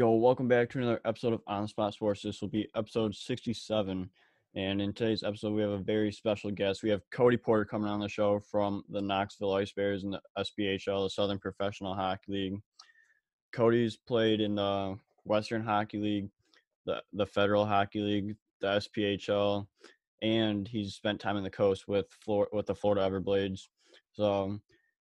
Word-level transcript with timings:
Yo, 0.00 0.12
welcome 0.12 0.48
back 0.48 0.70
to 0.70 0.78
another 0.78 1.00
episode 1.04 1.34
of 1.34 1.42
On 1.46 1.68
Spot 1.68 1.92
Sports. 1.92 2.22
This 2.22 2.40
will 2.40 2.48
be 2.48 2.66
episode 2.74 3.14
67. 3.14 4.08
And 4.54 4.80
in 4.80 4.94
today's 4.94 5.22
episode, 5.22 5.52
we 5.52 5.60
have 5.60 5.72
a 5.72 5.76
very 5.78 6.10
special 6.10 6.50
guest. 6.50 6.82
We 6.82 6.88
have 6.88 7.02
Cody 7.10 7.36
Porter 7.36 7.66
coming 7.66 7.90
on 7.90 8.00
the 8.00 8.08
show 8.08 8.40
from 8.40 8.82
the 8.88 9.02
Knoxville 9.02 9.52
Ice 9.52 9.72
Bears 9.72 10.04
in 10.04 10.12
the 10.12 10.22
SPHL, 10.38 11.04
the 11.04 11.10
Southern 11.10 11.38
Professional 11.38 11.94
Hockey 11.94 12.32
League. 12.32 12.62
Cody's 13.52 13.98
played 13.98 14.40
in 14.40 14.54
the 14.54 14.98
Western 15.24 15.62
Hockey 15.62 15.98
League, 15.98 16.30
the, 16.86 17.02
the 17.12 17.26
Federal 17.26 17.66
Hockey 17.66 18.00
League, 18.00 18.36
the 18.62 18.68
SPHL, 18.68 19.66
and 20.22 20.66
he's 20.66 20.94
spent 20.94 21.20
time 21.20 21.36
in 21.36 21.44
the 21.44 21.50
coast 21.50 21.88
with 21.88 22.06
Flor- 22.24 22.48
with 22.54 22.64
the 22.64 22.74
Florida 22.74 23.02
Everblades. 23.02 23.68
So 24.12 24.60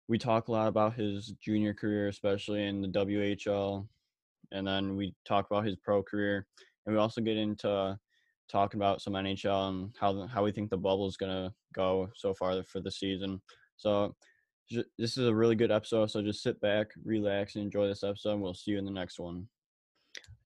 we 0.06 0.18
talk 0.18 0.48
a 0.48 0.52
lot 0.52 0.68
about 0.68 0.96
his 0.96 1.32
junior 1.42 1.72
career, 1.72 2.08
especially 2.08 2.66
in 2.66 2.82
the 2.82 2.88
WHL, 2.88 3.86
and 4.52 4.66
then 4.66 4.96
we 4.96 5.14
talk 5.24 5.46
about 5.50 5.64
his 5.64 5.76
pro 5.76 6.02
career, 6.02 6.46
and 6.86 6.94
we 6.94 7.00
also 7.00 7.20
get 7.20 7.36
into 7.36 7.98
talking 8.50 8.78
about 8.78 9.00
some 9.00 9.14
NHL 9.14 9.68
and 9.68 9.90
how 9.98 10.26
how 10.26 10.44
we 10.44 10.52
think 10.52 10.70
the 10.70 10.76
bubble 10.76 11.08
is 11.08 11.16
gonna 11.16 11.52
go 11.74 12.08
so 12.14 12.34
far 12.34 12.62
for 12.64 12.80
the 12.80 12.90
season. 12.90 13.40
So 13.76 14.14
this 14.70 15.18
is 15.18 15.26
a 15.26 15.34
really 15.34 15.54
good 15.54 15.70
episode. 15.70 16.10
So 16.10 16.22
just 16.22 16.42
sit 16.42 16.60
back, 16.60 16.88
relax, 17.04 17.56
and 17.56 17.64
enjoy 17.64 17.86
this 17.86 18.04
episode. 18.04 18.32
And 18.32 18.42
we'll 18.42 18.54
see 18.54 18.72
you 18.72 18.78
in 18.78 18.84
the 18.84 18.90
next 18.90 19.18
one. 19.18 19.48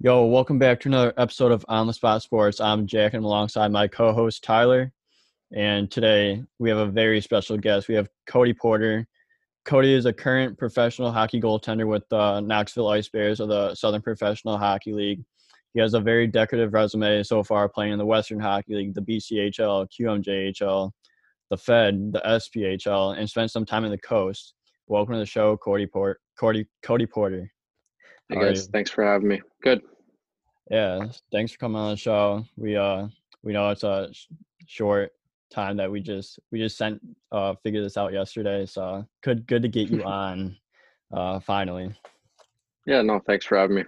Yo, 0.00 0.24
welcome 0.26 0.58
back 0.58 0.80
to 0.80 0.88
another 0.88 1.12
episode 1.16 1.52
of 1.52 1.64
On 1.68 1.86
the 1.86 1.92
Spot 1.92 2.20
Sports. 2.22 2.60
I'm 2.60 2.86
Jack, 2.86 3.14
and 3.14 3.20
I'm 3.20 3.24
alongside 3.24 3.72
my 3.72 3.88
co-host 3.88 4.42
Tyler. 4.42 4.92
And 5.54 5.90
today 5.90 6.42
we 6.58 6.68
have 6.70 6.78
a 6.78 6.86
very 6.86 7.20
special 7.20 7.56
guest. 7.56 7.88
We 7.88 7.94
have 7.94 8.08
Cody 8.26 8.52
Porter. 8.52 9.06
Cody 9.66 9.92
is 9.92 10.06
a 10.06 10.12
current 10.12 10.56
professional 10.56 11.10
hockey 11.10 11.40
goaltender 11.40 11.88
with 11.88 12.08
the 12.08 12.40
Knoxville 12.40 12.86
Ice 12.88 13.08
Bears 13.08 13.40
of 13.40 13.48
the 13.48 13.74
Southern 13.74 14.00
Professional 14.00 14.56
Hockey 14.56 14.92
League. 14.92 15.24
He 15.74 15.80
has 15.80 15.94
a 15.94 16.00
very 16.00 16.28
decorative 16.28 16.72
resume 16.72 17.24
so 17.24 17.42
far, 17.42 17.68
playing 17.68 17.92
in 17.92 17.98
the 17.98 18.06
Western 18.06 18.38
Hockey 18.38 18.76
League, 18.76 18.94
the 18.94 19.00
BCHL, 19.02 19.88
QMJHL, 19.90 20.92
the 21.50 21.56
Fed, 21.56 22.12
the 22.12 22.22
SPHL, 22.24 23.18
and 23.18 23.28
spent 23.28 23.50
some 23.50 23.66
time 23.66 23.84
in 23.84 23.90
the 23.90 23.98
coast. 23.98 24.54
Welcome 24.86 25.14
to 25.14 25.18
the 25.18 25.26
show, 25.26 25.56
Cody 25.56 25.86
Port, 25.86 26.20
Cody, 26.38 26.66
Cody 26.84 27.06
Porter. 27.06 27.50
Hey 28.28 28.36
guys, 28.40 28.68
thanks 28.68 28.90
for 28.90 29.04
having 29.04 29.26
me. 29.26 29.42
Good. 29.64 29.82
Yeah, 30.70 31.08
thanks 31.32 31.50
for 31.50 31.58
coming 31.58 31.78
on 31.78 31.90
the 31.90 31.96
show. 31.96 32.44
We 32.56 32.76
uh 32.76 33.08
we 33.42 33.52
know 33.52 33.70
it's 33.70 33.82
a 33.82 34.10
short 34.66 35.10
time 35.50 35.76
that 35.76 35.90
we 35.90 36.00
just 36.00 36.38
we 36.50 36.58
just 36.58 36.76
sent 36.76 37.00
uh 37.32 37.54
figured 37.62 37.84
this 37.84 37.96
out 37.96 38.12
yesterday, 38.12 38.66
so 38.66 39.06
good 39.22 39.46
good 39.46 39.62
to 39.62 39.68
get 39.68 39.88
you 39.88 40.02
on 40.04 40.56
uh 41.12 41.40
finally. 41.40 41.94
Yeah, 42.86 43.02
no, 43.02 43.20
thanks 43.26 43.44
for 43.44 43.58
having 43.58 43.76
me. 43.76 43.84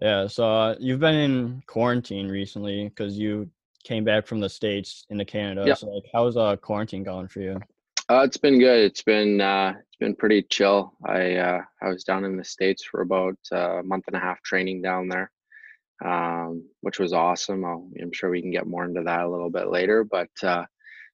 Yeah, 0.00 0.26
so 0.26 0.44
uh, 0.44 0.76
you've 0.78 1.00
been 1.00 1.14
in 1.14 1.62
quarantine 1.66 2.28
recently 2.28 2.88
because 2.88 3.18
you 3.18 3.48
came 3.84 4.04
back 4.04 4.26
from 4.26 4.40
the 4.40 4.48
states 4.48 5.06
into 5.10 5.24
Canada. 5.24 5.64
Yep. 5.66 5.78
So 5.78 5.86
like, 5.88 6.04
how's 6.12 6.36
uh 6.36 6.56
quarantine 6.56 7.02
going 7.02 7.28
for 7.28 7.40
you? 7.40 7.60
Uh, 8.08 8.22
it's 8.22 8.36
been 8.36 8.58
good. 8.58 8.84
It's 8.84 9.02
been 9.02 9.40
uh, 9.40 9.74
it's 9.76 9.96
been 9.98 10.14
pretty 10.14 10.42
chill. 10.42 10.92
I 11.04 11.34
uh, 11.36 11.60
I 11.82 11.88
was 11.88 12.04
down 12.04 12.24
in 12.24 12.36
the 12.36 12.44
states 12.44 12.84
for 12.84 13.00
about 13.00 13.36
uh, 13.50 13.78
a 13.78 13.82
month 13.82 14.04
and 14.06 14.14
a 14.14 14.20
half 14.20 14.40
training 14.42 14.80
down 14.80 15.08
there, 15.08 15.32
um, 16.04 16.68
which 16.82 16.98
was 16.98 17.12
awesome. 17.12 17.64
i 17.64 17.72
am 18.00 18.12
sure 18.12 18.30
we 18.30 18.42
can 18.42 18.50
get 18.50 18.66
more 18.66 18.84
into 18.84 19.02
that 19.02 19.24
a 19.24 19.28
little 19.28 19.50
bit 19.50 19.68
later. 19.68 20.04
But 20.04 20.30
uh, 20.42 20.64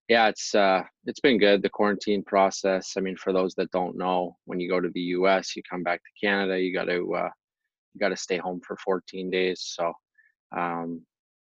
yeah, 0.09 0.29
it's 0.29 0.55
uh, 0.55 0.83
it's 1.07 1.21
been 1.21 1.39
good. 1.39 1.63
The 1.63 1.71
quarantine 1.71 2.23
process. 2.25 2.95
I 2.97 3.01
mean, 3.01 3.17
for 3.17 3.33
those 3.33 3.55
that 3.55 3.71
don't 3.71 3.97
know, 3.97 4.37
when 4.47 4.61
you 4.61 4.69
go 4.69 4.81
to 4.81 4.91
the 4.93 5.01
U.S., 5.01 5.55
you 5.57 5.63
come 5.69 5.83
back 5.83 6.01
to 6.01 6.27
Canada, 6.27 6.61
you 6.61 6.75
got 6.75 6.85
to 6.85 7.15
uh, 7.15 7.31
you 7.95 8.01
got 8.01 8.09
to 8.09 8.17
stay 8.17 8.39
home 8.39 8.61
for 8.67 8.77
14 8.85 9.31
days. 9.31 9.63
So 9.77 9.93
um, 10.57 11.03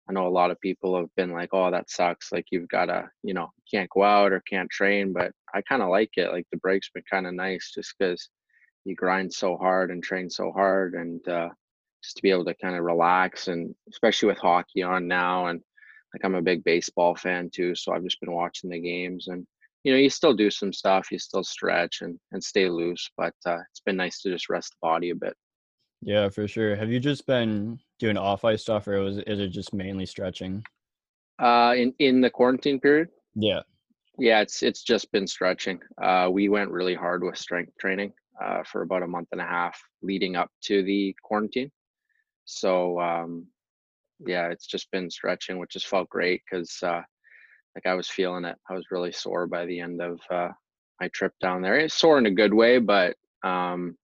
I 0.08 0.12
know 0.12 0.26
a 0.26 0.28
lot 0.28 0.50
of 0.50 0.60
people 0.60 0.96
have 0.96 1.14
been 1.16 1.32
like, 1.32 1.50
"Oh, 1.52 1.70
that 1.70 1.90
sucks. 1.90 2.30
Like 2.32 2.46
you've 2.50 2.68
got 2.68 2.86
to, 2.86 3.08
you 3.22 3.34
know, 3.34 3.50
can't 3.72 3.90
go 3.90 4.04
out 4.04 4.32
or 4.32 4.40
can't 4.48 4.70
train." 4.70 5.12
But 5.12 5.32
I 5.54 5.62
kind 5.62 5.82
of 5.82 5.88
like 5.88 6.10
it. 6.16 6.30
Like 6.30 6.46
the 6.52 6.58
break's 6.58 6.90
been 6.94 7.04
kind 7.10 7.26
of 7.26 7.34
nice, 7.34 7.72
just 7.74 7.94
because 7.98 8.28
you 8.84 8.94
grind 8.94 9.32
so 9.32 9.56
hard 9.56 9.90
and 9.90 10.02
train 10.02 10.30
so 10.30 10.52
hard, 10.52 10.94
and 10.94 11.26
uh, 11.28 11.48
just 12.04 12.16
to 12.16 12.22
be 12.22 12.30
able 12.30 12.44
to 12.44 12.54
kind 12.54 12.76
of 12.76 12.84
relax, 12.84 13.48
and 13.48 13.74
especially 13.90 14.28
with 14.28 14.38
hockey 14.38 14.82
on 14.82 15.08
now, 15.08 15.46
and 15.46 15.60
like 16.12 16.24
I'm 16.24 16.34
a 16.34 16.42
big 16.42 16.62
baseball 16.64 17.16
fan 17.16 17.50
too, 17.50 17.74
so 17.74 17.92
I've 17.92 18.04
just 18.04 18.20
been 18.20 18.32
watching 18.32 18.70
the 18.70 18.78
games, 18.78 19.28
and 19.28 19.46
you 19.82 19.92
know, 19.92 19.98
you 19.98 20.10
still 20.10 20.34
do 20.34 20.50
some 20.50 20.72
stuff, 20.72 21.10
you 21.10 21.18
still 21.18 21.44
stretch 21.44 22.02
and 22.02 22.18
and 22.32 22.42
stay 22.42 22.68
loose, 22.68 23.10
but 23.16 23.34
uh, 23.46 23.58
it's 23.70 23.80
been 23.80 23.96
nice 23.96 24.20
to 24.20 24.30
just 24.30 24.48
rest 24.48 24.70
the 24.70 24.86
body 24.86 25.10
a 25.10 25.14
bit. 25.14 25.34
Yeah, 26.02 26.28
for 26.28 26.46
sure. 26.46 26.76
Have 26.76 26.90
you 26.90 27.00
just 27.00 27.26
been 27.26 27.78
doing 27.98 28.18
off 28.18 28.44
ice 28.44 28.62
stuff, 28.62 28.86
or 28.86 29.00
was 29.00 29.18
is 29.18 29.40
it 29.40 29.48
just 29.48 29.72
mainly 29.72 30.06
stretching? 30.06 30.62
Uh, 31.38 31.74
in 31.76 31.94
in 31.98 32.20
the 32.20 32.30
quarantine 32.30 32.78
period. 32.78 33.08
Yeah. 33.34 33.62
Yeah, 34.18 34.40
it's 34.40 34.62
it's 34.62 34.84
just 34.84 35.10
been 35.10 35.26
stretching. 35.26 35.80
Uh, 36.00 36.28
we 36.30 36.48
went 36.48 36.70
really 36.70 36.94
hard 36.94 37.24
with 37.24 37.36
strength 37.36 37.72
training 37.80 38.12
uh, 38.42 38.62
for 38.70 38.82
about 38.82 39.02
a 39.02 39.08
month 39.08 39.28
and 39.32 39.40
a 39.40 39.44
half 39.44 39.80
leading 40.02 40.36
up 40.36 40.50
to 40.64 40.82
the 40.82 41.14
quarantine. 41.22 41.72
So 42.44 43.00
um, 43.00 43.46
yeah, 44.26 44.48
it's 44.48 44.66
just 44.66 44.90
been 44.90 45.10
stretching, 45.10 45.58
which 45.58 45.74
has 45.74 45.84
felt 45.84 46.08
great 46.08 46.42
because 46.48 46.76
uh, 46.82 47.02
like 47.74 47.86
I 47.86 47.94
was 47.94 48.08
feeling 48.08 48.44
it. 48.44 48.56
I 48.68 48.74
was 48.74 48.86
really 48.90 49.12
sore 49.12 49.46
by 49.46 49.66
the 49.66 49.80
end 49.80 50.00
of 50.00 50.20
uh, 50.30 50.50
my 51.00 51.08
trip 51.08 51.32
down 51.40 51.62
there. 51.62 51.76
It's 51.76 51.94
sore 51.94 52.18
in 52.18 52.26
a 52.26 52.30
good 52.30 52.54
way, 52.54 52.78
but 52.78 53.16
um, 53.42 53.96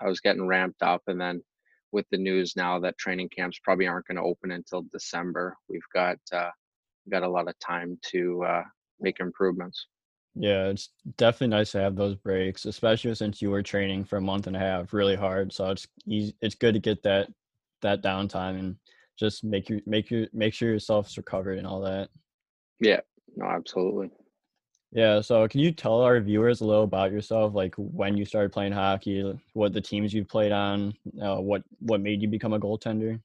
I 0.00 0.06
was 0.06 0.20
getting 0.20 0.46
ramped 0.46 0.82
up, 0.82 1.02
and 1.06 1.20
then 1.20 1.42
with 1.92 2.06
the 2.10 2.18
news 2.18 2.54
now 2.56 2.78
that 2.80 2.98
training 2.98 3.28
camps 3.36 3.58
probably 3.62 3.86
aren't 3.86 4.06
going 4.06 4.16
to 4.16 4.22
open 4.22 4.52
until 4.52 4.84
December, 4.92 5.56
we've 5.68 5.80
got 5.92 6.18
uh, 6.32 6.50
got 7.10 7.22
a 7.22 7.28
lot 7.28 7.48
of 7.48 7.58
time 7.58 7.98
to 8.12 8.44
uh, 8.44 8.62
make 9.00 9.20
improvements. 9.20 9.86
Yeah, 10.36 10.66
it's 10.66 10.90
definitely 11.18 11.48
nice 11.48 11.72
to 11.72 11.80
have 11.80 11.96
those 11.96 12.14
breaks, 12.14 12.64
especially 12.64 13.14
since 13.16 13.42
you 13.42 13.50
were 13.50 13.62
training 13.62 14.04
for 14.04 14.16
a 14.16 14.22
month 14.22 14.46
and 14.46 14.54
a 14.54 14.60
half 14.60 14.92
really 14.92 15.16
hard. 15.16 15.52
So 15.52 15.70
it's 15.70 15.88
easy, 16.06 16.34
it's 16.40 16.54
good 16.54 16.74
to 16.74 16.80
get 16.80 17.02
that 17.02 17.28
that 17.82 18.02
downtime 18.02 18.58
and 18.58 18.76
just 19.18 19.44
make 19.44 19.68
you 19.68 19.80
make 19.86 20.10
you 20.10 20.26
make 20.32 20.54
sure 20.54 20.70
yourself's 20.70 21.16
recovered 21.16 21.58
and 21.58 21.66
all 21.66 21.80
that. 21.82 22.08
Yeah, 22.80 23.00
no, 23.36 23.46
absolutely. 23.46 24.10
Yeah, 24.92 25.20
so 25.20 25.46
can 25.46 25.60
you 25.60 25.70
tell 25.70 26.00
our 26.00 26.18
viewers 26.20 26.62
a 26.62 26.66
little 26.66 26.82
about 26.82 27.12
yourself, 27.12 27.54
like 27.54 27.74
when 27.76 28.16
you 28.16 28.24
started 28.24 28.50
playing 28.50 28.72
hockey, 28.72 29.38
what 29.52 29.72
the 29.72 29.80
teams 29.80 30.12
you 30.12 30.24
played 30.24 30.50
on, 30.50 30.94
uh, 31.22 31.36
what 31.36 31.62
what 31.78 32.00
made 32.00 32.20
you 32.22 32.28
become 32.28 32.54
a 32.54 32.58
goaltender? 32.58 33.20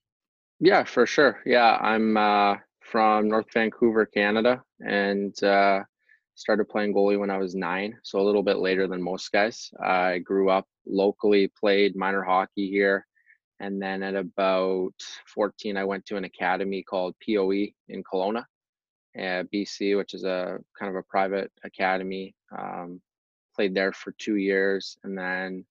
Yeah, 0.59 0.83
for 0.83 1.07
sure. 1.07 1.41
Yeah, 1.45 1.77
I'm 1.81 2.17
uh, 2.17 2.57
from 2.81 3.29
North 3.29 3.47
Vancouver, 3.51 4.05
Canada, 4.05 4.61
and 4.85 5.41
uh, 5.43 5.81
started 6.35 6.69
playing 6.69 6.93
goalie 6.93 7.19
when 7.19 7.31
I 7.31 7.37
was 7.37 7.55
nine, 7.55 7.97
so 8.03 8.19
a 8.19 8.23
little 8.23 8.43
bit 8.43 8.57
later 8.57 8.87
than 8.87 9.01
most 9.01 9.31
guys. 9.31 9.71
I 9.83 10.19
grew 10.19 10.49
up 10.49 10.67
locally, 10.85 11.51
played 11.59 11.95
minor 11.95 12.21
hockey 12.21 12.69
here, 12.69 13.07
and 13.59 13.81
then 13.81 14.03
at 14.03 14.15
about 14.15 14.93
14, 15.33 15.77
I 15.77 15.83
went 15.83 16.05
to 16.07 16.17
an 16.17 16.25
academy 16.25 16.83
called 16.83 17.15
POE 17.25 17.67
in 17.89 18.03
Kelowna 18.03 18.43
at 19.15 19.51
BC, 19.51 19.97
which 19.97 20.13
is 20.13 20.23
a 20.23 20.59
kind 20.77 20.89
of 20.89 20.95
a 20.95 21.03
private 21.03 21.51
academy. 21.63 22.35
Um, 22.57 23.01
played 23.55 23.73
there 23.73 23.93
for 23.93 24.13
two 24.17 24.35
years, 24.35 24.97
and 25.03 25.17
then 25.17 25.65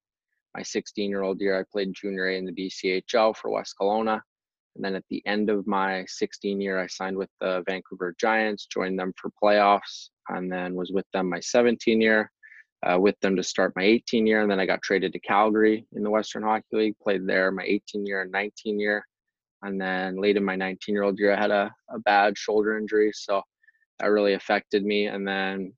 my 0.54 0.62
16 0.62 1.10
year 1.10 1.22
old 1.22 1.40
year, 1.40 1.58
I 1.58 1.64
played 1.70 1.92
junior 1.92 2.28
A 2.28 2.38
in 2.38 2.46
the 2.46 2.52
BCHL 2.52 3.36
for 3.36 3.50
West 3.50 3.74
Kelowna. 3.80 4.20
And 4.76 4.84
then 4.84 4.94
at 4.94 5.04
the 5.08 5.22
end 5.26 5.50
of 5.50 5.66
my 5.66 6.04
16 6.08 6.60
year, 6.60 6.80
I 6.80 6.86
signed 6.86 7.16
with 7.16 7.30
the 7.40 7.62
Vancouver 7.66 8.14
Giants, 8.18 8.66
joined 8.66 8.98
them 8.98 9.12
for 9.16 9.30
playoffs, 9.42 10.08
and 10.28 10.50
then 10.50 10.74
was 10.74 10.90
with 10.90 11.06
them 11.12 11.28
my 11.28 11.40
17 11.40 12.00
year, 12.00 12.30
uh, 12.84 12.98
with 12.98 13.18
them 13.20 13.36
to 13.36 13.42
start 13.42 13.74
my 13.76 13.82
18 13.82 14.26
year. 14.26 14.42
And 14.42 14.50
then 14.50 14.60
I 14.60 14.66
got 14.66 14.82
traded 14.82 15.12
to 15.12 15.20
Calgary 15.20 15.86
in 15.92 16.02
the 16.02 16.10
Western 16.10 16.42
Hockey 16.42 16.64
League, 16.72 16.98
played 17.02 17.26
there 17.26 17.50
my 17.50 17.64
18 17.64 18.04
year 18.06 18.22
and 18.22 18.30
19 18.30 18.78
year. 18.78 19.04
And 19.62 19.80
then 19.80 20.20
late 20.20 20.36
in 20.36 20.44
my 20.44 20.56
19 20.56 20.94
year 20.94 21.04
old 21.04 21.18
year, 21.18 21.32
I 21.32 21.40
had 21.40 21.50
a, 21.50 21.72
a 21.90 21.98
bad 22.00 22.36
shoulder 22.36 22.76
injury. 22.76 23.10
So 23.14 23.42
that 23.98 24.06
really 24.06 24.34
affected 24.34 24.84
me. 24.84 25.06
And 25.06 25.26
then 25.26 25.72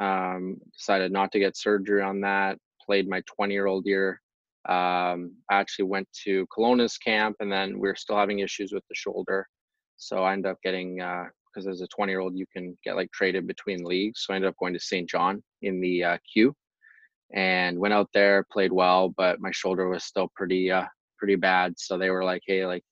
um, 0.00 0.56
decided 0.72 1.12
not 1.12 1.32
to 1.32 1.38
get 1.38 1.56
surgery 1.56 2.02
on 2.02 2.20
that. 2.22 2.58
Played 2.84 3.08
my 3.08 3.22
20 3.26 3.52
year 3.52 3.66
old 3.66 3.84
year. 3.84 4.20
Um, 4.68 5.34
I 5.50 5.58
actually 5.58 5.86
went 5.86 6.08
to 6.24 6.46
Kelowna's 6.56 6.98
camp 6.98 7.36
and 7.40 7.52
then 7.52 7.78
we 7.78 7.88
are 7.88 7.94
still 7.94 8.16
having 8.16 8.40
issues 8.40 8.72
with 8.72 8.82
the 8.88 8.94
shoulder. 8.94 9.46
So 9.96 10.24
I 10.24 10.32
ended 10.32 10.50
up 10.50 10.58
getting, 10.62 11.00
because 11.56 11.66
as 11.66 11.80
a 11.80 11.86
20 11.88 12.12
year 12.12 12.20
old, 12.20 12.36
you 12.36 12.46
can 12.52 12.76
get 12.84 12.96
like 12.96 13.10
traded 13.12 13.46
between 13.46 13.84
leagues. 13.84 14.24
So 14.24 14.32
I 14.32 14.36
ended 14.36 14.48
up 14.48 14.56
going 14.60 14.74
to 14.74 14.80
St. 14.80 15.08
John 15.08 15.42
in 15.62 15.80
the 15.80 16.04
uh, 16.04 16.18
Q 16.32 16.54
and 17.34 17.78
went 17.78 17.94
out 17.94 18.08
there, 18.12 18.44
played 18.52 18.72
well, 18.72 19.08
but 19.16 19.40
my 19.40 19.50
shoulder 19.52 19.88
was 19.88 20.04
still 20.04 20.30
pretty, 20.34 20.70
uh, 20.70 20.84
pretty 21.18 21.36
bad. 21.36 21.74
So 21.78 21.96
they 21.96 22.10
were 22.10 22.24
like, 22.24 22.42
hey, 22.46 22.66
like, 22.66 22.84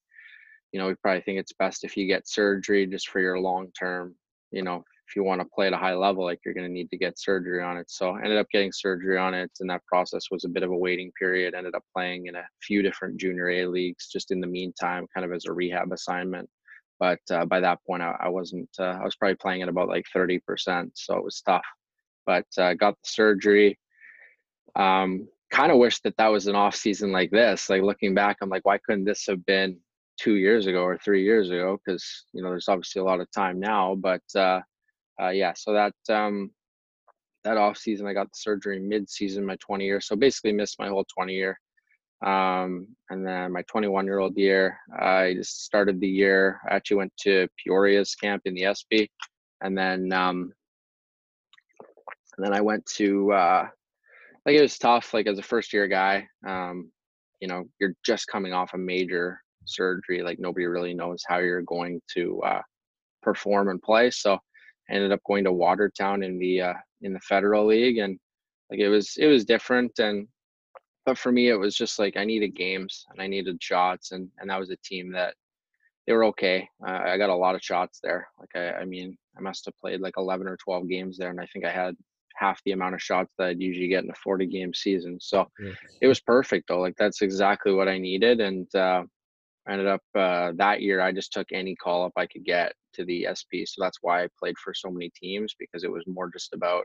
you 0.73 0.81
know, 0.81 0.89
we 0.89 0.95
probably 0.97 1.21
think 1.21 1.39
it's 1.39 1.53
best 1.53 1.85
if 1.85 1.97
you 1.97 2.07
get 2.07 2.29
surgery 2.29 2.87
just 2.87 3.09
for 3.09 3.21
your 3.21 3.39
long 3.39 3.71
term, 3.79 4.15
you 4.51 4.63
know, 4.63 4.83
if 5.07 5.15
you 5.15 5.23
want 5.23 5.41
to 5.41 5.47
play 5.55 5.67
at 5.67 5.73
a 5.73 5.77
high 5.77 5.95
level, 5.95 6.25
like 6.25 6.41
you're 6.45 6.55
going 6.55 6.67
to 6.67 6.73
need 6.73 6.91
to 6.91 6.97
get 6.97 7.19
surgery 7.19 7.63
on 7.63 7.77
it. 7.77 7.91
So 7.91 8.11
I 8.11 8.23
ended 8.23 8.39
up 8.39 8.49
getting 8.51 8.73
surgery 8.73 9.19
on 9.19 9.35
it, 9.35 9.51
and 9.61 9.69
that 9.69 9.85
process 9.85 10.25
was 10.31 10.45
a 10.45 10.49
bit 10.49 10.63
of 10.63 10.71
a 10.71 10.77
waiting 10.77 11.13
period. 11.19 11.55
Ended 11.55 11.75
up 11.75 11.85
playing 11.95 12.27
in 12.27 12.35
a 12.35 12.45
few 12.63 12.83
different 12.83 13.19
junior 13.19 13.51
A 13.51 13.67
leagues 13.67 14.09
just 14.09 14.31
in 14.31 14.41
the 14.41 14.47
meantime, 14.47 15.07
kind 15.15 15.27
of 15.27 15.33
as 15.33 15.45
a 15.45 15.53
rehab 15.53 15.93
assignment. 15.93 16.49
But 17.01 17.21
uh, 17.31 17.45
by 17.45 17.61
that 17.61 17.81
point, 17.87 18.03
I, 18.03 18.17
I 18.21 18.29
wasn't. 18.29 18.69
Uh, 18.79 18.99
I 19.01 19.05
was 19.05 19.17
probably 19.17 19.37
playing 19.37 19.63
at 19.63 19.69
about 19.69 19.89
like 19.89 20.07
30%, 20.15 20.91
so 20.95 21.17
it 21.17 21.25
was 21.25 21.43
tough. 21.43 21.65
But 22.27 22.47
uh, 22.57 22.75
got 22.75 22.95
the 22.95 23.09
surgery. 23.09 23.79
Um, 24.77 25.29
kind 25.51 25.71
of 25.71 25.79
wish 25.79 26.01
that 26.01 26.17
that 26.17 26.29
was 26.29 26.47
an 26.47 26.57
off 26.57 26.75
season 26.75 27.13
like 27.13 27.31
this. 27.31 27.69
Like 27.69 27.83
looking 27.83 28.15
back, 28.15 28.39
I'm 28.41 28.49
like, 28.49 28.65
why 28.65 28.79
couldn't 28.79 29.05
this 29.05 29.27
have 29.27 29.45
been 29.47 29.79
two 30.19 30.35
years 30.35 30.67
ago 30.67 30.83
or 30.83 30.99
three 30.99 31.23
years 31.23 31.51
ago? 31.51 31.79
Because 31.85 32.25
you 32.33 32.43
know, 32.43 32.51
there's 32.51 32.69
obviously 32.69 33.01
a 33.01 33.05
lot 33.05 33.21
of 33.21 33.31
time 33.31 33.61
now. 33.61 33.95
But 33.95 34.23
uh, 34.35 34.61
uh, 35.21 35.29
yeah, 35.29 35.53
so 35.55 35.73
that 35.73 35.95
um, 36.09 36.51
that 37.45 37.57
off 37.57 37.77
season, 37.77 38.07
I 38.07 38.15
got 38.15 38.27
the 38.27 38.39
surgery 38.39 38.81
mid 38.81 39.09
season, 39.09 39.47
my 39.47 39.57
20 39.57 39.85
year. 39.85 40.01
So 40.01 40.17
basically, 40.17 40.53
missed 40.53 40.79
my 40.79 40.89
whole 40.89 41.05
20 41.15 41.35
year. 41.35 41.59
Um, 42.25 42.89
and 43.11 43.27
then 43.27 43.53
my 43.53 43.63
21 43.63 44.07
year 44.07 44.19
old 44.19 44.37
year, 44.37 44.79
I 44.99 45.35
just 45.35 45.65
started 45.65 46.01
the 46.01 46.09
year. 46.09 46.61
I 46.69 46.77
actually 46.77 46.97
went 46.99 47.13
to 47.21 47.49
Peoria's 47.59 48.15
camp 48.15 48.43
in 48.47 48.55
the 48.55 48.73
SP, 48.73 49.13
and 49.61 49.77
then 49.77 50.13
um, 50.13 50.53
and 52.37 52.45
then 52.45 52.55
I 52.55 52.61
went 52.61 52.85
to 52.97 53.33
uh, 53.33 53.69
like 54.47 54.57
it 54.57 54.63
was 54.63 54.79
tough. 54.79 55.13
Like 55.13 55.27
as 55.27 55.39
a 55.39 55.43
first 55.43 55.73
year 55.73 55.87
guy, 55.87 56.27
um, 56.47 56.91
you 57.41 57.49
know, 57.49 57.65
you're 57.79 57.95
just 58.05 58.27
coming 58.27 58.53
off 58.53 58.75
a 58.75 58.79
major 58.79 59.41
surgery. 59.67 60.23
Like 60.23 60.39
nobody 60.39 60.67
really 60.67 60.95
knows 60.95 61.23
how 61.27 61.39
you're 61.39 61.63
going 61.63 62.01
to 62.15 62.41
uh, 62.43 62.63
perform 63.23 63.69
and 63.69 63.83
play. 63.83 64.11
So 64.11 64.35
I 64.35 64.95
ended 64.95 65.13
up 65.13 65.21
going 65.27 65.45
to 65.45 65.53
Watertown 65.53 66.23
in 66.23 66.39
the 66.39 66.63
uh, 66.63 66.75
in 67.03 67.13
the 67.13 67.21
Federal 67.21 67.67
League, 67.67 67.99
and 67.99 68.19
like 68.71 68.81
it 68.81 68.89
was 68.89 69.17
it 69.19 69.27
was 69.27 69.45
different. 69.45 69.99
And 69.99 70.27
but 71.05 71.19
for 71.19 71.33
me, 71.33 71.49
it 71.49 71.57
was 71.57 71.77
just 71.77 71.99
like 71.99 72.17
I 72.17 72.25
needed 72.25 72.55
games 72.55 73.07
and 73.11 73.21
I 73.21 73.27
needed 73.27 73.63
shots, 73.63 74.13
and 74.13 74.29
and 74.39 74.51
that 74.51 74.61
was 74.61 74.71
a 74.71 74.77
team 74.77 75.13
that 75.13 75.35
they 76.07 76.13
were 76.13 76.25
okay. 76.27 76.69
Uh, 76.87 77.01
I 77.05 77.19
got 77.19 77.31
a 77.31 77.35
lot 77.35 77.55
of 77.55 77.63
shots 77.63 78.01
there. 78.03 78.29
Like 78.39 78.51
I, 78.55 78.81
I 78.81 78.85
mean, 78.85 79.17
I 79.37 79.41
must 79.41 79.65
have 79.65 79.77
played 79.79 80.01
like 80.01 80.15
11 80.19 80.47
or 80.47 80.57
12 80.57 80.89
games 80.89 81.17
there, 81.17 81.31
and 81.31 81.41
I 81.41 81.47
think 81.47 81.65
I 81.65 81.71
had 81.71 81.97
half 82.37 82.61
the 82.65 82.73
amount 82.73 82.95
of 82.95 83.03
shots 83.03 83.33
that 83.39 83.49
I'd 83.49 83.61
usually 83.61 83.89
get 83.89 84.05
in 84.05 84.11
a 84.11 84.15
40 84.15 84.47
game 84.47 84.75
season. 84.75 85.19
So 85.21 85.49
it 86.01 86.09
was 86.09 86.21
perfect 86.21 86.69
though. 86.69 86.81
Like 86.81 86.97
that's 86.97 87.23
exactly 87.23 87.73
what 87.73 87.89
I 87.89 87.99
needed. 87.99 88.41
And 88.41 88.73
uh, 88.75 89.05
I 89.67 89.73
ended 89.73 89.87
up 89.87 90.03
uh, 90.15 90.53
that 90.57 90.83
year, 90.83 91.01
I 91.01 91.13
just 91.13 91.33
took 91.33 91.49
any 91.53 91.75
call 91.77 92.05
up 92.05 92.13
I 92.17 92.27
could 92.27 92.45
get 92.45 92.75
to 92.95 93.05
the 93.05 93.29
SP. 93.31 93.65
So 93.67 93.83
that's 93.83 93.99
why 94.03 94.25
I 94.25 94.29
played 94.39 94.59
for 94.59 94.75
so 94.75 94.91
many 94.91 95.11
teams 95.11 95.55
because 95.59 95.85
it 95.85 95.93
was 95.93 96.05
more 96.07 96.31
just 96.31 96.53
about, 96.53 96.85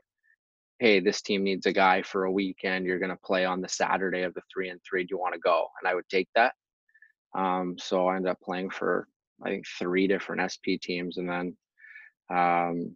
hey, 0.79 1.01
this 1.01 1.21
team 1.21 1.43
needs 1.43 1.65
a 1.65 1.73
guy 1.73 2.01
for 2.01 2.23
a 2.23 2.31
weekend. 2.31 2.85
You're 2.85 2.99
going 2.99 3.11
to 3.11 3.17
play 3.25 3.45
on 3.45 3.61
the 3.61 3.67
Saturday 3.67 4.23
of 4.23 4.33
the 4.33 4.41
three 4.51 4.69
and 4.69 4.79
three. 4.87 5.03
Do 5.03 5.09
you 5.11 5.19
want 5.19 5.33
to 5.33 5.39
go? 5.39 5.67
And 5.81 5.89
I 5.89 5.93
would 5.93 6.07
take 6.09 6.29
that. 6.35 6.53
Um, 7.37 7.75
so 7.77 8.07
I 8.07 8.15
ended 8.15 8.31
up 8.31 8.39
playing 8.41 8.69
for, 8.69 9.07
I 9.43 9.49
think, 9.49 9.65
three 9.77 10.07
different 10.07 10.49
SP 10.49 10.79
teams. 10.81 11.17
And 11.17 11.29
then 11.29 11.57
um, 12.31 12.95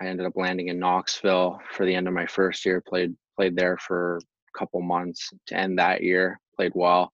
I 0.00 0.06
ended 0.06 0.26
up 0.26 0.36
landing 0.36 0.68
in 0.68 0.78
Knoxville 0.78 1.60
for 1.72 1.86
the 1.86 1.94
end 1.94 2.08
of 2.08 2.14
my 2.14 2.26
first 2.26 2.64
year. 2.64 2.82
Played 2.86 3.14
played 3.36 3.56
there 3.56 3.76
for 3.78 4.16
a 4.16 4.58
couple 4.58 4.80
months 4.82 5.30
to 5.46 5.56
end 5.56 5.78
that 5.78 6.02
year. 6.02 6.40
Played 6.56 6.72
well, 6.74 7.12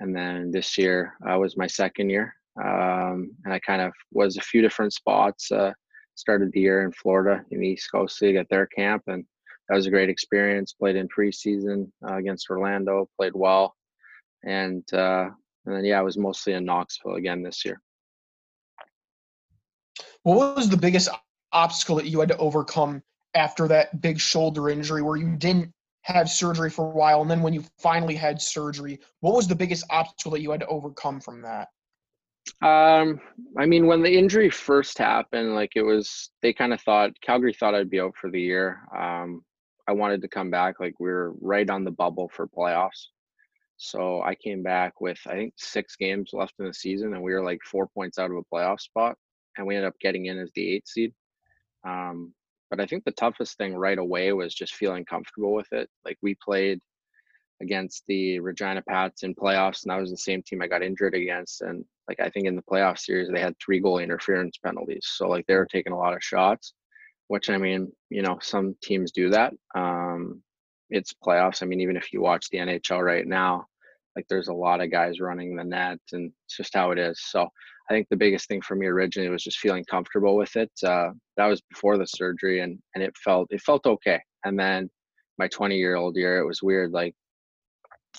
and 0.00 0.14
then 0.14 0.50
this 0.50 0.78
year 0.78 1.14
uh, 1.28 1.38
was 1.38 1.56
my 1.56 1.66
second 1.66 2.10
year, 2.10 2.34
um, 2.62 3.32
and 3.44 3.52
I 3.52 3.58
kind 3.60 3.82
of 3.82 3.92
was 4.12 4.36
a 4.36 4.42
few 4.42 4.62
different 4.62 4.92
spots. 4.92 5.52
Uh, 5.52 5.72
started 6.16 6.50
the 6.52 6.60
year 6.60 6.82
in 6.82 6.92
Florida 6.92 7.44
in 7.50 7.60
the 7.60 7.68
East 7.68 7.90
Coast 7.92 8.20
League 8.20 8.36
at 8.36 8.48
their 8.48 8.66
camp, 8.66 9.04
and 9.06 9.24
that 9.68 9.76
was 9.76 9.86
a 9.86 9.90
great 9.90 10.10
experience. 10.10 10.72
Played 10.72 10.96
in 10.96 11.08
preseason 11.08 11.90
uh, 12.06 12.16
against 12.16 12.50
Orlando. 12.50 13.08
Played 13.16 13.34
well, 13.34 13.76
and 14.44 14.84
uh, 14.92 15.28
and 15.66 15.76
then 15.76 15.84
yeah, 15.84 15.98
I 15.98 16.02
was 16.02 16.16
mostly 16.16 16.54
in 16.54 16.64
Knoxville 16.64 17.14
again 17.14 17.42
this 17.42 17.64
year. 17.64 17.80
What 20.22 20.56
was 20.56 20.68
the 20.68 20.76
biggest 20.76 21.08
obstacle 21.52 21.96
that 21.96 22.06
you 22.06 22.20
had 22.20 22.28
to 22.30 22.36
overcome 22.38 23.02
after 23.34 23.68
that 23.68 24.00
big 24.00 24.18
shoulder 24.18 24.68
injury 24.70 25.02
where 25.02 25.16
you 25.16 25.36
didn't 25.36 25.72
have 26.02 26.28
surgery 26.28 26.70
for 26.70 26.86
a 26.86 26.90
while 26.94 27.20
and 27.20 27.30
then 27.30 27.42
when 27.42 27.52
you 27.52 27.64
finally 27.78 28.14
had 28.14 28.40
surgery 28.40 28.98
what 29.20 29.34
was 29.34 29.48
the 29.48 29.54
biggest 29.54 29.84
obstacle 29.90 30.30
that 30.30 30.40
you 30.40 30.50
had 30.50 30.60
to 30.60 30.66
overcome 30.68 31.20
from 31.20 31.42
that 31.42 31.68
um 32.62 33.20
i 33.58 33.66
mean 33.66 33.86
when 33.86 34.02
the 34.02 34.18
injury 34.18 34.48
first 34.48 34.98
happened 34.98 35.54
like 35.54 35.72
it 35.74 35.82
was 35.82 36.30
they 36.42 36.52
kind 36.52 36.72
of 36.72 36.80
thought 36.80 37.10
calgary 37.20 37.52
thought 37.52 37.74
i'd 37.74 37.90
be 37.90 38.00
out 38.00 38.14
for 38.16 38.30
the 38.30 38.40
year 38.40 38.80
um 38.96 39.42
i 39.88 39.92
wanted 39.92 40.22
to 40.22 40.28
come 40.28 40.50
back 40.50 40.80
like 40.80 40.94
we 40.98 41.08
were 41.08 41.34
right 41.40 41.68
on 41.68 41.84
the 41.84 41.90
bubble 41.90 42.30
for 42.32 42.46
playoffs 42.46 43.08
so 43.76 44.22
i 44.22 44.34
came 44.34 44.62
back 44.62 45.00
with 45.00 45.18
i 45.26 45.32
think 45.32 45.52
six 45.56 45.96
games 45.96 46.30
left 46.32 46.54
in 46.58 46.66
the 46.66 46.72
season 46.72 47.14
and 47.14 47.22
we 47.22 47.32
were 47.32 47.44
like 47.44 47.60
four 47.64 47.88
points 47.88 48.18
out 48.18 48.30
of 48.30 48.36
a 48.36 48.54
playoff 48.54 48.80
spot 48.80 49.16
and 49.58 49.66
we 49.66 49.74
ended 49.74 49.88
up 49.88 49.98
getting 50.00 50.26
in 50.26 50.38
as 50.38 50.50
the 50.54 50.74
eighth 50.74 50.88
seed 50.88 51.12
um, 51.86 52.32
but 52.70 52.80
I 52.80 52.86
think 52.86 53.04
the 53.04 53.12
toughest 53.12 53.56
thing 53.56 53.76
right 53.76 53.98
away 53.98 54.32
was 54.32 54.54
just 54.54 54.74
feeling 54.74 55.04
comfortable 55.04 55.54
with 55.54 55.72
it. 55.72 55.88
Like 56.04 56.18
we 56.20 56.36
played 56.44 56.80
against 57.62 58.04
the 58.08 58.40
Regina 58.40 58.82
Pats 58.82 59.22
in 59.22 59.34
playoffs, 59.34 59.84
and 59.84 59.90
that 59.90 60.00
was 60.00 60.10
the 60.10 60.16
same 60.16 60.42
team 60.42 60.60
I 60.60 60.66
got 60.66 60.82
injured 60.82 61.14
against. 61.14 61.62
And 61.62 61.84
like 62.08 62.20
I 62.20 62.30
think 62.30 62.46
in 62.46 62.56
the 62.56 62.62
playoff 62.62 62.98
series, 62.98 63.28
they 63.28 63.40
had 63.40 63.54
three 63.58 63.80
goal 63.80 63.98
interference 63.98 64.58
penalties. 64.64 65.06
So 65.16 65.28
like 65.28 65.46
they 65.46 65.56
were 65.56 65.66
taking 65.66 65.92
a 65.92 65.98
lot 65.98 66.14
of 66.14 66.22
shots, 66.22 66.74
which 67.28 67.50
I 67.50 67.58
mean, 67.58 67.90
you 68.10 68.22
know, 68.22 68.38
some 68.40 68.76
teams 68.82 69.12
do 69.12 69.30
that. 69.30 69.52
Um, 69.74 70.42
it's 70.90 71.12
playoffs. 71.24 71.62
I 71.62 71.66
mean, 71.66 71.80
even 71.80 71.96
if 71.96 72.12
you 72.12 72.20
watch 72.20 72.48
the 72.50 72.58
NHL 72.58 73.04
right 73.04 73.26
now, 73.26 73.66
like 74.14 74.26
there's 74.28 74.48
a 74.48 74.54
lot 74.54 74.80
of 74.80 74.90
guys 74.90 75.20
running 75.20 75.56
the 75.56 75.64
net, 75.64 75.98
and 76.12 76.32
it's 76.46 76.56
just 76.56 76.74
how 76.74 76.90
it 76.90 76.98
is. 76.98 77.20
So 77.22 77.48
I 77.90 77.94
think 77.94 78.08
the 78.08 78.16
biggest 78.16 78.48
thing 78.48 78.62
for 78.62 78.74
me 78.74 78.86
originally 78.86 79.28
was 79.28 79.44
just 79.44 79.58
feeling 79.58 79.84
comfortable 79.84 80.36
with 80.36 80.56
it. 80.56 80.70
Uh, 80.82 81.10
that 81.36 81.46
was 81.46 81.60
before 81.70 81.98
the 81.98 82.06
surgery, 82.06 82.60
and 82.60 82.78
and 82.94 83.04
it 83.04 83.14
felt 83.22 83.48
it 83.50 83.60
felt 83.60 83.84
okay. 83.86 84.20
And 84.44 84.58
then 84.58 84.88
my 85.38 85.48
20 85.48 85.76
year 85.76 85.96
old 85.96 86.16
year, 86.16 86.38
it 86.38 86.46
was 86.46 86.62
weird. 86.62 86.92
Like 86.92 87.14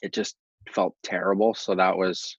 it 0.04 0.14
just 0.14 0.36
felt 0.72 0.94
terrible. 1.04 1.56
So 1.56 1.74
that 1.76 1.98
was 1.98 2.38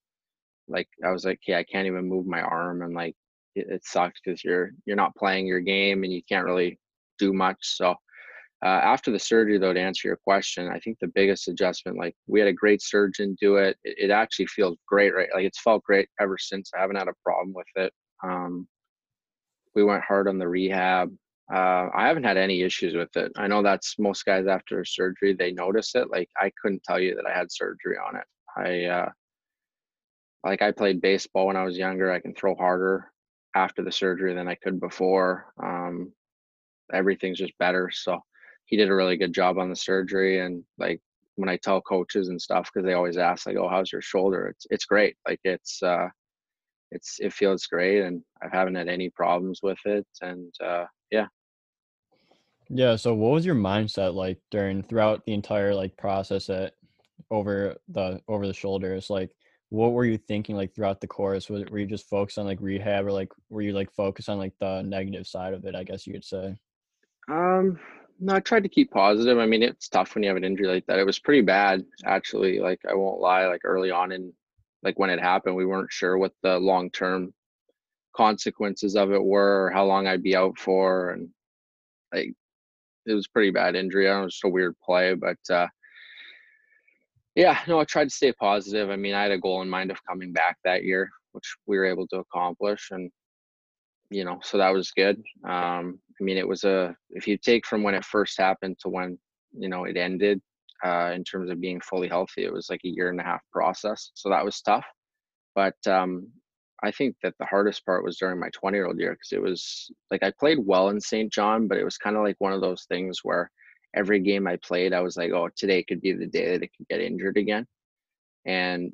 like 0.69 0.89
I 1.05 1.11
was 1.11 1.25
like, 1.25 1.41
yeah, 1.47 1.59
I 1.59 1.65
can't 1.65 1.87
even 1.87 2.09
move 2.09 2.27
my 2.27 2.41
arm, 2.41 2.83
and 2.83 2.95
like 2.95 3.15
it, 3.55 3.67
it 3.71 3.85
sucked 3.85 4.21
because 4.25 4.45
you're 4.45 4.71
you're 4.87 4.97
not 4.97 5.17
playing 5.17 5.47
your 5.47 5.61
game 5.61 6.05
and 6.05 6.13
you 6.13 6.23
can't 6.29 6.45
really 6.45 6.79
do 7.19 7.33
much. 7.33 7.59
So 7.61 7.95
uh, 8.65 8.69
after 8.69 9.13
the 9.13 9.19
surgery, 9.19 9.59
though, 9.59 9.73
to 9.73 9.81
answer 9.81 10.09
your 10.09 10.17
question, 10.17 10.69
I 10.69 10.81
think 10.81 10.99
the 11.01 11.13
biggest 11.15 11.47
adjustment, 11.47 11.97
like 11.97 12.15
we 12.27 12.41
had 12.41 12.49
a 12.49 12.53
great 12.53 12.83
surgeon 12.83 13.37
do 13.41 13.57
it. 13.57 13.77
It, 13.85 13.97
it 14.07 14.11
actually 14.11 14.47
feels 14.47 14.77
great, 14.87 15.15
right? 15.15 15.29
Like 15.33 15.45
it's 15.45 15.61
felt 15.61 15.85
great 15.85 16.09
ever 16.21 16.37
since. 16.39 16.71
I 16.77 16.81
haven't 16.81 16.97
had 16.97 17.09
a 17.09 17.15
problem 17.25 17.55
with 17.55 17.67
it. 17.77 17.93
Um, 18.25 18.67
we 19.75 19.85
went 19.85 20.03
hard 20.03 20.27
on 20.27 20.39
the 20.39 20.49
rehab. 20.49 21.11
Uh, 21.53 21.89
I 21.95 22.09
haven't 22.09 22.25
had 22.25 22.37
any 22.37 22.63
issues 22.63 22.95
with 22.95 23.17
it. 23.17 23.33
I 23.37 23.47
know 23.47 23.63
that's 23.63 23.95
most 23.99 24.25
guys 24.25 24.47
after 24.47 24.85
surgery 24.85 25.35
they 25.35 25.53
notice 25.53 25.95
it. 25.95 26.11
Like 26.11 26.29
I 26.37 26.51
couldn't 26.61 26.83
tell 26.83 26.99
you 26.99 27.15
that 27.15 27.27
I 27.27 27.37
had 27.37 27.51
surgery 27.51 27.97
on 27.97 28.17
it. 28.17 28.25
I 28.57 28.85
uh, 28.87 29.09
like 30.45 30.63
I 30.63 30.73
played 30.73 31.01
baseball 31.01 31.47
when 31.47 31.57
I 31.57 31.65
was 31.65 31.77
younger. 31.77 32.11
I 32.11 32.21
can 32.21 32.35
throw 32.35 32.55
harder 32.55 33.11
after 33.55 33.83
the 33.83 33.93
surgery 33.93 34.35
than 34.35 34.49
I 34.49 34.55
could 34.55 34.81
before. 34.81 35.53
Um, 35.63 36.13
everything's 36.93 37.39
just 37.39 37.57
better. 37.59 37.91
So 37.93 38.21
he 38.69 38.77
did 38.77 38.91
a 38.91 38.95
really 38.95 39.17
good 39.17 39.33
job 39.33 39.59
on 39.59 39.71
the 39.71 39.77
surgery 39.77 40.41
and 40.41 40.63
like 40.79 41.01
when 41.37 41.49
I 41.49 41.57
tell 41.57 41.81
coaches 41.81 42.29
and 42.29 42.41
stuff 42.41 42.71
because 42.73 42.87
they 42.87 42.93
always 42.93 43.17
ask 43.17 43.47
like 43.47 43.57
oh 43.57 43.69
how's 43.69 43.93
your 43.93 44.03
shoulder 44.03 44.49
it's 44.49 44.67
it's 44.71 44.85
great 44.85 45.17
like 45.27 45.41
it's 45.45 45.83
uh 45.83 46.09
it's 46.91 47.17
it 47.21 47.33
feels 47.33 47.67
great 47.67 48.03
and 48.03 48.23
I 48.43 48.49
haven't 48.55 48.75
had 48.75 48.89
any 48.89 49.09
problems 49.11 49.61
with 49.63 49.79
it 49.85 50.07
and 50.21 50.53
uh 50.63 50.85
yeah 51.11 51.27
yeah 52.69 52.97
so 52.97 53.15
what 53.15 53.33
was 53.33 53.47
your 53.47 53.55
mindset 53.55 54.15
like 54.15 54.39
during 54.51 54.83
throughout 54.83 55.25
the 55.25 55.33
entire 55.33 55.75
like 55.75 55.97
process 55.97 56.51
at 56.51 56.75
over 57.31 57.77
the 57.89 58.21
over 58.29 58.47
the 58.47 58.55
shoulders 58.55 59.09
like 59.09 59.31
what 59.71 59.93
were 59.93 60.05
you 60.05 60.17
thinking 60.17 60.57
like 60.57 60.75
throughout 60.75 61.01
the 61.01 61.07
course 61.07 61.51
was, 61.51 61.65
were 61.67 61.79
you 61.79 61.87
just 61.87 62.09
focused 62.09 62.39
on 62.39 62.47
like 62.47 62.59
rehab 62.61 63.07
or 63.07 63.13
like 63.13 63.31
were 63.51 63.63
you 63.63 63.73
like 63.73 63.93
focused 63.93 64.29
on 64.29 64.39
like 64.39 64.55
the 64.61 64.83
negative 64.83 65.27
side 65.27 65.53
of 65.53 65.65
it 65.65 65.75
i 65.75 65.83
guess 65.83 66.07
you 66.07 66.13
could 66.13 66.25
say 66.25 66.57
um 67.29 67.79
no, 68.21 68.35
I 68.35 68.41
tried 68.41 68.65
to 68.65 68.69
keep 68.69 68.91
positive. 68.91 69.39
I 69.39 69.47
mean, 69.47 69.63
it's 69.63 69.89
tough 69.89 70.15
when 70.15 70.25
you 70.25 70.31
have 70.31 70.37
an 70.37 70.45
injury 70.45 70.67
like 70.67 70.87
that. 70.87 70.99
It 70.99 71.07
was 71.07 71.19
pretty 71.19 71.43
bad, 71.43 71.85
actually. 72.05 72.59
Like, 72.59 72.81
I 72.89 72.95
won't 72.95 73.21
lie. 73.21 73.47
Like 73.47 73.61
early 73.65 73.91
on 73.91 74.13
in, 74.13 74.33
like 74.83 74.99
when 74.99 75.11
it 75.11 75.21
happened, 75.21 75.55
we 75.55 75.67
weren't 75.67 75.93
sure 75.93 76.19
what 76.19 76.33
the 76.43 76.59
long 76.59 76.91
term 76.91 77.33
consequences 78.17 78.97
of 78.97 79.13
it 79.13 79.23
were, 79.23 79.67
or 79.67 79.71
how 79.71 79.85
long 79.85 80.07
I'd 80.07 80.23
be 80.23 80.35
out 80.35 80.59
for, 80.59 81.11
and 81.11 81.29
like 82.13 82.33
it 83.07 83.15
was 83.15 83.29
pretty 83.29 83.51
bad 83.51 83.77
injury. 83.77 84.09
I 84.09 84.13
don't 84.13 84.23
know, 84.23 84.29
just 84.29 84.45
a 84.45 84.49
weird 84.49 84.75
play, 84.85 85.15
but 85.15 85.39
uh, 85.51 85.69
yeah, 87.39 87.61
no, 87.69 87.79
I 87.79 87.85
tried 87.85 88.07
to 88.07 88.15
stay 88.15 88.33
positive. 88.33 88.91
I 88.91 88.97
mean, 88.97 89.15
I 89.15 89.23
had 89.23 89.31
a 89.31 89.39
goal 89.39 89.63
in 89.63 89.71
mind 89.71 89.93
of 89.93 90.05
coming 90.05 90.33
back 90.33 90.59
that 90.65 90.83
year, 90.83 91.09
which 91.33 91.57
we 91.67 91.79
were 91.79 91.85
able 91.85 92.09
to 92.09 92.19
accomplish, 92.19 92.89
and 92.91 93.13
you 94.11 94.25
know, 94.25 94.41
so 94.43 94.59
that 94.59 94.75
was 94.75 94.91
good. 94.91 95.23
Um, 95.45 96.01
I 96.21 96.25
mean, 96.25 96.37
it 96.37 96.49
was 96.49 96.65
a 96.65 96.97
if 97.11 97.29
you 97.29 97.39
take 97.39 97.65
from 97.65 97.85
when 97.85 97.95
it 97.95 98.05
first 98.05 98.37
happened 98.39 98.79
to 98.81 98.89
when 98.89 99.19
you 99.57 99.69
know 99.69 99.85
it 99.85 99.97
ended, 99.97 100.43
uh, 100.85 101.13
in 101.15 101.23
terms 101.23 101.49
of 101.49 101.61
being 101.61 101.81
fully 101.81 102.09
healthy, 102.09 102.45
it 102.45 102.53
was 102.53 102.69
like 102.69 102.81
a 102.85 102.89
year 102.89 103.09
and 103.11 103.21
a 103.21 103.25
half 103.25 103.41
process. 103.53 104.11
So 104.15 104.31
that 104.31 104.45
was 104.45 104.61
tough. 104.61 104.85
But 105.55 105.77
um, 105.87 106.27
I 106.83 106.91
think 106.91 107.15
that 107.23 107.35
the 107.39 107.47
hardest 107.47 107.87
part 107.87 108.03
was 108.05 108.17
during 108.19 108.41
my 108.41 108.51
20 108.53 108.77
year 108.77 108.87
old 108.87 108.99
year 108.99 109.13
because 109.13 109.31
it 109.33 109.43
was 109.43 109.93
like 110.11 110.25
I 110.25 110.33
played 110.41 110.59
well 110.61 110.89
in 110.89 111.01
St. 111.01 111.33
John, 111.33 111.69
but 111.69 111.79
it 111.79 111.85
was 111.85 111.99
kind 111.99 112.17
of 112.17 112.25
like 112.25 112.37
one 112.41 112.53
of 112.53 112.61
those 112.61 112.85
things 112.89 113.21
where 113.23 113.49
every 113.95 114.21
game 114.21 114.47
I 114.47 114.57
played, 114.57 114.93
I 114.93 115.01
was 115.01 115.17
like, 115.17 115.33
oh, 115.33 115.49
today 115.57 115.83
could 115.83 116.01
be 116.01 116.13
the 116.13 116.27
day 116.27 116.53
that 116.53 116.63
it 116.63 116.71
could 116.77 116.89
get 116.89 117.01
injured 117.01 117.37
again. 117.37 117.67
And 118.45 118.93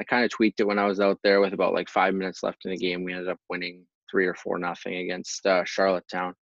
I 0.00 0.04
kind 0.04 0.24
of 0.24 0.30
tweaked 0.30 0.60
it 0.60 0.66
when 0.66 0.78
I 0.78 0.86
was 0.86 1.00
out 1.00 1.18
there 1.22 1.40
with 1.40 1.52
about 1.52 1.74
like 1.74 1.88
five 1.88 2.14
minutes 2.14 2.42
left 2.42 2.64
in 2.64 2.72
the 2.72 2.76
game. 2.76 3.04
We 3.04 3.12
ended 3.12 3.28
up 3.28 3.38
winning 3.48 3.86
three 4.10 4.26
or 4.26 4.34
four 4.34 4.58
nothing 4.58 4.96
against 4.96 5.46
uh, 5.46 5.64
Charlottetown. 5.64 6.34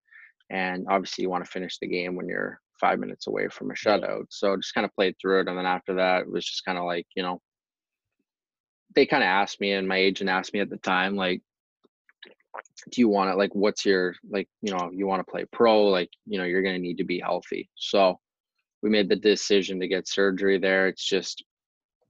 And 0.51 0.87
obviously, 0.89 1.23
you 1.23 1.31
want 1.31 1.45
to 1.45 1.51
finish 1.51 1.79
the 1.79 1.87
game 1.87 2.15
when 2.15 2.29
you're 2.29 2.61
five 2.81 2.99
minutes 2.99 3.27
away 3.27 3.49
from 3.49 3.71
a 3.71 3.75
shutout. 3.75 4.25
So 4.31 4.53
I 4.53 4.57
just 4.57 4.75
kind 4.75 4.85
of 4.85 4.95
played 4.95 5.15
through 5.21 5.41
it. 5.41 5.49
And 5.49 5.57
then 5.57 5.67
after 5.67 5.95
that, 5.95 6.23
it 6.23 6.31
was 6.31 6.45
just 6.45 6.65
kind 6.65 6.79
of 6.79 6.85
like, 6.85 7.07
you 7.15 7.23
know, 7.23 7.41
they 8.95 9.07
kind 9.07 9.23
of 9.23 9.29
asked 9.29 9.61
me, 9.61 9.73
and 9.73 9.89
my 9.89 9.97
agent 9.97 10.29
asked 10.29 10.53
me 10.53 10.61
at 10.61 10.69
the 10.69 10.77
time, 10.79 11.17
like, 11.17 11.41
do 12.91 13.01
you 13.01 13.09
want 13.09 13.31
it? 13.31 13.37
Like, 13.37 13.55
what's 13.55 13.85
your, 13.85 14.15
like, 14.29 14.49
you 14.61 14.73
know, 14.73 14.91
you 14.93 15.07
want 15.07 15.25
to 15.25 15.31
play 15.31 15.45
pro? 15.53 15.85
Like, 15.85 16.11
you 16.27 16.39
know, 16.39 16.45
you're 16.45 16.63
going 16.63 16.75
to 16.75 16.81
need 16.81 16.99
to 16.99 17.05
be 17.05 17.21
healthy. 17.21 17.69
So 17.77 18.19
we 18.83 18.91
made 18.91 19.09
the 19.09 19.17
decision 19.17 19.81
to 19.81 19.89
get 19.89 20.09
surgery 20.09 20.59
there. 20.59 20.89
It's 20.89 21.05
just, 21.05 21.45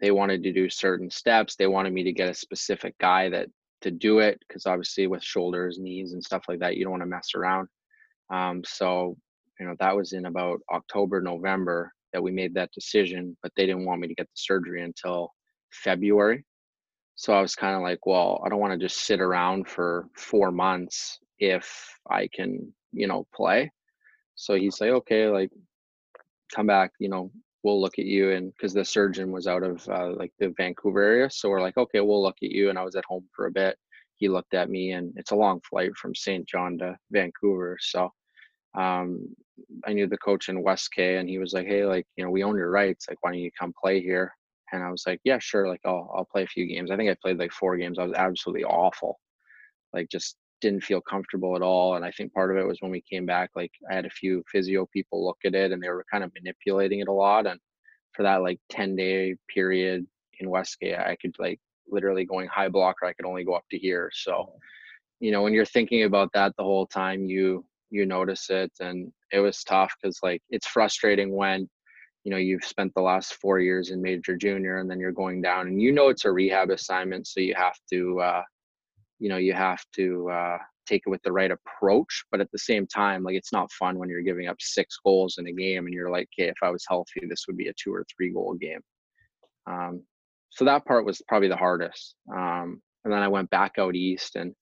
they 0.00 0.10
wanted 0.10 0.42
to 0.42 0.52
do 0.52 0.68
certain 0.68 1.10
steps. 1.10 1.54
They 1.54 1.66
wanted 1.66 1.92
me 1.92 2.02
to 2.04 2.12
get 2.12 2.28
a 2.28 2.34
specific 2.34 2.96
guy 2.98 3.28
that 3.28 3.48
to 3.82 3.90
do 3.90 4.20
it 4.20 4.40
because 4.46 4.66
obviously 4.66 5.06
with 5.06 5.22
shoulders, 5.22 5.78
knees, 5.78 6.12
and 6.12 6.24
stuff 6.24 6.44
like 6.48 6.60
that, 6.60 6.76
you 6.76 6.84
don't 6.84 6.92
want 6.92 7.02
to 7.02 7.08
mess 7.08 7.30
around. 7.34 7.68
Um, 8.30 8.62
so 8.64 9.16
you 9.60 9.66
know 9.66 9.74
that 9.78 9.94
was 9.94 10.12
in 10.12 10.26
about 10.26 10.60
October, 10.72 11.20
November 11.20 11.92
that 12.12 12.22
we 12.22 12.30
made 12.30 12.54
that 12.54 12.72
decision, 12.72 13.36
but 13.42 13.52
they 13.56 13.66
didn't 13.66 13.84
want 13.84 14.00
me 14.00 14.08
to 14.08 14.14
get 14.14 14.26
the 14.26 14.34
surgery 14.34 14.82
until 14.82 15.32
February. 15.72 16.44
So 17.22 17.32
I 17.32 17.40
was 17.40 17.54
kind 17.54 17.76
of 17.76 17.82
like, 17.82 18.04
well, 18.04 18.42
I 18.44 18.48
don't 18.48 18.58
want 18.58 18.72
to 18.72 18.84
just 18.84 19.06
sit 19.06 19.20
around 19.20 19.68
for 19.68 20.08
four 20.16 20.50
months 20.50 21.20
if 21.38 21.96
I 22.10 22.26
can, 22.26 22.74
you 22.92 23.06
know, 23.06 23.28
play. 23.32 23.70
So 24.34 24.56
he's 24.56 24.80
like, 24.80 24.90
okay, 24.90 25.28
like 25.28 25.50
come 26.52 26.66
back, 26.66 26.90
you 26.98 27.08
know, 27.08 27.30
we'll 27.62 27.80
look 27.80 28.00
at 28.00 28.06
you. 28.06 28.32
And 28.32 28.52
because 28.52 28.72
the 28.74 28.84
surgeon 28.84 29.30
was 29.30 29.46
out 29.46 29.62
of 29.62 29.88
uh, 29.88 30.16
like 30.16 30.32
the 30.40 30.52
Vancouver 30.56 31.00
area. 31.00 31.30
So 31.30 31.48
we're 31.48 31.60
like, 31.60 31.76
okay, 31.76 32.00
we'll 32.00 32.20
look 32.20 32.38
at 32.42 32.50
you. 32.50 32.70
And 32.70 32.78
I 32.78 32.82
was 32.82 32.96
at 32.96 33.04
home 33.04 33.28
for 33.36 33.46
a 33.46 33.52
bit. 33.52 33.76
He 34.16 34.28
looked 34.28 34.54
at 34.54 34.68
me 34.68 34.90
and 34.90 35.12
it's 35.14 35.30
a 35.30 35.36
long 35.36 35.60
flight 35.70 35.94
from 35.96 36.16
St. 36.16 36.44
John 36.48 36.76
to 36.78 36.96
Vancouver. 37.12 37.78
So 37.80 38.10
um, 38.76 39.28
I 39.86 39.92
knew 39.92 40.08
the 40.08 40.18
coach 40.18 40.48
in 40.48 40.60
West 40.60 40.90
K 40.92 41.18
and 41.18 41.28
he 41.28 41.38
was 41.38 41.52
like, 41.52 41.68
Hey, 41.68 41.86
like, 41.86 42.06
you 42.16 42.24
know, 42.24 42.32
we 42.32 42.42
own 42.42 42.56
your 42.56 42.70
rights. 42.70 43.06
Like, 43.08 43.18
why 43.20 43.30
don't 43.30 43.38
you 43.38 43.52
come 43.56 43.72
play 43.80 44.00
here? 44.00 44.32
And 44.72 44.82
I 44.82 44.90
was 44.90 45.04
like, 45.06 45.20
yeah, 45.24 45.38
sure. 45.38 45.68
Like 45.68 45.80
I'll, 45.84 46.10
I'll 46.14 46.28
play 46.30 46.42
a 46.42 46.48
few 46.48 46.66
games. 46.66 46.90
I 46.90 46.96
think 46.96 47.10
I 47.10 47.16
played 47.20 47.38
like 47.38 47.52
four 47.52 47.76
games. 47.76 47.98
I 47.98 48.04
was 48.04 48.14
absolutely 48.14 48.64
awful. 48.64 49.18
Like 49.92 50.08
just 50.10 50.36
didn't 50.62 50.84
feel 50.84 51.00
comfortable 51.02 51.56
at 51.56 51.62
all. 51.62 51.96
And 51.96 52.04
I 52.04 52.10
think 52.12 52.32
part 52.32 52.50
of 52.50 52.56
it 52.56 52.66
was 52.66 52.78
when 52.80 52.90
we 52.90 53.02
came 53.02 53.26
back, 53.26 53.50
like 53.54 53.72
I 53.90 53.94
had 53.94 54.06
a 54.06 54.10
few 54.10 54.42
physio 54.50 54.86
people 54.92 55.24
look 55.24 55.38
at 55.44 55.54
it 55.54 55.72
and 55.72 55.82
they 55.82 55.88
were 55.88 56.06
kind 56.10 56.24
of 56.24 56.32
manipulating 56.34 57.00
it 57.00 57.08
a 57.08 57.12
lot. 57.12 57.46
And 57.46 57.60
for 58.12 58.22
that 58.22 58.42
like 58.42 58.60
10 58.70 58.96
day 58.96 59.34
period 59.52 60.06
in 60.38 60.48
West 60.48 60.78
K, 60.80 60.94
I 60.96 61.16
could 61.20 61.34
like 61.38 61.60
literally 61.88 62.24
going 62.24 62.48
high 62.48 62.68
blocker, 62.68 63.06
I 63.06 63.12
could 63.12 63.26
only 63.26 63.44
go 63.44 63.54
up 63.54 63.64
to 63.70 63.78
here. 63.78 64.10
So, 64.14 64.54
you 65.20 65.32
know, 65.32 65.42
when 65.42 65.52
you're 65.52 65.66
thinking 65.66 66.04
about 66.04 66.30
that 66.32 66.54
the 66.56 66.64
whole 66.64 66.86
time, 66.86 67.26
you 67.26 67.64
you 67.90 68.06
notice 68.06 68.48
it 68.48 68.72
and 68.80 69.12
it 69.32 69.40
was 69.40 69.62
tough 69.64 69.94
because 70.00 70.18
like 70.22 70.40
it's 70.48 70.66
frustrating 70.66 71.36
when 71.36 71.68
you 72.24 72.30
know 72.30 72.36
you've 72.36 72.64
spent 72.64 72.92
the 72.94 73.00
last 73.00 73.34
four 73.34 73.58
years 73.58 73.90
in 73.90 74.00
major 74.00 74.36
junior 74.36 74.78
and 74.78 74.90
then 74.90 75.00
you're 75.00 75.12
going 75.12 75.42
down 75.42 75.66
and 75.66 75.80
you 75.80 75.92
know 75.92 76.08
it's 76.08 76.24
a 76.24 76.30
rehab 76.30 76.70
assignment 76.70 77.26
so 77.26 77.40
you 77.40 77.54
have 77.54 77.76
to 77.90 78.20
uh, 78.20 78.42
you 79.18 79.28
know 79.28 79.36
you 79.36 79.52
have 79.52 79.84
to 79.94 80.30
uh, 80.30 80.58
take 80.86 81.02
it 81.06 81.10
with 81.10 81.22
the 81.22 81.32
right 81.32 81.50
approach 81.50 82.24
but 82.30 82.40
at 82.40 82.50
the 82.52 82.58
same 82.58 82.86
time 82.86 83.22
like 83.22 83.34
it's 83.34 83.52
not 83.52 83.70
fun 83.72 83.98
when 83.98 84.08
you're 84.08 84.22
giving 84.22 84.48
up 84.48 84.56
six 84.60 84.98
goals 85.04 85.36
in 85.38 85.46
a 85.46 85.52
game 85.52 85.86
and 85.86 85.94
you're 85.94 86.10
like 86.10 86.28
okay 86.38 86.48
if 86.48 86.56
i 86.62 86.70
was 86.70 86.84
healthy 86.88 87.22
this 87.28 87.44
would 87.46 87.56
be 87.56 87.68
a 87.68 87.74
two 87.74 87.92
or 87.92 88.04
three 88.16 88.32
goal 88.32 88.54
game. 88.54 88.80
Um, 89.66 90.02
so 90.50 90.64
that 90.64 90.84
part 90.84 91.06
was 91.06 91.22
probably 91.28 91.48
the 91.48 91.56
hardest 91.56 92.14
um, 92.34 92.80
and 93.04 93.12
then 93.12 93.22
i 93.22 93.28
went 93.28 93.50
back 93.50 93.74
out 93.78 93.94
east 93.94 94.36
and 94.36 94.54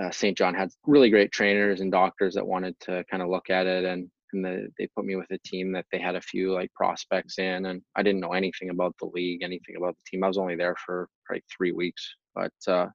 uh, 0.00 0.10
st 0.10 0.38
john 0.38 0.54
had 0.54 0.70
really 0.86 1.10
great 1.10 1.32
trainers 1.32 1.80
and 1.80 1.90
doctors 1.90 2.34
that 2.34 2.46
wanted 2.46 2.78
to 2.80 3.04
kind 3.10 3.22
of 3.22 3.28
look 3.28 3.50
at 3.50 3.66
it 3.66 3.84
and 3.84 4.08
and 4.32 4.44
the, 4.44 4.68
they 4.78 4.86
put 4.88 5.04
me 5.04 5.16
with 5.16 5.30
a 5.30 5.38
team 5.44 5.72
that 5.72 5.86
they 5.90 5.98
had 5.98 6.16
a 6.16 6.20
few 6.20 6.52
like 6.52 6.72
prospects 6.74 7.38
in 7.38 7.66
and 7.66 7.82
i 7.96 8.02
didn't 8.02 8.20
know 8.20 8.32
anything 8.32 8.70
about 8.70 8.94
the 9.00 9.10
league 9.14 9.42
anything 9.42 9.76
about 9.76 9.96
the 9.96 10.02
team. 10.10 10.24
I 10.24 10.28
was 10.28 10.38
only 10.38 10.56
there 10.56 10.76
for 10.84 11.08
like 11.30 11.44
three 11.54 11.72
weeks 11.72 12.14
but 12.34 12.52
uh, 12.68 12.86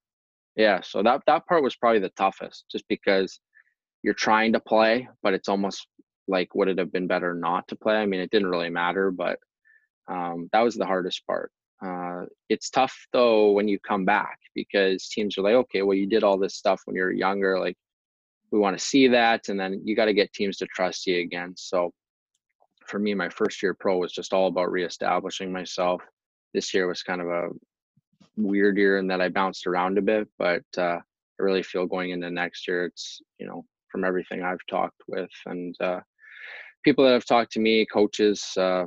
yeah 0.55 0.81
so 0.81 1.03
that 1.03 1.21
that 1.27 1.45
part 1.47 1.63
was 1.63 1.75
probably 1.75 1.99
the 1.99 2.09
toughest 2.09 2.65
just 2.71 2.85
because 2.87 3.39
you're 4.03 4.13
trying 4.13 4.53
to 4.53 4.59
play 4.59 5.07
but 5.23 5.33
it's 5.33 5.49
almost 5.49 5.87
like 6.27 6.53
would 6.55 6.67
it 6.67 6.79
have 6.79 6.91
been 6.91 7.07
better 7.07 7.33
not 7.33 7.67
to 7.67 7.75
play? 7.75 7.95
I 7.95 8.05
mean 8.05 8.19
it 8.19 8.31
didn't 8.31 8.49
really 8.49 8.69
matter 8.69 9.11
but 9.11 9.37
um, 10.07 10.49
that 10.53 10.61
was 10.61 10.75
the 10.75 10.85
hardest 10.85 11.25
part. 11.25 11.51
Uh, 11.83 12.25
it's 12.49 12.69
tough 12.69 12.95
though 13.11 13.51
when 13.51 13.67
you 13.67 13.77
come 13.79 14.05
back 14.05 14.39
because 14.53 15.09
teams 15.09 15.37
are 15.37 15.41
like 15.41 15.55
okay 15.55 15.81
well 15.81 15.97
you 15.97 16.07
did 16.07 16.23
all 16.23 16.37
this 16.37 16.55
stuff 16.55 16.81
when 16.85 16.95
you 16.95 17.01
were 17.01 17.11
younger 17.11 17.59
like 17.59 17.75
we 18.51 18.59
want 18.59 18.77
to 18.77 18.83
see 18.83 19.07
that 19.07 19.49
and 19.49 19.59
then 19.59 19.81
you 19.83 19.95
got 19.95 20.05
to 20.05 20.13
get 20.13 20.33
teams 20.33 20.57
to 20.57 20.65
trust 20.67 21.07
you 21.07 21.19
again. 21.19 21.53
So 21.57 21.91
for 22.87 22.99
me 22.99 23.13
my 23.13 23.29
first 23.29 23.61
year 23.63 23.73
pro 23.73 23.97
was 23.97 24.11
just 24.11 24.33
all 24.33 24.47
about 24.47 24.71
reestablishing 24.71 25.51
myself. 25.51 26.01
This 26.53 26.73
year 26.73 26.87
was 26.87 27.03
kind 27.03 27.21
of 27.21 27.27
a 27.27 27.49
weird 28.37 28.77
year 28.77 28.97
in 28.97 29.07
that 29.07 29.21
i 29.21 29.29
bounced 29.29 29.67
around 29.67 29.97
a 29.97 30.01
bit 30.01 30.27
but 30.37 30.63
uh, 30.77 30.97
i 30.99 31.39
really 31.39 31.63
feel 31.63 31.85
going 31.85 32.11
into 32.11 32.29
next 32.29 32.67
year 32.67 32.85
it's 32.85 33.21
you 33.39 33.47
know 33.47 33.63
from 33.91 34.03
everything 34.03 34.43
i've 34.43 34.65
talked 34.69 35.01
with 35.07 35.29
and 35.45 35.75
uh, 35.81 35.99
people 36.83 37.03
that 37.03 37.13
have 37.13 37.25
talked 37.25 37.51
to 37.51 37.59
me 37.59 37.85
coaches 37.85 38.51
uh, 38.57 38.85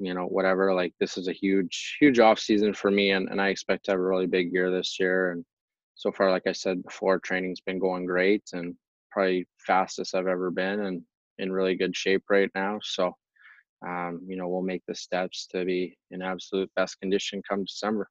you 0.00 0.14
know 0.14 0.24
whatever 0.24 0.74
like 0.74 0.94
this 0.98 1.16
is 1.16 1.28
a 1.28 1.32
huge 1.32 1.96
huge 2.00 2.18
off 2.18 2.38
season 2.38 2.72
for 2.72 2.90
me 2.90 3.10
and, 3.10 3.28
and 3.28 3.40
i 3.40 3.48
expect 3.48 3.84
to 3.84 3.90
have 3.90 4.00
a 4.00 4.02
really 4.02 4.26
big 4.26 4.52
year 4.52 4.70
this 4.70 4.98
year. 4.98 5.32
And 5.32 5.44
so 5.94 6.10
far 6.10 6.30
like 6.30 6.46
i 6.46 6.52
said 6.52 6.82
before 6.82 7.18
training's 7.18 7.60
been 7.60 7.78
going 7.78 8.06
great 8.06 8.42
and 8.52 8.74
probably 9.16 9.48
fastest 9.66 10.14
I've 10.14 10.26
ever 10.26 10.50
been 10.50 10.80
and 10.80 11.02
in 11.38 11.50
really 11.50 11.74
good 11.74 11.96
shape 11.96 12.24
right 12.28 12.50
now. 12.54 12.78
So, 12.82 13.14
um, 13.86 14.20
you 14.26 14.36
know, 14.36 14.46
we'll 14.46 14.60
make 14.60 14.82
the 14.86 14.94
steps 14.94 15.46
to 15.52 15.64
be 15.64 15.96
in 16.10 16.20
absolute 16.20 16.70
best 16.76 17.00
condition 17.00 17.40
come 17.48 17.64
December. 17.64 18.08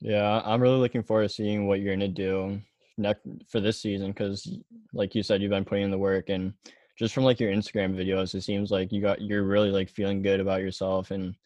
Yeah, 0.00 0.42
I'm 0.44 0.60
really 0.60 0.78
looking 0.78 1.04
forward 1.04 1.28
to 1.28 1.28
seeing 1.28 1.68
what 1.68 1.80
you're 1.80 1.96
to 1.96 2.08
do 2.08 2.60
next 2.98 3.24
for 3.48 3.60
this 3.60 3.80
season 3.80 4.08
because, 4.08 4.58
like 4.92 5.14
you 5.14 5.22
said, 5.22 5.40
you've 5.40 5.50
been 5.50 5.64
putting 5.64 5.84
in 5.84 5.92
the 5.92 5.98
work 5.98 6.28
and 6.28 6.52
just 6.98 7.14
from 7.14 7.22
like 7.22 7.38
your 7.38 7.52
Instagram 7.52 7.94
videos, 7.94 8.34
it 8.34 8.42
seems 8.42 8.72
like 8.72 8.90
you 8.90 9.00
got 9.00 9.20
you're 9.20 9.44
really 9.44 9.70
like 9.70 9.88
feeling 9.88 10.22
good 10.22 10.40
about 10.40 10.60
yourself 10.60 11.12
and 11.12 11.36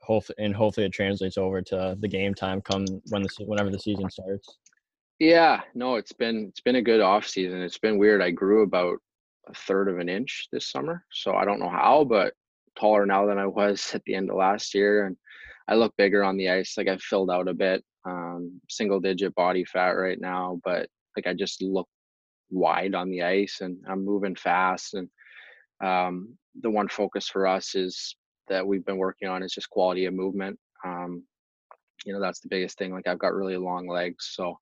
hopefully 0.00 0.36
and 0.38 0.54
hopefully 0.54 0.86
it 0.86 0.92
translates 0.92 1.36
over 1.36 1.60
to 1.60 1.96
the 2.00 2.08
game 2.08 2.34
time 2.34 2.62
come 2.62 2.86
when 3.10 3.22
the 3.22 3.28
whenever 3.44 3.70
the 3.70 3.78
season 3.78 4.10
starts. 4.10 4.56
Yeah, 5.22 5.60
no, 5.72 5.94
it's 5.94 6.12
been 6.12 6.46
it's 6.48 6.62
been 6.62 6.74
a 6.74 6.82
good 6.82 7.00
off 7.00 7.28
season. 7.28 7.62
It's 7.62 7.78
been 7.78 7.96
weird. 7.96 8.20
I 8.20 8.32
grew 8.32 8.64
about 8.64 8.98
a 9.46 9.54
third 9.54 9.88
of 9.88 10.00
an 10.00 10.08
inch 10.08 10.48
this 10.50 10.68
summer, 10.68 11.04
so 11.12 11.36
I 11.36 11.44
don't 11.44 11.60
know 11.60 11.68
how, 11.68 12.02
but 12.02 12.34
taller 12.76 13.06
now 13.06 13.24
than 13.26 13.38
I 13.38 13.46
was 13.46 13.88
at 13.94 14.02
the 14.02 14.16
end 14.16 14.30
of 14.30 14.36
last 14.36 14.74
year, 14.74 15.06
and 15.06 15.16
I 15.68 15.76
look 15.76 15.94
bigger 15.96 16.24
on 16.24 16.36
the 16.36 16.50
ice. 16.50 16.74
Like 16.76 16.88
I've 16.88 17.00
filled 17.00 17.30
out 17.30 17.46
a 17.46 17.54
bit, 17.54 17.84
um, 18.04 18.60
single 18.68 18.98
digit 18.98 19.32
body 19.36 19.64
fat 19.64 19.90
right 19.90 20.20
now, 20.20 20.60
but 20.64 20.88
like 21.16 21.28
I 21.28 21.34
just 21.34 21.62
look 21.62 21.86
wide 22.50 22.96
on 22.96 23.08
the 23.08 23.22
ice, 23.22 23.58
and 23.60 23.76
I'm 23.88 24.04
moving 24.04 24.34
fast. 24.34 24.94
And 24.94 25.08
um, 25.84 26.36
the 26.62 26.70
one 26.70 26.88
focus 26.88 27.28
for 27.28 27.46
us 27.46 27.76
is 27.76 28.16
that 28.48 28.66
we've 28.66 28.84
been 28.84 28.98
working 28.98 29.28
on 29.28 29.44
is 29.44 29.52
just 29.52 29.70
quality 29.70 30.06
of 30.06 30.14
movement. 30.14 30.58
Um, 30.84 31.22
you 32.04 32.12
know, 32.12 32.20
that's 32.20 32.40
the 32.40 32.48
biggest 32.48 32.76
thing. 32.76 32.92
Like 32.92 33.06
I've 33.06 33.20
got 33.20 33.34
really 33.34 33.56
long 33.56 33.86
legs, 33.86 34.32
so 34.32 34.58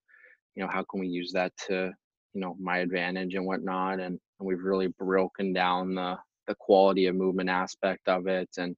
you 0.54 0.62
know 0.62 0.71
how 0.71 0.85
can 0.90 1.00
we 1.00 1.09
use 1.09 1.33
that 1.33 1.52
to 1.66 1.92
you 2.35 2.40
know 2.40 2.57
my 2.61 2.78
advantage 2.78 3.35
and 3.35 3.47
whatnot 3.47 3.95
and, 3.95 4.19
and 4.38 4.49
we've 4.49 4.62
really 4.62 4.88
broken 4.99 5.52
down 5.52 5.95
the 5.95 6.16
the 6.47 6.54
quality 6.59 7.07
of 7.07 7.14
movement 7.14 7.49
aspect 7.49 8.09
of 8.09 8.26
it 8.26 8.49
and 8.59 8.75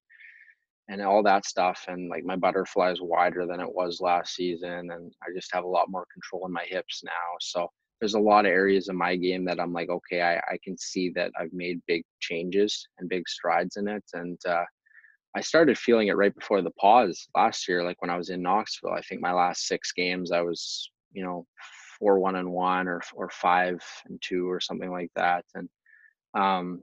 and 0.88 1.00
all 1.00 1.22
that 1.22 1.46
stuff 1.46 1.84
and 1.88 2.08
like 2.08 2.24
my 2.24 2.36
butterfly 2.36 2.90
is 2.90 3.00
wider 3.00 3.46
than 3.46 3.60
it 3.60 3.74
was 3.74 4.00
last 4.00 4.34
season 4.34 4.90
and 4.90 5.12
i 5.22 5.26
just 5.34 5.52
have 5.52 5.64
a 5.64 5.68
lot 5.68 5.90
more 5.90 6.06
control 6.12 6.46
in 6.46 6.52
my 6.52 6.64
hips 6.66 7.02
now 7.04 7.10
so 7.40 7.68
there's 8.00 8.14
a 8.14 8.20
lot 8.20 8.44
of 8.44 8.50
areas 8.50 8.88
in 8.88 8.96
my 8.96 9.14
game 9.16 9.44
that 9.44 9.60
i'm 9.60 9.72
like 9.72 9.88
okay 9.88 10.20
i, 10.22 10.36
I 10.36 10.58
can 10.62 10.76
see 10.76 11.10
that 11.14 11.30
i've 11.38 11.52
made 11.52 11.80
big 11.86 12.02
changes 12.20 12.86
and 12.98 13.08
big 13.08 13.28
strides 13.28 13.76
in 13.76 13.86
it 13.88 14.04
and 14.12 14.38
uh, 14.46 14.64
i 15.36 15.40
started 15.40 15.78
feeling 15.78 16.08
it 16.08 16.16
right 16.16 16.34
before 16.34 16.62
the 16.62 16.72
pause 16.72 17.28
last 17.36 17.68
year 17.68 17.84
like 17.84 18.00
when 18.02 18.10
i 18.10 18.18
was 18.18 18.30
in 18.30 18.42
knoxville 18.42 18.92
i 18.92 19.00
think 19.02 19.20
my 19.20 19.32
last 19.32 19.68
six 19.68 19.92
games 19.92 20.32
i 20.32 20.40
was 20.40 20.90
you 21.12 21.22
know 21.22 21.46
four 21.98 22.18
one 22.18 22.36
and 22.36 22.50
one 22.50 22.88
or 22.88 23.00
or 23.14 23.30
five 23.30 23.82
and 24.06 24.20
two 24.22 24.50
or 24.50 24.60
something 24.60 24.90
like 24.90 25.10
that, 25.16 25.44
and 25.54 25.68
um, 26.34 26.82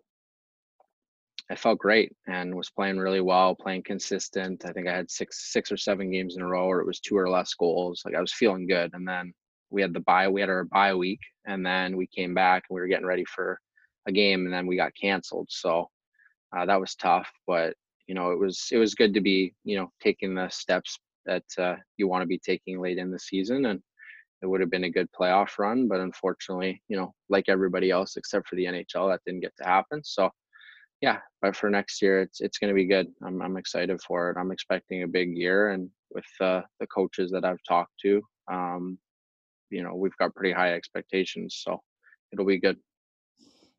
I 1.52 1.56
felt 1.56 1.80
great 1.80 2.12
and 2.28 2.56
was 2.56 2.70
playing 2.70 3.00
really 3.00 3.22
well, 3.22 3.56
playing 3.56 3.84
consistent. 3.84 4.66
I 4.66 4.72
think 4.72 4.88
I 4.88 4.96
had 4.96 5.10
six 5.10 5.52
six 5.52 5.72
or 5.72 5.78
seven 5.78 6.12
games 6.12 6.36
in 6.36 6.44
a 6.44 6.48
row, 6.48 6.66
or 6.66 6.80
it 6.80 6.88
was 6.88 7.00
two 7.00 7.18
or 7.18 7.30
less 7.30 7.54
goals. 7.56 8.04
Like 8.06 8.16
I 8.16 8.22
was 8.22 8.34
feeling 8.34 8.68
good, 8.68 8.92
and 8.94 9.08
then 9.08 9.34
we 9.72 9.82
had 9.82 9.94
the 9.94 10.02
bye. 10.02 10.28
We 10.28 10.42
had 10.42 10.50
our 10.50 10.66
bye 10.66 10.94
week, 10.94 11.22
and 11.46 11.66
then 11.66 11.98
we 11.98 12.08
came 12.08 12.34
back 12.34 12.64
and 12.70 12.76
we 12.76 12.82
were 12.82 12.88
getting 12.88 13.06
ready 13.06 13.26
for 13.26 13.60
a 14.08 14.12
game, 14.12 14.46
and 14.46 14.54
then 14.54 14.68
we 14.68 14.76
got 14.76 14.94
canceled. 15.00 15.48
So 15.50 15.90
uh, 16.56 16.66
that 16.66 16.80
was 16.80 16.96
tough, 16.96 17.30
but 17.48 17.76
you 18.08 18.16
know 18.16 18.32
it 18.32 18.40
was 18.40 18.68
it 18.72 18.78
was 18.78 18.96
good 18.96 19.14
to 19.16 19.22
be 19.22 19.54
you 19.64 19.78
know 19.78 19.92
taking 20.02 20.36
the 20.36 20.50
steps 20.50 21.00
that 21.26 21.44
uh, 21.58 21.76
you 21.98 22.08
want 22.08 22.22
to 22.22 22.28
be 22.28 22.40
taking 22.40 22.80
late 22.80 23.00
in 23.00 23.12
the 23.12 23.20
season, 23.20 23.66
and 23.66 23.82
it 24.42 24.48
would 24.48 24.62
have 24.62 24.70
been 24.70 24.86
a 24.86 24.90
good 24.90 25.08
playoff 25.12 25.58
run. 25.58 25.88
But 25.88 26.00
unfortunately, 26.00 26.82
you 26.88 26.98
know, 26.98 27.14
like 27.30 27.46
everybody 27.48 27.92
else 27.92 28.16
except 28.18 28.48
for 28.48 28.56
the 28.56 28.66
NHL, 28.66 29.12
that 29.12 29.22
didn't 29.26 29.42
get 29.42 29.54
to 29.58 29.66
happen. 29.66 30.02
So 30.04 30.30
yeah, 31.02 31.20
but 31.42 31.56
for 31.56 31.70
next 31.70 32.02
year, 32.02 32.22
it's 32.22 32.42
it's 32.42 32.58
going 32.58 32.70
to 32.70 32.76
be 32.76 32.86
good. 32.86 33.08
I'm 33.24 33.42
I'm 33.42 33.58
excited 33.58 34.00
for 34.02 34.30
it. 34.30 34.38
I'm 34.38 34.52
expecting 34.52 35.04
a 35.04 35.08
big 35.08 35.36
year, 35.36 35.70
and 35.70 35.90
with 36.12 36.26
uh, 36.42 36.62
the 36.80 36.88
coaches 36.88 37.32
that 37.32 37.46
I've 37.46 37.64
talked 37.68 37.94
to, 38.02 38.22
um, 38.52 38.98
you 39.70 39.82
know, 39.82 39.96
we've 39.96 40.16
got 40.18 40.36
pretty 40.36 40.54
high 40.54 40.74
expectations, 40.74 41.62
so 41.64 41.80
it'll 42.34 42.46
be 42.46 42.60
good. 42.60 42.78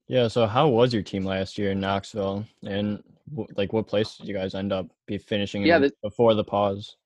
Yeah. 0.09 0.29
So, 0.29 0.47
how 0.47 0.69
was 0.69 0.95
your 0.95 1.02
team 1.02 1.25
last 1.25 1.59
year 1.59 1.73
in 1.73 1.81
Knoxville, 1.81 2.47
and 2.64 3.02
like 3.55 3.73
what 3.75 3.87
place 3.87 4.17
did 4.17 4.26
you 4.26 4.35
guys 4.35 4.55
end 4.55 4.73
up 4.73 4.87
be 5.07 5.19
finishing? 5.19 5.64
Yeah, 5.64 5.79
the, 5.79 5.93
before 6.02 6.35
the 6.35 6.45
pause. 6.45 6.97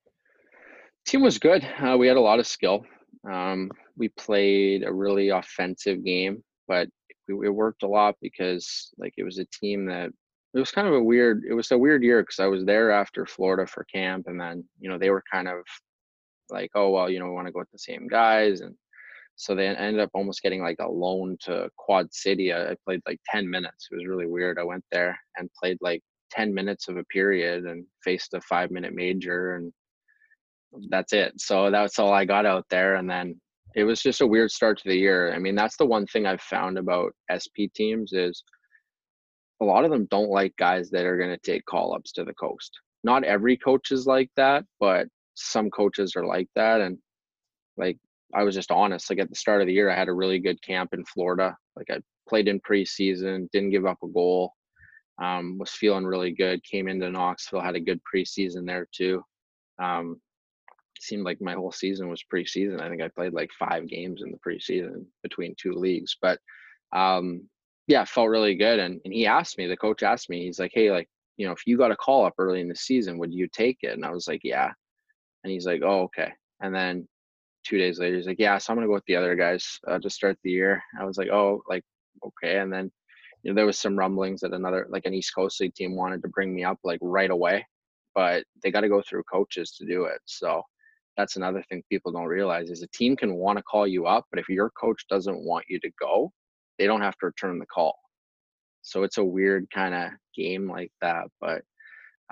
Team 1.05 1.21
was 1.21 1.37
good. 1.37 1.67
Uh, 1.79 1.97
we 1.99 2.07
had 2.07 2.17
a 2.17 2.21
lot 2.21 2.39
of 2.39 2.47
skill. 2.47 2.85
Um, 3.31 3.71
we 3.97 4.09
played 4.09 4.83
a 4.83 4.93
really 4.93 5.29
offensive 5.29 6.03
game, 6.03 6.43
but 6.67 6.87
it 7.27 7.33
worked 7.33 7.83
a 7.83 7.87
lot 7.87 8.15
because 8.21 8.91
like 8.97 9.13
it 9.17 9.23
was 9.23 9.39
a 9.39 9.45
team 9.45 9.85
that 9.87 10.11
it 10.53 10.59
was 10.59 10.71
kind 10.71 10.87
of 10.87 10.93
a 10.93 11.03
weird. 11.03 11.43
It 11.49 11.53
was 11.53 11.71
a 11.71 11.77
weird 11.77 12.03
year 12.03 12.21
because 12.21 12.39
I 12.39 12.47
was 12.47 12.63
there 12.63 12.91
after 12.91 13.25
Florida 13.25 13.67
for 13.67 13.83
camp, 13.85 14.27
and 14.27 14.39
then 14.39 14.63
you 14.79 14.89
know 14.89 14.97
they 14.97 15.09
were 15.09 15.23
kind 15.31 15.47
of 15.47 15.57
like, 16.49 16.71
oh 16.75 16.89
well, 16.91 17.09
you 17.09 17.19
know, 17.19 17.25
we 17.25 17.31
want 17.31 17.47
to 17.47 17.53
go 17.53 17.59
with 17.59 17.71
the 17.71 17.79
same 17.79 18.07
guys, 18.07 18.61
and 18.61 18.75
so 19.35 19.53
they 19.53 19.67
ended 19.67 19.99
up 19.99 20.11
almost 20.13 20.41
getting 20.41 20.61
like 20.61 20.77
a 20.79 20.87
loan 20.87 21.37
to 21.41 21.69
Quad 21.77 22.13
City. 22.13 22.53
I, 22.53 22.71
I 22.71 22.75
played 22.85 23.01
like 23.05 23.19
10 23.29 23.49
minutes. 23.49 23.89
It 23.91 23.95
was 23.95 24.07
really 24.07 24.27
weird. 24.27 24.57
I 24.57 24.63
went 24.63 24.85
there 24.91 25.19
and 25.37 25.49
played 25.59 25.77
like 25.81 26.01
10 26.31 26.53
minutes 26.53 26.87
of 26.87 26.97
a 26.97 27.03
period 27.05 27.65
and 27.65 27.85
faced 28.03 28.33
a 28.33 28.41
five 28.41 28.71
minute 28.71 28.93
major 28.93 29.55
and 29.55 29.73
that's 30.89 31.13
it. 31.13 31.33
So 31.37 31.71
that's 31.71 31.99
all 31.99 32.13
I 32.13 32.25
got 32.25 32.45
out 32.45 32.65
there. 32.69 32.95
And 32.95 33.09
then 33.09 33.39
it 33.75 33.83
was 33.83 34.01
just 34.01 34.21
a 34.21 34.27
weird 34.27 34.51
start 34.51 34.77
to 34.79 34.89
the 34.89 34.97
year. 34.97 35.33
I 35.33 35.39
mean, 35.39 35.55
that's 35.55 35.77
the 35.77 35.85
one 35.85 36.05
thing 36.07 36.25
I've 36.25 36.41
found 36.41 36.77
about 36.77 37.13
SP 37.27 37.67
teams 37.75 38.13
is 38.13 38.43
a 39.61 39.65
lot 39.65 39.85
of 39.85 39.91
them 39.91 40.07
don't 40.09 40.29
like 40.29 40.55
guys 40.57 40.89
that 40.91 41.05
are 41.05 41.17
going 41.17 41.29
to 41.29 41.51
take 41.51 41.65
call 41.65 41.93
ups 41.93 42.11
to 42.13 42.23
the 42.23 42.33
coast. 42.33 42.71
Not 43.03 43.23
every 43.23 43.57
coach 43.57 43.91
is 43.91 44.07
like 44.07 44.29
that, 44.35 44.65
but 44.79 45.07
some 45.35 45.69
coaches 45.69 46.13
are 46.15 46.25
like 46.25 46.47
that. 46.55 46.81
And 46.81 46.97
like 47.77 47.97
I 48.33 48.43
was 48.43 48.55
just 48.55 48.71
honest. 48.71 49.09
Like 49.09 49.19
at 49.19 49.29
the 49.29 49.35
start 49.35 49.61
of 49.61 49.67
the 49.67 49.73
year, 49.73 49.89
I 49.89 49.95
had 49.95 50.09
a 50.09 50.13
really 50.13 50.39
good 50.39 50.61
camp 50.61 50.93
in 50.93 51.05
Florida. 51.05 51.55
Like 51.75 51.87
I 51.89 51.99
played 52.27 52.47
in 52.47 52.59
preseason, 52.61 53.49
didn't 53.51 53.71
give 53.71 53.85
up 53.85 53.97
a 54.03 54.07
goal. 54.07 54.53
Um, 55.21 55.57
was 55.57 55.71
feeling 55.71 56.05
really 56.05 56.31
good. 56.31 56.63
Came 56.63 56.89
into 56.89 57.09
Knoxville, 57.09 57.61
had 57.61 57.75
a 57.75 57.79
good 57.79 58.01
preseason 58.13 58.65
there 58.65 58.87
too. 58.93 59.23
Um, 59.81 60.19
seemed 60.99 61.23
like 61.23 61.41
my 61.41 61.53
whole 61.53 61.71
season 61.71 62.09
was 62.09 62.23
preseason. 62.31 62.81
I 62.81 62.89
think 62.89 63.01
I 63.01 63.07
played 63.09 63.33
like 63.33 63.51
five 63.57 63.87
games 63.87 64.21
in 64.21 64.31
the 64.31 64.37
preseason 64.37 65.05
between 65.23 65.55
two 65.57 65.73
leagues. 65.73 66.17
But 66.21 66.39
um, 66.93 67.47
yeah, 67.87 68.05
felt 68.05 68.29
really 68.29 68.55
good. 68.55 68.79
And 68.79 68.99
and 69.05 69.13
he 69.13 69.25
asked 69.25 69.57
me, 69.57 69.67
the 69.67 69.77
coach 69.77 70.03
asked 70.03 70.29
me, 70.29 70.45
he's 70.45 70.59
like, 70.59 70.71
Hey, 70.73 70.91
like, 70.91 71.07
you 71.37 71.45
know, 71.45 71.53
if 71.53 71.65
you 71.65 71.77
got 71.77 71.91
a 71.91 71.95
call 71.95 72.25
up 72.25 72.35
early 72.37 72.61
in 72.61 72.69
the 72.69 72.75
season, 72.75 73.17
would 73.17 73.33
you 73.33 73.47
take 73.47 73.79
it? 73.81 73.93
And 73.93 74.05
I 74.05 74.11
was 74.11 74.27
like, 74.27 74.41
Yeah. 74.43 74.71
And 75.43 75.51
he's 75.51 75.65
like, 75.65 75.81
Oh, 75.83 76.03
okay. 76.03 76.31
And 76.61 76.73
then 76.73 77.07
two 77.65 77.77
days 77.77 77.99
later, 77.99 78.15
he's 78.15 78.27
like, 78.27 78.39
"Yeah, 78.39 78.57
so 78.57 78.71
I'm 78.71 78.77
gonna 78.77 78.87
go 78.87 78.93
with 78.93 79.05
the 79.05 79.15
other 79.15 79.35
guys 79.35 79.79
uh, 79.87 79.99
to 79.99 80.09
start 80.09 80.37
the 80.43 80.51
year." 80.51 80.81
I 80.99 81.05
was 81.05 81.17
like, 81.17 81.29
"Oh, 81.29 81.61
like 81.67 81.83
okay." 82.25 82.59
And 82.59 82.71
then 82.71 82.91
you 83.43 83.51
know 83.51 83.55
there 83.55 83.65
was 83.65 83.79
some 83.79 83.97
rumblings 83.97 84.41
that 84.41 84.53
another 84.53 84.87
like 84.89 85.05
an 85.05 85.13
East 85.13 85.33
Coast 85.35 85.59
League 85.59 85.75
team 85.75 85.95
wanted 85.95 86.21
to 86.21 86.29
bring 86.29 86.55
me 86.55 86.63
up 86.63 86.79
like 86.83 86.99
right 87.01 87.31
away, 87.31 87.65
but 88.13 88.45
they 88.63 88.71
got 88.71 88.81
to 88.81 88.89
go 88.89 89.01
through 89.01 89.23
coaches 89.23 89.71
to 89.73 89.85
do 89.85 90.05
it. 90.05 90.19
So 90.25 90.63
that's 91.17 91.35
another 91.35 91.63
thing 91.69 91.83
people 91.89 92.11
don't 92.11 92.25
realize 92.25 92.69
is 92.69 92.81
a 92.81 92.87
team 92.87 93.15
can 93.15 93.35
want 93.35 93.57
to 93.57 93.63
call 93.63 93.87
you 93.87 94.05
up, 94.05 94.25
but 94.31 94.39
if 94.39 94.49
your 94.49 94.69
coach 94.71 95.05
doesn't 95.09 95.45
want 95.45 95.65
you 95.67 95.79
to 95.79 95.89
go, 95.99 96.31
they 96.77 96.87
don't 96.87 97.01
have 97.01 97.17
to 97.17 97.27
return 97.27 97.59
the 97.59 97.65
call. 97.65 97.97
So 98.81 99.03
it's 99.03 99.17
a 99.17 99.23
weird 99.23 99.67
kind 99.73 99.95
of 99.95 100.11
game 100.35 100.69
like 100.69 100.91
that, 101.01 101.25
but 101.41 101.63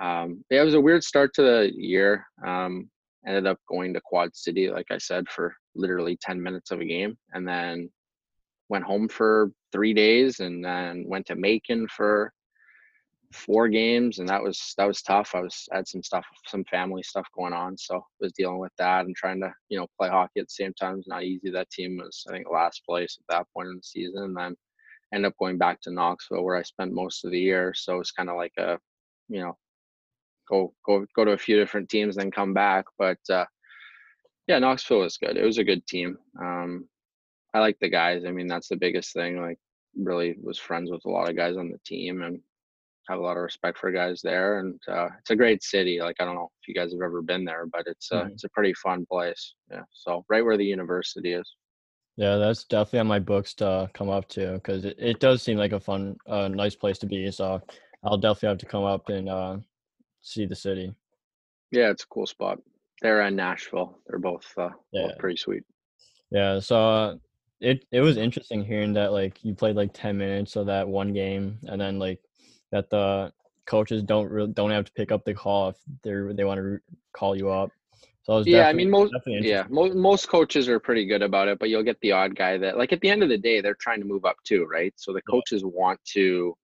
um, 0.01 0.43
yeah, 0.49 0.61
it 0.61 0.65
was 0.65 0.73
a 0.73 0.81
weird 0.81 1.03
start 1.03 1.33
to 1.35 1.41
the 1.43 1.71
year. 1.75 2.25
Um, 2.45 2.89
ended 3.25 3.47
up 3.47 3.57
going 3.69 3.93
to 3.93 4.01
Quad 4.03 4.35
City, 4.35 4.69
like 4.69 4.87
I 4.91 4.97
said, 4.97 5.29
for 5.29 5.55
literally 5.75 6.17
10 6.21 6.41
minutes 6.41 6.71
of 6.71 6.81
a 6.81 6.85
game, 6.85 7.17
and 7.33 7.47
then 7.47 7.89
went 8.69 8.83
home 8.83 9.07
for 9.07 9.51
three 9.71 9.93
days, 9.93 10.39
and 10.39 10.63
then 10.63 11.05
went 11.07 11.25
to 11.27 11.35
Macon 11.35 11.87
for 11.87 12.31
four 13.33 13.67
games, 13.67 14.19
and 14.19 14.27
that 14.29 14.41
was 14.41 14.73
that 14.77 14.87
was 14.87 15.01
tough. 15.01 15.31
I 15.35 15.41
was 15.41 15.67
I 15.71 15.77
had 15.77 15.87
some 15.87 16.03
stuff, 16.03 16.25
some 16.47 16.63
family 16.65 17.03
stuff 17.03 17.27
going 17.35 17.53
on, 17.53 17.77
so 17.77 18.05
was 18.19 18.33
dealing 18.33 18.59
with 18.59 18.71
that 18.77 19.05
and 19.05 19.15
trying 19.15 19.41
to 19.41 19.53
you 19.69 19.77
know 19.77 19.87
play 19.97 20.09
hockey 20.09 20.39
at 20.39 20.47
the 20.47 20.51
same 20.51 20.73
time 20.73 20.99
it's 20.99 21.07
not 21.07 21.23
easy. 21.23 21.49
That 21.49 21.69
team 21.69 21.97
was 21.97 22.23
I 22.29 22.33
think 22.33 22.47
last 22.49 22.83
place 22.85 23.17
at 23.19 23.35
that 23.35 23.47
point 23.53 23.69
in 23.69 23.77
the 23.77 23.83
season, 23.83 24.23
and 24.23 24.37
then 24.37 24.55
ended 25.13 25.29
up 25.29 25.37
going 25.37 25.57
back 25.57 25.81
to 25.81 25.91
Knoxville 25.91 26.43
where 26.43 26.57
I 26.57 26.63
spent 26.63 26.93
most 26.93 27.25
of 27.25 27.31
the 27.31 27.39
year. 27.39 27.73
So 27.75 27.99
it's 27.99 28.11
kind 28.11 28.29
of 28.29 28.37
like 28.37 28.53
a 28.57 28.79
you 29.29 29.41
know 29.41 29.57
go 30.49 30.73
go 30.85 31.05
go 31.15 31.25
to 31.25 31.31
a 31.31 31.37
few 31.37 31.57
different 31.57 31.89
teams, 31.89 32.15
then 32.15 32.31
come 32.31 32.53
back. 32.53 32.85
But 32.97 33.19
uh, 33.29 33.45
yeah, 34.47 34.59
Knoxville 34.59 34.99
was 34.99 35.17
good. 35.17 35.37
It 35.37 35.45
was 35.45 35.57
a 35.57 35.63
good 35.63 35.85
team. 35.87 36.17
Um, 36.39 36.87
I 37.53 37.59
like 37.59 37.77
the 37.79 37.89
guys. 37.89 38.23
I 38.25 38.31
mean, 38.31 38.47
that's 38.47 38.67
the 38.67 38.75
biggest 38.75 39.13
thing. 39.13 39.39
Like, 39.39 39.59
really 39.95 40.35
was 40.41 40.57
friends 40.57 40.89
with 40.89 41.05
a 41.05 41.09
lot 41.09 41.29
of 41.29 41.35
guys 41.35 41.55
on 41.55 41.69
the 41.69 41.79
team 41.85 42.23
and 42.23 42.39
have 43.07 43.19
a 43.19 43.21
lot 43.21 43.37
of 43.37 43.43
respect 43.43 43.77
for 43.77 43.91
guys 43.91 44.21
there. 44.21 44.59
And 44.59 44.79
uh, 44.87 45.09
it's 45.19 45.31
a 45.31 45.35
great 45.35 45.63
city. 45.63 45.99
Like, 45.99 46.15
I 46.19 46.25
don't 46.25 46.35
know 46.35 46.49
if 46.61 46.67
you 46.67 46.73
guys 46.73 46.91
have 46.91 47.01
ever 47.01 47.21
been 47.21 47.45
there, 47.45 47.65
but 47.71 47.83
it's 47.87 48.11
a, 48.11 48.15
mm-hmm. 48.15 48.29
it's 48.29 48.43
a 48.43 48.49
pretty 48.49 48.73
fun 48.75 49.05
place. 49.09 49.55
Yeah. 49.71 49.83
So 49.91 50.25
right 50.29 50.43
where 50.43 50.57
the 50.57 50.65
university 50.65 51.33
is. 51.33 51.49
Yeah, 52.15 52.37
that's 52.37 52.65
definitely 52.65 52.99
on 52.99 53.07
my 53.07 53.19
books 53.19 53.55
to 53.55 53.89
come 53.93 54.09
up 54.09 54.27
to 54.29 54.53
because 54.53 54.85
it, 54.85 54.95
it 54.99 55.19
does 55.19 55.41
seem 55.41 55.57
like 55.57 55.71
a 55.71 55.79
fun, 55.79 56.15
uh, 56.29 56.47
nice 56.47 56.75
place 56.75 56.99
to 56.99 57.07
be. 57.07 57.31
So 57.31 57.61
I'll 58.03 58.17
definitely 58.17 58.49
have 58.49 58.57
to 58.59 58.65
come 58.65 58.83
up 58.83 59.09
and 59.09 59.29
uh, 59.29 59.57
see 60.21 60.45
the 60.45 60.55
city. 60.55 60.93
Yeah, 61.71 61.89
it's 61.89 62.03
a 62.03 62.07
cool 62.07 62.27
spot. 62.27 62.59
They're 63.01 63.21
in 63.23 63.35
Nashville. 63.35 63.97
They're 64.07 64.19
both 64.19 64.45
uh, 64.57 64.69
yeah. 64.91 65.07
both 65.07 65.17
pretty 65.17 65.37
sweet. 65.37 65.63
Yeah, 66.29 66.59
so 66.59 66.77
uh, 66.77 67.15
it 67.59 67.85
it 67.91 68.01
was 68.01 68.17
interesting 68.17 68.63
hearing 68.63 68.93
that 68.93 69.11
like 69.11 69.43
you 69.43 69.55
played 69.55 69.75
like 69.75 69.91
ten 69.93 70.17
minutes 70.17 70.55
of 70.55 70.67
that 70.67 70.87
one 70.87 71.13
game, 71.13 71.57
and 71.63 71.81
then 71.81 71.97
like 71.97 72.19
that 72.73 72.89
the 72.89 73.31
coaches 73.65 74.03
don't 74.03 74.29
really 74.29 74.51
don't 74.51 74.71
have 74.71 74.85
to 74.85 74.91
pick 74.91 75.11
up 75.11 75.23
the 75.23 75.33
call 75.33 75.69
if 75.69 75.77
they 76.03 76.33
they 76.33 76.43
want 76.43 76.59
to 76.59 76.79
call 77.13 77.35
you 77.35 77.49
up. 77.49 77.69
So 78.23 78.39
yeah, 78.39 78.67
I 78.67 78.73
mean 78.73 78.89
most 78.89 79.13
yeah 79.25 79.63
most 79.69 79.95
most 79.95 80.27
coaches 80.27 80.67
are 80.67 80.79
pretty 80.79 81.05
good 81.05 81.21
about 81.21 81.47
it, 81.47 81.59
but 81.59 81.69
you'll 81.69 81.83
get 81.83 81.99
the 82.01 82.11
odd 82.11 82.35
guy 82.35 82.57
that 82.57 82.77
like 82.77 82.91
at 82.91 83.01
the 83.01 83.09
end 83.09 83.23
of 83.23 83.29
the 83.29 83.37
day 83.37 83.61
they're 83.61 83.75
trying 83.75 84.01
to 84.01 84.07
move 84.07 84.25
up 84.25 84.37
too, 84.43 84.65
right? 84.65 84.93
So 84.97 85.13
the 85.13 85.21
coaches 85.21 85.61
yeah. 85.61 85.69
want 85.71 85.99
to, 86.13 86.55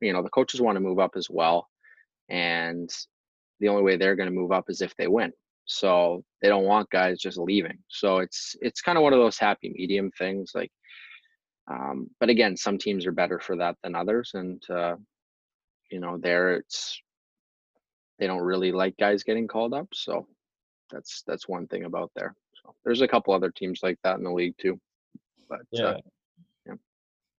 you 0.00 0.12
know, 0.12 0.22
the 0.22 0.30
coaches 0.30 0.60
want 0.60 0.76
to 0.76 0.80
move 0.80 0.98
up 0.98 1.12
as 1.16 1.28
well 1.30 1.68
and 2.30 2.88
the 3.58 3.68
only 3.68 3.82
way 3.82 3.96
they're 3.96 4.16
going 4.16 4.28
to 4.28 4.34
move 4.34 4.52
up 4.52 4.64
is 4.68 4.80
if 4.80 4.96
they 4.96 5.06
win 5.06 5.32
so 5.66 6.24
they 6.40 6.48
don't 6.48 6.64
want 6.64 6.90
guys 6.90 7.20
just 7.20 7.38
leaving 7.38 7.78
so 7.88 8.18
it's 8.18 8.56
it's 8.60 8.80
kind 8.80 8.96
of 8.96 9.02
one 9.02 9.12
of 9.12 9.18
those 9.18 9.38
happy 9.38 9.72
medium 9.76 10.10
things 10.18 10.52
like 10.54 10.70
um, 11.70 12.08
but 12.18 12.28
again 12.28 12.56
some 12.56 12.78
teams 12.78 13.06
are 13.06 13.12
better 13.12 13.38
for 13.38 13.56
that 13.56 13.76
than 13.82 13.94
others 13.94 14.32
and 14.34 14.62
uh, 14.70 14.96
you 15.90 16.00
know 16.00 16.16
there 16.18 16.54
it's 16.54 17.00
they 18.18 18.26
don't 18.26 18.42
really 18.42 18.72
like 18.72 18.96
guys 18.96 19.22
getting 19.22 19.48
called 19.48 19.74
up 19.74 19.88
so 19.92 20.26
that's 20.90 21.22
that's 21.26 21.48
one 21.48 21.66
thing 21.66 21.84
about 21.84 22.10
there 22.14 22.34
so 22.62 22.74
there's 22.84 23.00
a 23.00 23.08
couple 23.08 23.32
other 23.32 23.50
teams 23.50 23.80
like 23.82 23.98
that 24.02 24.18
in 24.18 24.24
the 24.24 24.30
league 24.30 24.54
too 24.58 24.78
but 25.48 25.60
yeah 25.70 25.84
uh, 25.84 25.98
yeah. 26.66 26.74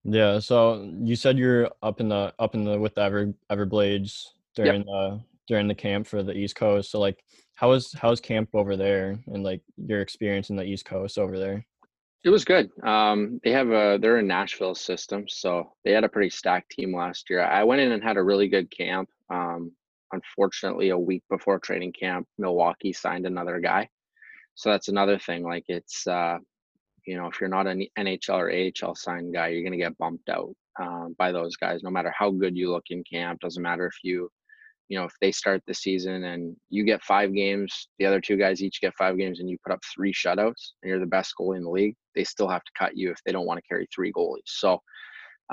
yeah 0.04 0.40
so 0.40 0.90
you 1.02 1.16
said 1.16 1.38
you're 1.38 1.70
up 1.84 2.00
in 2.00 2.10
the 2.10 2.34
up 2.40 2.56
in 2.56 2.64
the 2.64 2.80
with 2.80 2.96
the 2.96 3.02
Ever 3.02 3.34
Everblades 3.52 4.26
during 4.56 4.82
yep. 4.82 4.86
the 4.86 5.22
during 5.48 5.68
the 5.68 5.76
camp 5.76 6.08
for 6.08 6.24
the 6.24 6.34
East 6.34 6.56
Coast. 6.56 6.92
So 6.92 7.00
like, 7.00 7.24
how 7.56 7.72
was 7.72 7.94
how's 7.94 8.22
camp 8.22 8.50
over 8.54 8.78
there 8.78 9.20
and 9.28 9.44
like 9.44 9.62
your 9.76 10.02
experience 10.02 10.50
in 10.50 10.56
the 10.56 10.64
East 10.64 10.86
Coast 10.86 11.18
over 11.18 11.38
there? 11.38 11.66
It 12.24 12.30
was 12.30 12.46
good. 12.46 12.70
Um, 12.84 13.40
they 13.44 13.52
have 13.52 13.70
a 13.70 13.98
they're 14.00 14.18
a 14.18 14.24
Nashville 14.24 14.76
system, 14.76 15.28
so 15.28 15.74
they 15.84 15.92
had 15.92 16.04
a 16.04 16.10
pretty 16.10 16.30
stacked 16.30 16.72
team 16.72 16.96
last 16.96 17.30
year. 17.30 17.42
I 17.42 17.64
went 17.64 17.82
in 17.82 17.92
and 17.92 18.04
had 18.04 18.18
a 18.18 18.24
really 18.24 18.48
good 18.48 18.70
camp. 18.70 19.10
Um, 19.32 19.72
unfortunately, 20.12 20.90
a 20.90 20.98
week 20.98 21.24
before 21.30 21.58
training 21.60 21.94
camp, 21.94 22.28
Milwaukee 22.38 22.94
signed 22.94 23.26
another 23.26 23.60
guy. 23.60 23.90
So 24.54 24.70
that's 24.70 24.90
another 24.90 25.18
thing. 25.18 25.44
Like 25.44 25.66
it's 25.68 26.06
uh, 26.06 26.38
you 27.06 27.18
know, 27.18 27.28
if 27.28 27.40
you're 27.40 27.50
not 27.50 27.68
an 27.68 27.86
NHL 27.98 28.38
or 28.38 28.52
AHL 28.88 28.96
signed 28.96 29.34
guy, 29.34 29.48
you're 29.48 29.70
to 29.72 29.78
get 29.78 29.98
bumped 29.98 30.30
out 30.30 30.54
um, 30.80 31.16
by 31.18 31.32
those 31.32 31.56
guys, 31.56 31.84
no 31.84 31.90
matter 31.90 32.14
how 32.18 32.32
good 32.32 32.56
you 32.56 32.72
look 32.72 32.86
in 32.90 33.04
camp. 33.04 33.40
Doesn't 33.40 33.64
matter 33.64 33.88
if 33.88 33.96
you, 34.04 34.30
you 34.92 35.00
know, 35.00 35.06
if 35.06 35.14
they 35.22 35.32
start 35.32 35.64
the 35.66 35.74
season 35.74 36.26
and 36.26 36.54
you 36.70 36.84
get 36.84 37.02
five 37.02 37.34
games, 37.34 37.88
the 37.98 38.06
other 38.06 38.20
two 38.20 38.36
guys 38.36 38.62
each 38.62 38.82
get 38.82 38.94
five 38.98 39.18
games, 39.18 39.40
and 39.40 39.50
you 39.50 39.58
put 39.64 39.72
up 39.72 39.80
three 39.96 40.12
shutouts, 40.12 40.74
and 40.84 40.90
you're 40.90 41.00
the 41.00 41.06
best 41.06 41.34
goalie 41.40 41.56
in 41.56 41.64
the 41.64 41.70
league, 41.70 41.96
they 42.14 42.26
still 42.26 42.50
have 42.50 42.64
to 42.66 42.72
cut 42.78 42.98
you 42.98 43.10
if 43.10 43.18
they 43.26 43.32
don't 43.32 43.46
want 43.46 43.58
to 43.58 43.66
carry 43.70 43.88
three 43.96 44.12
goalies. 44.12 44.42
So, 44.48 44.82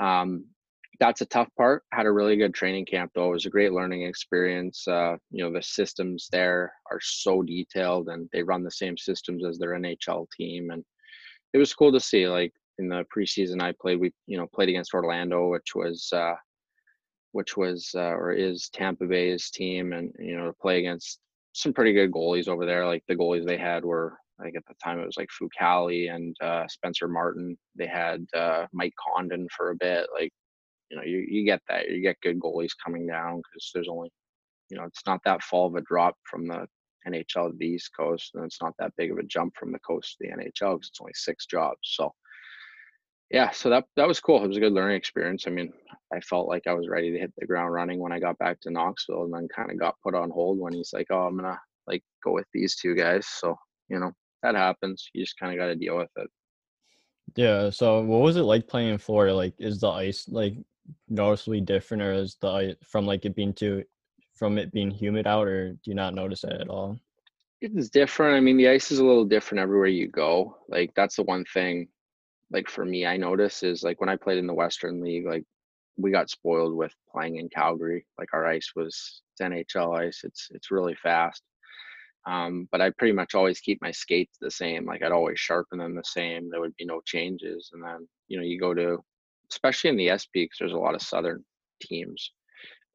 um, 0.01 0.43
that's 0.99 1.21
a 1.21 1.25
tough 1.25 1.47
part. 1.57 1.83
Had 1.93 2.05
a 2.05 2.11
really 2.11 2.35
good 2.35 2.53
training 2.53 2.85
camp 2.85 3.11
though. 3.15 3.29
It 3.29 3.35
was 3.35 3.45
a 3.45 3.49
great 3.49 3.71
learning 3.71 4.01
experience. 4.01 4.85
Uh, 4.85 5.15
you 5.31 5.41
know, 5.41 5.53
the 5.53 5.63
systems 5.63 6.27
there 6.33 6.73
are 6.91 6.99
so 7.01 7.41
detailed 7.41 8.09
and 8.09 8.29
they 8.33 8.43
run 8.43 8.65
the 8.65 8.71
same 8.71 8.97
systems 8.97 9.45
as 9.45 9.57
their 9.57 9.79
NHL 9.79 10.27
team. 10.35 10.71
And 10.71 10.83
it 11.53 11.57
was 11.57 11.73
cool 11.73 11.93
to 11.93 12.01
see. 12.01 12.27
Like 12.27 12.51
in 12.79 12.89
the 12.89 13.05
preseason 13.15 13.61
I 13.61 13.73
played, 13.79 14.01
we, 14.01 14.11
you 14.27 14.37
know, 14.37 14.47
played 14.53 14.67
against 14.67 14.93
Orlando, 14.93 15.47
which 15.47 15.73
was 15.73 16.09
uh 16.11 16.33
which 17.31 17.57
was 17.57 17.91
uh, 17.95 17.99
or 18.15 18.31
is 18.31 18.69
Tampa 18.69 19.05
Bay's 19.05 19.49
team 19.49 19.93
and 19.93 20.13
you 20.19 20.37
know, 20.37 20.47
to 20.47 20.53
play 20.53 20.79
against 20.79 21.19
some 21.53 21.73
pretty 21.73 21.93
good 21.93 22.11
goalies 22.11 22.47
over 22.47 22.65
there. 22.65 22.85
Like 22.85 23.03
the 23.07 23.15
goalies 23.15 23.45
they 23.45 23.57
had 23.57 23.83
were 23.83 24.17
like 24.39 24.55
at 24.55 24.63
the 24.67 24.75
time 24.83 24.99
it 24.99 25.05
was 25.05 25.17
like 25.17 25.29
Fucale 25.29 26.13
and 26.13 26.35
uh, 26.41 26.67
Spencer 26.67 27.07
Martin. 27.07 27.57
They 27.75 27.87
had 27.87 28.25
uh, 28.35 28.65
Mike 28.71 28.93
Condon 29.15 29.47
for 29.55 29.71
a 29.71 29.75
bit. 29.75 30.07
Like 30.13 30.31
you 30.89 30.97
know, 30.97 31.03
you, 31.03 31.25
you 31.27 31.45
get 31.45 31.61
that. 31.69 31.89
You 31.89 32.01
get 32.01 32.21
good 32.21 32.39
goalies 32.39 32.71
coming 32.83 33.05
down 33.05 33.37
because 33.37 33.71
there's 33.73 33.89
only, 33.89 34.09
you 34.69 34.77
know, 34.77 34.85
it's 34.85 35.05
not 35.05 35.21
that 35.25 35.43
fall 35.43 35.67
of 35.67 35.75
a 35.75 35.81
drop 35.81 36.15
from 36.29 36.47
the 36.47 36.65
NHL 37.07 37.51
to 37.51 37.57
the 37.57 37.67
East 37.67 37.91
Coast, 37.95 38.31
and 38.33 38.43
it's 38.43 38.61
not 38.61 38.73
that 38.79 38.93
big 38.97 39.11
of 39.11 39.17
a 39.17 39.23
jump 39.23 39.55
from 39.55 39.71
the 39.71 39.79
coast 39.79 40.17
to 40.17 40.27
the 40.27 40.35
NHL 40.35 40.77
because 40.77 40.89
it's 40.89 41.01
only 41.01 41.13
six 41.15 41.45
jobs. 41.45 41.79
So, 41.83 42.13
yeah, 43.31 43.51
so 43.51 43.69
that 43.69 43.85
that 43.95 44.07
was 44.07 44.19
cool. 44.19 44.43
It 44.43 44.47
was 44.47 44.57
a 44.57 44.61
good 44.61 44.73
learning 44.73 44.97
experience. 44.97 45.45
I 45.45 45.51
mean, 45.51 45.71
I 46.13 46.19
felt 46.21 46.47
like 46.47 46.63
I 46.67 46.73
was 46.73 46.89
ready 46.89 47.11
to 47.11 47.19
hit 47.19 47.31
the 47.37 47.45
ground 47.45 47.73
running 47.73 47.99
when 47.99 48.11
I 48.11 48.19
got 48.19 48.37
back 48.39 48.59
to 48.61 48.71
Knoxville, 48.71 49.25
and 49.25 49.33
then 49.33 49.47
kind 49.55 49.71
of 49.71 49.79
got 49.79 50.01
put 50.03 50.15
on 50.15 50.31
hold 50.31 50.59
when 50.59 50.73
he's 50.73 50.93
like, 50.93 51.07
"Oh, 51.11 51.27
I'm 51.27 51.37
gonna 51.37 51.59
like 51.85 52.03
go 52.23 52.31
with 52.31 52.47
these 52.53 52.75
two 52.75 52.95
guys." 52.95 53.27
So, 53.27 53.55
you 53.87 53.99
know, 53.99 54.11
that 54.41 54.55
happens. 54.55 55.09
You 55.13 55.23
just 55.23 55.37
kind 55.39 55.53
of 55.53 55.59
got 55.59 55.67
to 55.67 55.75
deal 55.75 55.97
with 55.97 56.09
it. 56.17 56.29
Yeah. 57.35 57.69
So, 57.69 58.01
what 58.01 58.21
was 58.21 58.35
it 58.35 58.41
like 58.41 58.67
playing 58.67 58.89
in 58.89 58.97
Florida? 58.97 59.35
Like, 59.35 59.53
is 59.59 59.79
the 59.79 59.89
ice 59.89 60.27
like 60.27 60.55
noticeably 61.07 61.61
different, 61.61 62.01
or 62.01 62.13
is 62.13 62.35
the 62.41 62.75
from 62.83 63.05
like 63.05 63.25
it 63.25 63.35
being 63.35 63.53
too 63.53 63.83
from 64.33 64.57
it 64.57 64.71
being 64.71 64.89
humid 64.89 65.27
out, 65.27 65.47
or 65.47 65.73
do 65.73 65.79
you 65.85 65.95
not 65.95 66.15
notice 66.15 66.43
it 66.43 66.53
at 66.53 66.69
all? 66.69 66.97
It's 67.61 67.89
different. 67.89 68.37
I 68.37 68.39
mean, 68.39 68.57
the 68.57 68.69
ice 68.69 68.89
is 68.89 68.99
a 68.99 69.05
little 69.05 69.25
different 69.25 69.61
everywhere 69.61 69.87
you 69.87 70.07
go. 70.07 70.57
Like 70.67 70.93
that's 70.95 71.17
the 71.17 71.23
one 71.23 71.45
thing. 71.53 71.89
Like 72.51 72.69
for 72.69 72.85
me, 72.85 73.05
I 73.05 73.17
notice 73.17 73.63
is 73.63 73.83
like 73.83 73.99
when 73.99 74.09
I 74.09 74.15
played 74.15 74.37
in 74.39 74.47
the 74.47 74.53
Western 74.53 75.01
League, 75.01 75.25
like 75.25 75.43
we 75.97 76.11
got 76.11 76.29
spoiled 76.29 76.75
with 76.75 76.93
playing 77.11 77.37
in 77.37 77.49
Calgary. 77.49 78.05
Like 78.17 78.33
our 78.33 78.45
ice 78.45 78.71
was 78.75 79.21
NHL 79.41 79.97
ice. 79.97 80.21
It's 80.23 80.47
it's 80.51 80.71
really 80.71 80.95
fast. 80.95 81.43
Um, 82.27 82.67
but 82.71 82.81
I 82.81 82.91
pretty 82.97 83.13
much 83.13 83.35
always 83.35 83.59
keep 83.59 83.81
my 83.81 83.91
skates 83.91 84.37
the 84.39 84.51
same. 84.51 84.85
Like 84.85 85.03
I'd 85.03 85.11
always 85.11 85.39
sharpen 85.39 85.79
them 85.79 85.95
the 85.95 86.03
same. 86.03 86.49
There 86.49 86.59
would 86.61 86.75
be 86.75 86.85
no 86.85 87.01
changes. 87.05 87.69
And 87.73 87.83
then 87.83 88.07
you 88.27 88.37
know 88.37 88.43
you 88.43 88.59
go 88.59 88.73
to 88.73 88.99
especially 89.51 89.89
in 89.89 89.97
the 89.97 90.09
SP 90.13 90.45
because 90.45 90.57
there's 90.59 90.73
a 90.73 90.77
lot 90.77 90.95
of 90.95 91.01
Southern 91.01 91.43
teams. 91.81 92.31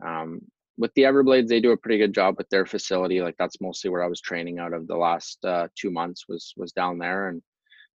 Um, 0.04 0.40
with 0.76 0.92
the 0.94 1.02
Everblades, 1.02 1.48
they 1.48 1.60
do 1.60 1.72
a 1.72 1.76
pretty 1.76 1.98
good 1.98 2.14
job 2.14 2.34
with 2.36 2.48
their 2.48 2.66
facility. 2.66 3.20
Like 3.20 3.36
that's 3.38 3.60
mostly 3.60 3.90
where 3.90 4.02
I 4.02 4.08
was 4.08 4.20
training 4.20 4.58
out 4.58 4.72
of 4.72 4.86
the 4.86 4.96
last 4.96 5.44
uh, 5.44 5.68
two 5.78 5.90
months 5.90 6.24
was 6.28 6.52
was 6.56 6.72
down 6.72 6.98
there, 6.98 7.28
and 7.28 7.42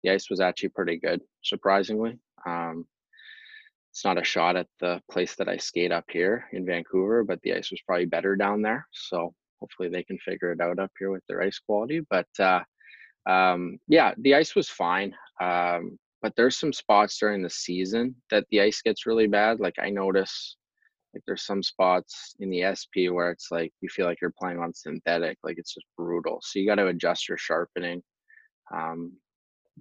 the 0.05 0.11
ice 0.11 0.29
was 0.29 0.39
actually 0.39 0.69
pretty 0.69 0.97
good, 0.97 1.21
surprisingly. 1.43 2.19
Um, 2.45 2.85
it's 3.91 4.05
not 4.05 4.19
a 4.19 4.23
shot 4.23 4.55
at 4.55 4.67
the 4.79 5.01
place 5.09 5.35
that 5.35 5.49
I 5.49 5.57
skate 5.57 5.91
up 5.91 6.05
here 6.11 6.45
in 6.51 6.65
Vancouver, 6.65 7.23
but 7.23 7.41
the 7.41 7.53
ice 7.53 7.71
was 7.71 7.81
probably 7.87 8.05
better 8.05 8.35
down 8.35 8.61
there. 8.61 8.85
So 8.91 9.33
hopefully 9.59 9.89
they 9.89 10.03
can 10.03 10.17
figure 10.19 10.51
it 10.51 10.61
out 10.61 10.79
up 10.79 10.91
here 10.99 11.11
with 11.11 11.23
their 11.27 11.41
ice 11.41 11.59
quality. 11.59 12.01
But 12.09 12.27
uh, 12.37 12.59
um, 13.27 13.79
yeah, 13.87 14.13
the 14.19 14.35
ice 14.35 14.53
was 14.53 14.69
fine. 14.69 15.15
Um, 15.41 15.97
but 16.21 16.33
there's 16.35 16.57
some 16.57 16.73
spots 16.73 17.17
during 17.17 17.41
the 17.41 17.49
season 17.49 18.15
that 18.31 18.45
the 18.51 18.61
ice 18.61 18.81
gets 18.81 19.05
really 19.05 19.27
bad. 19.27 19.59
Like 19.59 19.75
I 19.81 19.89
notice 19.89 20.57
like 21.13 21.23
there's 21.25 21.45
some 21.45 21.63
spots 21.63 22.35
in 22.39 22.49
the 22.49 22.63
SP 22.75 23.07
where 23.09 23.31
it's 23.31 23.47
like 23.49 23.71
you 23.81 23.89
feel 23.89 24.05
like 24.05 24.19
you're 24.21 24.33
playing 24.37 24.59
on 24.59 24.73
synthetic, 24.73 25.37
like 25.43 25.57
it's 25.57 25.73
just 25.73 25.85
brutal. 25.97 26.39
So 26.43 26.59
you 26.59 26.67
got 26.67 26.75
to 26.75 26.87
adjust 26.87 27.29
your 27.29 27.37
sharpening 27.37 28.03
um, 28.75 29.13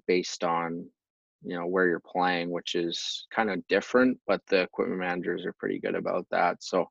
based 0.06 0.44
on 0.44 0.86
you 1.42 1.56
know 1.56 1.66
where 1.66 1.86
you're 1.86 2.00
playing, 2.00 2.50
which 2.50 2.74
is 2.74 3.26
kind 3.34 3.50
of 3.50 3.66
different. 3.68 4.18
But 4.26 4.40
the 4.48 4.62
equipment 4.62 5.00
managers 5.00 5.44
are 5.44 5.54
pretty 5.54 5.78
good 5.78 5.94
about 5.94 6.26
that. 6.30 6.62
So 6.62 6.88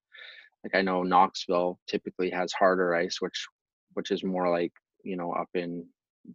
like 0.63 0.76
I 0.76 0.82
know 0.82 1.04
Knoxville 1.04 1.80
typically 1.88 2.30
has 2.30 2.54
harder 2.54 2.96
ice, 2.96 3.18
which 3.20 3.48
which 3.94 4.12
is 4.12 4.24
more 4.24 4.50
like 4.50 4.72
you 5.04 5.18
know 5.18 5.32
up 5.34 5.50
in 5.54 5.86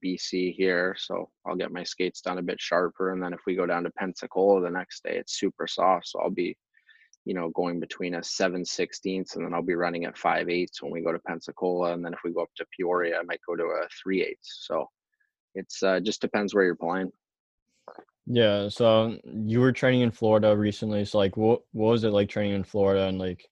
BC 0.04 0.54
here, 0.54 0.94
so 0.98 1.30
I'll 1.46 1.56
get 1.56 1.72
my 1.72 1.82
skates 1.82 2.20
done 2.20 2.38
a 2.38 2.42
bit 2.42 2.60
sharper. 2.60 3.12
And 3.12 3.22
then 3.22 3.32
if 3.32 3.40
we 3.46 3.54
go 3.54 3.66
down 3.66 3.84
to 3.84 3.90
Pensacola 3.90 4.60
the 4.60 4.70
next 4.70 5.02
day, 5.02 5.16
it's 5.16 5.38
super 5.38 5.66
soft. 5.66 6.08
So 6.08 6.20
I'll 6.20 6.30
be, 6.30 6.56
you 7.24 7.34
know, 7.34 7.50
going 7.54 7.80
between 7.80 8.16
a 8.16 8.22
7 8.22 8.62
16ths 8.62 9.36
and 9.36 9.44
then 9.44 9.54
I'll 9.54 9.62
be 9.62 9.74
running 9.74 10.04
at 10.04 10.18
5 10.18 10.46
8s 10.46 10.82
when 10.82 10.92
we 10.92 11.00
go 11.00 11.12
to 11.12 11.18
Pensacola. 11.20 11.92
And 11.94 12.04
then 12.04 12.12
if 12.12 12.20
we 12.24 12.32
go 12.32 12.42
up 12.42 12.50
to 12.56 12.66
Peoria, 12.76 13.18
I 13.18 13.22
might 13.22 13.40
go 13.46 13.56
to 13.56 13.64
a 13.64 13.88
3 14.02 14.22
8 14.22 14.38
So 14.42 14.88
it's 15.58 15.82
uh, 15.82 16.00
just 16.00 16.20
depends 16.20 16.54
where 16.54 16.64
you're 16.64 16.74
playing. 16.74 17.12
Yeah. 18.26 18.68
So 18.68 19.18
you 19.24 19.60
were 19.60 19.72
training 19.72 20.02
in 20.02 20.10
Florida 20.10 20.56
recently. 20.56 21.04
So 21.04 21.18
like, 21.18 21.36
what 21.36 21.62
what 21.72 21.90
was 21.90 22.04
it 22.04 22.10
like 22.10 22.28
training 22.28 22.54
in 22.54 22.64
Florida 22.64 23.06
and 23.06 23.18
like 23.18 23.48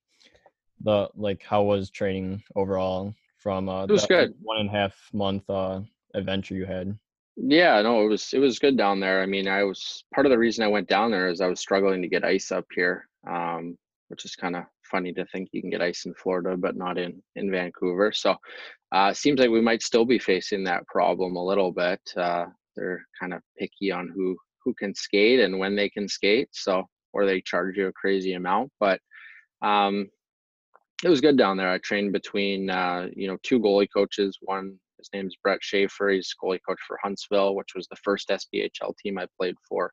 the 0.83 1.09
like 1.17 1.43
how 1.43 1.63
was 1.63 1.91
training 1.91 2.43
overall 2.55 3.15
from 3.39 3.69
uh, 3.69 3.85
it 3.85 3.91
was 3.91 4.07
good 4.07 4.35
one 4.43 4.59
and 4.59 4.69
a 4.69 4.73
half 4.73 4.95
month 5.13 5.49
uh 5.49 5.81
adventure 6.15 6.55
you 6.55 6.67
had. 6.67 6.97
Yeah, 7.37 7.81
no, 7.83 8.03
it 8.05 8.09
was 8.09 8.33
it 8.33 8.39
was 8.39 8.59
good 8.59 8.77
down 8.77 9.01
there. 9.01 9.23
I 9.23 9.27
mean, 9.27 9.47
I 9.47 9.65
was 9.65 10.05
part 10.15 10.27
of 10.27 10.31
the 10.31 10.39
reason 10.39 10.65
I 10.65 10.69
went 10.69 10.89
down 10.89 11.11
there 11.11 11.29
is 11.29 11.41
I 11.41 11.49
was 11.49 11.61
struggling 11.61 12.03
to 12.03 12.09
get 12.09 12.25
ice 12.25 12.51
up 12.51 12.67
here, 12.75 13.09
um, 13.29 13.77
which 14.09 14.25
is 14.25 14.37
kind 14.37 14.57
of 14.57 14.65
funny 14.91 15.13
to 15.13 15.25
think 15.27 15.49
you 15.53 15.61
can 15.61 15.71
get 15.71 15.83
ice 15.83 16.05
in 16.07 16.15
Florida, 16.15 16.57
but 16.57 16.77
not 16.77 16.99
in 16.99 17.23
in 17.37 17.51
Vancouver. 17.51 18.13
So, 18.13 18.37
uh, 18.93 19.13
seems 19.13 19.41
like 19.41 19.51
we 19.51 19.61
might 19.61 19.83
still 19.83 20.05
be 20.05 20.19
facing 20.19 20.65
that 20.65 20.87
problem 20.87 21.37
a 21.37 21.45
little 21.45 21.73
bit. 21.73 22.01
Uh, 22.17 22.47
they're 22.77 23.05
kind 23.19 23.35
of 23.35 23.43
picky 23.59 23.91
on 23.91 24.13
who 24.15 24.37
who 24.65 24.75
can 24.75 24.95
skate 24.95 25.41
and 25.41 25.59
when 25.59 25.77
they 25.77 25.89
can 25.89 26.09
skate. 26.09 26.49
So, 26.53 26.85
or 27.13 27.27
they 27.27 27.41
charge 27.41 27.77
you 27.77 27.89
a 27.89 27.93
crazy 27.93 28.35
amount, 28.35 28.73
but 28.81 29.01
um, 29.63 30.09
it 31.05 31.09
was 31.09 31.21
good 31.21 31.37
down 31.37 31.57
there. 31.57 31.71
I 31.71 31.79
trained 31.79 32.13
between 32.13 32.71
uh, 32.71 33.09
you 33.15 33.29
know 33.29 33.39
two 33.43 33.61
goalie 33.61 33.89
coaches, 33.93 34.39
one 34.43 34.79
his 34.99 35.11
name's 35.13 35.37
Brett 35.43 35.59
Schaefer. 35.63 36.11
He's 36.11 36.35
goalie 36.43 36.61
coach 36.67 36.79
for 36.87 36.99
Huntsville, 37.03 37.55
which 37.55 37.75
was 37.75 37.87
the 37.89 37.97
first 37.97 38.29
SPHL 38.29 38.97
team 38.99 39.19
I 39.19 39.27
played 39.39 39.57
for. 39.69 39.93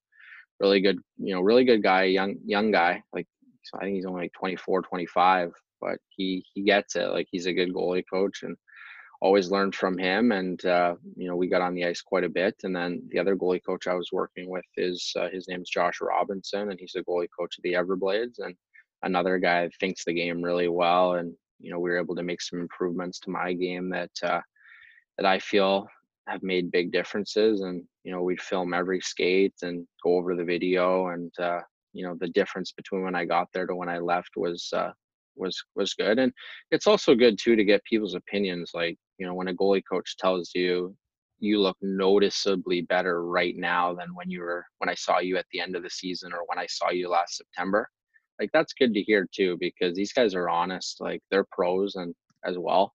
Really 0.59 0.81
good, 0.81 0.97
you 1.17 1.33
know, 1.33 1.41
really 1.41 1.65
good 1.65 1.83
guy, 1.83 2.03
young 2.03 2.35
young 2.45 2.71
guy. 2.71 3.01
Like 3.13 3.27
so 3.63 3.77
I 3.79 3.83
think 3.83 3.95
he's 3.95 4.05
only 4.05 4.23
like 4.23 4.33
24, 4.33 4.81
25, 4.83 5.51
but 5.81 5.97
he 6.09 6.43
he 6.53 6.63
gets 6.63 6.95
it. 6.95 7.07
Like 7.07 7.27
he's 7.31 7.45
a 7.45 7.53
good 7.53 7.73
goalie 7.73 8.03
coach 8.11 8.43
and 8.43 8.55
always 9.23 9.49
learned 9.49 9.73
from 9.73 9.97
him. 9.97 10.33
And 10.33 10.63
uh, 10.65 10.95
you 11.15 11.27
know, 11.27 11.35
we 11.35 11.47
got 11.47 11.61
on 11.61 11.73
the 11.73 11.85
ice 11.85 12.01
quite 12.01 12.25
a 12.25 12.29
bit. 12.29 12.55
And 12.63 12.75
then 12.75 13.01
the 13.09 13.19
other 13.19 13.35
goalie 13.35 13.63
coach 13.65 13.87
I 13.87 13.93
was 13.93 14.09
working 14.11 14.49
with 14.49 14.65
is 14.75 15.13
uh, 15.17 15.29
his 15.29 15.47
name's 15.47 15.69
Josh 15.69 15.99
Robinson, 16.01 16.69
and 16.69 16.79
he's 16.79 16.91
the 16.93 17.03
goalie 17.03 17.29
coach 17.37 17.57
of 17.57 17.63
the 17.63 17.73
Everblades. 17.73 18.39
And 18.39 18.55
another 19.03 19.37
guy 19.37 19.69
thinks 19.79 20.03
the 20.03 20.13
game 20.13 20.41
really 20.41 20.67
well. 20.67 21.13
And 21.13 21.33
you 21.59 21.71
know, 21.71 21.79
we 21.79 21.89
were 21.89 21.99
able 21.99 22.15
to 22.15 22.23
make 22.23 22.41
some 22.41 22.59
improvements 22.59 23.19
to 23.21 23.29
my 23.29 23.53
game 23.53 23.89
that 23.89 24.11
uh, 24.23 24.41
that 25.17 25.25
I 25.25 25.39
feel 25.39 25.87
have 26.27 26.43
made 26.43 26.71
big 26.71 26.91
differences. 26.91 27.61
And 27.61 27.83
you 28.03 28.11
know, 28.11 28.21
we'd 28.21 28.41
film 28.41 28.73
every 28.73 28.99
skate 28.99 29.55
and 29.61 29.87
go 30.03 30.17
over 30.17 30.35
the 30.35 30.43
video, 30.43 31.07
and 31.07 31.31
uh, 31.39 31.61
you 31.93 32.05
know, 32.05 32.15
the 32.19 32.29
difference 32.29 32.71
between 32.71 33.03
when 33.03 33.15
I 33.15 33.25
got 33.25 33.47
there 33.53 33.67
to 33.67 33.75
when 33.75 33.89
I 33.89 33.99
left 33.99 34.31
was 34.35 34.69
uh, 34.73 34.91
was 35.35 35.61
was 35.75 35.93
good. 35.93 36.19
And 36.19 36.31
it's 36.71 36.87
also 36.87 37.15
good 37.15 37.37
too 37.39 37.55
to 37.55 37.63
get 37.63 37.83
people's 37.85 38.15
opinions. 38.15 38.71
Like 38.73 38.97
you 39.17 39.25
know, 39.25 39.33
when 39.33 39.47
a 39.47 39.53
goalie 39.53 39.83
coach 39.89 40.17
tells 40.17 40.51
you 40.55 40.95
you 41.39 41.59
look 41.59 41.77
noticeably 41.81 42.81
better 42.81 43.25
right 43.25 43.55
now 43.57 43.93
than 43.93 44.15
when 44.15 44.29
you 44.29 44.41
were 44.41 44.65
when 44.79 44.89
I 44.89 44.95
saw 44.95 45.19
you 45.19 45.37
at 45.37 45.45
the 45.51 45.59
end 45.59 45.75
of 45.75 45.83
the 45.83 45.89
season 45.89 46.33
or 46.33 46.43
when 46.47 46.59
I 46.59 46.67
saw 46.67 46.89
you 46.91 47.09
last 47.09 47.37
September. 47.37 47.89
Like 48.39 48.49
that's 48.53 48.73
good 48.73 48.93
to 48.93 49.01
hear 49.01 49.27
too 49.33 49.57
because 49.59 49.95
these 49.95 50.13
guys 50.13 50.35
are 50.35 50.49
honest. 50.49 50.99
Like 50.99 51.21
they're 51.29 51.45
pros 51.51 51.95
and 51.95 52.13
as 52.45 52.57
well 52.57 52.93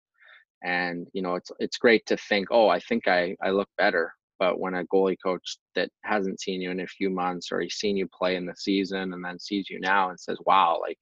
and 0.63 1.07
you 1.13 1.21
know 1.21 1.35
it's 1.35 1.51
it's 1.59 1.77
great 1.77 2.05
to 2.05 2.17
think 2.17 2.47
oh 2.51 2.67
i 2.67 2.79
think 2.79 3.07
i 3.07 3.35
i 3.43 3.49
look 3.49 3.69
better 3.77 4.11
but 4.39 4.59
when 4.59 4.75
a 4.75 4.85
goalie 4.85 5.17
coach 5.23 5.57
that 5.75 5.89
hasn't 6.03 6.39
seen 6.39 6.61
you 6.61 6.71
in 6.71 6.81
a 6.81 6.87
few 6.87 7.09
months 7.09 7.51
or 7.51 7.61
he's 7.61 7.75
seen 7.75 7.97
you 7.97 8.07
play 8.07 8.35
in 8.35 8.45
the 8.45 8.55
season 8.55 9.13
and 9.13 9.23
then 9.23 9.39
sees 9.39 9.69
you 9.69 9.79
now 9.79 10.09
and 10.09 10.19
says 10.19 10.37
wow 10.45 10.79
like 10.81 10.97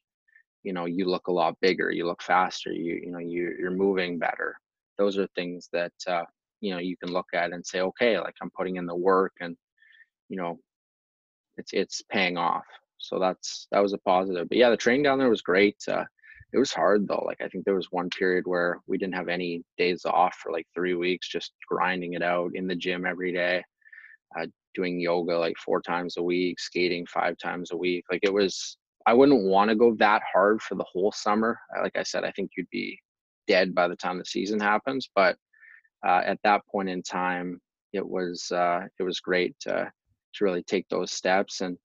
you 0.63 0.73
know 0.73 0.85
you 0.85 1.05
look 1.05 1.27
a 1.27 1.31
lot 1.31 1.59
bigger 1.61 1.91
you 1.91 2.05
look 2.05 2.21
faster 2.21 2.71
you 2.71 2.95
you 3.03 3.11
know 3.11 3.19
you 3.19 3.55
you're 3.59 3.71
moving 3.71 4.17
better 4.17 4.55
those 4.97 5.17
are 5.17 5.27
things 5.35 5.69
that 5.71 5.93
uh 6.07 6.23
you 6.61 6.71
know 6.71 6.79
you 6.79 6.95
can 6.97 7.11
look 7.11 7.27
at 7.33 7.51
and 7.51 7.65
say 7.65 7.81
okay 7.81 8.19
like 8.19 8.35
i'm 8.41 8.51
putting 8.51 8.77
in 8.77 8.85
the 8.85 8.95
work 8.95 9.33
and 9.41 9.55
you 10.29 10.37
know, 10.37 10.59
it's 11.57 11.73
it's 11.73 12.01
paying 12.09 12.37
off. 12.37 12.65
So 12.97 13.19
that's 13.19 13.67
that 13.71 13.81
was 13.81 13.93
a 13.93 13.97
positive. 13.99 14.49
But 14.49 14.57
yeah, 14.57 14.69
the 14.69 14.77
training 14.77 15.03
down 15.03 15.19
there 15.19 15.29
was 15.29 15.41
great. 15.41 15.77
Uh, 15.87 16.05
it 16.53 16.58
was 16.58 16.71
hard 16.71 17.08
though. 17.08 17.23
Like 17.25 17.41
I 17.41 17.47
think 17.47 17.65
there 17.65 17.75
was 17.75 17.91
one 17.91 18.10
period 18.10 18.45
where 18.47 18.79
we 18.88 18.97
didn't 18.97 19.15
have 19.15 19.27
any 19.27 19.63
days 19.77 20.05
off 20.05 20.36
for 20.36 20.51
like 20.51 20.67
three 20.73 20.95
weeks, 20.95 21.27
just 21.29 21.53
grinding 21.67 22.13
it 22.13 22.23
out 22.23 22.51
in 22.53 22.67
the 22.67 22.75
gym 22.75 23.05
every 23.05 23.34
day, 23.34 23.63
uh, 24.39 24.45
doing 24.73 24.99
yoga 24.99 25.38
like 25.38 25.58
four 25.58 25.81
times 25.81 26.17
a 26.17 26.23
week, 26.23 26.60
skating 26.60 27.05
five 27.08 27.38
times 27.38 27.71
a 27.71 27.77
week. 27.77 28.05
Like 28.12 28.21
it 28.23 28.34
was. 28.34 28.77
I 29.08 29.13
wouldn't 29.13 29.43
want 29.43 29.69
to 29.69 29.75
go 29.75 29.93
that 29.99 30.23
hard 30.34 30.63
for 30.63 30.73
the 30.73 30.86
whole 30.91 31.12
summer. 31.12 31.60
Like 31.79 31.95
I 31.95 32.01
said, 32.01 32.23
I 32.23 32.31
think 32.31 32.49
you'd 32.58 32.69
be 32.71 32.97
dead 33.47 33.75
by 33.75 33.88
the 33.88 33.95
time 33.95 34.17
the 34.17 34.25
season 34.25 34.60
happens. 34.60 35.08
But 35.13 35.38
uh, 36.03 36.21
at 36.25 36.39
that 36.43 36.65
point 36.71 36.89
in 36.89 37.03
time, 37.03 37.62
it 37.93 38.08
was 38.08 38.51
uh, 38.51 38.81
it 38.99 39.03
was 39.03 39.19
great 39.19 39.55
to 39.62 39.91
to 40.36 40.43
really 40.43 40.63
take 40.63 40.88
those 40.89 41.12
steps 41.12 41.62
and 41.62 41.77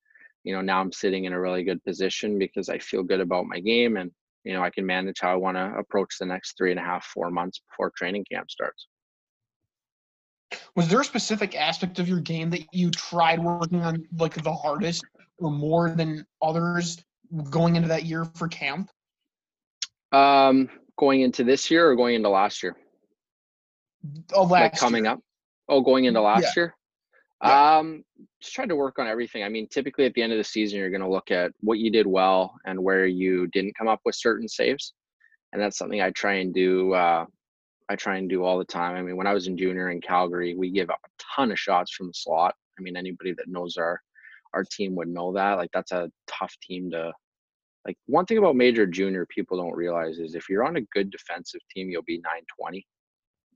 you 0.44 0.54
know 0.54 0.60
now 0.60 0.80
i'm 0.80 0.92
sitting 0.92 1.24
in 1.24 1.32
a 1.32 1.40
really 1.40 1.62
good 1.62 1.82
position 1.84 2.38
because 2.38 2.68
i 2.68 2.78
feel 2.78 3.02
good 3.02 3.20
about 3.20 3.46
my 3.46 3.60
game 3.60 3.96
and 3.96 4.10
you 4.44 4.52
know 4.54 4.62
i 4.62 4.70
can 4.70 4.86
manage 4.86 5.16
how 5.20 5.32
i 5.32 5.36
want 5.36 5.56
to 5.56 5.74
approach 5.78 6.16
the 6.18 6.26
next 6.26 6.56
three 6.56 6.70
and 6.70 6.80
a 6.80 6.82
half 6.82 7.04
four 7.04 7.30
months 7.30 7.60
before 7.68 7.92
training 7.96 8.24
camp 8.30 8.50
starts. 8.50 8.86
Was 10.74 10.88
there 10.88 11.00
a 11.00 11.04
specific 11.04 11.54
aspect 11.54 11.98
of 12.00 12.08
your 12.08 12.20
game 12.20 12.50
that 12.50 12.62
you 12.72 12.90
tried 12.90 13.38
working 13.38 13.82
on 13.82 14.04
like 14.18 14.34
the 14.42 14.52
hardest 14.52 15.04
or 15.38 15.50
more 15.50 15.90
than 15.90 16.26
others 16.42 17.02
going 17.50 17.76
into 17.76 17.88
that 17.88 18.04
year 18.04 18.24
for 18.34 18.48
camp? 18.48 18.90
Um 20.12 20.68
going 20.98 21.20
into 21.20 21.44
this 21.44 21.70
year 21.70 21.88
or 21.88 21.94
going 21.94 22.16
into 22.16 22.28
last 22.28 22.62
year? 22.62 22.76
Oh 24.32 24.42
last 24.42 24.60
like 24.60 24.76
coming 24.76 25.04
year. 25.04 25.12
up? 25.12 25.20
Oh 25.68 25.82
going 25.82 26.04
into 26.04 26.20
last 26.20 26.56
Yeah. 26.56 26.62
year 26.62 26.74
Yeah. 27.42 27.78
um 27.78 28.04
just 28.40 28.54
trying 28.54 28.68
to 28.68 28.76
work 28.76 28.98
on 28.98 29.06
everything. 29.06 29.44
I 29.44 29.48
mean 29.48 29.66
typically 29.68 30.04
at 30.06 30.14
the 30.14 30.22
end 30.22 30.32
of 30.32 30.38
the 30.38 30.44
season 30.44 30.78
you're 30.78 30.90
going 30.90 31.00
to 31.02 31.08
look 31.10 31.30
at 31.30 31.52
what 31.60 31.78
you 31.78 31.90
did 31.90 32.06
well 32.06 32.54
and 32.66 32.82
where 32.82 33.06
you 33.06 33.46
didn't 33.48 33.76
come 33.76 33.88
up 33.88 34.00
with 34.04 34.14
certain 34.14 34.48
saves 34.48 34.94
and 35.52 35.60
that's 35.60 35.78
something 35.78 36.00
i 36.00 36.10
try 36.10 36.34
and 36.34 36.54
do 36.54 36.92
uh 36.94 37.24
i 37.88 37.96
try 37.96 38.16
and 38.18 38.28
do 38.28 38.44
all 38.44 38.58
the 38.58 38.64
time. 38.64 38.96
I 38.96 39.02
mean 39.02 39.16
when 39.16 39.26
i 39.26 39.32
was 39.34 39.46
in 39.46 39.56
junior 39.56 39.90
in 39.90 40.00
calgary 40.00 40.54
we 40.54 40.70
give 40.70 40.90
up 40.90 41.00
a 41.04 41.08
ton 41.36 41.50
of 41.52 41.58
shots 41.58 41.92
from 41.92 42.08
the 42.08 42.14
slot. 42.14 42.54
I 42.78 42.82
mean 42.82 42.96
anybody 42.96 43.32
that 43.34 43.48
knows 43.48 43.76
our 43.76 44.00
our 44.54 44.64
team 44.64 44.94
would 44.96 45.08
know 45.08 45.32
that. 45.34 45.54
Like 45.54 45.70
that's 45.72 45.92
a 45.92 46.10
tough 46.26 46.54
team 46.62 46.90
to 46.90 47.12
like 47.86 47.96
one 48.06 48.26
thing 48.26 48.38
about 48.38 48.56
major 48.56 48.86
junior 48.86 49.26
people 49.26 49.56
don't 49.56 49.76
realize 49.76 50.18
is 50.18 50.34
if 50.34 50.48
you're 50.48 50.64
on 50.66 50.76
a 50.76 50.82
good 50.94 51.10
defensive 51.10 51.60
team 51.74 51.88
you'll 51.88 52.02
be 52.02 52.18
920 52.18 52.86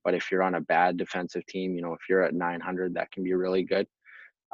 but 0.04 0.14
if 0.14 0.30
you're 0.30 0.42
on 0.42 0.56
a 0.56 0.60
bad 0.60 0.96
defensive 0.96 1.44
team 1.46 1.74
you 1.74 1.82
know 1.82 1.92
if 1.92 2.00
you're 2.08 2.22
at 2.22 2.34
900 2.34 2.94
that 2.94 3.10
can 3.12 3.24
be 3.24 3.34
really 3.34 3.62
good. 3.62 3.86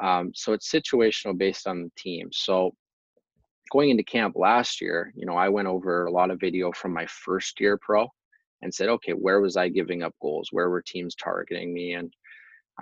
Um, 0.03 0.33
so 0.35 0.55
it's 0.55 0.71
situational 0.71 1.37
based 1.37 1.67
on 1.67 1.83
the 1.83 1.91
team. 1.97 2.31
So 2.33 2.75
going 3.71 3.91
into 3.91 4.03
camp 4.03 4.35
last 4.37 4.81
year 4.81 5.13
you 5.15 5.27
know 5.27 5.37
i 5.37 5.49
went 5.49 5.69
over 5.69 6.07
a 6.07 6.11
lot 6.11 6.31
of 6.31 6.41
video 6.41 6.73
from 6.73 6.93
my 6.93 7.07
first 7.07 7.61
year 7.61 7.79
pro 7.81 8.09
and 8.63 8.75
said 8.75 8.89
okay 8.89 9.13
where 9.13 9.41
was 9.41 9.57
i 9.57 9.69
giving 9.69 10.03
up 10.03 10.15
goals? 10.21 10.49
Where 10.51 10.71
were 10.71 10.83
teams 10.83 11.15
targeting 11.15 11.73
me? 11.73 11.95
And 11.95 12.13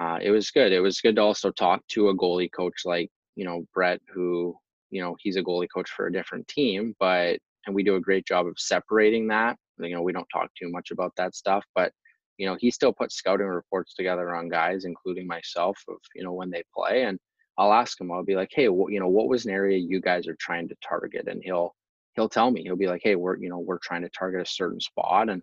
uh, 0.01 0.19
it 0.23 0.31
was 0.31 0.51
good. 0.51 0.73
It 0.73 0.81
was 0.81 1.01
good 1.01 1.17
to 1.17 1.23
also 1.23 1.51
talk 1.51 1.83
to 1.89 2.09
a 2.09 2.17
goalie 2.17 2.51
coach 2.53 2.83
like 2.85 3.11
you 3.37 3.45
know 3.45 3.65
brett 3.75 4.01
who 4.13 4.57
you 4.91 5.01
know 5.03 5.17
he's 5.21 5.37
a 5.37 5.43
goalie 5.43 5.69
coach 5.73 5.91
for 5.91 6.07
a 6.07 6.13
different 6.13 6.47
team 6.49 6.95
but 6.99 7.39
and 7.67 7.75
we 7.75 7.83
do 7.83 7.97
a 7.97 8.01
great 8.01 8.27
job 8.27 8.47
of 8.47 8.59
separating 8.59 9.29
that. 9.29 9.57
You 9.79 9.95
know 9.95 10.03
we 10.03 10.13
don't 10.13 10.29
talk 10.33 10.51
too 10.59 10.71
much 10.71 10.91
about 10.91 11.13
that 11.17 11.35
stuff 11.35 11.65
but 11.75 11.93
you 12.39 12.47
know 12.47 12.57
he 12.59 12.71
still 12.71 12.93
puts 12.93 13.17
scouting 13.17 13.47
reports 13.47 13.95
together 13.95 14.35
on 14.35 14.49
guys 14.49 14.85
including 14.85 15.27
myself 15.27 15.79
of 15.89 15.97
you 16.15 16.25
know 16.25 16.33
when 16.33 16.51
they 16.51 16.63
play 16.75 17.05
and 17.05 17.19
i'll 17.59 17.73
ask 17.73 18.01
him 18.01 18.11
i'll 18.11 18.25
be 18.25 18.37
like 18.37 18.51
hey 18.53 18.69
what 18.69 18.93
you 18.93 19.01
know 19.01 19.09
what 19.09 19.29
was 19.29 19.45
an 19.45 19.53
area 19.53 19.77
you 19.77 20.01
guys 20.01 20.27
are 20.27 20.37
trying 20.39 20.69
to 20.69 20.77
target? 20.87 21.29
And 21.29 21.43
he'll 21.43 21.75
he'll 22.15 22.29
tell 22.29 22.51
me. 22.51 22.63
He'll 22.63 22.77
be 22.77 22.87
like 22.87 23.03
hey 23.05 23.15
we're 23.17 23.37
you 23.39 23.49
know 23.49 23.59
we're 23.59 23.79
trying 23.79 24.03
to 24.03 24.11
target 24.11 24.43
a 24.43 24.51
certain 24.51 24.81
spot 24.81 25.29
and 25.29 25.43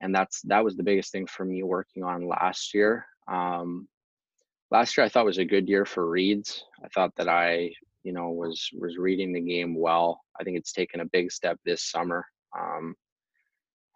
and 0.00 0.14
that's 0.14 0.40
that 0.42 0.64
was 0.64 0.76
the 0.76 0.82
biggest 0.82 1.12
thing 1.12 1.26
for 1.26 1.44
me 1.44 1.62
working 1.62 2.02
on 2.02 2.26
last 2.26 2.74
year. 2.74 3.06
Um 3.30 3.88
last 4.70 4.96
year 4.96 5.04
i 5.04 5.08
thought 5.08 5.24
was 5.24 5.38
a 5.38 5.44
good 5.44 5.68
year 5.68 5.84
for 5.84 6.08
reads. 6.08 6.64
I 6.84 6.88
thought 6.88 7.12
that 7.16 7.28
i 7.28 7.72
you 8.02 8.12
know 8.12 8.30
was 8.30 8.68
was 8.78 8.96
reading 8.96 9.32
the 9.32 9.40
game 9.40 9.74
well. 9.74 10.20
I 10.40 10.44
think 10.44 10.56
it's 10.56 10.72
taken 10.72 11.00
a 11.00 11.06
big 11.06 11.30
step 11.30 11.58
this 11.64 11.82
summer. 11.84 12.24
Um 12.58 12.94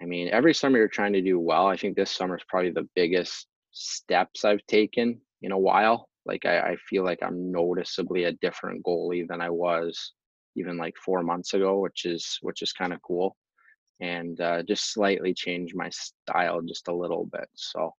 I 0.03 0.07
mean, 0.07 0.29
every 0.29 0.55
summer 0.55 0.79
you're 0.79 0.89
trying 0.89 1.13
to 1.15 1.23
do 1.23 1.39
well. 1.39 1.67
I 1.67 1.77
think 1.77 1.97
this 1.97 2.11
summer 2.11 2.37
is 2.37 2.45
probably 2.49 2.71
the 2.71 2.89
biggest 2.95 3.47
steps 3.71 4.45
I've 4.45 4.65
taken 4.67 5.21
in 5.43 5.53
a 5.53 5.59
while. 5.59 6.09
Like 6.27 6.47
I, 6.47 6.59
I 6.61 6.77
feel 6.89 7.05
like 7.05 7.23
I'm 7.23 7.53
noticeably 7.53 8.25
a 8.25 8.33
different 8.33 8.85
goalie 8.85 9.27
than 9.27 9.41
I 9.41 9.51
was 9.51 10.13
even 10.57 10.77
like 10.77 10.95
four 10.97 11.23
months 11.23 11.55
ago, 11.55 11.81
which 11.81 12.05
is 12.05 12.39
which 12.43 12.63
is 12.63 12.73
kind 12.73 12.93
of 12.93 13.03
cool. 13.03 13.37
And 14.01 14.41
uh, 14.41 14.63
just 14.63 14.93
slightly 14.93 15.35
changed 15.35 15.77
my 15.77 15.91
style 15.91 16.61
just 16.63 16.89
a 16.89 16.95
little 16.95 17.27
bit. 17.27 17.49
So 17.55 17.93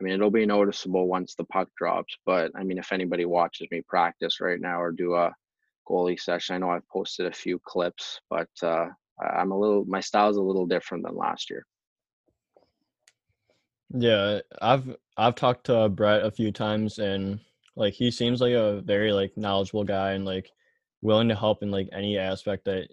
I 0.00 0.04
mean 0.04 0.14
it'll 0.14 0.30
be 0.30 0.46
noticeable 0.46 1.08
once 1.08 1.34
the 1.34 1.44
puck 1.44 1.68
drops. 1.76 2.16
But 2.26 2.52
I 2.54 2.64
mean 2.64 2.78
if 2.78 2.92
anybody 2.92 3.24
watches 3.24 3.68
me 3.70 3.82
practice 3.88 4.40
right 4.40 4.60
now 4.60 4.80
or 4.80 4.92
do 4.92 5.14
a 5.14 5.32
goalie 5.88 6.20
session, 6.20 6.54
I 6.54 6.58
know 6.58 6.70
I've 6.70 6.88
posted 6.88 7.26
a 7.26 7.32
few 7.32 7.60
clips, 7.64 8.20
but 8.28 8.50
uh 8.62 8.86
I'm 9.20 9.52
a 9.52 9.58
little 9.58 9.84
my 9.86 10.00
style's 10.00 10.36
a 10.36 10.42
little 10.42 10.66
different 10.66 11.04
than 11.04 11.16
last 11.16 11.50
year. 11.50 11.66
Yeah, 13.92 14.40
I've 14.62 14.96
I've 15.16 15.34
talked 15.34 15.66
to 15.66 15.76
uh, 15.76 15.88
Brett 15.88 16.24
a 16.24 16.30
few 16.30 16.52
times 16.52 16.98
and 16.98 17.40
like 17.76 17.94
he 17.94 18.10
seems 18.10 18.40
like 18.40 18.52
a 18.52 18.80
very 18.82 19.12
like 19.12 19.36
knowledgeable 19.36 19.84
guy 19.84 20.12
and 20.12 20.24
like 20.24 20.50
willing 21.02 21.28
to 21.28 21.34
help 21.34 21.62
in 21.62 21.70
like 21.70 21.88
any 21.92 22.18
aspect 22.18 22.64
that 22.66 22.88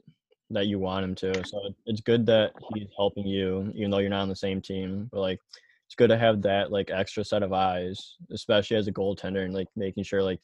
that 0.50 0.68
you 0.68 0.80
want 0.80 1.04
him 1.04 1.16
to. 1.16 1.46
So 1.46 1.74
it's 1.86 2.02
good 2.02 2.26
that 2.28 2.54
he's 2.74 2.88
helping 2.98 3.28
you 3.28 3.72
even 3.76 3.92
though 3.92 4.00
you're 4.00 4.10
not 4.10 4.22
on 4.22 4.30
the 4.30 4.36
same 4.36 4.62
team. 4.62 5.10
But 5.12 5.20
like 5.20 5.40
it's 5.86 5.96
good 5.96 6.10
to 6.10 6.18
have 6.18 6.42
that 6.42 6.72
like 6.72 6.90
extra 6.90 7.24
set 7.24 7.44
of 7.44 7.54
eyes, 7.54 8.16
especially 8.32 8.78
as 8.78 8.88
a 8.88 8.92
goaltender 8.92 9.46
and 9.46 9.54
like 9.54 9.68
making 9.76 10.04
sure 10.04 10.24
like 10.24 10.40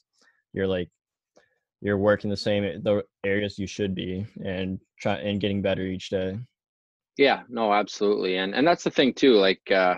you're 0.53 0.67
like 0.67 0.89
you're 1.83 1.97
working 1.97 2.29
the 2.29 2.37
same 2.37 2.63
the 2.81 3.03
areas 3.25 3.59
you 3.59 3.67
should 3.67 3.93
be 3.93 4.25
and 4.43 4.79
try 5.01 5.15
and 5.15 5.41
getting 5.41 5.61
better 5.61 5.81
each 5.81 6.09
day. 6.09 6.39
Yeah, 7.17 7.43
no, 7.49 7.73
absolutely. 7.73 8.37
And 8.37 8.55
and 8.55 8.65
that's 8.65 8.85
the 8.85 8.89
thing 8.89 9.13
too, 9.13 9.33
like 9.33 9.69
uh, 9.69 9.95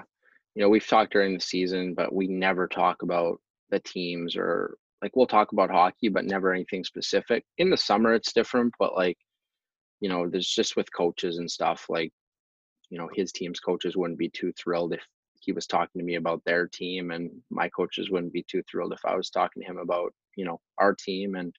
you 0.55 0.63
know, 0.63 0.69
we've 0.69 0.87
talked 0.87 1.13
during 1.13 1.35
the 1.35 1.39
season, 1.39 1.93
but 1.93 2.11
we 2.11 2.27
never 2.27 2.67
talk 2.67 3.03
about 3.03 3.39
the 3.69 3.79
teams 3.81 4.35
or 4.35 4.77
like 5.03 5.15
we'll 5.15 5.27
talk 5.27 5.51
about 5.51 5.69
hockey, 5.69 6.09
but 6.09 6.25
never 6.25 6.51
anything 6.51 6.83
specific. 6.83 7.45
In 7.59 7.69
the 7.69 7.77
summer 7.77 8.15
it's 8.15 8.33
different, 8.33 8.73
but 8.79 8.95
like, 8.95 9.17
you 10.01 10.09
know, 10.09 10.27
there's 10.27 10.49
just 10.49 10.75
with 10.75 10.91
coaches 10.91 11.37
and 11.37 11.49
stuff, 11.49 11.85
like, 11.87 12.11
you 12.89 12.97
know, 12.97 13.09
his 13.13 13.31
team's 13.31 13.59
coaches 13.59 13.95
wouldn't 13.95 14.19
be 14.19 14.29
too 14.29 14.51
thrilled 14.53 14.93
if 14.93 15.03
he 15.39 15.51
was 15.51 15.67
talking 15.67 15.99
to 15.99 16.05
me 16.05 16.15
about 16.15 16.41
their 16.45 16.67
team 16.67 17.11
and 17.11 17.29
my 17.51 17.69
coaches 17.69 18.09
wouldn't 18.09 18.33
be 18.33 18.43
too 18.49 18.63
thrilled 18.63 18.93
if 18.93 19.05
I 19.05 19.15
was 19.15 19.29
talking 19.29 19.61
to 19.61 19.67
him 19.67 19.77
about, 19.77 20.11
you 20.35 20.45
know, 20.45 20.59
our 20.79 20.95
team 20.95 21.35
and 21.35 21.53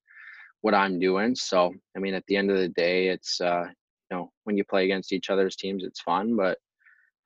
what 0.62 0.74
I'm 0.74 0.98
doing. 0.98 1.34
So, 1.34 1.72
I 1.96 2.00
mean, 2.00 2.14
at 2.14 2.24
the 2.26 2.36
end 2.36 2.50
of 2.50 2.58
the 2.58 2.68
day, 2.70 3.08
it's 3.08 3.40
uh, 3.40 3.66
you 4.10 4.16
know, 4.16 4.30
when 4.44 4.56
you 4.56 4.64
play 4.64 4.84
against 4.84 5.12
each 5.12 5.30
other's 5.30 5.56
teams, 5.56 5.84
it's 5.84 6.00
fun, 6.00 6.36
but 6.36 6.58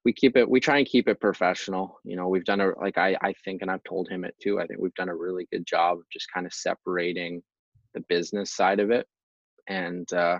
we 0.04 0.12
keep 0.12 0.36
it 0.36 0.48
we 0.48 0.60
try 0.60 0.78
and 0.78 0.86
keep 0.86 1.08
it 1.08 1.20
professional. 1.20 1.98
You 2.04 2.16
know, 2.16 2.28
we've 2.28 2.44
done 2.44 2.60
a 2.60 2.70
like 2.80 2.98
I 2.98 3.16
I 3.22 3.34
think 3.44 3.62
and 3.62 3.70
I've 3.70 3.84
told 3.84 4.08
him 4.08 4.24
it 4.24 4.34
too. 4.42 4.60
I 4.60 4.66
think 4.66 4.80
we've 4.80 4.94
done 4.94 5.10
a 5.10 5.16
really 5.16 5.46
good 5.52 5.66
job 5.66 5.98
of 5.98 6.04
just 6.12 6.26
kind 6.32 6.46
of 6.46 6.52
separating 6.54 7.42
the 7.94 8.00
business 8.08 8.54
side 8.54 8.80
of 8.80 8.90
it. 8.90 9.06
And 9.68 10.10
uh 10.12 10.38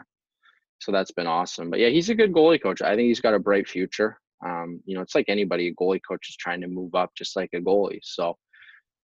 so 0.81 0.93
that's 0.93 1.11
been 1.11 1.27
awesome. 1.27 1.69
But 1.69 1.81
yeah, 1.81 1.89
he's 1.89 2.09
a 2.09 2.15
good 2.15 2.33
goalie 2.33 2.63
coach. 2.63 2.81
I 2.81 2.97
think 2.97 3.09
he's 3.09 3.21
got 3.21 3.35
a 3.35 3.39
bright 3.39 3.69
future. 3.69 4.19
Um, 4.45 4.81
you 4.87 4.95
know, 4.95 5.03
it's 5.03 5.15
like 5.15 5.27
anybody, 5.29 5.69
a 5.69 5.75
goalie 5.75 6.01
coach 6.07 6.31
is 6.31 6.37
trying 6.37 6.63
to 6.63 6.69
move 6.69 6.95
up 6.95 7.11
just 7.15 7.37
like 7.37 7.51
a 7.55 7.61
goalie. 7.61 8.01
So 8.03 8.39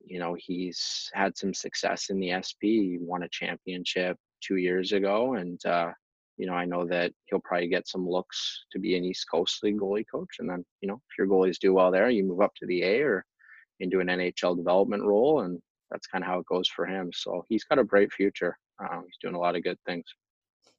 you 0.07 0.19
know 0.19 0.37
he's 0.39 1.11
had 1.15 1.37
some 1.37 1.53
success 1.53 2.11
in 2.11 2.21
the 2.21 2.33
SP. 2.33 2.63
He 2.63 2.99
won 3.01 3.25
a 3.25 3.29
championship 3.29 4.17
two 4.43 4.57
years 4.57 4.93
ago, 4.93 5.35
and 5.35 5.65
uh, 5.67 5.91
you 6.37 6.47
know 6.47 6.55
I 6.55 6.65
know 6.65 6.87
that 6.87 7.13
he'll 7.27 7.41
probably 7.41 7.69
get 7.69 7.89
some 7.89 8.09
looks 8.09 8.65
to 8.73 8.79
be 8.79 8.97
an 8.97 9.05
East 9.05 9.27
Coast 9.31 9.63
League 9.63 9.81
goalie 9.81 10.05
coach. 10.11 10.37
And 10.39 10.49
then 10.49 10.65
you 10.81 10.89
know 10.89 10.95
if 10.95 11.19
your 11.19 11.27
goalies 11.27 11.59
do 11.59 11.75
well 11.75 11.91
there, 11.91 12.09
you 12.11 12.25
move 12.25 12.41
up 12.41 12.53
to 12.57 12.67
the 12.67 12.83
A 12.83 13.03
or 13.03 13.25
into 13.81 14.01
an 14.01 14.07
NHL 14.07 14.57
development 14.57 15.03
role, 15.05 15.41
and 15.41 15.61
that's 15.91 16.07
kind 16.07 16.25
of 16.25 16.29
how 16.29 16.39
it 16.39 16.47
goes 16.47 16.69
for 16.69 16.87
him. 16.87 17.11
So 17.13 17.45
he's 17.49 17.65
got 17.65 17.79
a 17.79 17.85
bright 17.85 18.13
future. 18.13 18.57
Um, 18.79 19.05
he's 19.07 19.19
doing 19.21 19.35
a 19.35 19.41
lot 19.41 19.57
of 19.57 19.63
good 19.63 19.79
things. 19.87 20.05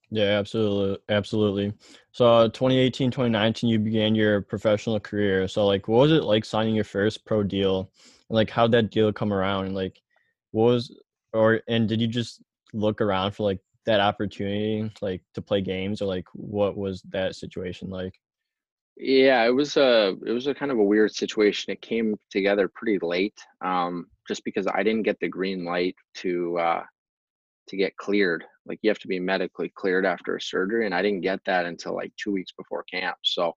Yeah, 0.10 0.40
absolutely. 0.40 1.00
Absolutely. 1.10 1.74
So, 2.14 2.26
uh, 2.26 2.48
2018, 2.50 3.12
2019, 3.12 3.70
you 3.70 3.78
began 3.78 4.16
your 4.16 4.42
professional 4.42 5.00
career. 5.00 5.48
So, 5.48 5.66
like, 5.66 5.88
what 5.88 6.00
was 6.00 6.12
it 6.14 6.24
like 6.24 6.46
signing 6.46 6.76
your 6.76 6.86
first 6.86 7.26
pro 7.26 7.44
deal? 7.44 7.92
Like, 8.30 8.50
how'd 8.50 8.72
that 8.72 8.92
deal 8.92 9.12
come 9.14 9.34
around? 9.34 9.66
And, 9.68 9.76
like, 9.76 10.02
what 10.52 10.66
was, 10.66 10.96
or, 11.34 11.62
and 11.68 11.88
did 11.88 12.02
you 12.02 12.08
just 12.08 12.42
look 12.74 13.02
around 13.02 13.32
for, 13.32 13.44
like, 13.44 13.60
that 13.86 14.00
opportunity, 14.00 14.92
like, 15.02 15.22
to 15.34 15.42
play 15.42 15.62
games? 15.62 16.02
Or, 16.02 16.06
like, 16.06 16.26
what 16.34 16.76
was 16.78 17.02
that 17.10 17.36
situation 17.36 17.90
like? 17.90 18.14
Yeah, 19.00 19.46
it 19.46 19.52
was 19.52 19.78
a 19.78 20.16
it 20.26 20.32
was 20.32 20.48
a 20.48 20.56
kind 20.56 20.72
of 20.72 20.80
a 20.80 20.84
weird 20.84 21.14
situation. 21.14 21.72
It 21.72 21.82
came 21.84 22.16
together 22.32 22.68
pretty 22.74 22.98
late, 23.06 23.38
um, 23.64 24.08
just 24.28 24.44
because 24.44 24.66
I 24.66 24.82
didn't 24.82 25.04
get 25.04 25.20
the 25.20 25.28
green 25.28 25.64
light 25.64 25.96
to 26.16 26.58
uh, 26.58 26.84
to 27.68 27.78
get 27.78 27.96
cleared. 27.98 28.44
Like 28.66 28.80
you 28.82 28.90
have 28.90 28.98
to 29.00 29.08
be 29.08 29.20
medically 29.20 29.72
cleared 29.76 30.06
after 30.06 30.36
a 30.36 30.42
surgery, 30.42 30.88
and 30.88 30.96
I 30.96 31.04
didn't 31.04 31.22
get 31.22 31.40
that 31.46 31.68
until 31.68 31.94
like 31.94 32.12
two 32.18 32.32
weeks 32.32 32.52
before 32.58 32.84
camp. 32.92 33.18
So 33.24 33.54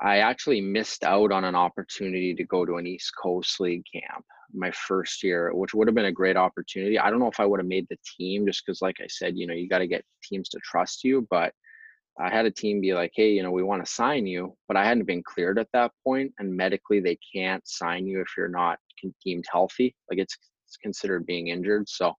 I 0.00 0.18
actually 0.18 0.60
missed 0.60 1.04
out 1.04 1.32
on 1.32 1.44
an 1.44 1.54
opportunity 1.54 2.34
to 2.34 2.44
go 2.44 2.64
to 2.64 2.76
an 2.76 2.86
East 2.86 3.12
Coast 3.20 3.60
League 3.60 3.84
camp 3.92 4.24
my 4.52 4.70
first 4.70 5.22
year, 5.22 5.52
which 5.54 5.74
would 5.74 5.88
have 5.88 5.94
been 5.94 6.06
a 6.06 6.12
great 6.12 6.36
opportunity. 6.36 6.98
I 6.98 7.10
don't 7.10 7.18
know 7.18 7.28
if 7.28 7.40
I 7.40 7.46
would 7.46 7.60
have 7.60 7.66
made 7.66 7.86
the 7.88 7.98
team 8.16 8.46
just 8.46 8.64
because, 8.64 8.82
like 8.82 8.96
I 9.00 9.06
said, 9.08 9.36
you 9.36 9.46
know, 9.46 9.54
you 9.54 9.68
got 9.68 9.78
to 9.78 9.86
get 9.86 10.04
teams 10.22 10.48
to 10.50 10.60
trust 10.62 11.02
you. 11.04 11.26
But 11.30 11.52
I 12.18 12.30
had 12.30 12.46
a 12.46 12.50
team 12.50 12.80
be 12.80 12.94
like, 12.94 13.12
hey, 13.14 13.32
you 13.32 13.42
know, 13.42 13.50
we 13.50 13.62
want 13.62 13.84
to 13.84 13.90
sign 13.90 14.26
you, 14.26 14.56
but 14.68 14.76
I 14.76 14.84
hadn't 14.84 15.06
been 15.06 15.22
cleared 15.22 15.58
at 15.58 15.68
that 15.72 15.92
point, 16.04 16.32
and 16.38 16.56
medically 16.56 17.00
they 17.00 17.18
can't 17.34 17.66
sign 17.66 18.06
you 18.06 18.20
if 18.20 18.28
you're 18.36 18.48
not 18.48 18.78
deemed 19.22 19.44
healthy. 19.50 19.94
Like 20.10 20.18
it's, 20.18 20.36
it's 20.66 20.76
considered 20.78 21.26
being 21.26 21.48
injured. 21.48 21.88
So 21.88 22.14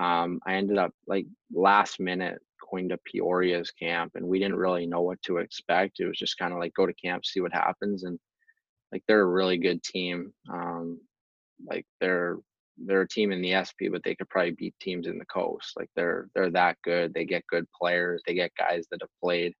um, 0.00 0.40
I 0.46 0.54
ended 0.54 0.78
up 0.78 0.92
like 1.06 1.26
last 1.52 1.98
minute 1.98 2.40
going 2.74 2.88
to 2.88 2.98
Peoria's 3.12 3.70
camp, 3.70 4.12
and 4.14 4.26
we 4.26 4.38
didn't 4.38 4.56
really 4.56 4.86
know 4.86 5.02
what 5.02 5.20
to 5.22 5.38
expect. 5.38 6.00
It 6.00 6.06
was 6.06 6.18
just 6.18 6.38
kind 6.38 6.52
of 6.52 6.58
like 6.58 6.74
go 6.74 6.86
to 6.86 6.94
camp, 6.94 7.24
see 7.24 7.40
what 7.40 7.52
happens, 7.52 8.04
and 8.04 8.18
like 8.92 9.02
they're 9.06 9.22
a 9.22 9.26
really 9.26 9.58
good 9.58 9.82
team. 9.82 10.32
Um, 10.52 11.00
like 11.68 11.86
they're 12.00 12.38
they're 12.86 13.02
a 13.02 13.08
team 13.08 13.30
in 13.30 13.40
the 13.40 13.54
SP, 13.54 13.86
but 13.92 14.02
they 14.04 14.16
could 14.16 14.28
probably 14.28 14.50
beat 14.52 14.74
teams 14.80 15.06
in 15.06 15.18
the 15.18 15.26
coast. 15.26 15.72
Like 15.76 15.88
they're 15.94 16.28
they're 16.34 16.50
that 16.50 16.76
good. 16.82 17.14
They 17.14 17.24
get 17.24 17.46
good 17.48 17.66
players. 17.80 18.22
They 18.26 18.34
get 18.34 18.50
guys 18.58 18.86
that 18.90 19.02
have 19.02 19.10
played, 19.22 19.54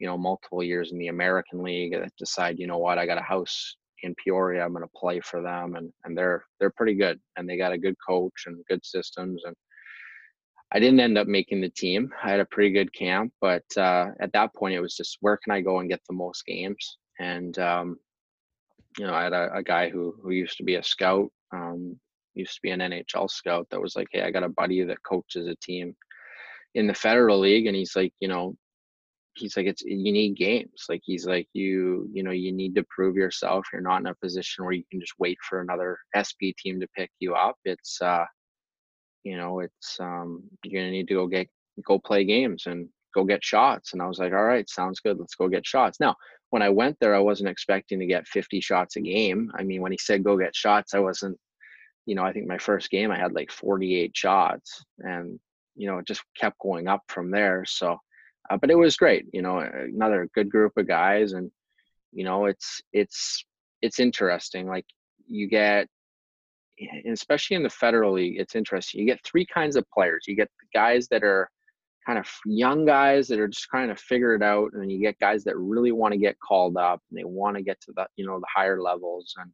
you 0.00 0.06
know, 0.08 0.18
multiple 0.18 0.62
years 0.62 0.90
in 0.92 0.98
the 0.98 1.08
American 1.08 1.62
League 1.62 1.92
that 1.92 2.10
decide, 2.18 2.58
you 2.58 2.66
know 2.66 2.78
what, 2.78 2.98
I 2.98 3.06
got 3.06 3.18
a 3.18 3.22
house 3.22 3.76
in 4.02 4.14
Peoria. 4.22 4.64
I'm 4.64 4.72
going 4.72 4.84
to 4.84 4.90
play 5.00 5.20
for 5.20 5.40
them, 5.40 5.76
and 5.76 5.92
and 6.04 6.18
they're 6.18 6.44
they're 6.58 6.72
pretty 6.76 6.94
good. 6.94 7.20
And 7.36 7.48
they 7.48 7.56
got 7.56 7.72
a 7.72 7.78
good 7.78 7.96
coach 8.06 8.44
and 8.46 8.64
good 8.68 8.84
systems. 8.84 9.42
And 9.44 9.54
I 10.76 10.78
didn't 10.78 11.00
end 11.00 11.16
up 11.16 11.26
making 11.26 11.62
the 11.62 11.70
team. 11.70 12.12
I 12.22 12.28
had 12.28 12.40
a 12.40 12.44
pretty 12.44 12.70
good 12.70 12.92
camp, 12.92 13.32
but 13.40 13.64
uh, 13.78 14.08
at 14.20 14.30
that 14.34 14.54
point, 14.54 14.74
it 14.74 14.80
was 14.80 14.94
just 14.94 15.16
where 15.22 15.38
can 15.38 15.52
I 15.52 15.62
go 15.62 15.78
and 15.80 15.88
get 15.88 16.02
the 16.06 16.14
most 16.14 16.44
games? 16.44 16.98
And 17.18 17.58
um, 17.58 17.96
you 18.98 19.06
know, 19.06 19.14
I 19.14 19.24
had 19.24 19.32
a, 19.32 19.50
a 19.54 19.62
guy 19.62 19.88
who 19.88 20.14
who 20.22 20.32
used 20.32 20.58
to 20.58 20.64
be 20.64 20.74
a 20.74 20.82
scout 20.82 21.30
um, 21.50 21.98
used 22.34 22.56
to 22.56 22.60
be 22.62 22.72
an 22.72 22.80
NHL 22.80 23.30
scout 23.30 23.66
that 23.70 23.80
was 23.80 23.96
like, 23.96 24.08
Hey, 24.12 24.20
I 24.20 24.30
got 24.30 24.42
a 24.42 24.50
buddy 24.50 24.82
that 24.82 25.02
coaches 25.02 25.46
a 25.46 25.56
team 25.56 25.96
in 26.74 26.86
the 26.86 26.94
federal 26.94 27.38
league. 27.38 27.66
And 27.66 27.74
he's 27.74 27.96
like, 27.96 28.12
you 28.20 28.28
know, 28.28 28.54
he's 29.34 29.56
like, 29.56 29.64
it's, 29.64 29.82
you 29.82 30.12
need 30.12 30.36
games. 30.36 30.84
Like, 30.90 31.00
he's 31.04 31.26
like, 31.26 31.48
you, 31.54 32.06
you 32.12 32.22
know, 32.22 32.32
you 32.32 32.52
need 32.52 32.74
to 32.74 32.84
prove 32.94 33.16
yourself. 33.16 33.66
You're 33.72 33.80
not 33.80 34.00
in 34.00 34.08
a 34.08 34.14
position 34.16 34.64
where 34.64 34.74
you 34.74 34.84
can 34.90 35.00
just 35.00 35.14
wait 35.18 35.38
for 35.48 35.62
another 35.62 35.96
SP 36.12 36.52
team 36.58 36.80
to 36.80 36.88
pick 36.94 37.10
you 37.18 37.34
up. 37.34 37.56
It's, 37.64 38.00
uh, 38.02 38.26
you 39.26 39.36
know, 39.36 39.60
it's, 39.60 39.98
um, 39.98 40.44
you're 40.62 40.82
to 40.82 40.90
need 40.90 41.08
to 41.08 41.14
go 41.14 41.26
get, 41.26 41.48
go 41.84 41.98
play 41.98 42.24
games 42.24 42.66
and 42.66 42.88
go 43.14 43.24
get 43.24 43.44
shots. 43.44 43.92
And 43.92 44.00
I 44.00 44.06
was 44.06 44.18
like, 44.18 44.32
all 44.32 44.44
right, 44.44 44.68
sounds 44.68 45.00
good. 45.00 45.18
Let's 45.18 45.34
go 45.34 45.48
get 45.48 45.66
shots. 45.66 45.98
Now, 45.98 46.14
when 46.50 46.62
I 46.62 46.68
went 46.68 46.96
there, 47.00 47.14
I 47.14 47.18
wasn't 47.18 47.48
expecting 47.48 47.98
to 47.98 48.06
get 48.06 48.28
50 48.28 48.60
shots 48.60 48.96
a 48.96 49.00
game. 49.00 49.50
I 49.58 49.64
mean, 49.64 49.82
when 49.82 49.90
he 49.90 49.98
said 49.98 50.22
go 50.22 50.36
get 50.36 50.54
shots, 50.54 50.94
I 50.94 51.00
wasn't 51.00 51.38
you 52.06 52.14
know, 52.14 52.22
I 52.22 52.32
think 52.32 52.46
my 52.46 52.58
first 52.58 52.88
game 52.90 53.10
I 53.10 53.18
had 53.18 53.34
like 53.34 53.50
48 53.50 54.16
shots 54.16 54.84
and, 55.00 55.38
you 55.74 55.88
know, 55.88 55.98
it 55.98 56.06
just 56.06 56.22
kept 56.38 56.58
going 56.60 56.86
up 56.86 57.02
from 57.08 57.30
there. 57.30 57.64
So, 57.66 57.98
uh, 58.48 58.56
but 58.56 58.70
it 58.70 58.78
was 58.78 58.96
great, 58.96 59.26
you 59.32 59.42
know, 59.42 59.58
another 59.58 60.28
good 60.32 60.48
group 60.48 60.72
of 60.76 60.86
guys. 60.86 61.32
And, 61.32 61.50
you 62.12 62.24
know, 62.24 62.46
it's, 62.46 62.80
it's, 62.92 63.44
it's 63.82 63.98
interesting. 63.98 64.68
Like 64.68 64.86
you 65.26 65.48
get, 65.48 65.88
especially 67.10 67.56
in 67.56 67.62
the 67.62 67.70
federal 67.70 68.14
league, 68.14 68.38
it's 68.38 68.54
interesting. 68.54 69.00
You 69.00 69.06
get 69.06 69.24
three 69.24 69.46
kinds 69.46 69.76
of 69.76 69.84
players. 69.92 70.24
You 70.26 70.36
get 70.36 70.50
guys 70.74 71.08
that 71.08 71.22
are 71.22 71.48
kind 72.06 72.18
of 72.18 72.28
young 72.44 72.84
guys 72.84 73.26
that 73.28 73.40
are 73.40 73.48
just 73.48 73.64
trying 73.64 73.88
to 73.88 73.96
figure 73.96 74.34
it 74.34 74.42
out. 74.42 74.70
And 74.74 74.90
you 74.90 75.00
get 75.00 75.18
guys 75.18 75.42
that 75.44 75.56
really 75.56 75.92
want 75.92 76.12
to 76.12 76.18
get 76.18 76.36
called 76.38 76.76
up 76.76 77.00
and 77.10 77.18
they 77.18 77.24
want 77.24 77.56
to 77.56 77.62
get 77.62 77.80
to 77.82 77.92
the, 77.96 78.06
you 78.16 78.26
know, 78.26 78.38
the 78.38 78.46
higher 78.54 78.80
levels. 78.80 79.34
And, 79.38 79.50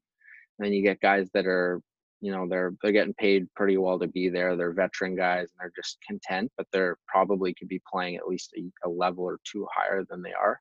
and 0.59 0.67
then 0.67 0.73
you 0.73 0.83
get 0.83 1.01
guys 1.01 1.29
that 1.35 1.47
are 1.47 1.81
you 2.23 2.31
know 2.31 2.47
they're 2.49 2.73
they're 2.81 2.93
getting 2.93 3.15
paid 3.15 3.53
pretty 3.55 3.77
well 3.77 3.99
to 3.99 4.07
be 4.07 4.29
there 4.29 4.57
they're 4.57 4.73
veteran 4.73 5.17
guys 5.17 5.49
and 5.51 5.59
they're 5.59 5.73
just 5.77 5.99
content 6.07 6.51
but 6.57 6.67
they're 6.73 6.97
probably 7.09 7.53
could 7.53 7.69
be 7.69 7.83
playing 7.93 8.17
at 8.17 8.29
least 8.29 8.55
a, 8.57 8.89
a 8.89 8.89
level 8.89 9.25
or 9.25 9.39
two 9.45 9.67
higher 9.75 10.05
than 10.09 10.23
they 10.23 10.33
are 10.33 10.59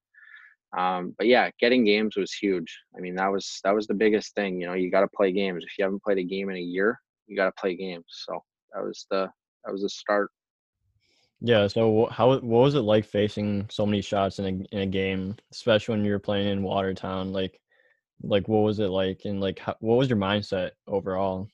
um, 0.78 1.14
but 1.18 1.28
yeah 1.28 1.50
getting 1.60 1.84
games 1.84 2.16
was 2.16 2.34
huge. 2.34 2.80
I 2.96 3.00
mean 3.00 3.16
that 3.16 3.32
was 3.32 3.60
that 3.64 3.76
was 3.76 3.88
the 3.88 3.94
biggest 3.94 4.36
thing 4.36 4.60
you 4.60 4.68
know 4.68 4.74
you 4.74 4.92
got 4.92 5.02
to 5.02 5.10
play 5.16 5.32
games. 5.32 5.64
If 5.66 5.78
you 5.78 5.84
haven't 5.84 6.04
played 6.04 6.18
a 6.18 6.24
game 6.24 6.50
in 6.50 6.58
a 6.58 6.60
year 6.60 7.00
you 7.28 7.36
got 7.36 7.46
to 7.46 7.62
play 7.62 7.76
games. 7.76 8.06
So 8.08 8.44
that 8.74 8.84
was 8.84 9.06
the 9.10 9.30
that 9.66 9.72
was 9.72 9.82
the 9.82 9.90
start. 9.90 10.32
Yeah 11.42 11.68
so 11.68 12.08
how 12.12 12.30
what 12.30 12.44
was 12.44 12.76
it 12.76 12.82
like 12.82 13.06
facing 13.06 13.68
so 13.70 13.86
many 13.86 14.02
shots 14.02 14.40
in 14.40 14.46
a, 14.46 14.76
in 14.76 14.82
a 14.82 14.86
game 14.86 15.36
especially 15.52 15.96
when 15.96 16.06
you're 16.06 16.20
playing 16.20 16.48
in 16.48 16.64
watertown? 16.64 17.34
Like 17.34 17.60
like 18.24 18.48
what 18.48 18.60
was 18.60 18.80
it 18.80 18.90
like? 18.90 19.22
And 19.26 19.42
like 19.42 19.60
how, 19.60 19.76
what 19.80 19.98
was 19.98 20.10
your 20.10 20.20
mindset 20.20 20.72
overall? 20.88 21.48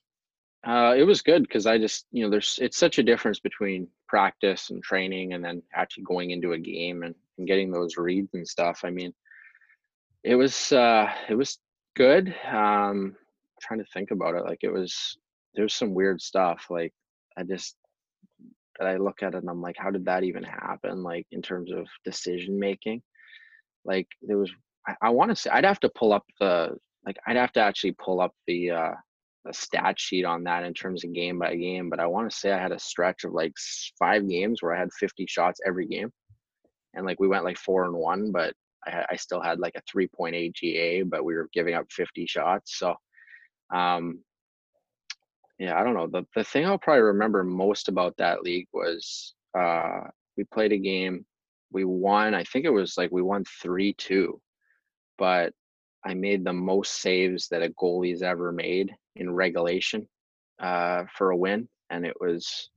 Uh, 0.66 0.94
it 0.98 1.04
was 1.04 1.22
good 1.22 1.44
because 1.44 1.66
i 1.66 1.78
just 1.78 2.08
you 2.12 2.24
know 2.24 2.30
there's 2.30 2.60
it's 2.62 2.78
such 2.78 2.98
a 2.98 3.04
difference 3.04 3.40
between 3.40 3.88
practice 4.08 4.70
and 4.70 4.84
training 4.84 5.34
and 5.34 5.46
then 5.46 5.62
actually 5.74 6.04
going 6.04 6.32
into 6.32 6.54
a 6.54 6.58
game 6.58 7.04
and, 7.04 7.16
and 7.38 7.48
getting 7.48 7.72
those 7.72 7.98
reads 7.98 8.34
and 8.34 8.48
stuff 8.48 8.82
i 8.84 8.90
mean 8.90 9.14
it 10.24 10.36
was 10.36 10.72
uh 10.72 11.10
it 11.30 11.36
was 11.36 11.60
good 11.96 12.34
um 12.52 13.16
trying 13.62 13.80
to 13.80 13.86
think 13.94 14.12
about 14.12 14.36
it 14.36 14.46
like 14.46 14.60
it 14.62 14.72
was 14.72 15.18
there's 15.56 15.74
some 15.74 15.94
weird 15.94 16.22
stuff 16.22 16.66
like 16.70 16.94
i 17.38 17.44
just 17.44 17.76
that 18.80 18.88
i 18.88 18.98
look 18.98 19.24
at 19.24 19.34
it 19.34 19.38
and 19.38 19.50
i'm 19.50 19.62
like 19.62 19.76
how 19.78 19.90
did 19.90 20.06
that 20.06 20.24
even 20.24 20.44
happen? 20.44 21.04
like 21.04 21.26
in 21.32 21.42
terms 21.42 21.72
of 21.72 21.88
decision 22.04 22.60
making. 22.60 23.02
Like 23.86 24.08
there 24.22 24.38
was 24.38 24.52
I, 24.88 24.96
I 25.02 25.10
want 25.10 25.32
to 25.32 25.36
say 25.36 25.50
I'd 25.50 25.66
have 25.66 25.80
to 25.82 25.90
pull 25.90 26.14
up 26.14 26.26
the 26.40 26.76
like 27.06 27.18
I'd 27.26 27.38
have 27.38 27.54
to 27.54 27.62
actually 27.62 27.94
pull 27.94 28.22
up 28.22 28.34
the 28.48 28.72
uh 28.72 28.92
the 29.46 29.54
stat 29.54 29.98
sheet 29.98 30.26
on 30.26 30.44
that 30.44 30.66
in 30.66 30.74
terms 30.74 31.06
of 31.06 31.14
game 31.14 31.40
by 31.40 31.56
game, 31.56 31.90
but 31.90 32.02
I 32.02 32.06
want 32.06 32.30
to 32.30 32.36
say 32.36 32.52
I 32.52 32.62
had 32.62 32.74
a 32.74 32.80
stretch 32.80 33.24
of 33.24 33.32
like 33.32 33.54
five 33.98 34.28
games 34.28 34.62
where 34.62 34.76
I 34.76 34.80
had 34.80 34.90
50 35.00 35.26
shots 35.28 35.62
every 35.66 35.88
game, 35.88 36.12
and 36.98 37.06
like 37.06 37.20
we 37.20 37.28
went 37.28 37.46
like 37.46 37.58
four 37.58 37.86
and 37.86 37.94
one, 37.94 38.32
but 38.32 38.54
I, 38.86 39.06
I 39.12 39.16
still 39.16 39.40
had 39.40 39.60
like 39.60 39.76
a 39.76 39.98
3.8 39.98 40.54
GA, 40.54 41.04
but 41.04 41.24
we 41.24 41.36
were 41.36 41.48
giving 41.54 41.76
up 41.76 41.86
50 41.92 42.26
shots. 42.26 42.78
So, 42.80 42.96
um, 43.74 44.20
yeah, 45.60 45.80
I 45.80 45.84
don't 45.84 45.94
know. 45.94 46.08
The 46.08 46.24
the 46.36 46.44
thing 46.44 46.66
I'll 46.66 46.78
probably 46.78 47.02
remember 47.02 47.44
most 47.44 47.88
about 47.88 48.18
that 48.18 48.42
league 48.44 48.68
was 48.74 49.34
uh, 49.58 50.02
we 50.36 50.44
played 50.44 50.72
a 50.72 50.78
game, 50.78 51.26
we 51.72 51.84
won. 51.84 52.34
I 52.34 52.44
think 52.44 52.66
it 52.66 52.74
was 52.74 52.96
like 52.98 53.12
we 53.12 53.22
won 53.22 53.44
three 53.62 53.94
two, 53.94 54.40
but 55.18 55.54
I 56.06 56.14
made 56.14 56.44
the 56.44 56.54
most 56.54 57.02
saves 57.02 57.48
that 57.50 57.64
a 57.64 57.70
goalie's 57.70 58.22
ever 58.22 58.52
made 58.52 58.94
in 59.16 59.34
regulation 59.34 60.08
uh, 60.60 61.06
for 61.16 61.32
a 61.32 61.38
win, 61.38 61.68
and 61.90 62.06
it 62.06 62.16
was 62.22 62.70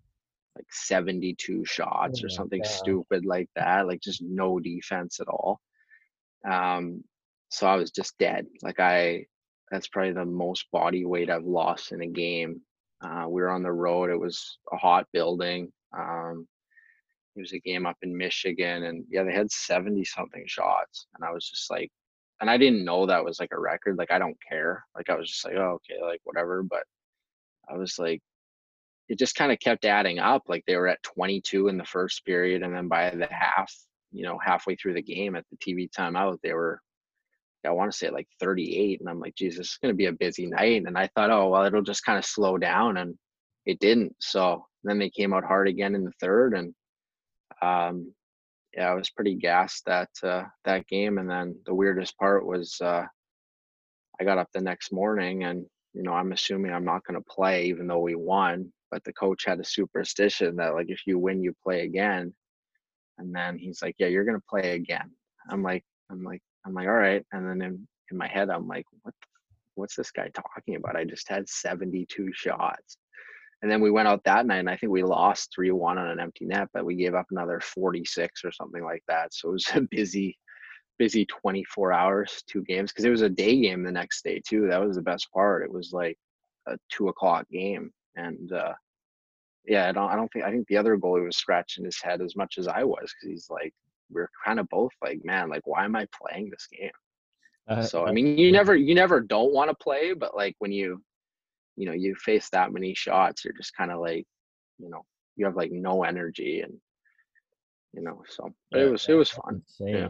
like 0.56 0.66
72 0.70 1.64
shots 1.64 2.20
oh 2.22 2.26
or 2.26 2.28
something 2.28 2.62
God. 2.62 2.70
stupid 2.70 3.24
like 3.24 3.48
that, 3.56 3.86
like 3.86 4.00
just 4.00 4.22
no 4.22 4.58
defense 4.58 5.20
at 5.20 5.28
all. 5.28 5.60
Um, 6.48 7.04
so 7.50 7.66
I 7.66 7.76
was 7.76 7.90
just 7.90 8.18
dead. 8.18 8.46
Like 8.62 8.80
I, 8.80 9.26
that's 9.70 9.88
probably 9.88 10.12
the 10.12 10.24
most 10.24 10.66
body 10.72 11.04
weight 11.04 11.30
I've 11.30 11.44
lost 11.44 11.92
in 11.92 12.02
a 12.02 12.06
game. 12.06 12.60
Uh, 13.02 13.26
we 13.28 13.40
were 13.40 13.50
on 13.50 13.62
the 13.62 13.72
road. 13.72 14.10
It 14.10 14.18
was 14.18 14.58
a 14.72 14.76
hot 14.76 15.06
building. 15.12 15.72
Um, 15.96 16.46
it 17.36 17.40
was 17.40 17.52
a 17.52 17.60
game 17.60 17.86
up 17.86 17.96
in 18.02 18.16
Michigan, 18.16 18.84
and 18.84 19.04
yeah, 19.08 19.22
they 19.22 19.32
had 19.32 19.50
70 19.50 20.04
something 20.04 20.44
shots, 20.46 21.06
and 21.14 21.24
I 21.24 21.32
was 21.32 21.48
just 21.48 21.70
like, 21.70 21.90
and 22.40 22.50
I 22.50 22.56
didn't 22.56 22.84
know 22.84 23.06
that 23.06 23.24
was 23.24 23.38
like 23.38 23.52
a 23.52 23.60
record. 23.60 23.96
Like 23.96 24.10
I 24.10 24.18
don't 24.18 24.36
care. 24.48 24.84
Like 24.96 25.08
I 25.10 25.16
was 25.16 25.30
just 25.30 25.44
like, 25.44 25.54
oh, 25.54 25.78
okay, 25.78 26.02
like 26.02 26.20
whatever. 26.24 26.62
But 26.62 26.82
I 27.70 27.76
was 27.76 27.98
like, 27.98 28.20
it 29.10 29.18
just 29.18 29.34
kind 29.34 29.50
of 29.50 29.58
kept 29.58 29.84
adding 29.84 30.20
up. 30.20 30.44
Like 30.48 30.62
they 30.66 30.76
were 30.76 30.86
at 30.86 31.02
22 31.02 31.66
in 31.66 31.76
the 31.76 31.84
first 31.84 32.24
period, 32.24 32.62
and 32.62 32.74
then 32.74 32.86
by 32.86 33.10
the 33.10 33.26
half, 33.28 33.74
you 34.12 34.22
know, 34.22 34.38
halfway 34.42 34.76
through 34.76 34.94
the 34.94 35.02
game 35.02 35.34
at 35.34 35.44
the 35.50 35.56
TV 35.56 35.90
timeout, 35.90 36.38
they 36.44 36.52
were, 36.52 36.80
I 37.66 37.70
want 37.70 37.90
to 37.90 37.98
say 37.98 38.08
like 38.08 38.28
38, 38.38 39.00
and 39.00 39.10
I'm 39.10 39.18
like, 39.18 39.34
Jesus, 39.34 39.66
it's 39.66 39.78
gonna 39.78 39.94
be 39.94 40.06
a 40.06 40.12
busy 40.12 40.46
night. 40.46 40.84
And 40.86 40.96
I 40.96 41.08
thought, 41.08 41.30
oh 41.30 41.48
well, 41.48 41.64
it'll 41.64 41.82
just 41.82 42.04
kind 42.04 42.18
of 42.18 42.24
slow 42.24 42.56
down, 42.56 42.98
and 42.98 43.16
it 43.66 43.80
didn't. 43.80 44.14
So 44.20 44.64
then 44.84 45.00
they 45.00 45.10
came 45.10 45.34
out 45.34 45.44
hard 45.44 45.66
again 45.66 45.96
in 45.96 46.04
the 46.04 46.12
third, 46.20 46.54
and 46.54 46.72
um, 47.60 48.14
yeah, 48.76 48.90
I 48.90 48.94
was 48.94 49.10
pretty 49.10 49.34
gassed 49.34 49.86
that 49.86 50.10
uh, 50.22 50.44
that 50.64 50.86
game. 50.86 51.18
And 51.18 51.28
then 51.28 51.56
the 51.66 51.74
weirdest 51.74 52.16
part 52.16 52.46
was 52.46 52.76
uh, 52.80 53.06
I 54.20 54.24
got 54.24 54.38
up 54.38 54.48
the 54.54 54.60
next 54.60 54.92
morning, 54.92 55.42
and 55.42 55.66
you 55.94 56.04
know 56.04 56.12
I'm 56.12 56.30
assuming 56.30 56.72
I'm 56.72 56.84
not 56.84 57.04
going 57.04 57.20
to 57.20 57.28
play, 57.28 57.64
even 57.64 57.88
though 57.88 57.98
we 57.98 58.14
won. 58.14 58.72
But 58.90 59.04
the 59.04 59.12
coach 59.12 59.44
had 59.46 59.60
a 59.60 59.64
superstition 59.64 60.56
that 60.56 60.74
like 60.74 60.90
if 60.90 61.00
you 61.06 61.18
win, 61.18 61.42
you 61.42 61.54
play 61.62 61.82
again. 61.82 62.34
And 63.18 63.34
then 63.34 63.58
he's 63.58 63.82
like, 63.82 63.96
"Yeah, 63.98 64.08
you're 64.08 64.24
to 64.24 64.40
play 64.48 64.74
again." 64.74 65.10
I'm 65.48 65.62
like, 65.62 65.84
I'm 66.10 66.22
like, 66.22 66.42
I'm 66.66 66.74
like, 66.74 66.86
all 66.86 66.94
right. 66.94 67.24
And 67.32 67.48
then 67.48 67.62
in, 67.62 67.88
in 68.10 68.16
my 68.16 68.28
head, 68.28 68.50
I'm 68.50 68.66
like, 68.66 68.84
what, 69.02 69.14
what's 69.74 69.96
this 69.96 70.10
guy 70.10 70.28
talking 70.34 70.76
about? 70.76 70.96
I 70.96 71.04
just 71.04 71.28
had 71.28 71.48
72 71.48 72.30
shots. 72.34 72.98
And 73.62 73.70
then 73.70 73.80
we 73.80 73.90
went 73.90 74.08
out 74.08 74.24
that 74.24 74.46
night 74.46 74.58
and 74.58 74.70
I 74.70 74.76
think 74.76 74.90
we 74.90 75.02
lost 75.02 75.52
3 75.54 75.70
1 75.70 75.98
on 75.98 76.08
an 76.08 76.20
empty 76.20 76.46
net, 76.46 76.68
but 76.72 76.84
we 76.84 76.94
gave 76.94 77.14
up 77.14 77.26
another 77.30 77.60
46 77.60 78.44
or 78.44 78.52
something 78.52 78.82
like 78.82 79.02
that. 79.08 79.34
So 79.34 79.50
it 79.50 79.52
was 79.52 79.66
a 79.74 79.82
busy, 79.82 80.36
busy 80.98 81.26
24 81.26 81.92
hours, 81.92 82.42
two 82.46 82.62
games, 82.62 82.90
because 82.90 83.04
it 83.04 83.10
was 83.10 83.22
a 83.22 83.28
day 83.28 83.60
game 83.60 83.82
the 83.82 83.92
next 83.92 84.24
day 84.24 84.40
too. 84.46 84.68
That 84.68 84.84
was 84.84 84.96
the 84.96 85.02
best 85.02 85.28
part. 85.32 85.64
It 85.64 85.72
was 85.72 85.92
like 85.92 86.16
a 86.66 86.76
two 86.90 87.08
o'clock 87.08 87.46
game. 87.50 87.92
And 88.26 88.52
uh, 88.52 88.74
yeah, 89.66 89.88
I 89.88 89.92
don't, 89.92 90.10
I 90.10 90.16
don't 90.16 90.32
think, 90.32 90.44
I 90.44 90.50
think 90.50 90.66
the 90.68 90.76
other 90.76 90.96
goalie 90.96 91.24
was 91.24 91.36
scratching 91.36 91.84
his 91.84 92.00
head 92.00 92.20
as 92.20 92.36
much 92.36 92.56
as 92.58 92.68
I 92.68 92.84
was 92.84 93.12
because 93.14 93.30
he's 93.30 93.50
like, 93.50 93.72
we 94.12 94.20
are 94.20 94.30
kind 94.44 94.58
of 94.58 94.68
both 94.68 94.92
like, 95.02 95.24
man, 95.24 95.48
like, 95.48 95.66
why 95.66 95.84
am 95.84 95.96
I 95.96 96.06
playing 96.20 96.50
this 96.50 96.66
game? 96.72 96.90
Uh, 97.68 97.82
so 97.82 98.06
I 98.06 98.12
mean, 98.12 98.36
you 98.36 98.50
never, 98.50 98.74
you 98.74 98.94
never 98.94 99.20
don't 99.20 99.52
want 99.52 99.70
to 99.70 99.76
play, 99.76 100.12
but 100.12 100.34
like 100.34 100.56
when 100.58 100.72
you 100.72 101.00
you 101.76 101.86
know 101.86 101.92
you 101.92 102.14
face 102.14 102.50
that 102.50 102.72
many 102.72 102.94
shots 102.94 103.42
you're 103.44 103.54
just 103.54 103.74
kind 103.74 103.90
of 103.90 104.00
like 104.00 104.26
you 104.78 104.90
know 104.90 105.02
you 105.36 105.46
have 105.46 105.56
like 105.56 105.72
no 105.72 106.04
energy 106.04 106.60
and 106.60 106.74
you 107.94 108.02
know 108.02 108.22
so 108.28 108.52
yeah, 108.72 108.82
it 108.82 108.90
was 108.90 109.06
it 109.08 109.14
was 109.14 109.30
fun. 109.30 109.62
Insane. 109.66 109.94
Yeah. 109.94 110.08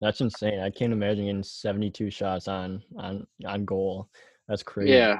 that's 0.00 0.20
insane. 0.20 0.60
I 0.60 0.70
can't 0.70 0.92
imagine 0.92 1.26
getting 1.26 1.42
72 1.44 2.10
shots 2.10 2.48
on 2.48 2.82
on 2.98 3.24
on 3.46 3.64
goal. 3.64 4.08
That's 4.48 4.64
crazy. 4.64 4.92
Yeah. 4.92 5.18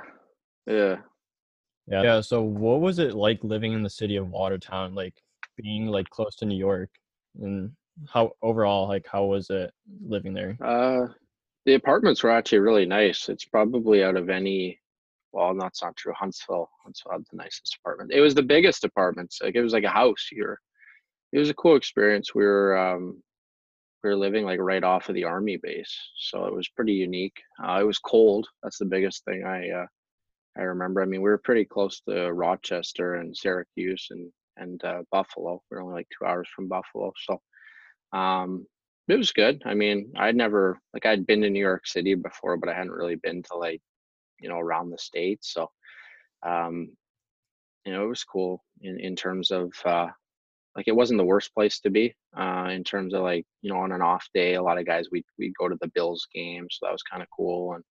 Yeah 0.66 0.96
yeah 1.88 2.02
yeah 2.02 2.20
so 2.20 2.42
what 2.42 2.80
was 2.80 2.98
it 2.98 3.14
like 3.14 3.42
living 3.42 3.72
in 3.72 3.82
the 3.82 3.90
city 3.90 4.16
of 4.16 4.30
watertown 4.30 4.94
like 4.94 5.14
being 5.56 5.86
like 5.86 6.08
close 6.10 6.36
to 6.36 6.44
new 6.44 6.56
york 6.56 6.90
and 7.40 7.70
how 8.08 8.32
overall 8.42 8.88
like 8.88 9.06
how 9.10 9.24
was 9.24 9.50
it 9.50 9.72
living 10.06 10.32
there 10.32 10.56
uh 10.64 11.06
the 11.66 11.74
apartments 11.74 12.22
were 12.22 12.30
actually 12.30 12.58
really 12.58 12.86
nice 12.86 13.28
it's 13.28 13.44
probably 13.44 14.02
out 14.02 14.16
of 14.16 14.30
any 14.30 14.78
well, 15.32 15.54
that's 15.54 15.82
not 15.82 15.96
true. 15.96 16.12
Huntsville, 16.14 16.70
Huntsville 16.82 17.12
had 17.12 17.22
the 17.30 17.36
nicest 17.36 17.76
apartment. 17.80 18.12
It 18.12 18.20
was 18.20 18.34
the 18.34 18.42
biggest 18.42 18.84
apartments. 18.84 19.40
Like 19.42 19.54
it 19.54 19.62
was 19.62 19.72
like 19.72 19.84
a 19.84 19.88
house 19.88 20.26
here. 20.30 20.60
It 21.32 21.38
was 21.38 21.48
a 21.48 21.54
cool 21.54 21.76
experience. 21.76 22.34
We 22.34 22.44
were 22.44 22.76
um, 22.76 23.22
we 24.04 24.10
were 24.10 24.16
living 24.16 24.44
like 24.44 24.60
right 24.60 24.84
off 24.84 25.08
of 25.08 25.14
the 25.14 25.24
army 25.24 25.56
base, 25.56 25.96
so 26.18 26.44
it 26.44 26.54
was 26.54 26.68
pretty 26.68 26.92
unique. 26.92 27.40
Uh, 27.62 27.78
it 27.80 27.86
was 27.86 27.98
cold. 27.98 28.46
That's 28.62 28.78
the 28.78 28.84
biggest 28.84 29.24
thing 29.24 29.44
I 29.44 29.70
uh, 29.70 29.86
I 30.58 30.62
remember. 30.62 31.02
I 31.02 31.06
mean, 31.06 31.22
we 31.22 31.30
were 31.30 31.38
pretty 31.38 31.64
close 31.64 32.00
to 32.08 32.32
Rochester 32.32 33.14
and 33.16 33.36
Syracuse 33.36 34.08
and 34.10 34.30
and 34.58 34.82
uh, 34.84 35.02
Buffalo. 35.10 35.62
We 35.70 35.76
are 35.76 35.80
only 35.82 35.94
like 35.94 36.08
two 36.16 36.26
hours 36.26 36.48
from 36.54 36.68
Buffalo, 36.68 37.12
so 37.26 37.40
um, 38.18 38.66
it 39.08 39.16
was 39.16 39.32
good. 39.32 39.62
I 39.64 39.74
mean, 39.74 40.12
I'd 40.16 40.36
never 40.36 40.78
like 40.94 41.06
I'd 41.06 41.26
been 41.26 41.40
to 41.42 41.50
New 41.50 41.60
York 41.60 41.86
City 41.86 42.14
before, 42.14 42.56
but 42.58 42.68
I 42.68 42.74
hadn't 42.74 42.92
really 42.92 43.16
been 43.16 43.42
to 43.44 43.56
like 43.56 43.80
you 44.40 44.48
know 44.48 44.58
around 44.58 44.90
the 44.90 44.98
states. 44.98 45.52
so 45.52 45.70
um 46.44 46.88
you 47.84 47.92
know 47.92 48.04
it 48.04 48.08
was 48.08 48.24
cool 48.24 48.62
in 48.82 48.98
in 49.00 49.16
terms 49.16 49.50
of 49.50 49.72
uh 49.84 50.08
like 50.76 50.88
it 50.88 50.96
wasn't 50.96 51.18
the 51.18 51.24
worst 51.24 51.52
place 51.54 51.80
to 51.80 51.90
be 51.90 52.14
uh 52.36 52.68
in 52.70 52.82
terms 52.84 53.14
of 53.14 53.22
like 53.22 53.46
you 53.62 53.72
know 53.72 53.78
on 53.78 53.92
an 53.92 54.02
off 54.02 54.26
day 54.34 54.54
a 54.54 54.62
lot 54.62 54.78
of 54.78 54.86
guys 54.86 55.06
we 55.12 55.24
we'd 55.38 55.54
go 55.58 55.68
to 55.68 55.76
the 55.80 55.90
bills 55.94 56.26
game 56.34 56.66
so 56.70 56.86
that 56.86 56.92
was 56.92 57.02
kind 57.02 57.22
of 57.22 57.28
cool 57.36 57.74
and 57.74 57.84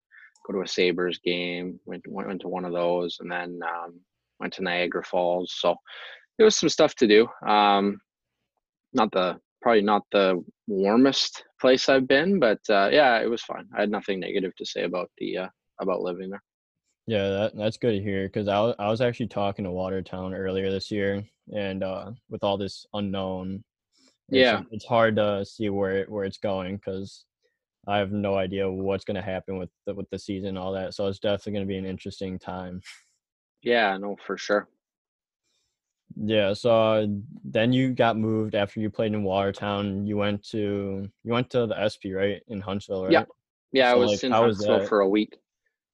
go 0.46 0.54
to 0.54 0.62
a 0.62 0.68
sabres 0.68 1.20
game 1.24 1.80
went 1.86 2.04
went 2.08 2.42
to 2.42 2.48
one 2.48 2.66
of 2.66 2.74
those 2.74 3.18
and 3.20 3.32
then 3.32 3.60
um 3.64 4.00
went 4.40 4.54
to 4.54 4.64
niagara 4.64 5.04
falls. 5.04 5.54
So 5.58 5.76
there 6.38 6.46
was 6.46 6.58
some 6.58 6.70
stuff 6.70 6.96
to 6.96 7.08
do. 7.08 7.28
Um 7.48 8.00
not 8.94 9.12
the 9.12 9.40
probably 9.62 9.82
not 9.82 10.02
the 10.12 10.44
warmest 10.68 11.44
place 11.60 11.88
i've 11.88 12.08
been 12.08 12.40
but 12.40 12.58
uh 12.68 12.90
yeah 12.92 13.20
it 13.20 13.30
was 13.30 13.44
fun 13.44 13.68
i 13.78 13.82
had 13.82 13.92
nothing 13.92 14.20
negative 14.20 14.52
to 14.56 14.66
say 14.66 14.84
about 14.84 15.08
the 15.20 15.38
uh 15.38 15.48
about 15.82 16.02
living 16.02 16.30
there. 16.30 16.44
Yeah, 17.08 17.30
that, 17.30 17.58
that's 17.58 17.78
good 17.78 17.94
to 17.94 18.02
hear 18.02 18.28
because 18.28 18.48
I, 18.48 18.60
was, 18.60 18.76
I 18.80 18.88
was 18.90 19.02
actually 19.02 19.28
talking 19.28 19.66
to 19.66 19.72
Watertown 19.72 20.34
earlier 20.34 20.70
this 20.72 20.92
year, 20.92 21.24
and 21.54 21.84
uh, 21.84 22.12
with 22.30 22.44
all 22.44 22.58
this 22.58 22.86
unknown, 22.94 23.64
it's, 24.30 24.38
yeah, 24.38 24.62
it's 24.72 24.86
hard 24.86 25.16
to 25.18 25.44
see 25.44 25.70
where 25.70 25.98
it, 25.98 26.10
where 26.10 26.24
it's 26.24 26.38
going 26.38 26.78
because 26.78 27.26
I 27.88 27.98
have 27.98 28.12
no 28.12 28.36
idea 28.36 28.70
what's 28.70 29.04
going 29.04 29.16
to 29.16 29.22
happen 29.22 29.58
with 29.58 29.70
the, 29.86 29.94
with 29.94 30.10
the 30.10 30.20
season 30.20 30.50
and 30.50 30.58
all 30.58 30.72
that. 30.74 30.94
So 30.94 31.08
it's 31.08 31.20
definitely 31.20 31.54
going 31.54 31.66
to 31.66 31.68
be 31.68 31.78
an 31.78 31.86
interesting 31.86 32.38
time. 32.38 32.82
Yeah, 33.64 33.98
no, 33.98 34.16
for 34.26 34.38
sure. 34.38 34.68
Yeah, 36.16 36.54
so 36.54 36.72
uh, 36.72 37.08
then 37.44 37.72
you 37.72 37.94
got 37.94 38.18
moved 38.18 38.54
after 38.54 38.82
you 38.82 38.90
played 38.90 39.14
in 39.14 39.24
Watertown. 39.24 40.06
You 40.06 40.18
went 40.18 40.44
to 40.50 41.10
you 41.24 41.32
went 41.32 41.50
to 41.52 41.68
the 41.68 41.88
SP 41.88 42.12
right 42.14 42.42
in 42.50 42.60
Huntsville, 42.60 43.04
right? 43.04 43.14
Yeah, 43.14 43.24
yeah. 43.72 43.92
So, 43.92 43.96
I 43.96 44.00
was 44.00 44.12
like, 44.12 44.24
in 44.26 44.32
Huntsville 44.32 44.88
for 44.88 45.00
a 45.00 45.08
week 45.08 45.38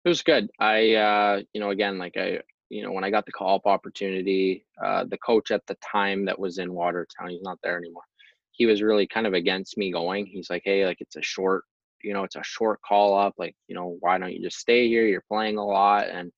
it 0.07 0.09
was 0.09 0.23
good. 0.23 0.49
I, 0.57 0.93
uh, 0.95 1.41
you 1.51 1.59
know, 1.59 1.71
again, 1.71 1.97
like 1.97 2.15
I, 2.15 2.39
you 2.69 2.81
know, 2.81 2.93
when 2.93 3.03
I 3.03 3.09
got 3.09 3.25
the 3.25 3.33
call 3.33 3.57
up 3.57 3.65
opportunity, 3.65 4.65
uh, 4.81 5.03
the 5.03 5.17
coach 5.17 5.51
at 5.51 5.67
the 5.67 5.75
time 5.75 6.23
that 6.25 6.39
was 6.39 6.59
in 6.59 6.73
Watertown, 6.73 7.29
he's 7.29 7.41
not 7.41 7.59
there 7.61 7.77
anymore. 7.77 8.03
He 8.53 8.65
was 8.65 8.81
really 8.81 9.05
kind 9.05 9.27
of 9.27 9.33
against 9.33 9.77
me 9.77 9.91
going. 9.91 10.25
He's 10.25 10.49
like, 10.49 10.61
hey, 10.63 10.85
like 10.85 11.01
it's 11.01 11.17
a 11.17 11.21
short, 11.21 11.65
you 12.03 12.13
know, 12.13 12.23
it's 12.23 12.35
a 12.35 12.43
short 12.43 12.81
call 12.81 13.17
up. 13.17 13.33
Like, 13.37 13.55
you 13.67 13.75
know, 13.75 13.97
why 13.99 14.17
don't 14.17 14.33
you 14.33 14.41
just 14.41 14.59
stay 14.59 14.87
here? 14.87 15.05
You're 15.05 15.23
playing 15.27 15.57
a 15.57 15.65
lot. 15.65 16.09
And 16.09 16.31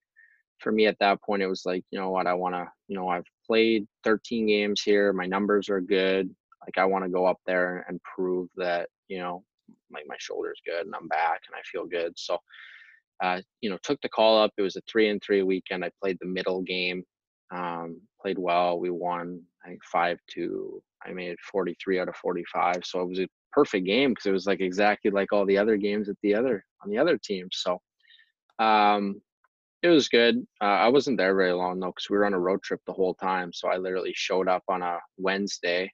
for 0.59 0.71
me 0.71 0.87
at 0.87 0.99
that 0.99 1.21
point, 1.21 1.41
it 1.41 1.47
was 1.47 1.65
like, 1.65 1.83
you 1.91 1.99
know 1.99 2.09
what, 2.09 2.27
I 2.27 2.33
want 2.33 2.55
to, 2.55 2.67
you 2.87 2.95
know, 2.95 3.07
I've 3.07 3.25
played 3.45 3.87
13 4.03 4.47
games 4.47 4.81
here. 4.81 5.13
My 5.13 5.25
numbers 5.25 5.69
are 5.69 5.81
good. 5.81 6.29
Like, 6.65 6.77
I 6.77 6.85
want 6.85 7.05
to 7.05 7.09
go 7.09 7.25
up 7.25 7.39
there 7.45 7.85
and 7.87 8.01
prove 8.03 8.49
that, 8.57 8.89
you 9.07 9.19
know, 9.19 9.43
like 9.91 10.05
my 10.07 10.15
shoulder's 10.19 10.61
good 10.65 10.85
and 10.85 10.95
I'm 10.95 11.07
back 11.07 11.41
and 11.47 11.55
I 11.55 11.61
feel 11.63 11.85
good. 11.85 12.13
So, 12.17 12.37
uh, 13.21 13.41
you 13.61 13.69
know, 13.69 13.77
took 13.83 13.99
the 14.01 14.09
call 14.09 14.41
up. 14.41 14.51
It 14.57 14.61
was 14.61 14.75
a 14.75 14.81
three 14.89 15.09
and 15.09 15.21
three 15.21 15.43
weekend. 15.43 15.83
I 15.83 15.91
played 16.01 16.17
the 16.19 16.27
middle 16.27 16.61
game, 16.61 17.03
um, 17.51 17.99
played 18.21 18.37
well. 18.37 18.79
We 18.79 18.89
won, 18.89 19.41
I 19.63 19.69
think 19.69 19.83
five 19.83 20.19
to, 20.31 20.81
I 21.05 21.11
made 21.11 21.37
43 21.51 21.99
out 21.99 22.09
of 22.09 22.15
45. 22.15 22.81
So 22.83 23.01
it 23.01 23.09
was 23.09 23.19
a 23.19 23.27
perfect 23.51 23.85
game 23.85 24.11
because 24.11 24.25
it 24.25 24.31
was 24.31 24.47
like 24.47 24.61
exactly 24.61 25.11
like 25.11 25.31
all 25.33 25.45
the 25.45 25.57
other 25.57 25.77
games 25.77 26.09
at 26.09 26.15
the 26.21 26.35
other 26.35 26.65
on 26.83 26.89
the 26.89 26.97
other 26.97 27.17
teams. 27.17 27.57
So 27.61 27.79
um, 28.59 29.21
it 29.81 29.89
was 29.89 30.09
good. 30.09 30.45
Uh, 30.61 30.65
I 30.65 30.87
wasn't 30.89 31.17
there 31.17 31.35
very 31.35 31.53
long 31.53 31.79
though 31.79 31.87
because 31.87 32.09
we 32.09 32.17
were 32.17 32.25
on 32.25 32.33
a 32.33 32.39
road 32.39 32.61
trip 32.63 32.81
the 32.85 32.93
whole 32.93 33.13
time. 33.15 33.51
So 33.53 33.69
I 33.69 33.77
literally 33.77 34.13
showed 34.15 34.47
up 34.47 34.63
on 34.67 34.81
a 34.81 34.99
Wednesday, 35.17 35.91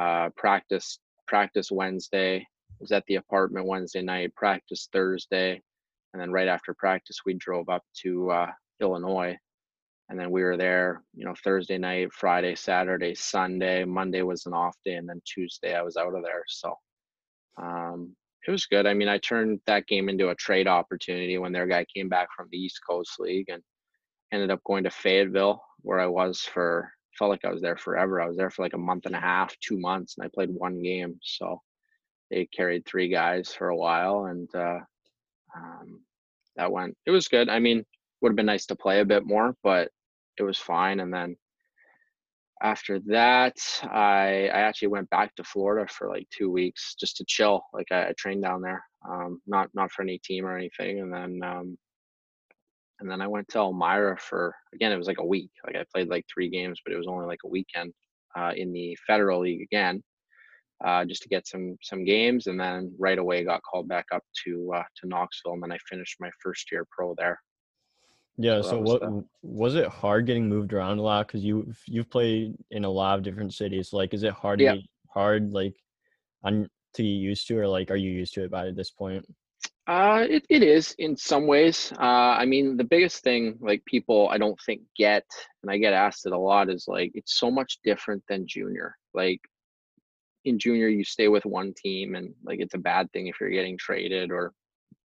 uh, 0.00 0.30
practice 0.36 0.98
practice 1.26 1.70
Wednesday. 1.70 2.46
Was 2.80 2.90
at 2.90 3.04
the 3.06 3.14
apartment 3.14 3.66
Wednesday 3.66 4.02
night. 4.02 4.34
Practice 4.34 4.88
Thursday 4.92 5.62
and 6.12 6.20
then 6.20 6.30
right 6.30 6.48
after 6.48 6.74
practice 6.74 7.18
we 7.24 7.34
drove 7.34 7.68
up 7.68 7.82
to 8.02 8.30
uh, 8.30 8.50
illinois 8.80 9.36
and 10.08 10.18
then 10.18 10.30
we 10.30 10.42
were 10.42 10.56
there 10.56 11.02
you 11.14 11.24
know 11.24 11.34
thursday 11.42 11.78
night 11.78 12.12
friday 12.12 12.54
saturday 12.54 13.14
sunday 13.14 13.84
monday 13.84 14.22
was 14.22 14.46
an 14.46 14.54
off 14.54 14.76
day 14.84 14.94
and 14.94 15.08
then 15.08 15.20
tuesday 15.24 15.74
i 15.74 15.82
was 15.82 15.96
out 15.96 16.14
of 16.14 16.22
there 16.22 16.44
so 16.48 16.74
um, 17.60 18.16
it 18.46 18.50
was 18.50 18.66
good. 18.66 18.86
I 18.86 18.94
mean 18.94 19.08
i 19.08 19.18
turned 19.18 19.60
that 19.66 19.86
game 19.86 20.08
into 20.08 20.30
a 20.30 20.34
trade 20.34 20.66
opportunity 20.66 21.38
when 21.38 21.52
their 21.52 21.66
guy 21.66 21.84
came 21.94 22.08
back 22.08 22.28
from 22.36 22.48
the 22.50 22.58
east 22.58 22.80
coast 22.88 23.20
league 23.20 23.48
and 23.48 23.62
ended 24.32 24.50
up 24.50 24.64
going 24.64 24.84
to 24.84 24.90
fayetteville 24.90 25.62
where 25.82 26.00
i 26.00 26.06
was 26.06 26.40
for 26.40 26.90
felt 27.18 27.30
like 27.30 27.44
i 27.44 27.52
was 27.52 27.60
there 27.60 27.76
forever. 27.76 28.20
I 28.20 28.26
was 28.26 28.36
there 28.36 28.50
for 28.50 28.62
like 28.62 28.72
a 28.72 28.78
month 28.78 29.06
and 29.06 29.14
a 29.14 29.20
half 29.20 29.54
two 29.60 29.78
months 29.78 30.16
and 30.16 30.24
i 30.24 30.30
played 30.32 30.50
one 30.50 30.82
game 30.82 31.18
so 31.22 31.60
they 32.30 32.46
carried 32.46 32.86
three 32.86 33.08
guys 33.08 33.52
for 33.52 33.68
a 33.68 33.76
while 33.76 34.24
and 34.24 34.48
uh, 34.54 34.78
um, 35.54 36.00
that 36.56 36.72
went 36.72 36.96
it 37.06 37.10
was 37.10 37.28
good. 37.28 37.48
I 37.48 37.58
mean 37.58 37.84
would 38.22 38.30
have 38.30 38.36
been 38.36 38.46
nice 38.46 38.66
to 38.66 38.76
play 38.76 39.00
a 39.00 39.04
bit 39.04 39.26
more 39.26 39.54
but 39.62 39.90
it 40.38 40.42
was 40.42 40.58
fine 40.58 41.00
and 41.00 41.12
then 41.12 41.36
after 42.62 43.00
that 43.00 43.56
i 43.84 44.48
i 44.52 44.60
actually 44.60 44.88
went 44.88 45.10
back 45.10 45.34
to 45.34 45.44
florida 45.44 45.90
for 45.92 46.08
like 46.08 46.26
two 46.30 46.50
weeks 46.50 46.94
just 46.98 47.16
to 47.16 47.24
chill 47.26 47.62
like 47.72 47.86
i, 47.90 48.08
I 48.08 48.14
trained 48.16 48.42
down 48.42 48.62
there 48.62 48.82
um, 49.08 49.42
not 49.46 49.68
not 49.74 49.90
for 49.90 50.02
any 50.02 50.18
team 50.18 50.46
or 50.46 50.56
anything 50.56 51.00
and 51.00 51.12
then 51.12 51.40
um, 51.44 51.76
and 53.00 53.10
then 53.10 53.20
i 53.20 53.26
went 53.26 53.48
to 53.48 53.58
elmira 53.58 54.16
for 54.18 54.54
again 54.74 54.92
it 54.92 54.96
was 54.96 55.08
like 55.08 55.18
a 55.18 55.26
week 55.26 55.50
like 55.66 55.76
i 55.76 55.84
played 55.92 56.08
like 56.08 56.24
three 56.32 56.48
games 56.48 56.80
but 56.84 56.92
it 56.94 56.98
was 56.98 57.08
only 57.08 57.26
like 57.26 57.40
a 57.44 57.48
weekend 57.48 57.92
uh, 58.36 58.52
in 58.56 58.72
the 58.72 58.96
federal 59.06 59.40
league 59.40 59.60
again 59.62 60.02
uh, 60.84 61.04
just 61.04 61.22
to 61.22 61.28
get 61.28 61.46
some 61.46 61.76
some 61.82 62.04
games, 62.04 62.46
and 62.46 62.58
then 62.58 62.92
right 62.98 63.18
away 63.18 63.44
got 63.44 63.62
called 63.62 63.88
back 63.88 64.06
up 64.12 64.22
to 64.44 64.72
uh, 64.74 64.82
to 64.96 65.06
Knoxville, 65.08 65.54
and 65.54 65.62
then 65.62 65.72
I 65.72 65.78
finished 65.88 66.16
my 66.20 66.30
first 66.42 66.70
year 66.72 66.86
pro 66.90 67.14
there. 67.16 67.40
Yeah. 68.36 68.62
So, 68.62 68.80
what 68.80 69.02
was 69.42 69.74
it 69.74 69.86
hard 69.88 70.26
getting 70.26 70.48
moved 70.48 70.72
around 70.72 70.98
a 70.98 71.02
lot? 71.02 71.26
Because 71.26 71.44
you 71.44 71.72
you've 71.86 72.10
played 72.10 72.54
in 72.70 72.84
a 72.84 72.90
lot 72.90 73.18
of 73.18 73.24
different 73.24 73.54
cities. 73.54 73.92
Like, 73.92 74.14
is 74.14 74.22
it 74.22 74.32
hard 74.32 74.60
yeah. 74.60 74.76
hard 75.08 75.52
like 75.52 75.74
on 76.42 76.68
to 76.94 77.02
get 77.02 77.08
used 77.08 77.46
to, 77.48 77.58
or 77.58 77.68
like 77.68 77.90
are 77.90 77.96
you 77.96 78.10
used 78.10 78.34
to 78.34 78.44
it 78.44 78.50
by 78.50 78.70
this 78.70 78.90
point? 78.90 79.24
Uh, 79.86 80.24
it, 80.28 80.44
it 80.48 80.62
is 80.62 80.94
in 80.98 81.16
some 81.16 81.46
ways. 81.46 81.92
Uh, 81.98 82.36
I 82.38 82.46
mean, 82.46 82.76
the 82.76 82.84
biggest 82.84 83.22
thing 83.22 83.58
like 83.60 83.84
people 83.84 84.28
I 84.30 84.38
don't 84.38 84.58
think 84.64 84.82
get, 84.96 85.24
and 85.62 85.70
I 85.70 85.78
get 85.78 85.92
asked 85.92 86.24
it 86.26 86.32
a 86.32 86.38
lot, 86.38 86.70
is 86.70 86.84
like 86.86 87.10
it's 87.14 87.38
so 87.38 87.50
much 87.50 87.78
different 87.84 88.22
than 88.28 88.46
junior. 88.46 88.96
Like 89.12 89.40
in 90.44 90.58
junior 90.58 90.88
you 90.88 91.04
stay 91.04 91.28
with 91.28 91.44
one 91.44 91.72
team 91.76 92.14
and 92.14 92.34
like 92.44 92.60
it's 92.60 92.74
a 92.74 92.78
bad 92.78 93.10
thing 93.12 93.26
if 93.26 93.36
you're 93.40 93.50
getting 93.50 93.78
traded 93.78 94.30
or 94.30 94.52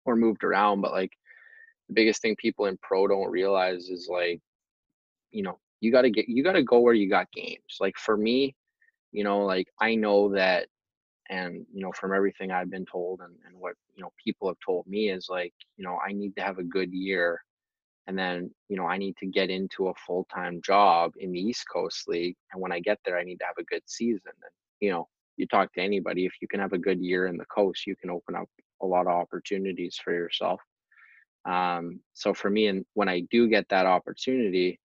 or 0.06 0.16
moved 0.16 0.44
around 0.44 0.82
but 0.82 0.92
like 0.92 1.12
the 1.88 1.94
biggest 1.94 2.22
thing 2.22 2.36
people 2.38 2.66
in 2.66 2.78
pro 2.82 3.08
don't 3.08 3.32
realize 3.32 3.90
is 3.90 4.08
like 4.12 4.40
you 5.32 5.44
know 5.44 5.60
you 5.82 5.92
got 5.92 6.02
to 6.04 6.10
get 6.10 6.28
you 6.28 6.44
got 6.44 6.54
to 6.54 6.64
go 6.64 6.80
where 6.80 6.94
you 6.94 7.10
got 7.10 7.32
games. 7.32 7.78
Like 7.80 7.98
for 7.98 8.18
me 8.18 8.56
you 9.12 9.24
know 9.24 9.40
like 9.40 9.68
i 9.82 9.96
know 9.96 10.30
that 10.30 10.68
and 11.30 11.66
you 11.74 11.82
know 11.82 11.92
from 11.94 12.14
everything 12.14 12.52
i've 12.52 12.70
been 12.70 12.86
told 12.86 13.20
and, 13.22 13.34
and 13.46 13.56
what 13.58 13.74
you 13.96 14.02
know 14.02 14.12
people 14.24 14.48
have 14.48 14.58
told 14.66 14.86
me 14.88 15.10
is 15.10 15.28
like 15.30 15.54
you 15.78 15.84
know 15.84 15.98
i 16.08 16.12
need 16.12 16.36
to 16.36 16.42
have 16.42 16.58
a 16.60 16.64
good 16.64 16.92
year 16.94 17.42
and 18.08 18.18
then 18.18 18.50
you 18.70 18.78
know 18.78 18.86
i 18.86 18.98
need 18.98 19.16
to 19.18 19.26
get 19.26 19.50
into 19.50 19.88
a 19.88 19.94
full-time 20.06 20.62
job 20.64 21.12
in 21.20 21.32
the 21.32 21.40
east 21.40 21.66
coast 21.72 22.08
league 22.08 22.36
and 22.52 22.62
when 22.62 22.72
i 22.72 22.80
get 22.80 23.00
there 23.06 23.18
i 23.18 23.24
need 23.24 23.38
to 23.38 23.46
have 23.46 23.58
a 23.60 23.64
good 23.64 23.82
season. 23.86 24.22
And 24.26 24.52
you 24.80 24.92
know 24.92 25.08
you 25.38 25.48
talk 25.48 25.74
to 25.74 25.82
anybody 25.82 26.26
if 26.26 26.34
you 26.42 26.48
can 26.48 26.60
have 26.60 26.74
a 26.74 26.78
good 26.78 27.00
year 27.00 27.28
in 27.28 27.38
the 27.38 27.46
coast 27.46 27.88
you 27.88 27.96
can 27.96 28.10
open 28.10 28.36
up 28.36 28.50
a 28.82 28.86
lot 28.86 29.08
of 29.08 29.14
opportunities 29.14 30.00
for 30.04 30.14
yourself 30.14 30.60
um, 31.48 32.00
so 32.14 32.34
for 32.34 32.50
me 32.50 32.68
and 32.68 32.86
when 32.94 33.10
i 33.10 33.22
do 33.32 33.48
get 33.48 33.68
that 33.70 33.86
opportunity 33.86 34.80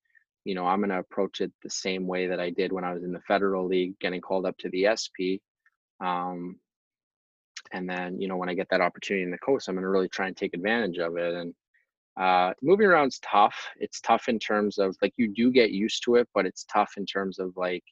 you 0.44 0.54
know 0.54 0.66
i'm 0.66 0.80
going 0.80 0.90
to 0.90 0.98
approach 0.98 1.40
it 1.40 1.52
the 1.62 1.70
same 1.70 2.06
way 2.06 2.26
that 2.26 2.40
i 2.40 2.50
did 2.50 2.72
when 2.72 2.84
i 2.84 2.92
was 2.92 3.04
in 3.04 3.12
the 3.12 3.20
federal 3.20 3.66
league 3.66 3.98
getting 4.00 4.20
called 4.20 4.46
up 4.46 4.56
to 4.58 4.70
the 4.70 4.86
sp 4.96 5.40
um, 6.00 6.56
and 7.72 7.88
then 7.88 8.20
you 8.20 8.28
know 8.28 8.36
when 8.36 8.48
i 8.48 8.54
get 8.54 8.68
that 8.70 8.80
opportunity 8.80 9.24
in 9.24 9.30
the 9.30 9.38
coast 9.38 9.68
i'm 9.68 9.74
going 9.74 9.82
to 9.82 9.88
really 9.88 10.08
try 10.08 10.26
and 10.26 10.36
take 10.36 10.54
advantage 10.54 10.98
of 10.98 11.16
it 11.16 11.34
and 11.34 11.54
uh, 12.20 12.52
moving 12.60 12.86
around's 12.86 13.18
tough. 13.20 13.56
It's 13.76 14.00
tough 14.00 14.28
in 14.28 14.38
terms 14.38 14.78
of 14.78 14.94
like 15.00 15.14
you 15.16 15.28
do 15.28 15.50
get 15.50 15.70
used 15.70 16.02
to 16.04 16.16
it 16.16 16.28
but 16.34 16.44
it's 16.46 16.64
tough 16.64 16.92
in 16.98 17.06
terms 17.06 17.38
of 17.38 17.56
like 17.56 17.82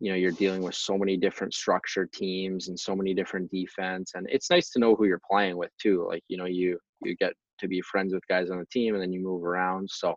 you 0.00 0.10
know 0.10 0.16
you're 0.16 0.32
dealing 0.32 0.62
with 0.62 0.74
so 0.74 0.96
many 0.96 1.16
different 1.16 1.52
structured 1.52 2.10
teams 2.12 2.68
and 2.68 2.78
so 2.78 2.96
many 2.96 3.12
different 3.12 3.50
defense 3.50 4.12
and 4.14 4.26
it's 4.30 4.50
nice 4.50 4.70
to 4.70 4.78
know 4.78 4.96
who 4.96 5.04
you're 5.04 5.20
playing 5.30 5.58
with 5.58 5.70
too 5.80 6.06
like 6.08 6.22
you 6.28 6.38
know 6.38 6.46
you 6.46 6.78
you 7.04 7.14
get 7.16 7.34
to 7.60 7.68
be 7.68 7.80
friends 7.80 8.12
with 8.12 8.26
guys 8.28 8.50
on 8.50 8.58
the 8.58 8.66
team 8.66 8.94
and 8.94 9.02
then 9.02 9.12
you 9.12 9.20
move 9.20 9.44
around 9.44 9.88
so 9.90 10.14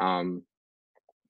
um 0.00 0.42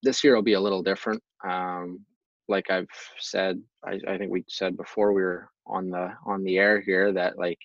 this 0.02 0.22
year 0.22 0.34
will 0.34 0.42
be 0.42 0.54
a 0.54 0.60
little 0.60 0.82
different 0.82 1.22
um 1.48 2.00
like 2.48 2.70
i've 2.70 2.88
said 3.18 3.60
I, 3.84 3.98
I 4.08 4.18
think 4.18 4.30
we 4.30 4.44
said 4.48 4.76
before 4.76 5.12
we 5.12 5.22
were 5.22 5.48
on 5.66 5.90
the 5.90 6.12
on 6.26 6.42
the 6.42 6.58
air 6.58 6.80
here 6.80 7.12
that 7.12 7.38
like 7.38 7.58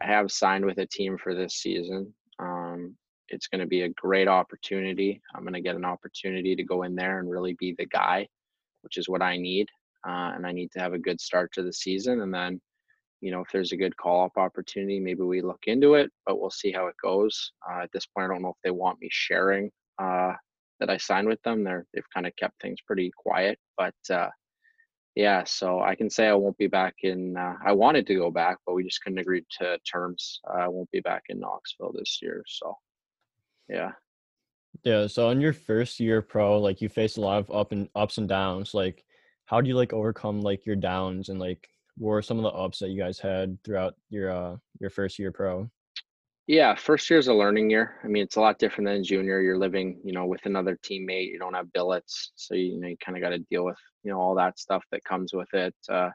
i 0.00 0.06
have 0.06 0.30
signed 0.32 0.64
with 0.64 0.78
a 0.78 0.86
team 0.86 1.16
for 1.18 1.34
this 1.34 1.54
season 1.54 2.12
um 2.38 2.96
it's 3.28 3.48
going 3.48 3.60
to 3.60 3.66
be 3.66 3.82
a 3.82 3.88
great 3.90 4.28
opportunity 4.28 5.20
i'm 5.34 5.42
going 5.42 5.54
to 5.54 5.60
get 5.60 5.76
an 5.76 5.84
opportunity 5.84 6.54
to 6.54 6.64
go 6.64 6.82
in 6.82 6.94
there 6.94 7.18
and 7.18 7.30
really 7.30 7.56
be 7.58 7.74
the 7.78 7.86
guy 7.86 8.26
which 8.86 8.98
is 8.98 9.08
what 9.08 9.20
I 9.20 9.36
need. 9.36 9.68
Uh, 10.06 10.30
and 10.36 10.46
I 10.46 10.52
need 10.52 10.70
to 10.70 10.78
have 10.78 10.92
a 10.92 10.98
good 10.98 11.20
start 11.20 11.50
to 11.54 11.64
the 11.64 11.72
season. 11.72 12.20
And 12.20 12.32
then, 12.32 12.60
you 13.20 13.30
know, 13.30 13.40
if 13.40 13.48
there's 13.52 13.72
a 13.72 13.76
good 13.76 13.96
call 13.96 14.24
up 14.24 14.36
opportunity, 14.36 15.00
maybe 15.00 15.22
we 15.22 15.40
look 15.40 15.62
into 15.66 15.94
it, 15.94 16.10
but 16.24 16.40
we'll 16.40 16.50
see 16.50 16.72
how 16.72 16.86
it 16.86 16.94
goes. 17.02 17.52
Uh, 17.68 17.82
at 17.82 17.92
this 17.92 18.06
point, 18.06 18.30
I 18.30 18.34
don't 18.34 18.42
know 18.42 18.50
if 18.50 18.62
they 18.62 18.70
want 18.70 19.00
me 19.00 19.08
sharing 19.10 19.70
uh, 19.98 20.32
that 20.80 20.90
I 20.90 20.96
signed 20.96 21.28
with 21.28 21.40
them. 21.42 21.64
They're, 21.64 21.86
they've 21.94 22.10
kind 22.12 22.26
of 22.26 22.36
kept 22.36 22.60
things 22.60 22.78
pretty 22.86 23.10
quiet, 23.16 23.58
but 23.76 23.94
uh, 24.10 24.28
yeah, 25.14 25.44
so 25.44 25.80
I 25.80 25.94
can 25.94 26.10
say 26.10 26.28
I 26.28 26.34
won't 26.34 26.58
be 26.58 26.66
back 26.66 26.94
in. 27.02 27.36
Uh, 27.38 27.54
I 27.64 27.72
wanted 27.72 28.06
to 28.08 28.14
go 28.14 28.30
back, 28.30 28.58
but 28.66 28.74
we 28.74 28.84
just 28.84 29.02
couldn't 29.02 29.18
agree 29.18 29.42
to 29.58 29.78
terms. 29.90 30.40
Uh, 30.48 30.58
I 30.58 30.68
won't 30.68 30.90
be 30.90 31.00
back 31.00 31.22
in 31.30 31.40
Knoxville 31.40 31.94
this 31.96 32.18
year. 32.20 32.44
So, 32.46 32.74
yeah. 33.68 33.92
Yeah, 34.84 35.06
so 35.06 35.30
in 35.30 35.40
your 35.40 35.54
first 35.54 35.98
year 36.00 36.20
pro, 36.20 36.58
like 36.60 36.82
you 36.82 36.90
faced 36.90 37.16
a 37.16 37.22
lot 37.22 37.38
of 37.38 37.50
up 37.50 37.72
and 37.72 37.88
ups 37.94 38.18
and 38.18 38.28
downs. 38.28 38.74
Like, 38.74 39.04
how 39.46 39.62
do 39.62 39.68
you 39.68 39.74
like 39.74 39.94
overcome 39.94 40.42
like 40.42 40.66
your 40.66 40.76
downs 40.76 41.30
and 41.30 41.40
like 41.40 41.66
were 41.98 42.22
some 42.22 42.38
of 42.38 42.44
the 42.44 42.50
ups 42.50 42.78
that 42.80 42.90
you 42.90 42.98
guys 43.00 43.18
had 43.18 43.58
throughout 43.64 43.94
your 44.10 44.30
uh 44.30 44.56
your 44.80 44.90
first 44.90 45.18
year 45.18 45.32
pro? 45.32 45.70
Yeah, 46.46 46.76
first 46.76 47.10
year 47.10 47.18
is 47.18 47.26
a 47.26 47.34
learning 47.34 47.70
year. 47.70 47.96
I 48.04 48.06
mean, 48.06 48.22
it's 48.22 48.36
a 48.36 48.40
lot 48.40 48.60
different 48.60 48.86
than 48.86 49.02
junior. 49.02 49.40
You're 49.40 49.58
living, 49.58 50.00
you 50.04 50.12
know, 50.12 50.26
with 50.26 50.46
another 50.46 50.78
teammate. 50.84 51.32
You 51.32 51.40
don't 51.40 51.54
have 51.54 51.72
billets, 51.72 52.32
so 52.36 52.54
you, 52.54 52.74
you 52.74 52.80
know 52.80 52.88
you 52.88 52.96
kind 53.04 53.18
of 53.18 53.22
got 53.22 53.30
to 53.30 53.40
deal 53.50 53.64
with, 53.64 53.78
you 54.04 54.12
know, 54.12 54.20
all 54.20 54.36
that 54.36 54.58
stuff 54.58 54.84
that 54.92 55.02
comes 55.02 55.32
with 55.34 55.52
it. 55.54 55.74
Uh, 55.90 56.10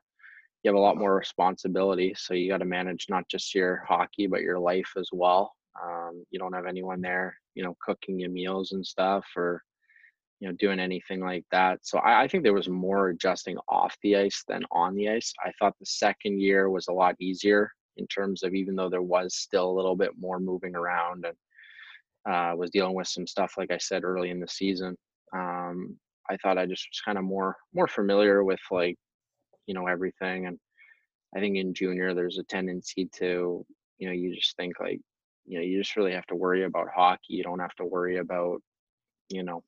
you 0.64 0.70
have 0.70 0.76
a 0.76 0.80
lot 0.80 0.96
more 0.96 1.16
responsibility, 1.16 2.14
so 2.16 2.34
you 2.34 2.50
got 2.50 2.60
to 2.60 2.66
manage 2.66 3.08
not 3.10 3.28
just 3.30 3.54
your 3.54 3.84
hockey 3.88 4.28
but 4.28 4.42
your 4.42 4.60
life 4.60 4.92
as 4.96 5.10
well. 5.12 5.54
Um, 5.84 6.24
you 6.32 6.40
don't 6.40 6.54
have 6.54 6.66
anyone 6.66 7.02
there, 7.02 7.36
you 7.56 7.64
know, 7.64 7.76
cooking 7.82 8.20
your 8.20 8.30
meals 8.30 8.72
and 8.72 8.86
stuff 8.86 9.26
or, 9.36 9.62
you 10.42 10.48
know, 10.48 10.56
doing 10.60 10.80
anything 10.80 11.22
like 11.22 11.46
that. 11.52 11.80
So 11.84 12.00
I, 12.00 12.24
I 12.24 12.28
think 12.28 12.44
there 12.44 12.54
was 12.54 12.68
more 12.68 13.10
adjusting 13.10 13.58
off 13.70 13.96
the 14.02 14.18
ice 14.18 14.44
than 14.48 14.64
on 14.72 14.96
the 14.96 15.08
ice. 15.08 15.32
I 15.46 15.52
thought 15.60 15.76
the 15.80 15.86
second 15.86 16.42
year 16.42 16.70
was 16.70 16.88
a 16.88 16.94
lot 16.94 17.16
easier 17.22 17.72
in 17.98 18.08
terms 18.08 18.42
of 18.44 18.54
even 18.54 18.76
though 18.76 18.90
there 18.90 19.04
was 19.04 19.36
still 19.36 19.70
a 19.70 19.78
little 19.78 19.96
bit 19.96 20.12
more 20.20 20.40
moving 20.40 20.76
around 20.76 21.26
and 21.26 22.34
uh, 22.34 22.56
was 22.56 22.72
dealing 22.72 22.96
with 22.96 23.08
some 23.08 23.28
stuff, 23.28 23.54
like 23.58 23.72
I 23.72 23.78
said, 23.78 24.04
early 24.04 24.32
in 24.32 24.40
the 24.40 24.48
season. 24.48 24.98
Um, 25.34 25.96
I 26.30 26.38
thought 26.38 26.58
I 26.58 26.66
just 26.66 26.88
was 26.92 27.02
kind 27.06 27.18
of 27.18 27.24
more 27.24 27.56
more 27.74 27.88
familiar 27.88 28.44
with 28.44 28.60
like, 28.72 28.98
you 29.68 29.76
know, 29.76 29.88
everything. 29.88 30.48
And 30.48 30.58
I 31.36 31.40
think 31.40 31.56
in 31.56 31.74
junior, 31.74 32.14
there's 32.14 32.40
a 32.40 32.44
tendency 32.44 33.10
to, 33.18 33.66
you 34.00 34.08
know, 34.08 34.14
you 34.14 34.36
just 34.36 34.56
think 34.58 34.80
like, 34.80 35.00
you 35.46 35.58
know 35.58 35.64
you 35.64 35.80
just 35.80 35.96
really 35.96 36.14
have 36.14 36.26
to 36.28 36.36
worry 36.36 36.64
about 36.64 36.88
hockey 36.96 37.34
you 37.34 37.44
don't 37.44 37.60
have 37.60 37.76
to 37.76 37.86
worry 37.86 38.18
about 38.18 38.62
you 39.30 39.44
know 39.44 39.64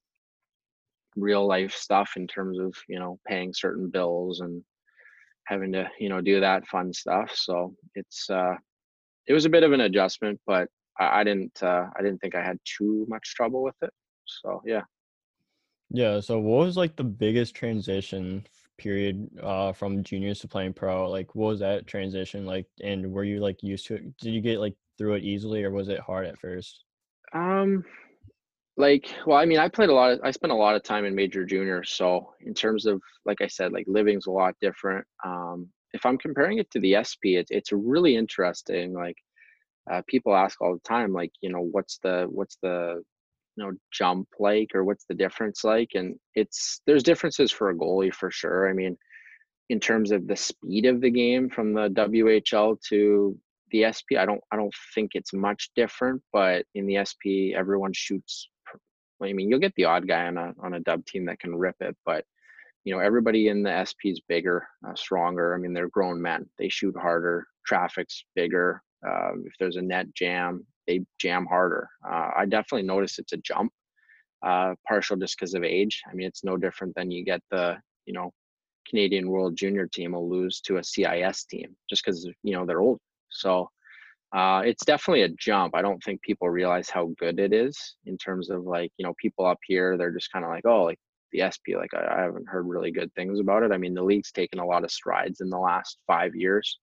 real 1.15 1.45
life 1.47 1.73
stuff 1.73 2.11
in 2.15 2.27
terms 2.27 2.59
of 2.59 2.73
you 2.87 2.99
know 2.99 3.19
paying 3.27 3.53
certain 3.53 3.89
bills 3.89 4.39
and 4.41 4.63
having 5.47 5.71
to 5.71 5.89
you 5.99 6.09
know 6.09 6.21
do 6.21 6.39
that 6.39 6.65
fun 6.67 6.93
stuff 6.93 7.31
so 7.33 7.75
it's 7.95 8.29
uh 8.29 8.55
it 9.27 9.33
was 9.33 9.45
a 9.45 9.49
bit 9.49 9.63
of 9.63 9.71
an 9.71 9.81
adjustment 9.81 10.39
but 10.45 10.67
i, 10.99 11.19
I 11.19 11.23
didn't 11.23 11.61
uh 11.61 11.85
i 11.97 12.01
didn't 12.01 12.19
think 12.19 12.35
i 12.35 12.43
had 12.43 12.57
too 12.65 13.05
much 13.09 13.35
trouble 13.35 13.63
with 13.63 13.75
it 13.81 13.91
so 14.25 14.61
yeah 14.65 14.81
Yeah, 15.89 16.19
so 16.19 16.39
what 16.39 16.65
was 16.65 16.77
like 16.77 16.95
the 16.95 17.03
biggest 17.03 17.55
transition 17.55 18.45
period 18.79 19.29
uh 19.41 19.71
from 19.71 20.03
juniors 20.03 20.39
to 20.39 20.47
playing 20.47 20.73
pro? 20.73 21.09
Like 21.09 21.35
what 21.35 21.47
was 21.49 21.59
that 21.59 21.87
transition 21.87 22.45
like 22.45 22.67
and 22.83 23.11
were 23.11 23.23
you 23.23 23.39
like 23.39 23.61
used 23.63 23.85
to 23.87 23.95
it? 23.95 24.17
Did 24.17 24.33
you 24.33 24.41
get 24.41 24.59
like 24.59 24.75
through 24.97 25.13
it 25.15 25.23
easily 25.23 25.63
or 25.63 25.71
was 25.71 25.89
it 25.89 25.99
hard 25.99 26.25
at 26.25 26.39
first? 26.39 26.83
um 27.33 27.83
like 28.77 29.13
well 29.25 29.37
i 29.37 29.45
mean 29.45 29.59
i 29.59 29.67
played 29.67 29.89
a 29.89 29.93
lot 29.93 30.11
of, 30.11 30.19
i 30.23 30.31
spent 30.31 30.51
a 30.51 30.55
lot 30.55 30.75
of 30.75 30.83
time 30.83 31.05
in 31.05 31.13
major 31.13 31.45
junior 31.45 31.83
so 31.83 32.33
in 32.41 32.53
terms 32.53 32.85
of 32.85 33.01
like 33.25 33.41
i 33.41 33.47
said 33.47 33.71
like 33.71 33.85
living's 33.87 34.25
a 34.25 34.31
lot 34.31 34.55
different 34.61 35.05
um 35.23 35.67
if 35.93 36.05
i'm 36.05 36.17
comparing 36.17 36.57
it 36.57 36.69
to 36.71 36.79
the 36.79 36.95
sp 37.05 37.37
it's, 37.37 37.51
it's 37.51 37.71
really 37.71 38.15
interesting 38.15 38.93
like 38.93 39.17
uh, 39.91 40.01
people 40.07 40.33
ask 40.33 40.61
all 40.61 40.73
the 40.73 40.89
time 40.89 41.13
like 41.13 41.31
you 41.41 41.51
know 41.51 41.67
what's 41.71 41.99
the 41.99 42.25
what's 42.29 42.57
the 42.63 43.01
you 43.57 43.63
know 43.63 43.71
jump 43.91 44.27
like 44.39 44.71
or 44.73 44.83
what's 44.83 45.05
the 45.05 45.13
difference 45.13 45.63
like 45.63 45.89
and 45.93 46.15
it's 46.35 46.81
there's 46.87 47.03
differences 47.03 47.51
for 47.51 47.69
a 47.69 47.75
goalie 47.75 48.13
for 48.13 48.31
sure 48.31 48.69
i 48.69 48.73
mean 48.73 48.97
in 49.69 49.79
terms 49.79 50.11
of 50.11 50.25
the 50.27 50.35
speed 50.35 50.85
of 50.85 50.99
the 51.01 51.11
game 51.11 51.49
from 51.49 51.73
the 51.73 51.89
whl 51.89 52.81
to 52.81 53.37
the 53.73 53.91
SP, 53.91 54.15
I 54.17 54.25
don't 54.25 54.39
I 54.51 54.55
don't 54.55 54.73
think 54.95 55.11
it's 55.15 55.33
much 55.33 55.71
different, 55.75 56.21
but 56.31 56.65
in 56.75 56.85
the 56.85 57.03
SP, 57.03 57.57
everyone 57.57 57.91
shoots. 57.91 58.47
I 59.29 59.33
mean, 59.33 59.49
you'll 59.49 59.59
get 59.59 59.75
the 59.75 59.85
odd 59.85 60.07
guy 60.07 60.27
on 60.27 60.37
a 60.37 60.53
on 60.61 60.73
a 60.73 60.79
dub 60.79 61.05
team 61.05 61.25
that 61.25 61.39
can 61.39 61.55
rip 61.55 61.75
it, 61.81 61.95
but 62.05 62.25
you 62.83 62.93
know 62.93 62.99
everybody 62.99 63.47
in 63.47 63.63
the 63.63 63.85
SP 63.85 64.11
is 64.11 64.21
bigger, 64.27 64.67
uh, 64.87 64.95
stronger. 64.95 65.53
I 65.53 65.57
mean, 65.57 65.73
they're 65.73 65.89
grown 65.89 66.21
men. 66.21 66.49
They 66.57 66.69
shoot 66.69 66.95
harder. 66.97 67.47
Traffic's 67.65 68.25
bigger. 68.35 68.81
Uh, 69.05 69.31
if 69.45 69.53
there's 69.59 69.77
a 69.77 69.81
net 69.81 70.13
jam, 70.13 70.65
they 70.87 71.01
jam 71.19 71.45
harder. 71.45 71.89
Uh, 72.07 72.31
I 72.37 72.45
definitely 72.45 72.87
notice 72.87 73.19
it's 73.19 73.33
a 73.33 73.37
jump. 73.37 73.71
Uh, 74.45 74.75
partial 74.85 75.15
just 75.15 75.37
because 75.37 75.53
of 75.53 75.63
age. 75.63 76.01
I 76.09 76.13
mean, 76.13 76.27
it's 76.27 76.43
no 76.43 76.57
different 76.57 76.93
than 76.95 77.11
you 77.11 77.23
get 77.23 77.41
the 77.49 77.77
you 78.05 78.13
know 78.13 78.31
Canadian 78.89 79.29
World 79.29 79.55
Junior 79.55 79.87
team 79.87 80.11
will 80.11 80.29
lose 80.29 80.59
to 80.61 80.77
a 80.77 80.83
CIS 80.83 81.45
team 81.45 81.75
just 81.89 82.03
because 82.03 82.29
you 82.43 82.53
know 82.53 82.65
they're 82.65 82.81
old. 82.81 82.99
So 83.29 83.69
uh, 84.33 84.63
it's 84.65 84.85
definitely 84.85 85.23
a 85.23 85.29
jump. 85.29 85.75
I 85.75 85.81
don't 85.81 86.01
think 86.03 86.21
people 86.21 86.49
realize 86.49 86.89
how 86.89 87.11
good 87.19 87.39
it 87.39 87.53
is 87.53 87.95
in 88.05 88.17
terms 88.17 88.49
of 88.49 88.63
like, 88.63 88.91
you 88.97 89.05
know, 89.05 89.13
people 89.21 89.45
up 89.45 89.59
here, 89.65 89.97
they're 89.97 90.11
just 90.11 90.31
kind 90.31 90.43
of 90.43 90.49
like, 90.49 90.65
oh, 90.65 90.83
like 90.83 90.99
the 91.31 91.43
SP, 91.45 91.77
like 91.77 91.93
I, 91.93 92.19
I, 92.19 92.21
haven't 92.23 92.47
heard 92.47 92.67
really 92.67 92.91
good 92.91 93.13
things 93.13 93.39
about 93.39 93.63
it. 93.63 93.71
I 93.71 93.77
mean, 93.77 93.93
the 93.93 94.03
league's 94.03 94.31
taken 94.31 94.59
a 94.59 94.65
lot 94.65 94.83
of 94.83 94.91
strides 94.91 95.41
in 95.41 95.49
the 95.49 95.57
last 95.57 95.97
five 96.07 96.35
years. 96.35 96.79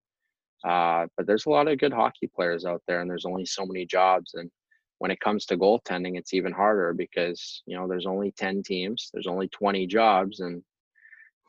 Uh, 0.65 1.07
but 1.17 1.27
there's 1.27 1.47
a 1.47 1.51
lot 1.51 1.69
of 1.69 1.79
good 1.79 1.93
hockey 1.93 2.31
players 2.35 2.65
out 2.65 2.83
there 2.87 3.01
and 3.01 3.11
there's 3.11 3.27
only 3.27 3.47
so 3.47 3.67
many 3.67 3.85
jobs. 3.85 4.35
And 4.35 4.51
when 4.99 5.11
it 5.11 5.21
comes 5.21 5.47
to 5.47 5.57
goaltending, 5.57 6.19
it's 6.19 6.35
even 6.35 6.53
harder 6.53 6.93
because, 6.93 7.63
you 7.67 7.77
know, 7.77 7.89
there's 7.89 8.07
only 8.07 8.33
10 8.37 8.63
teams, 8.63 9.11
there's 9.13 9.27
only 9.27 9.49
20 9.49 9.87
jobs 9.87 10.41
and, 10.41 10.63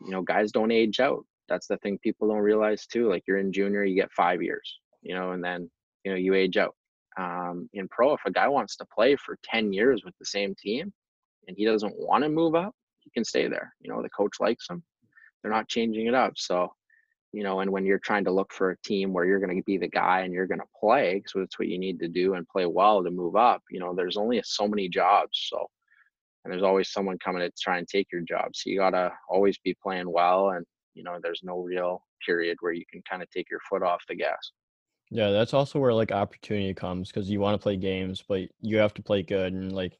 you 0.03 0.11
know, 0.11 0.21
guys 0.21 0.51
don't 0.51 0.71
age 0.71 0.99
out. 0.99 1.25
That's 1.47 1.67
the 1.67 1.77
thing 1.77 1.99
people 1.99 2.29
don't 2.29 2.37
realize 2.37 2.87
too. 2.87 3.09
Like 3.09 3.23
you're 3.27 3.37
in 3.37 3.51
junior, 3.51 3.83
you 3.83 3.95
get 3.95 4.11
five 4.13 4.41
years 4.41 4.79
you 5.01 5.15
know, 5.15 5.31
and 5.31 5.43
then 5.43 5.69
you 6.03 6.11
know 6.11 6.17
you 6.17 6.33
age 6.33 6.57
out. 6.57 6.75
Um, 7.17 7.69
in 7.73 7.87
pro, 7.89 8.13
if 8.13 8.21
a 8.25 8.31
guy 8.31 8.47
wants 8.47 8.77
to 8.77 8.85
play 8.93 9.15
for 9.15 9.37
ten 9.43 9.73
years 9.73 10.03
with 10.05 10.13
the 10.19 10.25
same 10.25 10.55
team 10.55 10.93
and 11.47 11.57
he 11.57 11.65
doesn't 11.65 11.93
want 11.97 12.23
to 12.23 12.29
move 12.29 12.55
up, 12.55 12.73
he 12.99 13.09
can 13.11 13.25
stay 13.25 13.47
there. 13.47 13.73
You 13.81 13.91
know, 13.91 14.01
the 14.01 14.09
coach 14.09 14.37
likes 14.39 14.69
him. 14.69 14.83
They're 15.41 15.51
not 15.51 15.67
changing 15.67 16.07
it 16.07 16.13
up. 16.13 16.33
So 16.35 16.71
you 17.33 17.43
know, 17.43 17.61
and 17.61 17.71
when 17.71 17.85
you're 17.85 17.99
trying 17.99 18.25
to 18.25 18.31
look 18.31 18.51
for 18.51 18.71
a 18.71 18.77
team 18.79 19.13
where 19.13 19.25
you're 19.25 19.39
going 19.39 19.55
to 19.55 19.63
be 19.63 19.77
the 19.77 19.87
guy 19.87 20.21
and 20.21 20.33
you're 20.33 20.47
going 20.47 20.59
to 20.59 20.65
play, 20.77 21.15
because 21.15 21.31
that's 21.35 21.59
what 21.59 21.69
you 21.69 21.79
need 21.79 21.99
to 21.99 22.09
do 22.09 22.33
and 22.33 22.47
play 22.47 22.65
well 22.65 23.03
to 23.03 23.09
move 23.09 23.35
up. 23.35 23.61
You 23.69 23.79
know, 23.79 23.93
there's 23.95 24.17
only 24.17 24.41
so 24.43 24.67
many 24.67 24.89
jobs, 24.89 25.47
so 25.49 25.67
and 26.43 26.51
there's 26.51 26.63
always 26.63 26.91
someone 26.91 27.17
coming 27.19 27.41
to 27.41 27.51
try 27.61 27.77
and 27.77 27.87
take 27.87 28.07
your 28.11 28.21
job. 28.21 28.51
So 28.53 28.69
you 28.69 28.79
gotta 28.79 29.13
always 29.29 29.57
be 29.59 29.75
playing 29.81 30.11
well, 30.11 30.49
and 30.49 30.65
you 30.93 31.03
know, 31.03 31.19
there's 31.21 31.41
no 31.43 31.59
real 31.59 32.03
period 32.25 32.57
where 32.59 32.73
you 32.73 32.83
can 32.91 33.01
kind 33.09 33.23
of 33.23 33.29
take 33.29 33.49
your 33.49 33.61
foot 33.69 33.83
off 33.83 34.03
the 34.09 34.15
gas. 34.15 34.51
Yeah, 35.11 35.31
that's 35.31 35.53
also 35.53 35.77
where 35.77 35.93
like 35.93 36.13
opportunity 36.13 36.73
comes 36.73 37.09
because 37.09 37.29
you 37.29 37.41
want 37.41 37.59
to 37.59 37.61
play 37.61 37.75
games, 37.75 38.23
but 38.27 38.43
you 38.61 38.77
have 38.77 38.93
to 38.93 39.03
play 39.03 39.21
good 39.21 39.51
and 39.51 39.73
like 39.73 39.99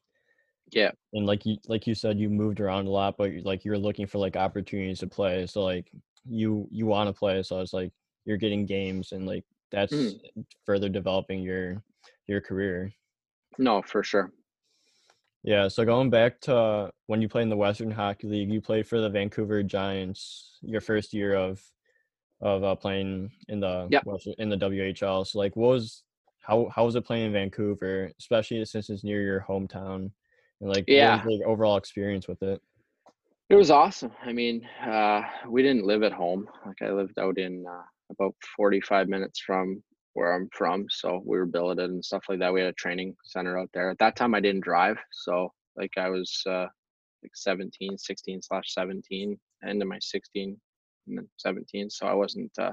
yeah, 0.70 0.90
and 1.12 1.26
like 1.26 1.44
you 1.44 1.58
like 1.68 1.86
you 1.86 1.94
said, 1.94 2.18
you 2.18 2.30
moved 2.30 2.58
around 2.58 2.86
a 2.86 2.90
lot, 2.90 3.18
but 3.18 3.30
like 3.44 3.62
you're 3.62 3.78
looking 3.78 4.06
for 4.06 4.18
like 4.18 4.36
opportunities 4.36 5.00
to 5.00 5.06
play. 5.06 5.46
So 5.46 5.62
like 5.62 5.92
you 6.24 6.66
you 6.70 6.86
want 6.86 7.08
to 7.08 7.12
play, 7.12 7.42
so 7.42 7.60
it's 7.60 7.74
like 7.74 7.92
you're 8.24 8.38
getting 8.38 8.64
games 8.64 9.12
and 9.12 9.26
like 9.26 9.44
that's 9.70 9.92
mm. 9.92 10.18
further 10.64 10.88
developing 10.88 11.42
your 11.42 11.82
your 12.26 12.40
career. 12.40 12.90
No, 13.58 13.82
for 13.82 14.02
sure. 14.02 14.32
Yeah, 15.42 15.68
so 15.68 15.84
going 15.84 16.08
back 16.08 16.40
to 16.42 16.90
when 17.06 17.20
you 17.20 17.28
played 17.28 17.42
in 17.42 17.48
the 17.50 17.56
Western 17.56 17.90
Hockey 17.90 18.28
League, 18.28 18.50
you 18.50 18.62
played 18.62 18.86
for 18.86 19.00
the 19.00 19.10
Vancouver 19.10 19.62
Giants 19.62 20.58
your 20.62 20.80
first 20.80 21.12
year 21.12 21.34
of 21.34 21.60
of 22.42 22.64
uh, 22.64 22.74
playing 22.74 23.30
in 23.48 23.60
the 23.60 23.88
yep. 23.90 24.04
in 24.38 24.48
the 24.48 24.56
WHL. 24.56 25.26
So 25.26 25.38
like, 25.38 25.56
what 25.56 25.68
was 25.68 26.02
how 26.40 26.68
how 26.74 26.84
was 26.84 26.96
it 26.96 27.06
playing 27.06 27.26
in 27.26 27.32
Vancouver, 27.32 28.10
especially 28.18 28.62
since 28.64 28.90
it's 28.90 29.04
near 29.04 29.22
your 29.22 29.44
hometown, 29.48 30.10
and 30.60 30.70
like 30.70 30.84
yeah, 30.88 31.16
what 31.18 31.26
was 31.26 31.38
the 31.38 31.44
overall 31.46 31.76
experience 31.76 32.28
with 32.28 32.42
it? 32.42 32.60
It 33.48 33.54
was 33.54 33.70
awesome. 33.70 34.12
I 34.24 34.32
mean, 34.32 34.66
uh, 34.84 35.22
we 35.48 35.62
didn't 35.62 35.86
live 35.86 36.02
at 36.02 36.12
home. 36.12 36.48
Like 36.66 36.82
I 36.82 36.90
lived 36.90 37.18
out 37.18 37.38
in 37.38 37.64
uh, 37.68 37.82
about 38.10 38.34
45 38.56 39.08
minutes 39.08 39.40
from 39.40 39.82
where 40.14 40.34
I'm 40.34 40.48
from, 40.52 40.86
so 40.90 41.22
we 41.24 41.38
were 41.38 41.46
billeted 41.46 41.90
and 41.90 42.04
stuff 42.04 42.24
like 42.28 42.40
that. 42.40 42.52
We 42.52 42.60
had 42.60 42.70
a 42.70 42.74
training 42.74 43.14
center 43.24 43.58
out 43.58 43.70
there. 43.72 43.90
At 43.90 43.98
that 43.98 44.16
time, 44.16 44.34
I 44.34 44.40
didn't 44.40 44.64
drive, 44.64 44.96
so 45.12 45.52
like 45.76 45.92
I 45.96 46.08
was 46.08 46.42
uh, 46.46 46.66
like 47.22 47.34
17, 47.34 47.96
16 47.98 48.42
slash 48.42 48.74
17, 48.74 49.38
end 49.64 49.82
of 49.82 49.88
my 49.88 49.98
16 50.00 50.48
and 50.48 50.50
then 50.50 50.58
17 51.38 51.90
so 51.90 52.06
i 52.06 52.14
wasn't 52.14 52.50
uh, 52.58 52.72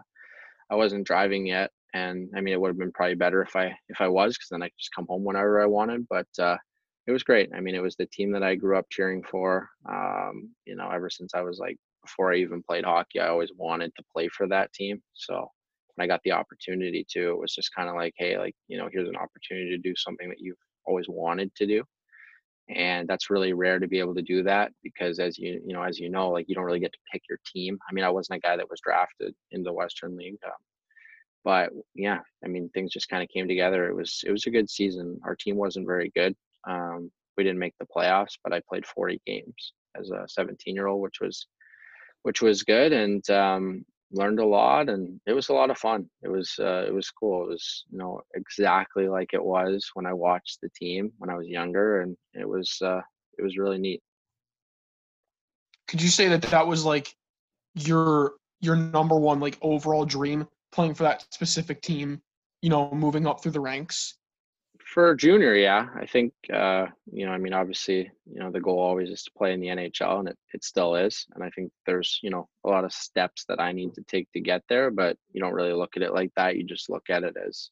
i 0.70 0.76
wasn't 0.76 1.06
driving 1.06 1.48
yet 1.48 1.72
and 1.94 2.30
i 2.36 2.42
mean 2.42 2.54
it 2.54 2.62
would 2.62 2.70
have 2.70 2.78
been 2.78 2.92
probably 2.92 3.16
better 3.16 3.42
if 3.42 3.56
i 3.56 3.66
if 3.90 4.00
i 4.00 4.08
was 4.08 4.36
because 4.36 4.50
then 4.50 4.62
i 4.62 4.68
could 4.68 4.80
just 4.80 4.94
come 4.96 5.06
home 5.08 5.24
whenever 5.24 5.62
i 5.62 5.66
wanted 5.66 6.06
but 6.10 6.28
uh, 6.40 6.58
it 7.08 7.12
was 7.12 7.24
great. 7.24 7.50
I 7.56 7.60
mean 7.60 7.74
it 7.74 7.82
was 7.82 7.96
the 7.96 8.06
team 8.06 8.32
that 8.34 8.44
i 8.44 8.54
grew 8.54 8.78
up 8.78 8.86
cheering 8.92 9.24
for 9.24 9.68
um, 9.90 10.52
you 10.66 10.76
know 10.76 10.90
ever 10.90 11.10
since 11.10 11.32
i 11.34 11.42
was 11.42 11.58
like 11.58 11.78
before 12.04 12.32
i 12.32 12.38
even 12.38 12.62
played 12.62 12.86
hockey 12.86 13.20
i 13.20 13.28
always 13.28 13.52
wanted 13.58 13.92
to 13.96 14.04
play 14.14 14.30
for 14.30 14.48
that 14.48 14.72
team 14.74 15.02
so 15.14 15.48
when 15.96 16.04
i 16.04 16.08
got 16.08 16.22
the 16.24 16.32
opportunity 16.32 17.06
to 17.10 17.32
it 17.32 17.38
was 17.38 17.56
just 17.56 17.74
kind 17.76 17.90
of 17.90 17.96
like 17.96 18.14
hey 18.18 18.38
like 18.38 18.56
you 18.68 18.78
know 18.78 18.88
here's 18.92 19.10
an 19.10 19.16
opportunity 19.16 19.70
to 19.70 19.78
do 19.78 19.94
something 19.98 20.30
that 20.30 20.40
you've 20.40 20.58
always 20.86 21.08
wanted 21.10 21.54
to 21.56 21.66
do 21.66 21.84
and 22.70 23.08
that's 23.08 23.30
really 23.30 23.54
rare 23.54 23.80
to 23.80 23.88
be 23.88 24.00
able 24.00 24.16
to 24.16 24.22
do 24.22 24.44
that 24.44 24.72
because 24.84 25.20
as 25.20 25.38
you 25.38 25.62
you 25.66 25.74
know 25.74 25.84
as 25.84 26.00
you 26.00 26.10
know 26.10 26.30
like 26.30 26.48
you 26.48 26.56
don't 26.56 26.64
really 26.64 26.80
get 26.80 26.94
to 26.94 27.00
pick 27.12 27.24
your 27.30 27.40
team. 27.46 27.78
I 27.90 27.94
mean 27.94 28.04
i 28.04 28.10
wasn't 28.10 28.38
a 28.38 28.48
guy 28.48 28.56
that 28.58 28.70
was 28.70 28.80
drafted 28.82 29.34
in 29.52 29.64
the 29.64 29.74
western 29.74 30.16
league 30.16 30.38
um, 30.46 30.52
but 31.44 31.72
yeah 31.96 32.20
i 32.44 32.48
mean 32.48 32.70
things 32.70 32.92
just 32.92 33.10
kind 33.10 33.24
of 33.24 33.30
came 33.30 33.48
together. 33.48 33.90
It 33.90 33.96
was 33.96 34.22
it 34.26 34.32
was 34.32 34.46
a 34.46 34.52
good 34.52 34.70
season. 34.70 35.20
Our 35.24 35.36
team 35.36 35.56
wasn't 35.56 35.88
very 35.88 36.12
good 36.16 36.36
um, 36.68 37.12
we 37.38 37.44
didn't 37.44 37.60
make 37.60 37.76
the 37.80 37.86
playoffs 37.86 38.38
but 38.44 38.54
i 38.54 38.62
played 38.68 38.86
40 38.86 39.22
games 39.26 39.74
as 40.00 40.12
a 40.12 40.26
17 40.28 40.76
year 40.76 40.88
old 40.88 41.02
which 41.02 41.20
was 41.22 41.48
which 42.24 42.42
was 42.42 42.64
good 42.64 42.92
and 42.92 43.28
um, 43.30 43.86
learned 44.12 44.40
a 44.40 44.46
lot 44.46 44.90
and 44.90 45.20
it 45.26 45.34
was 45.34 45.50
a 45.50 45.54
lot 45.54 45.70
of 45.70 45.78
fun. 45.78 46.10
It 46.24 46.30
was 46.30 46.56
uh, 46.60 46.86
it 46.88 46.94
was 46.94 47.10
cool. 47.12 47.44
It 47.44 47.50
was 47.50 47.86
you 47.92 47.98
know 47.98 48.22
exactly 48.36 49.08
like 49.08 49.34
it 49.34 49.44
was 49.44 49.90
when 49.94 50.06
i 50.06 50.14
watched 50.14 50.60
the 50.62 50.70
team 50.70 51.12
when 51.18 51.30
i 51.30 51.36
was 51.36 51.48
younger 51.48 52.02
and 52.02 52.16
it 52.34 52.48
was 52.48 52.78
uh, 52.82 53.02
it 53.38 53.44
was 53.44 53.58
really 53.58 53.78
neat. 53.78 54.02
Could 55.88 56.02
you 56.02 56.10
say 56.10 56.28
that 56.30 56.42
that 56.44 56.68
was 56.68 56.86
like 56.86 57.14
your 57.76 58.34
your 58.62 58.76
number 58.76 59.18
one 59.18 59.40
like 59.40 59.58
overall 59.62 60.06
dream 60.06 60.48
playing 60.72 60.94
for 60.94 61.04
that 61.04 61.26
specific 61.32 61.82
team 61.82 62.22
you 62.62 62.70
know 62.70 62.92
moving 62.92 63.26
up 63.26 63.42
through 63.42 63.52
the 63.52 63.60
ranks 63.60 64.19
for 64.94 65.14
junior, 65.16 65.56
yeah, 65.56 65.88
I 65.96 66.06
think 66.06 66.34
uh, 66.52 66.88
you 67.12 67.26
know. 67.26 67.32
I 67.32 67.38
mean, 67.38 67.54
obviously, 67.54 68.12
you 68.26 68.40
know, 68.40 68.52
the 68.52 68.60
goal 68.60 68.80
always 68.80 69.10
is 69.10 69.24
to 69.24 69.32
play 69.38 69.54
in 69.54 69.60
the 69.60 69.68
NHL, 69.68 70.20
and 70.20 70.30
it, 70.30 70.38
it 70.54 70.64
still 70.64 70.96
is. 70.96 71.28
And 71.36 71.44
I 71.44 71.50
think 71.52 71.72
there's 71.86 72.20
you 72.24 72.32
know 72.32 72.48
a 72.66 72.70
lot 72.70 72.86
of 72.86 72.92
steps 72.92 73.46
that 73.50 73.60
I 73.60 73.72
need 73.72 73.94
to 73.96 74.04
take 74.04 74.32
to 74.32 74.40
get 74.40 74.64
there, 74.68 74.90
but 74.90 75.16
you 75.32 75.42
don't 75.42 75.54
really 75.54 75.74
look 75.74 75.96
at 75.96 76.02
it 76.02 76.14
like 76.14 76.32
that. 76.36 76.58
You 76.58 76.64
just 76.64 76.90
look 76.90 77.10
at 77.10 77.24
it 77.24 77.36
as, 77.38 77.70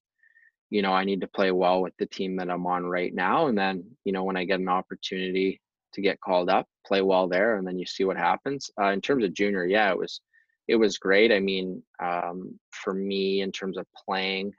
you 0.69 0.83
know, 0.83 0.93
I 0.93 1.05
need 1.05 1.21
to 1.21 1.27
play 1.27 1.51
well 1.51 1.81
with 1.81 1.93
the 1.97 2.05
team 2.05 2.35
that 2.37 2.51
I'm 2.51 2.67
on 2.67 2.85
right 2.85 3.13
now, 3.13 3.47
and 3.47 3.57
then 3.57 3.83
you 4.03 4.11
know 4.11 4.23
when 4.23 4.37
I 4.37 4.45
get 4.45 4.59
an 4.59 4.69
opportunity 4.69 5.59
to 5.93 6.01
get 6.01 6.21
called 6.21 6.49
up, 6.49 6.67
play 6.85 7.01
well 7.01 7.27
there, 7.27 7.57
and 7.57 7.65
then 7.65 7.79
you 7.79 7.85
see 7.87 8.03
what 8.03 8.17
happens. 8.17 8.69
Uh, 8.79 8.91
in 8.91 9.01
terms 9.01 9.23
of 9.23 9.33
junior, 9.33 9.65
yeah, 9.65 9.89
it 9.89 9.97
was 9.97 10.21
it 10.67 10.75
was 10.75 10.99
great. 10.99 11.31
I 11.31 11.39
mean, 11.39 11.81
um, 11.99 12.59
for 12.69 12.93
me, 12.93 13.41
in 13.41 13.51
terms 13.51 13.77
of 13.77 13.87
playing 14.05 14.53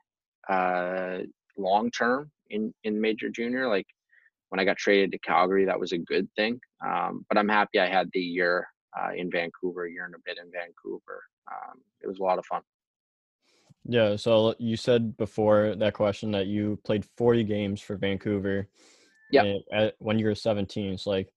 uh, 0.49 1.19
long 1.57 1.91
term, 1.93 2.33
in 2.51 2.73
in 2.85 3.01
major 3.01 3.29
junior. 3.31 3.69
Like 3.69 3.87
when 4.49 4.61
I 4.61 4.65
got 4.65 4.77
traded 4.77 5.13
to 5.13 5.19
Calgary, 5.19 5.65
that 5.65 5.79
was 5.79 5.93
a 5.93 5.99
good 5.99 6.29
thing. 6.37 6.61
Um, 6.85 7.25
but 7.29 7.39
I'm 7.39 7.49
happy 7.49 7.79
I 7.79 7.89
had 7.89 8.09
the 8.13 8.21
year 8.21 8.67
uh, 8.99 9.11
in 9.15 9.31
Vancouver, 9.31 9.87
year 9.87 10.05
and 10.05 10.15
a 10.15 10.19
bit 10.25 10.39
in 10.39 10.51
Vancouver. 10.51 11.23
Um, 11.51 11.81
it 12.03 12.07
was 12.07 12.19
a 12.19 12.23
lot 12.23 12.39
of 12.39 12.47
fun. 12.47 12.63
Yeah. 13.85 14.17
So 14.17 14.55
you 14.59 14.77
said 14.77 15.17
before 15.17 15.75
that 15.77 15.95
question 15.95 16.31
that 16.33 16.47
you 16.47 16.79
played 16.85 17.07
40 17.17 17.45
games 17.45 17.81
for 17.81 17.97
Vancouver. 17.97 18.69
Yeah. 19.31 19.59
When 19.99 20.19
you 20.19 20.27
were 20.27 20.35
17, 20.35 20.99
so 20.99 21.11
like, 21.11 21.29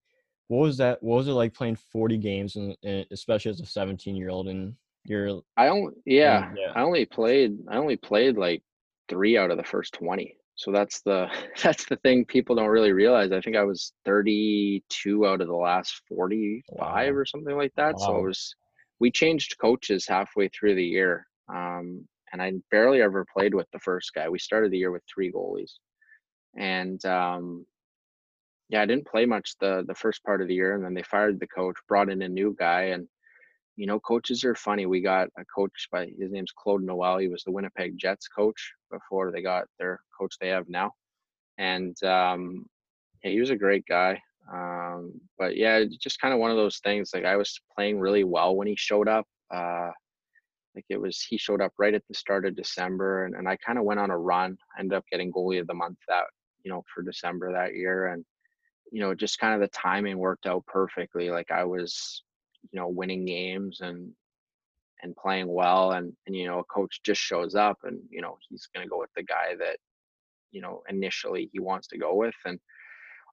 what 0.48 0.58
was 0.58 0.76
that? 0.78 1.02
What 1.02 1.16
was 1.16 1.28
it 1.28 1.32
like 1.32 1.54
playing 1.54 1.76
40 1.76 2.18
games, 2.18 2.56
and, 2.56 2.76
and 2.84 3.06
especially 3.10 3.50
as 3.50 3.60
a 3.60 3.66
17 3.66 4.14
year 4.16 4.28
old? 4.28 4.48
And 4.48 4.74
you're. 5.04 5.40
I 5.56 5.68
only 5.68 5.92
yeah, 6.04 6.52
yeah. 6.56 6.72
I 6.74 6.82
only 6.82 7.06
played. 7.06 7.56
I 7.68 7.76
only 7.76 7.96
played 7.96 8.36
like 8.36 8.62
three 9.08 9.38
out 9.38 9.50
of 9.50 9.56
the 9.56 9.64
first 9.64 9.94
20 9.94 10.36
so 10.54 10.70
that's 10.70 11.00
the 11.02 11.28
that's 11.62 11.84
the 11.86 11.96
thing 11.96 12.24
people 12.24 12.54
don't 12.54 12.68
really 12.68 12.92
realize 12.92 13.32
i 13.32 13.40
think 13.40 13.56
i 13.56 13.64
was 13.64 13.92
32 14.04 15.26
out 15.26 15.40
of 15.40 15.48
the 15.48 15.54
last 15.54 16.02
45 16.08 16.64
wow. 16.78 17.04
or 17.10 17.24
something 17.24 17.56
like 17.56 17.72
that 17.76 17.94
wow. 17.96 18.06
so 18.06 18.16
it 18.18 18.22
was 18.22 18.54
we 19.00 19.10
changed 19.10 19.58
coaches 19.60 20.06
halfway 20.06 20.48
through 20.48 20.74
the 20.74 20.84
year 20.84 21.26
um, 21.48 22.06
and 22.32 22.42
i 22.42 22.52
barely 22.70 23.02
ever 23.02 23.26
played 23.32 23.54
with 23.54 23.66
the 23.72 23.80
first 23.80 24.12
guy 24.14 24.28
we 24.28 24.38
started 24.38 24.70
the 24.70 24.78
year 24.78 24.92
with 24.92 25.02
three 25.12 25.32
goalies 25.32 25.72
and 26.56 27.04
um, 27.06 27.64
yeah 28.68 28.82
i 28.82 28.86
didn't 28.86 29.06
play 29.06 29.26
much 29.26 29.54
the 29.60 29.84
the 29.86 29.94
first 29.94 30.22
part 30.24 30.42
of 30.42 30.48
the 30.48 30.54
year 30.54 30.74
and 30.74 30.84
then 30.84 30.94
they 30.94 31.02
fired 31.02 31.40
the 31.40 31.46
coach 31.46 31.76
brought 31.88 32.10
in 32.10 32.22
a 32.22 32.28
new 32.28 32.54
guy 32.58 32.82
and 32.84 33.08
you 33.82 33.88
know, 33.88 33.98
coaches 33.98 34.44
are 34.44 34.54
funny. 34.54 34.86
We 34.86 35.00
got 35.00 35.26
a 35.36 35.44
coach 35.44 35.88
by 35.90 36.06
his 36.16 36.30
name's 36.30 36.52
Claude 36.56 36.84
Noel. 36.84 37.18
He 37.18 37.26
was 37.26 37.42
the 37.42 37.50
Winnipeg 37.50 37.98
Jets 37.98 38.28
coach 38.28 38.74
before 38.92 39.32
they 39.32 39.42
got 39.42 39.64
their 39.76 39.98
coach 40.16 40.36
they 40.40 40.50
have 40.50 40.68
now, 40.68 40.92
and 41.58 42.00
um, 42.04 42.64
yeah, 43.24 43.32
he 43.32 43.40
was 43.40 43.50
a 43.50 43.56
great 43.56 43.84
guy. 43.88 44.20
Um, 44.54 45.20
but 45.36 45.56
yeah, 45.56 45.82
just 46.00 46.20
kind 46.20 46.32
of 46.32 46.38
one 46.38 46.52
of 46.52 46.56
those 46.56 46.78
things. 46.78 47.10
Like 47.12 47.24
I 47.24 47.34
was 47.34 47.60
playing 47.74 47.98
really 47.98 48.22
well 48.22 48.54
when 48.54 48.68
he 48.68 48.76
showed 48.76 49.08
up. 49.08 49.26
Uh, 49.52 49.90
like 50.76 50.84
it 50.88 51.00
was 51.00 51.20
he 51.20 51.36
showed 51.36 51.60
up 51.60 51.72
right 51.76 51.92
at 51.92 52.04
the 52.08 52.14
start 52.14 52.46
of 52.46 52.54
December, 52.54 53.24
and, 53.24 53.34
and 53.34 53.48
I 53.48 53.56
kind 53.56 53.80
of 53.80 53.84
went 53.84 53.98
on 53.98 54.12
a 54.12 54.16
run. 54.16 54.56
I 54.76 54.80
ended 54.80 54.96
up 54.96 55.04
getting 55.10 55.32
goalie 55.32 55.60
of 55.60 55.66
the 55.66 55.74
month 55.74 55.98
that 56.06 56.26
you 56.64 56.70
know 56.70 56.84
for 56.94 57.02
December 57.02 57.50
that 57.50 57.74
year, 57.74 58.12
and 58.12 58.24
you 58.92 59.00
know 59.00 59.12
just 59.12 59.40
kind 59.40 59.54
of 59.54 59.60
the 59.60 59.76
timing 59.76 60.18
worked 60.18 60.46
out 60.46 60.64
perfectly. 60.66 61.30
Like 61.30 61.50
I 61.50 61.64
was 61.64 62.22
you 62.70 62.78
know 62.78 62.88
winning 62.88 63.24
games 63.24 63.80
and 63.80 64.10
and 65.02 65.16
playing 65.16 65.48
well 65.48 65.92
and 65.92 66.12
and 66.26 66.36
you 66.36 66.46
know 66.46 66.60
a 66.60 66.64
coach 66.64 67.00
just 67.04 67.20
shows 67.20 67.54
up 67.54 67.78
and 67.84 67.98
you 68.10 68.20
know 68.20 68.36
he's 68.48 68.68
going 68.74 68.86
to 68.86 68.90
go 68.90 68.98
with 68.98 69.10
the 69.16 69.22
guy 69.22 69.54
that 69.58 69.76
you 70.52 70.60
know 70.60 70.82
initially 70.88 71.50
he 71.52 71.58
wants 71.58 71.88
to 71.88 71.98
go 71.98 72.14
with 72.14 72.34
and 72.44 72.58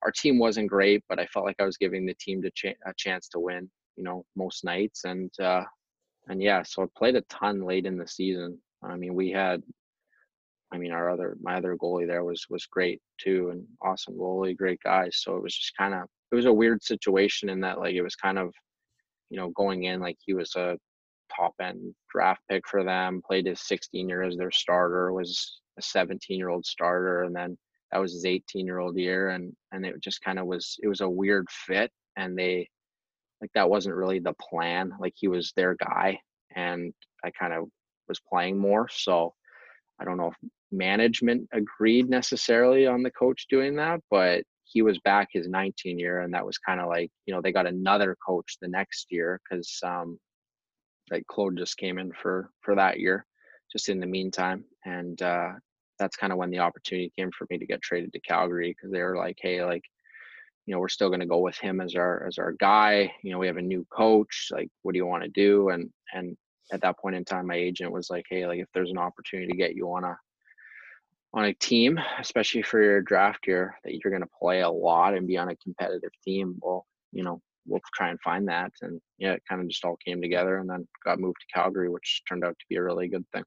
our 0.03 0.11
team 0.11 0.39
wasn't 0.39 0.67
great 0.67 1.03
but 1.07 1.19
i 1.19 1.25
felt 1.27 1.45
like 1.45 1.57
i 1.59 1.65
was 1.65 1.77
giving 1.77 2.05
the 2.05 2.15
team 2.15 2.41
to 2.41 2.51
a 2.85 2.93
chance 2.97 3.27
to 3.27 3.39
win 3.39 3.69
you 3.95 4.03
know 4.03 4.25
most 4.35 4.63
nights 4.63 5.03
and 5.03 5.31
uh 5.41 5.63
and 6.27 6.41
yeah 6.41 6.63
so 6.63 6.83
i 6.83 6.85
played 6.97 7.15
a 7.15 7.21
ton 7.23 7.63
late 7.63 7.85
in 7.85 7.97
the 7.97 8.07
season. 8.07 8.57
I 8.83 8.95
mean 8.95 9.13
we 9.13 9.29
had 9.29 9.61
i 10.71 10.77
mean 10.77 10.91
our 10.91 11.09
other 11.09 11.37
my 11.41 11.55
other 11.55 11.75
goalie 11.75 12.07
there 12.07 12.23
was 12.23 12.45
was 12.49 12.65
great 12.65 13.01
too 13.19 13.49
and 13.49 13.65
awesome 13.81 14.15
goalie 14.15 14.55
great 14.55 14.79
guys 14.81 15.17
so 15.21 15.35
it 15.35 15.43
was 15.43 15.55
just 15.55 15.75
kind 15.75 15.93
of 15.93 16.03
it 16.31 16.35
was 16.35 16.45
a 16.45 16.53
weird 16.53 16.81
situation 16.81 17.49
in 17.49 17.59
that 17.61 17.79
like 17.79 17.95
it 17.95 18.01
was 18.01 18.15
kind 18.15 18.39
of 18.39 18.53
you 19.29 19.37
know, 19.37 19.49
going 19.49 19.83
in 19.83 19.99
like 19.99 20.17
he 20.19 20.33
was 20.33 20.55
a 20.55 20.77
top 21.35 21.53
end 21.61 21.93
draft 22.11 22.41
pick 22.49 22.67
for 22.67 22.83
them, 22.83 23.21
played 23.25 23.45
his 23.45 23.61
16 23.61 24.07
year 24.07 24.23
as 24.23 24.35
their 24.35 24.51
starter, 24.51 25.13
was 25.13 25.61
a 25.77 25.81
17 25.81 26.37
year 26.37 26.49
old 26.49 26.65
starter, 26.65 27.23
and 27.23 27.35
then 27.35 27.57
that 27.91 27.99
was 27.99 28.13
his 28.13 28.25
18 28.25 28.65
year 28.65 28.79
old 28.79 28.97
year, 28.97 29.29
and 29.29 29.53
and 29.71 29.85
it 29.85 29.95
just 30.01 30.21
kind 30.21 30.39
of 30.39 30.45
was 30.45 30.77
it 30.81 30.87
was 30.87 31.01
a 31.01 31.09
weird 31.09 31.47
fit, 31.49 31.91
and 32.17 32.37
they 32.37 32.67
like 33.41 33.51
that 33.55 33.69
wasn't 33.69 33.95
really 33.95 34.19
the 34.19 34.33
plan. 34.49 34.91
Like 34.99 35.13
he 35.15 35.27
was 35.27 35.53
their 35.55 35.75
guy, 35.75 36.19
and 36.55 36.93
I 37.23 37.31
kind 37.31 37.53
of 37.53 37.65
was 38.07 38.19
playing 38.19 38.57
more. 38.57 38.87
So 38.91 39.33
I 39.99 40.05
don't 40.05 40.17
know 40.17 40.27
if 40.27 40.49
management 40.71 41.47
agreed 41.53 42.09
necessarily 42.09 42.87
on 42.87 43.03
the 43.03 43.11
coach 43.11 43.47
doing 43.49 43.75
that, 43.77 44.01
but 44.09 44.43
he 44.71 44.83
was 44.83 44.99
back 44.99 45.29
his 45.31 45.47
19 45.47 45.97
year, 45.97 46.21
and 46.21 46.33
that 46.33 46.45
was 46.45 46.59
kind 46.59 46.79
of 46.79 46.87
like 46.87 47.09
you 47.25 47.33
know 47.33 47.41
they 47.41 47.51
got 47.51 47.65
another 47.65 48.15
coach 48.25 48.57
the 48.61 48.67
next 48.67 49.07
year 49.09 49.41
because 49.43 49.79
um, 49.83 50.19
like 51.11 51.25
Claude 51.27 51.57
just 51.57 51.77
came 51.77 51.97
in 51.97 52.11
for 52.11 52.51
for 52.61 52.75
that 52.75 52.99
year, 52.99 53.25
just 53.71 53.89
in 53.89 53.99
the 53.99 54.05
meantime, 54.05 54.63
and 54.85 55.21
uh, 55.21 55.49
that's 55.97 56.15
kind 56.15 56.31
of 56.31 56.37
when 56.37 56.51
the 56.51 56.59
opportunity 56.59 57.11
came 57.17 57.31
for 57.37 57.47
me 57.49 57.57
to 57.57 57.65
get 57.65 57.81
traded 57.81 58.13
to 58.13 58.19
Calgary 58.21 58.69
because 58.69 58.91
they 58.91 59.01
were 59.01 59.17
like, 59.17 59.37
hey, 59.41 59.65
like 59.65 59.83
you 60.67 60.73
know 60.73 60.79
we're 60.79 60.87
still 60.87 61.09
going 61.09 61.19
to 61.19 61.25
go 61.25 61.39
with 61.39 61.57
him 61.57 61.81
as 61.81 61.95
our 61.95 62.25
as 62.27 62.37
our 62.37 62.53
guy. 62.59 63.11
You 63.23 63.31
know 63.31 63.39
we 63.39 63.47
have 63.47 63.57
a 63.57 63.61
new 63.61 63.85
coach. 63.91 64.49
Like 64.51 64.69
what 64.83 64.93
do 64.93 64.97
you 64.99 65.07
want 65.07 65.23
to 65.23 65.29
do? 65.29 65.69
And 65.69 65.89
and 66.13 66.37
at 66.71 66.81
that 66.81 66.99
point 66.99 67.15
in 67.15 67.25
time, 67.25 67.47
my 67.47 67.55
agent 67.55 67.91
was 67.91 68.11
like, 68.11 68.25
hey, 68.29 68.45
like 68.45 68.59
if 68.59 68.67
there's 68.73 68.91
an 68.91 68.99
opportunity 68.99 69.51
to 69.51 69.57
get 69.57 69.75
you 69.75 69.87
on 69.87 70.03
a 70.03 70.15
on 71.33 71.45
a 71.45 71.53
team, 71.53 71.99
especially 72.19 72.61
for 72.61 72.81
your 72.81 73.01
draft 73.01 73.45
year, 73.45 73.75
that 73.83 73.93
you're 73.93 74.11
going 74.11 74.23
to 74.23 74.29
play 74.39 74.61
a 74.61 74.69
lot 74.69 75.15
and 75.15 75.27
be 75.27 75.37
on 75.37 75.49
a 75.49 75.55
competitive 75.57 76.11
team, 76.25 76.55
well, 76.61 76.85
you 77.11 77.23
know, 77.23 77.41
we'll 77.67 77.81
try 77.93 78.09
and 78.09 78.19
find 78.21 78.47
that. 78.47 78.71
And 78.81 78.99
yeah, 79.17 79.33
it 79.33 79.43
kind 79.47 79.61
of 79.61 79.67
just 79.67 79.85
all 79.85 79.97
came 80.03 80.21
together 80.21 80.57
and 80.57 80.69
then 80.69 80.87
got 81.05 81.19
moved 81.19 81.37
to 81.41 81.53
Calgary, 81.53 81.89
which 81.89 82.23
turned 82.27 82.43
out 82.43 82.57
to 82.57 82.65
be 82.69 82.77
a 82.77 82.83
really 82.83 83.07
good 83.07 83.25
thing. 83.33 83.43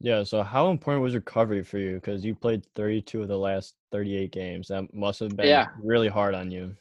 Yeah. 0.00 0.24
So, 0.24 0.42
how 0.42 0.70
important 0.70 1.02
was 1.02 1.14
recovery 1.14 1.62
for 1.62 1.78
you? 1.78 1.94
Because 1.94 2.24
you 2.24 2.34
played 2.34 2.66
32 2.74 3.22
of 3.22 3.28
the 3.28 3.38
last 3.38 3.74
38 3.92 4.30
games. 4.30 4.68
That 4.68 4.92
must 4.92 5.20
have 5.20 5.36
been 5.36 5.46
yeah. 5.46 5.68
really 5.82 6.08
hard 6.08 6.34
on 6.34 6.50
you. 6.50 6.76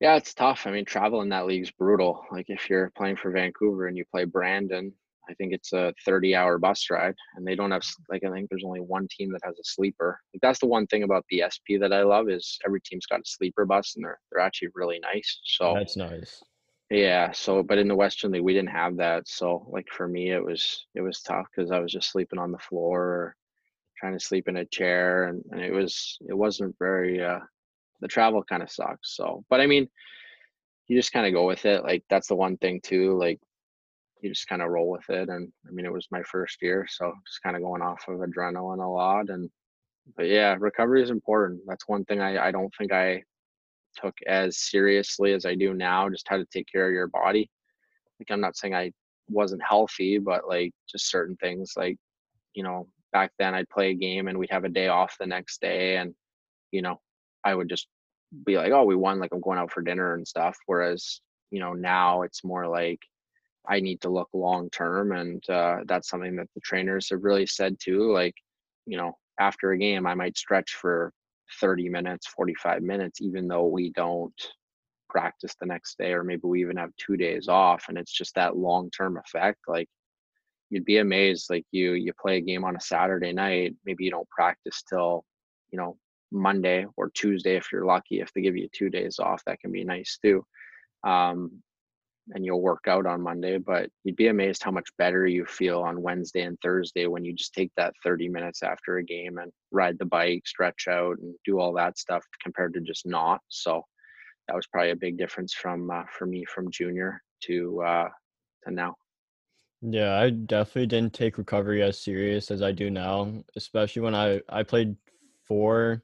Yeah, 0.00 0.16
it's 0.16 0.34
tough. 0.34 0.66
I 0.66 0.70
mean, 0.70 0.84
travel 0.84 1.22
in 1.22 1.30
that 1.30 1.46
league's 1.46 1.70
brutal. 1.70 2.24
Like 2.30 2.46
if 2.48 2.68
you're 2.68 2.92
playing 2.96 3.16
for 3.16 3.30
Vancouver 3.30 3.86
and 3.86 3.96
you 3.96 4.04
play 4.10 4.24
Brandon, 4.24 4.92
I 5.28 5.34
think 5.34 5.52
it's 5.52 5.72
a 5.72 5.92
30 6.04 6.34
hour 6.34 6.58
bus 6.58 6.86
ride 6.90 7.14
and 7.36 7.46
they 7.46 7.54
don't 7.54 7.70
have 7.70 7.82
like 8.08 8.24
I 8.24 8.30
think 8.30 8.48
there's 8.48 8.64
only 8.64 8.80
one 8.80 9.08
team 9.10 9.32
that 9.32 9.42
has 9.44 9.58
a 9.58 9.64
sleeper. 9.64 10.20
Like 10.32 10.40
that's 10.40 10.60
the 10.60 10.66
one 10.66 10.86
thing 10.86 11.02
about 11.02 11.24
the 11.30 11.44
SP 11.46 11.78
that 11.80 11.92
I 11.92 12.02
love 12.02 12.28
is 12.28 12.58
every 12.64 12.80
team's 12.80 13.06
got 13.06 13.20
a 13.20 13.24
sleeper 13.24 13.64
bus 13.64 13.94
and 13.96 14.04
they're 14.04 14.18
they're 14.30 14.42
actually 14.42 14.68
really 14.74 14.98
nice. 15.00 15.40
So 15.44 15.74
That's 15.74 15.96
nice. 15.96 16.42
Yeah, 16.90 17.32
so 17.32 17.62
but 17.62 17.78
in 17.78 17.88
the 17.88 17.96
Western 17.96 18.32
League 18.32 18.42
we 18.42 18.54
didn't 18.54 18.70
have 18.70 18.96
that. 18.98 19.26
So 19.28 19.66
like 19.70 19.88
for 19.90 20.06
me 20.06 20.30
it 20.30 20.44
was 20.44 20.86
it 20.94 21.00
was 21.00 21.22
tough 21.22 21.46
cuz 21.54 21.70
I 21.70 21.80
was 21.80 21.92
just 21.92 22.10
sleeping 22.10 22.38
on 22.38 22.52
the 22.52 22.58
floor 22.58 23.00
or 23.00 23.36
trying 23.98 24.12
to 24.12 24.24
sleep 24.24 24.46
in 24.46 24.58
a 24.58 24.66
chair 24.66 25.24
and, 25.24 25.42
and 25.50 25.60
it 25.60 25.72
was 25.72 26.18
it 26.28 26.34
wasn't 26.34 26.76
very 26.78 27.22
uh 27.22 27.40
the 28.00 28.08
travel 28.08 28.42
kind 28.44 28.62
of 28.62 28.70
sucks. 28.70 29.16
So, 29.16 29.44
but 29.48 29.60
I 29.60 29.66
mean, 29.66 29.88
you 30.86 30.96
just 30.96 31.12
kind 31.12 31.26
of 31.26 31.32
go 31.32 31.46
with 31.46 31.64
it. 31.64 31.82
Like 31.82 32.04
that's 32.08 32.28
the 32.28 32.36
one 32.36 32.56
thing 32.58 32.80
too. 32.80 33.18
Like 33.18 33.40
you 34.20 34.30
just 34.30 34.48
kind 34.48 34.62
of 34.62 34.70
roll 34.70 34.90
with 34.90 35.08
it. 35.08 35.28
And 35.28 35.52
I 35.66 35.70
mean, 35.70 35.86
it 35.86 35.92
was 35.92 36.08
my 36.10 36.22
first 36.22 36.62
year, 36.62 36.86
so 36.88 37.12
just 37.26 37.42
kind 37.42 37.56
of 37.56 37.62
going 37.62 37.82
off 37.82 38.04
of 38.08 38.20
adrenaline 38.20 38.84
a 38.84 38.88
lot. 38.88 39.30
And 39.30 39.50
but 40.16 40.26
yeah, 40.26 40.56
recovery 40.58 41.02
is 41.02 41.10
important. 41.10 41.60
That's 41.66 41.88
one 41.88 42.04
thing 42.04 42.20
I 42.20 42.48
I 42.48 42.50
don't 42.50 42.72
think 42.78 42.92
I 42.92 43.22
took 44.00 44.14
as 44.26 44.58
seriously 44.58 45.32
as 45.32 45.46
I 45.46 45.54
do 45.54 45.74
now. 45.74 46.08
Just 46.10 46.26
how 46.28 46.36
to 46.36 46.46
take 46.46 46.66
care 46.70 46.86
of 46.86 46.92
your 46.92 47.08
body. 47.08 47.50
Like 48.20 48.30
I'm 48.30 48.40
not 48.40 48.56
saying 48.56 48.74
I 48.74 48.92
wasn't 49.28 49.62
healthy, 49.68 50.18
but 50.18 50.48
like 50.48 50.72
just 50.90 51.10
certain 51.10 51.36
things 51.36 51.72
like 51.76 51.96
you 52.54 52.62
know 52.62 52.88
back 53.12 53.32
then 53.38 53.54
I'd 53.54 53.68
play 53.70 53.90
a 53.90 53.94
game 53.94 54.28
and 54.28 54.38
we'd 54.38 54.50
have 54.50 54.64
a 54.64 54.68
day 54.68 54.88
off 54.88 55.16
the 55.18 55.26
next 55.26 55.60
day 55.60 55.96
and 55.96 56.14
you 56.72 56.82
know 56.82 57.00
I 57.44 57.54
would 57.54 57.68
just 57.68 57.88
be 58.44 58.56
like, 58.56 58.72
oh, 58.72 58.84
we 58.84 58.96
won, 58.96 59.18
like 59.18 59.32
I'm 59.32 59.40
going 59.40 59.58
out 59.58 59.70
for 59.70 59.82
dinner 59.82 60.14
and 60.14 60.26
stuff. 60.26 60.56
Whereas, 60.66 61.20
you 61.50 61.60
know, 61.60 61.72
now 61.72 62.22
it's 62.22 62.44
more 62.44 62.66
like 62.66 63.00
I 63.68 63.80
need 63.80 64.00
to 64.02 64.10
look 64.10 64.28
long 64.32 64.70
term. 64.70 65.12
And 65.12 65.42
uh, 65.48 65.78
that's 65.86 66.08
something 66.08 66.36
that 66.36 66.48
the 66.54 66.60
trainers 66.60 67.10
have 67.10 67.24
really 67.24 67.46
said 67.46 67.76
too. 67.80 68.12
Like, 68.12 68.34
you 68.86 68.96
know, 68.96 69.16
after 69.38 69.72
a 69.72 69.78
game, 69.78 70.06
I 70.06 70.14
might 70.14 70.38
stretch 70.38 70.74
for 70.74 71.12
30 71.60 71.88
minutes, 71.88 72.26
45 72.28 72.82
minutes, 72.82 73.20
even 73.20 73.48
though 73.48 73.66
we 73.66 73.90
don't 73.90 74.34
practice 75.08 75.54
the 75.60 75.66
next 75.66 75.98
day, 75.98 76.12
or 76.12 76.24
maybe 76.24 76.42
we 76.44 76.60
even 76.60 76.76
have 76.76 76.90
two 76.96 77.16
days 77.16 77.48
off. 77.48 77.84
And 77.88 77.98
it's 77.98 78.12
just 78.12 78.34
that 78.34 78.56
long 78.56 78.90
term 78.90 79.18
effect. 79.18 79.60
Like, 79.66 79.88
you'd 80.70 80.84
be 80.84 80.98
amazed 80.98 81.48
like 81.48 81.64
you 81.70 81.92
you 81.92 82.12
play 82.20 82.38
a 82.38 82.40
game 82.40 82.64
on 82.64 82.74
a 82.74 82.80
saturday 82.80 83.32
night 83.32 83.72
maybe 83.84 84.02
you 84.02 84.10
don't 84.10 84.28
practice 84.30 84.82
till 84.90 85.24
you 85.70 85.78
know 85.78 85.96
Monday 86.32 86.86
or 86.96 87.10
Tuesday 87.10 87.56
if 87.56 87.70
you're 87.72 87.84
lucky. 87.84 88.20
If 88.20 88.32
they 88.32 88.40
give 88.40 88.56
you 88.56 88.68
two 88.72 88.90
days 88.90 89.18
off, 89.18 89.42
that 89.46 89.60
can 89.60 89.72
be 89.72 89.84
nice 89.84 90.18
too. 90.22 90.44
Um, 91.04 91.62
and 92.34 92.44
you'll 92.44 92.60
work 92.60 92.84
out 92.88 93.06
on 93.06 93.22
Monday, 93.22 93.58
but 93.58 93.88
you'd 94.04 94.16
be 94.16 94.28
amazed 94.28 94.62
how 94.62 94.70
much 94.70 94.88
better 94.98 95.26
you 95.26 95.44
feel 95.46 95.80
on 95.80 96.02
Wednesday 96.02 96.42
and 96.42 96.58
Thursday 96.60 97.06
when 97.06 97.24
you 97.24 97.32
just 97.32 97.54
take 97.54 97.70
that 97.76 97.94
30 98.02 98.28
minutes 98.28 98.62
after 98.62 98.96
a 98.96 99.04
game 99.04 99.38
and 99.38 99.52
ride 99.70 99.98
the 99.98 100.06
bike, 100.06 100.42
stretch 100.44 100.88
out, 100.88 101.18
and 101.18 101.34
do 101.44 101.60
all 101.60 101.72
that 101.74 101.98
stuff 101.98 102.24
compared 102.42 102.74
to 102.74 102.80
just 102.80 103.06
not. 103.06 103.40
So 103.48 103.82
that 104.48 104.56
was 104.56 104.66
probably 104.66 104.90
a 104.90 104.96
big 104.96 105.18
difference 105.18 105.54
from 105.54 105.90
uh, 105.90 106.04
for 106.16 106.26
me 106.26 106.44
from 106.44 106.70
junior 106.70 107.22
to 107.44 107.82
uh, 107.82 108.08
to 108.64 108.70
now. 108.72 108.94
Yeah, 109.82 110.18
I 110.18 110.30
definitely 110.30 110.86
didn't 110.86 111.12
take 111.12 111.38
recovery 111.38 111.82
as 111.82 111.98
serious 111.98 112.50
as 112.50 112.62
I 112.62 112.72
do 112.72 112.90
now, 112.90 113.32
especially 113.56 114.02
when 114.02 114.14
I 114.14 114.40
I 114.48 114.62
played 114.62 114.96
four 115.44 116.02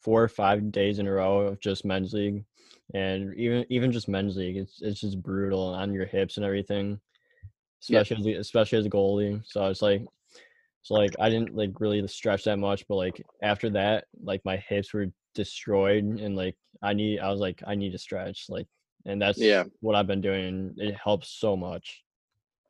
four 0.00 0.22
or 0.22 0.28
five 0.28 0.72
days 0.72 0.98
in 0.98 1.06
a 1.06 1.12
row 1.12 1.40
of 1.40 1.60
just 1.60 1.84
men's 1.84 2.12
league, 2.12 2.44
and 2.94 3.34
even 3.36 3.64
even 3.70 3.92
just 3.92 4.08
men's 4.08 4.36
league, 4.36 4.56
it's 4.56 4.80
it's 4.82 5.00
just 5.00 5.22
brutal 5.22 5.74
on 5.74 5.92
your 5.92 6.06
hips 6.06 6.36
and 6.36 6.46
everything, 6.46 7.00
especially 7.82 8.34
as 8.34 8.40
especially 8.40 8.78
as 8.78 8.86
a 8.86 8.90
goalie. 8.90 9.42
So 9.44 9.66
it's 9.66 9.82
like 9.82 10.04
so 10.82 10.94
like 10.94 11.14
I 11.20 11.30
didn't 11.30 11.54
like 11.56 11.80
really 11.80 12.06
stretch 12.08 12.44
that 12.44 12.58
much, 12.58 12.86
but 12.88 12.96
like 12.96 13.22
after 13.42 13.70
that, 13.70 14.04
like 14.22 14.42
my 14.44 14.56
hips 14.56 14.92
were 14.92 15.06
destroyed, 15.34 16.04
and 16.04 16.36
like 16.36 16.56
I 16.82 16.92
need 16.92 17.20
I 17.20 17.30
was 17.30 17.40
like 17.40 17.62
I 17.66 17.74
need 17.74 17.92
to 17.92 17.98
stretch, 17.98 18.46
like, 18.48 18.66
and 19.06 19.22
that's 19.22 19.38
yeah 19.38 19.64
what 19.80 19.94
I've 19.96 20.06
been 20.08 20.20
doing. 20.20 20.74
It 20.76 20.96
helps 21.02 21.28
so 21.28 21.56
much. 21.56 22.02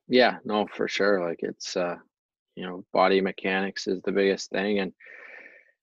Yeah, 0.09 0.39
no, 0.45 0.67
for 0.67 0.89
sure. 0.89 1.27
Like 1.27 1.41
it's 1.41 1.77
uh, 1.77 1.97
you 2.55 2.67
know, 2.67 2.85
body 2.93 3.21
mechanics 3.21 3.87
is 3.87 4.03
the 4.03 4.13
biggest 4.13 4.51
thing, 4.51 4.79
and 4.81 4.93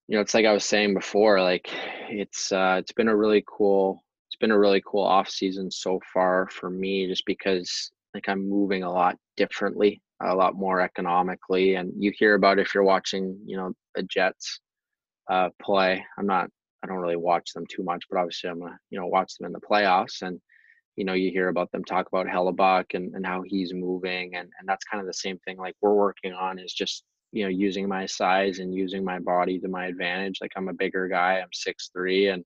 you 0.08 0.16
know, 0.16 0.22
it's 0.22 0.34
like 0.34 0.46
I 0.46 0.54
was 0.54 0.66
saying 0.66 0.94
before, 0.94 1.42
like 1.42 1.68
it's 2.10 2.52
uh 2.52 2.78
it's 2.80 2.92
been 2.92 3.08
a 3.08 3.16
really 3.16 3.44
cool 3.48 4.04
been 4.40 4.52
a 4.52 4.60
really 4.60 4.82
cool 4.86 5.04
off 5.04 5.30
season 5.30 5.70
so 5.72 6.00
far 6.14 6.48
for 6.52 6.70
me 6.70 7.08
just 7.08 7.26
because 7.26 7.92
like 8.14 8.28
I'm 8.28 8.50
moving 8.50 8.84
a 8.84 8.92
lot 8.92 9.16
differently, 9.38 10.02
a 10.22 10.36
lot 10.36 10.56
more 10.56 10.82
economically. 10.82 11.76
And 11.76 11.92
you 11.98 12.12
hear 12.18 12.36
about 12.36 12.60
if 12.60 12.74
you're 12.74 12.84
watching, 12.84 13.38
you 13.46 13.58
know, 13.58 13.74
the 13.96 14.04
Jets 14.04 14.60
uh 15.30 15.50
play. 15.62 16.04
I'm 16.18 16.26
not 16.26 16.50
I 16.84 16.88
don't 16.88 16.98
really 16.98 17.16
watch 17.16 17.54
them 17.54 17.66
too 17.70 17.84
much, 17.84 18.04
but 18.10 18.20
obviously 18.20 18.50
I'm 18.50 18.60
gonna, 18.60 18.80
you 18.90 19.00
know, 19.00 19.08
watch 19.08 19.36
them 19.38 19.48
in 19.48 19.54
the 19.54 19.60
playoffs 19.60 20.22
and 20.22 20.40
you 20.96 21.06
know, 21.06 21.14
you 21.14 21.32
hear 21.32 21.48
about 21.48 21.72
them 21.72 21.86
talk 21.86 22.08
about 22.08 22.28
Hellebuyck 22.28 22.94
and, 22.94 23.16
and 23.16 23.26
how 23.26 23.42
he's 23.46 23.74
moving 23.74 24.36
and, 24.36 24.50
and 24.60 24.68
that's 24.68 24.84
kind 24.84 25.00
of 25.00 25.08
the 25.08 25.14
same 25.14 25.38
thing 25.40 25.58
like 25.58 25.76
we're 25.82 25.94
working 25.94 26.34
on 26.34 26.60
is 26.60 26.74
just 26.74 27.04
you 27.32 27.44
know 27.44 27.50
using 27.50 27.88
my 27.88 28.06
size 28.06 28.60
and 28.60 28.74
using 28.74 29.04
my 29.04 29.20
body 29.20 29.60
to 29.60 29.68
my 29.68 29.88
advantage 29.88 30.40
like 30.42 30.52
i'm 30.56 30.70
a 30.70 30.74
bigger 30.74 31.08
guy 31.08 31.40
i'm 31.40 31.50
six 31.54 31.90
three 31.94 32.30
and 32.30 32.44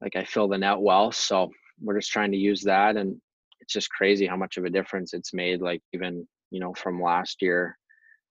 like 0.00 0.16
i 0.16 0.24
fill 0.24 0.48
the 0.48 0.58
net 0.58 0.78
well 0.78 1.10
so 1.12 1.50
we're 1.80 1.98
just 1.98 2.10
trying 2.10 2.32
to 2.32 2.38
use 2.38 2.62
that 2.62 2.96
and 2.96 3.20
it's 3.60 3.72
just 3.72 3.90
crazy 3.90 4.26
how 4.26 4.36
much 4.36 4.56
of 4.56 4.64
a 4.64 4.70
difference 4.70 5.12
it's 5.12 5.34
made 5.34 5.60
like 5.60 5.82
even 5.92 6.26
you 6.50 6.60
know 6.60 6.72
from 6.74 7.02
last 7.02 7.42
year. 7.42 7.76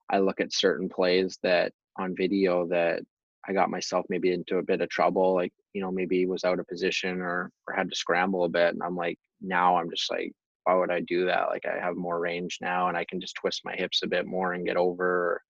I 0.10 0.20
look 0.20 0.40
at 0.40 0.54
certain 0.54 0.88
plays 0.88 1.38
that 1.44 1.74
on 1.98 2.16
video 2.16 2.68
that 2.68 3.02
i 3.48 3.54
got 3.54 3.70
myself 3.70 4.06
maybe 4.10 4.32
into 4.32 4.58
a 4.58 4.64
bit 4.64 4.82
of 4.82 4.90
trouble 4.90 5.34
like 5.34 5.52
you 5.74 5.82
know 5.82 5.92
maybe 5.92 6.26
was 6.26 6.44
out 6.44 6.60
of 6.60 6.68
position 6.68 7.22
or 7.22 7.50
or 7.68 7.74
had 7.74 7.90
to 7.90 7.96
scramble 7.96 8.44
a 8.44 8.50
bit 8.50 8.74
and 8.74 8.84
i'm 8.84 8.96
like 8.96 9.18
now 9.42 9.78
i'm 9.78 9.90
just 9.90 10.12
like 10.12 10.32
why 10.66 10.76
would 10.76 10.92
i 10.92 11.00
do 11.02 11.26
that? 11.26 11.50
Like 11.50 11.64
i 11.66 11.80
have 11.80 11.96
more 11.96 12.20
range 12.20 12.60
now 12.62 12.88
and 12.88 12.98
i 12.98 13.06
can 13.06 13.20
just 13.20 13.36
twist 13.36 13.62
my 13.66 13.76
hips 13.76 14.02
a 14.04 14.08
bit 14.08 14.26
more 14.28 14.54
and 14.54 14.66
get 14.66 14.78
over 14.78 15.42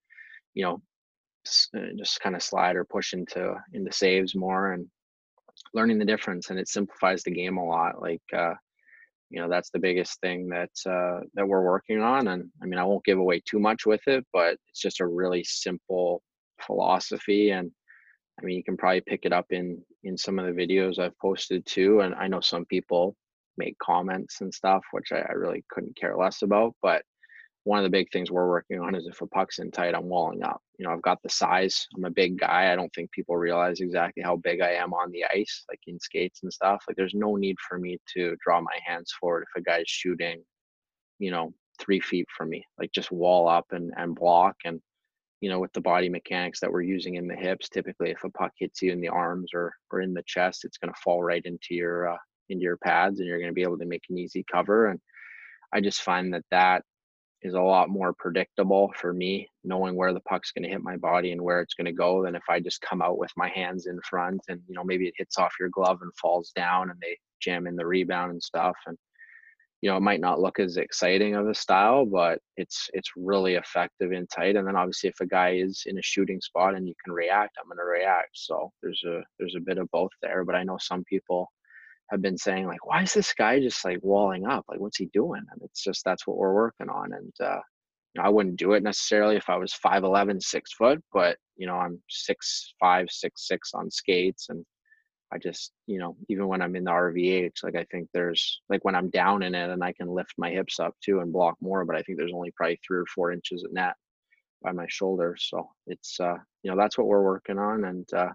you 0.53 0.63
know 0.63 0.81
uh, 1.75 1.93
just 1.97 2.21
kind 2.21 2.35
of 2.35 2.43
slide 2.43 2.75
or 2.75 2.85
push 2.85 3.13
into 3.13 3.55
into 3.73 3.91
saves 3.91 4.35
more 4.35 4.71
and 4.71 4.87
learning 5.75 5.99
the 5.99 6.05
difference 6.05 6.49
and 6.49 6.57
it 6.57 6.67
simplifies 6.67 7.21
the 7.23 7.31
game 7.31 7.57
a 7.57 7.63
lot 7.63 8.01
like 8.01 8.21
uh 8.35 8.53
you 9.29 9.41
know 9.41 9.49
that's 9.49 9.69
the 9.71 9.79
biggest 9.79 10.19
thing 10.21 10.47
that 10.47 10.69
uh 10.89 11.19
that 11.33 11.47
we're 11.47 11.63
working 11.63 12.01
on 12.01 12.29
and 12.29 12.49
i 12.63 12.65
mean 12.65 12.79
i 12.79 12.83
won't 12.83 13.03
give 13.03 13.19
away 13.19 13.41
too 13.45 13.59
much 13.59 13.85
with 13.85 14.01
it 14.07 14.25
but 14.31 14.57
it's 14.69 14.79
just 14.81 15.01
a 15.01 15.05
really 15.05 15.43
simple 15.43 16.21
philosophy 16.65 17.49
and 17.51 17.69
i 18.39 18.45
mean 18.45 18.55
you 18.55 18.63
can 18.63 18.77
probably 18.77 19.01
pick 19.01 19.21
it 19.23 19.33
up 19.33 19.45
in 19.49 19.77
in 20.03 20.17
some 20.17 20.39
of 20.39 20.45
the 20.45 20.51
videos 20.51 20.97
i've 20.97 21.17
posted 21.19 21.65
too 21.65 21.99
and 21.99 22.15
i 22.15 22.27
know 22.27 22.39
some 22.39 22.65
people 22.65 23.15
make 23.57 23.77
comments 23.79 24.41
and 24.41 24.53
stuff 24.53 24.83
which 24.91 25.11
i, 25.11 25.17
I 25.17 25.33
really 25.33 25.63
couldn't 25.69 25.97
care 25.97 26.15
less 26.15 26.41
about 26.41 26.73
but 26.81 27.03
one 27.65 27.79
of 27.79 27.83
the 27.83 27.89
big 27.89 28.11
things 28.11 28.29
we're 28.29 28.47
working 28.47 28.79
on 28.79 28.93
is 28.93 29.07
if 29.07 29.21
a 29.21 29.27
puck's 29.27 29.57
in 29.57 29.71
tight, 29.71 29.95
I'm 29.95 30.07
walling 30.07 30.43
up. 30.43 30.61
You 30.77 30.85
know, 30.85 30.93
I've 30.93 31.01
got 31.01 31.21
the 31.23 31.29
size. 31.29 31.87
I'm 31.95 32.05
a 32.05 32.11
big 32.11 32.37
guy. 32.37 32.71
I 32.71 32.75
don't 32.75 32.93
think 32.93 33.11
people 33.11 33.35
realize 33.37 33.79
exactly 33.79 34.21
how 34.21 34.35
big 34.35 34.61
I 34.61 34.73
am 34.73 34.93
on 34.93 35.11
the 35.11 35.25
ice, 35.33 35.65
like 35.67 35.79
in 35.87 35.99
skates 35.99 36.43
and 36.43 36.53
stuff. 36.53 36.83
Like 36.87 36.95
there's 36.95 37.15
no 37.15 37.35
need 37.35 37.55
for 37.67 37.79
me 37.79 37.97
to 38.13 38.35
draw 38.45 38.61
my 38.61 38.77
hands 38.85 39.11
forward 39.19 39.45
if 39.49 39.59
a 39.59 39.63
guy's 39.63 39.87
shooting, 39.87 40.43
you 41.17 41.31
know, 41.31 41.53
three 41.81 41.99
feet 41.99 42.27
from 42.37 42.49
me, 42.49 42.63
like 42.77 42.91
just 42.91 43.11
wall 43.11 43.49
up 43.49 43.65
and 43.71 43.91
and 43.97 44.15
block. 44.15 44.55
And 44.63 44.79
you 45.41 45.49
know, 45.49 45.59
with 45.59 45.73
the 45.73 45.81
body 45.81 46.07
mechanics 46.07 46.59
that 46.59 46.71
we're 46.71 46.83
using 46.83 47.15
in 47.15 47.27
the 47.27 47.35
hips, 47.35 47.67
typically 47.67 48.11
if 48.11 48.23
a 48.23 48.29
puck 48.29 48.51
hits 48.59 48.83
you 48.83 48.91
in 48.91 49.01
the 49.01 49.09
arms 49.09 49.51
or 49.55 49.73
or 49.91 50.01
in 50.01 50.13
the 50.13 50.23
chest, 50.27 50.65
it's 50.65 50.77
going 50.77 50.93
to 50.93 51.01
fall 51.03 51.23
right 51.23 51.43
into 51.45 51.73
your 51.73 52.09
uh, 52.09 52.17
into 52.49 52.61
your 52.61 52.77
pads, 52.77 53.19
and 53.19 53.27
you're 53.27 53.39
going 53.39 53.49
to 53.49 53.55
be 53.55 53.63
able 53.63 53.79
to 53.79 53.85
make 53.85 54.03
an 54.11 54.19
easy 54.19 54.45
cover. 54.51 54.89
And 54.89 54.99
I 55.73 55.81
just 55.81 56.03
find 56.03 56.31
that 56.35 56.45
that 56.51 56.83
is 57.41 57.53
a 57.53 57.61
lot 57.61 57.89
more 57.89 58.13
predictable 58.13 58.91
for 58.95 59.13
me, 59.13 59.49
knowing 59.63 59.95
where 59.95 60.13
the 60.13 60.19
puck's 60.21 60.51
going 60.51 60.63
to 60.63 60.69
hit 60.69 60.81
my 60.81 60.97
body 60.97 61.31
and 61.31 61.41
where 61.41 61.61
it's 61.61 61.73
going 61.75 61.85
to 61.85 61.91
go 61.91 62.23
than 62.23 62.35
if 62.35 62.43
I 62.49 62.59
just 62.59 62.81
come 62.81 63.01
out 63.01 63.17
with 63.17 63.31
my 63.37 63.49
hands 63.49 63.87
in 63.87 63.99
front 64.01 64.41
and 64.47 64.61
you 64.67 64.75
know 64.75 64.83
maybe 64.83 65.07
it 65.07 65.13
hits 65.17 65.37
off 65.37 65.53
your 65.59 65.69
glove 65.69 65.99
and 66.01 66.11
falls 66.15 66.51
down 66.55 66.89
and 66.89 66.99
they 67.01 67.17
jam 67.41 67.67
in 67.67 67.75
the 67.75 67.85
rebound 67.85 68.31
and 68.31 68.41
stuff 68.41 68.75
and 68.87 68.97
you 69.81 69.89
know 69.89 69.97
it 69.97 70.01
might 70.01 70.21
not 70.21 70.39
look 70.39 70.59
as 70.59 70.77
exciting 70.77 71.35
of 71.35 71.47
a 71.47 71.53
style 71.53 72.05
but 72.05 72.39
it's 72.57 72.89
it's 72.93 73.11
really 73.15 73.55
effective 73.55 74.11
in 74.11 74.25
tight 74.27 74.55
and 74.55 74.67
then 74.67 74.75
obviously 74.75 75.09
if 75.09 75.19
a 75.21 75.27
guy 75.27 75.51
is 75.51 75.83
in 75.85 75.97
a 75.99 76.01
shooting 76.01 76.41
spot 76.41 76.75
and 76.75 76.87
you 76.87 76.93
can 77.03 77.13
react 77.13 77.57
i'm 77.61 77.67
going 77.67 77.77
to 77.77 77.83
react. 77.83 78.29
So 78.33 78.71
there's 78.81 79.03
a 79.05 79.21
there's 79.37 79.55
a 79.55 79.63
bit 79.63 79.77
of 79.77 79.91
both 79.91 80.11
there 80.21 80.43
but 80.43 80.55
i 80.55 80.63
know 80.63 80.77
some 80.79 81.03
people 81.03 81.51
have 82.11 82.21
been 82.21 82.37
saying 82.37 82.67
like 82.67 82.85
why 82.85 83.01
is 83.01 83.13
this 83.13 83.33
guy 83.33 83.59
just 83.59 83.83
like 83.83 83.99
walling 84.01 84.45
up 84.45 84.63
like 84.69 84.79
what's 84.79 84.97
he 84.97 85.05
doing 85.07 85.41
and 85.51 85.61
it's 85.63 85.83
just 85.83 86.03
that's 86.05 86.27
what 86.27 86.37
we're 86.37 86.53
working 86.53 86.89
on 86.89 87.13
and 87.13 87.33
uh 87.43 87.59
you 88.15 88.21
know, 88.21 88.27
I 88.27 88.31
wouldn't 88.31 88.57
do 88.57 88.73
it 88.73 88.83
necessarily 88.83 89.35
if 89.35 89.49
I 89.49 89.57
was 89.57 89.77
5'11, 89.85 90.41
six 90.41 90.71
foot, 90.73 91.03
but 91.13 91.37
you 91.57 91.67
know, 91.67 91.75
I'm 91.75 92.01
six 92.09 92.73
five, 92.79 93.07
six 93.09 93.47
six 93.47 93.71
on 93.73 93.91
skates 93.91 94.47
and 94.49 94.65
I 95.33 95.37
just, 95.37 95.73
you 95.85 95.99
know, 95.99 96.15
even 96.29 96.47
when 96.47 96.61
I'm 96.61 96.75
in 96.77 96.85
the 96.85 96.91
RVH, 96.91 97.63
like 97.63 97.75
I 97.75 97.85
think 97.91 98.07
there's 98.13 98.61
like 98.69 98.85
when 98.85 98.95
I'm 98.95 99.09
down 99.09 99.43
in 99.43 99.53
it 99.53 99.69
and 99.69 99.83
I 99.83 99.91
can 99.91 100.07
lift 100.07 100.33
my 100.37 100.49
hips 100.49 100.79
up 100.79 100.95
too 101.03 101.19
and 101.19 101.33
block 101.33 101.55
more, 101.61 101.83
but 101.83 101.97
I 101.97 102.01
think 102.03 102.17
there's 102.17 102.31
only 102.33 102.51
probably 102.55 102.79
three 102.87 102.99
or 102.99 103.05
four 103.13 103.31
inches 103.33 103.65
at 103.65 103.73
net 103.73 103.95
by 104.61 104.71
my 104.71 104.85
shoulder. 104.87 105.35
So 105.37 105.67
it's 105.87 106.17
uh, 106.19 106.37
you 106.63 106.71
know, 106.71 106.77
that's 106.77 106.97
what 106.97 107.07
we're 107.07 107.23
working 107.23 107.59
on 107.59 107.83
and 107.85 108.07
uh 108.13 108.29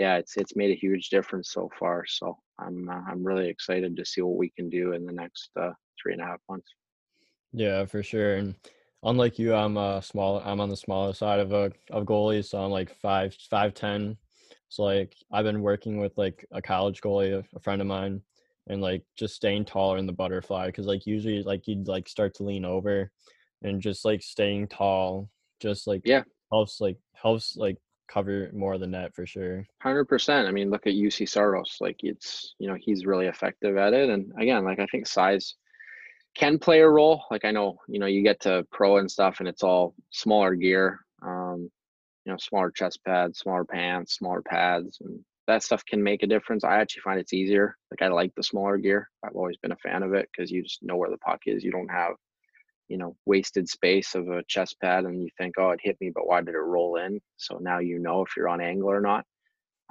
yeah, 0.00 0.16
it's 0.16 0.38
it's 0.38 0.56
made 0.56 0.70
a 0.70 0.80
huge 0.80 1.10
difference 1.10 1.52
so 1.52 1.70
far. 1.78 2.06
So 2.06 2.38
I'm 2.58 2.88
uh, 2.88 3.02
I'm 3.06 3.22
really 3.22 3.50
excited 3.50 3.94
to 3.96 4.04
see 4.06 4.22
what 4.22 4.38
we 4.38 4.48
can 4.48 4.70
do 4.70 4.94
in 4.94 5.04
the 5.04 5.12
next 5.12 5.50
uh, 5.60 5.72
three 6.00 6.14
and 6.14 6.22
a 6.22 6.24
half 6.24 6.40
months. 6.48 6.68
Yeah, 7.52 7.84
for 7.84 8.02
sure. 8.02 8.36
And 8.36 8.54
unlike 9.02 9.38
you, 9.38 9.54
I'm 9.54 9.76
uh 9.76 10.00
small. 10.00 10.40
I'm 10.42 10.58
on 10.58 10.70
the 10.70 10.76
smaller 10.76 11.12
side 11.12 11.38
of 11.38 11.52
a 11.52 11.70
of 11.90 12.06
goalies, 12.06 12.46
so 12.46 12.64
I'm 12.64 12.70
like 12.70 12.96
five 12.96 13.36
five 13.50 13.74
ten. 13.74 14.16
So 14.70 14.84
like 14.84 15.14
I've 15.30 15.44
been 15.44 15.60
working 15.60 16.00
with 16.00 16.16
like 16.16 16.46
a 16.50 16.62
college 16.62 17.02
goalie, 17.02 17.44
a 17.54 17.60
friend 17.60 17.82
of 17.82 17.86
mine, 17.86 18.22
and 18.68 18.80
like 18.80 19.04
just 19.18 19.34
staying 19.34 19.66
taller 19.66 19.98
in 19.98 20.06
the 20.06 20.14
butterfly 20.14 20.68
because 20.68 20.86
like 20.86 21.06
usually 21.06 21.42
like 21.42 21.68
you'd 21.68 21.88
like 21.88 22.08
start 22.08 22.32
to 22.36 22.44
lean 22.44 22.64
over, 22.64 23.12
and 23.60 23.82
just 23.82 24.06
like 24.06 24.22
staying 24.22 24.68
tall, 24.68 25.28
just 25.60 25.86
like 25.86 26.00
yeah 26.06 26.22
helps 26.50 26.80
like 26.80 26.96
helps 27.12 27.54
like 27.58 27.76
cover 28.10 28.50
more 28.52 28.74
of 28.74 28.80
the 28.80 28.86
net 28.86 29.14
for 29.14 29.26
sure. 29.26 29.66
Hundred 29.80 30.06
percent. 30.06 30.48
I 30.48 30.50
mean, 30.50 30.70
look 30.70 30.86
at 30.86 30.94
Juuse 30.94 31.28
Saros. 31.28 31.76
Like 31.80 32.00
it's 32.02 32.54
you 32.58 32.68
know 32.68 32.76
he's 32.78 33.06
really 33.06 33.26
effective 33.26 33.76
at 33.76 33.94
it, 33.94 34.10
and 34.10 34.32
again, 34.38 34.64
like 34.64 34.80
I 34.80 34.86
think 34.86 35.06
size 35.06 35.54
can 36.34 36.58
play 36.58 36.80
a 36.80 36.88
role. 36.88 37.24
Like 37.30 37.44
I 37.44 37.50
know 37.50 37.78
you 37.88 37.98
know 37.98 38.06
you 38.06 38.22
get 38.22 38.40
to 38.40 38.66
pro 38.70 38.98
and 38.98 39.10
stuff, 39.10 39.40
and 39.40 39.48
it's 39.48 39.62
all 39.62 39.94
smaller 40.10 40.54
gear. 40.54 41.00
Um, 41.22 41.70
you 42.24 42.32
know, 42.32 42.38
smaller 42.38 42.70
chest 42.70 43.00
pads, 43.06 43.38
smaller 43.38 43.64
pants, 43.64 44.14
smaller 44.14 44.42
pads, 44.42 44.98
and 45.00 45.20
that 45.46 45.62
stuff 45.62 45.84
can 45.84 46.02
make 46.02 46.22
a 46.22 46.26
difference. 46.26 46.64
I 46.64 46.78
actually 46.80 47.02
find 47.02 47.18
it's 47.18 47.32
easier. 47.32 47.76
Like 47.90 48.02
I 48.02 48.12
like 48.12 48.32
the 48.36 48.42
smaller 48.42 48.76
gear. 48.76 49.08
I've 49.24 49.34
always 49.34 49.56
been 49.56 49.72
a 49.72 49.76
fan 49.76 50.02
of 50.02 50.14
it 50.14 50.28
because 50.30 50.50
you 50.50 50.62
just 50.62 50.82
know 50.82 50.96
where 50.96 51.10
the 51.10 51.18
puck 51.18 51.40
is. 51.46 51.64
You 51.64 51.72
don't 51.72 51.90
have 51.90 52.12
you 52.90 52.98
know 52.98 53.16
wasted 53.24 53.68
space 53.68 54.14
of 54.14 54.28
a 54.28 54.42
chest 54.48 54.76
pad 54.80 55.04
and 55.04 55.22
you 55.22 55.28
think 55.38 55.54
oh 55.58 55.70
it 55.70 55.80
hit 55.82 55.96
me 56.00 56.10
but 56.14 56.26
why 56.26 56.40
did 56.40 56.54
it 56.54 56.58
roll 56.58 56.96
in? 56.96 57.20
So 57.36 57.58
now 57.60 57.78
you 57.78 57.98
know 57.98 58.22
if 58.22 58.36
you're 58.36 58.48
on 58.48 58.60
angle 58.60 58.90
or 58.90 59.00
not. 59.00 59.24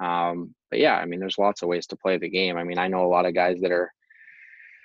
Um, 0.00 0.54
but 0.70 0.78
yeah 0.78 0.96
i 0.96 1.04
mean 1.04 1.20
there's 1.20 1.38
lots 1.38 1.62
of 1.62 1.68
ways 1.68 1.86
to 1.88 1.96
play 1.96 2.18
the 2.18 2.28
game. 2.28 2.56
I 2.56 2.64
mean 2.64 2.78
i 2.78 2.88
know 2.88 3.04
a 3.04 3.14
lot 3.14 3.26
of 3.26 3.34
guys 3.34 3.60
that 3.62 3.72
are 3.72 3.92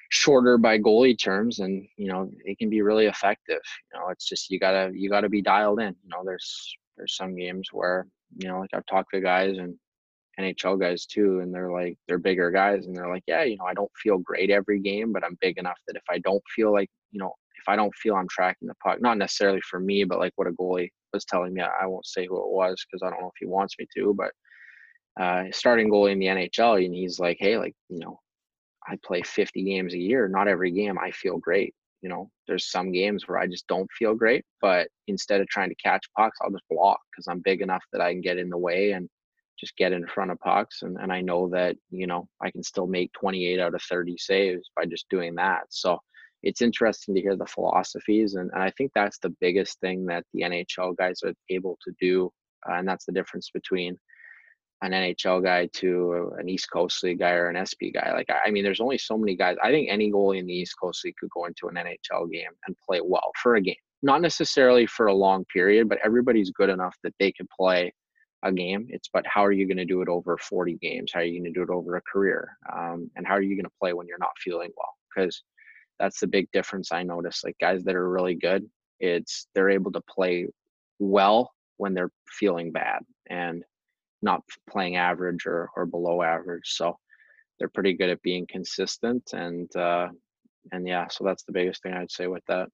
shorter 0.10 0.58
by 0.58 0.78
goalie 0.78 1.18
terms 1.20 1.60
and 1.60 1.86
you 1.98 2.08
know 2.08 2.30
it 2.46 2.58
can 2.58 2.70
be 2.70 2.82
really 2.82 3.06
effective. 3.06 3.62
You 3.94 4.00
know 4.00 4.10
it's 4.10 4.28
just 4.28 4.50
you 4.50 4.60
gotta 4.60 4.92
you 4.94 5.10
gotta 5.10 5.30
be 5.30 5.42
dialed 5.42 5.80
in. 5.80 5.96
You 6.04 6.10
know 6.10 6.24
there's 6.26 6.76
there's 6.98 7.16
some 7.16 7.36
games 7.36 7.70
where 7.72 8.08
you 8.38 8.48
know 8.48 8.60
like 8.60 8.70
i've 8.74 8.86
talked 8.86 9.14
to 9.14 9.22
guys 9.22 9.58
and 9.58 9.76
nhl 10.40 10.80
guys 10.80 11.06
too 11.06 11.40
and 11.40 11.54
they're 11.54 11.72
like 11.72 11.98
they're 12.08 12.18
bigger 12.20 12.52
guys 12.52 12.88
and 12.88 12.96
they're 12.96 13.10
like 13.10 13.24
yeah 13.28 13.44
you 13.44 13.58
know 13.58 13.66
i 13.66 13.74
don't 13.74 13.92
feel 14.02 14.18
great 14.18 14.50
every 14.50 14.80
game 14.80 15.14
but 15.14 15.24
i'm 15.24 15.38
big 15.42 15.58
enough 15.58 15.78
that 15.88 15.96
if 15.96 16.04
i 16.10 16.18
don't 16.20 16.44
feel 16.54 16.72
like 16.72 16.90
you 17.12 17.20
know 17.20 17.34
if 17.66 17.72
I 17.72 17.76
don't 17.76 17.96
feel 17.96 18.16
I'm 18.16 18.28
tracking 18.30 18.68
the 18.68 18.76
puck, 18.84 19.02
not 19.02 19.18
necessarily 19.18 19.62
for 19.62 19.80
me, 19.80 20.04
but 20.04 20.20
like 20.20 20.34
what 20.36 20.48
a 20.48 20.52
goalie 20.52 20.90
was 21.14 21.26
telling 21.26 21.54
me, 21.54 21.62
I 21.62 21.86
won't 21.86 22.06
say 22.06 22.28
who 22.28 22.38
it 22.38 22.52
was 22.52 22.84
because 22.86 23.02
I 23.04 23.10
don't 23.10 23.22
know 23.22 23.28
if 23.28 23.40
he 23.40 23.48
wants 23.48 23.76
me 23.80 23.88
to, 23.98 24.14
but 24.14 24.32
uh, 25.20 25.46
starting 25.52 25.90
goalie 25.90 26.12
in 26.12 26.20
the 26.20 26.26
NHL, 26.26 26.84
and 26.84 26.94
he's 26.94 27.20
like, 27.20 27.38
hey, 27.40 27.58
like, 27.58 27.74
you 27.90 28.00
know, 28.00 28.20
I 28.88 28.98
play 29.04 29.22
50 29.22 29.64
games 29.64 29.94
a 29.94 30.00
year. 30.00 30.28
Not 30.28 30.48
every 30.48 30.72
game 30.72 31.00
I 31.00 31.12
feel 31.12 31.38
great. 31.38 31.74
You 32.02 32.10
know, 32.10 32.30
there's 32.48 32.70
some 32.70 32.92
games 32.92 33.28
where 33.28 33.40
I 33.40 33.48
just 33.48 33.66
don't 33.68 33.90
feel 33.98 34.14
great, 34.14 34.44
but 34.62 34.90
instead 35.08 35.42
of 35.42 35.48
trying 35.48 35.70
to 35.70 35.76
catch 35.84 36.06
pucks, 36.16 36.38
I'll 36.42 36.52
just 36.52 36.64
block 36.70 37.00
because 37.12 37.28
I'm 37.28 37.42
big 37.44 37.62
enough 37.62 37.84
that 37.92 38.02
I 38.02 38.12
can 38.12 38.22
get 38.22 38.38
in 38.38 38.50
the 38.50 38.58
way 38.58 38.92
and 38.92 39.10
just 39.60 39.76
get 39.78 39.94
in 39.94 40.06
front 40.06 40.30
of 40.30 40.40
pucks. 40.40 40.84
And, 40.84 40.98
and 40.98 41.12
I 41.12 41.22
know 41.22 41.50
that, 41.50 41.78
you 41.90 42.06
know, 42.06 42.28
I 42.44 42.52
can 42.52 42.62
still 42.62 42.86
make 42.86 43.12
28 43.14 43.60
out 43.60 43.74
of 43.74 43.82
30 43.82 44.18
saves 44.18 44.70
by 44.76 44.86
just 44.86 45.06
doing 45.10 45.34
that. 45.36 45.64
So, 45.70 45.98
it's 46.46 46.62
interesting 46.62 47.16
to 47.16 47.22
hear 47.22 47.36
the 47.36 47.46
philosophies 47.46 48.36
and, 48.36 48.50
and 48.54 48.64
i 48.64 48.72
think 48.72 48.92
that's 48.96 49.18
the 49.20 49.36
biggest 49.42 49.80
thing 49.82 50.06
that 50.06 50.24
the 50.34 50.42
nhl 50.42 50.96
guys 50.96 51.20
are 51.24 51.34
able 51.50 51.78
to 51.84 51.92
do 52.00 52.32
uh, 52.70 52.76
and 52.76 52.88
that's 52.88 53.06
the 53.06 53.12
difference 53.12 53.50
between 53.54 53.98
an 54.82 54.92
nhl 54.92 55.44
guy 55.44 55.68
to 55.74 56.32
an 56.38 56.48
east 56.48 56.70
coast 56.72 57.04
league 57.04 57.20
guy 57.20 57.32
or 57.32 57.50
an 57.50 57.66
sp 57.66 57.92
guy 57.94 58.14
like 58.14 58.30
i 58.46 58.50
mean 58.50 58.64
there's 58.64 58.82
only 58.82 58.98
so 58.98 59.18
many 59.18 59.36
guys 59.36 59.58
i 59.64 59.72
think 59.72 59.90
any 59.90 60.12
goalie 60.12 60.40
in 60.40 60.46
the 60.46 60.54
east 60.54 60.76
coast 60.82 61.04
league 61.04 61.16
could 61.20 61.30
go 61.32 61.46
into 61.46 61.68
an 61.68 61.76
nhl 61.76 62.32
game 62.32 62.52
and 62.68 62.76
play 62.88 63.02
well 63.04 63.32
for 63.42 63.56
a 63.56 63.62
game 63.62 63.76
not 64.04 64.22
necessarily 64.22 64.86
for 64.86 65.08
a 65.08 65.14
long 65.14 65.44
period 65.46 65.90
but 65.90 66.00
everybody's 66.04 66.52
good 66.52 66.70
enough 66.70 66.96
that 67.04 67.14
they 67.20 67.32
can 67.32 67.48
play 67.58 67.92
a 68.44 68.52
game 68.52 68.86
it's 68.90 69.10
but 69.12 69.26
how 69.26 69.44
are 69.44 69.52
you 69.52 69.68
going 69.68 69.78
to 69.78 69.86
do 69.86 70.02
it 70.02 70.08
over 70.08 70.38
40 70.38 70.76
games? 70.76 71.12
How 71.14 71.22
are 71.22 71.24
you 71.24 71.42
going 71.42 71.52
to 71.52 71.60
do 71.60 71.64
it 71.64 71.76
over 71.76 71.96
a 71.96 72.02
career? 72.02 72.58
Um, 72.72 73.10
and 73.16 73.26
how 73.26 73.34
are 73.34 73.42
you 73.42 73.56
going 73.56 73.66
to 73.66 73.72
play 73.82 73.94
when 73.94 74.08
you're 74.08 74.20
not 74.20 74.38
feeling 74.38 74.70
well? 74.78 74.94
Because 75.10 75.42
that's 76.00 76.20
the 76.20 76.28
big 76.28 76.50
difference 76.52 76.92
I 76.92 77.04
notice. 77.04 77.44
Like 77.44 77.58
guys 77.60 77.84
that 77.84 77.96
are 77.96 78.10
really 78.10 78.36
good, 78.36 78.70
it's 79.00 79.48
they're 79.54 79.70
able 79.70 79.92
to 79.94 80.02
play 80.10 80.48
well 81.00 81.52
when 81.78 81.94
they're 81.94 82.12
feeling 82.28 82.72
bad 82.72 83.00
and 83.30 83.64
not 84.22 84.42
playing 84.70 84.96
average 84.96 85.46
or, 85.46 85.70
or 85.76 85.86
below 85.86 86.22
average. 86.22 86.74
So 86.74 86.98
they're 87.60 87.70
pretty 87.70 87.94
good 87.94 88.10
at 88.10 88.22
being 88.22 88.46
consistent 88.50 89.32
and 89.34 89.74
uh 89.76 90.08
and 90.72 90.88
yeah, 90.88 91.08
so 91.10 91.24
that's 91.24 91.44
the 91.44 91.52
biggest 91.52 91.84
thing 91.84 91.94
I'd 91.94 92.12
say 92.12 92.28
with 92.28 92.44
that. 92.48 92.70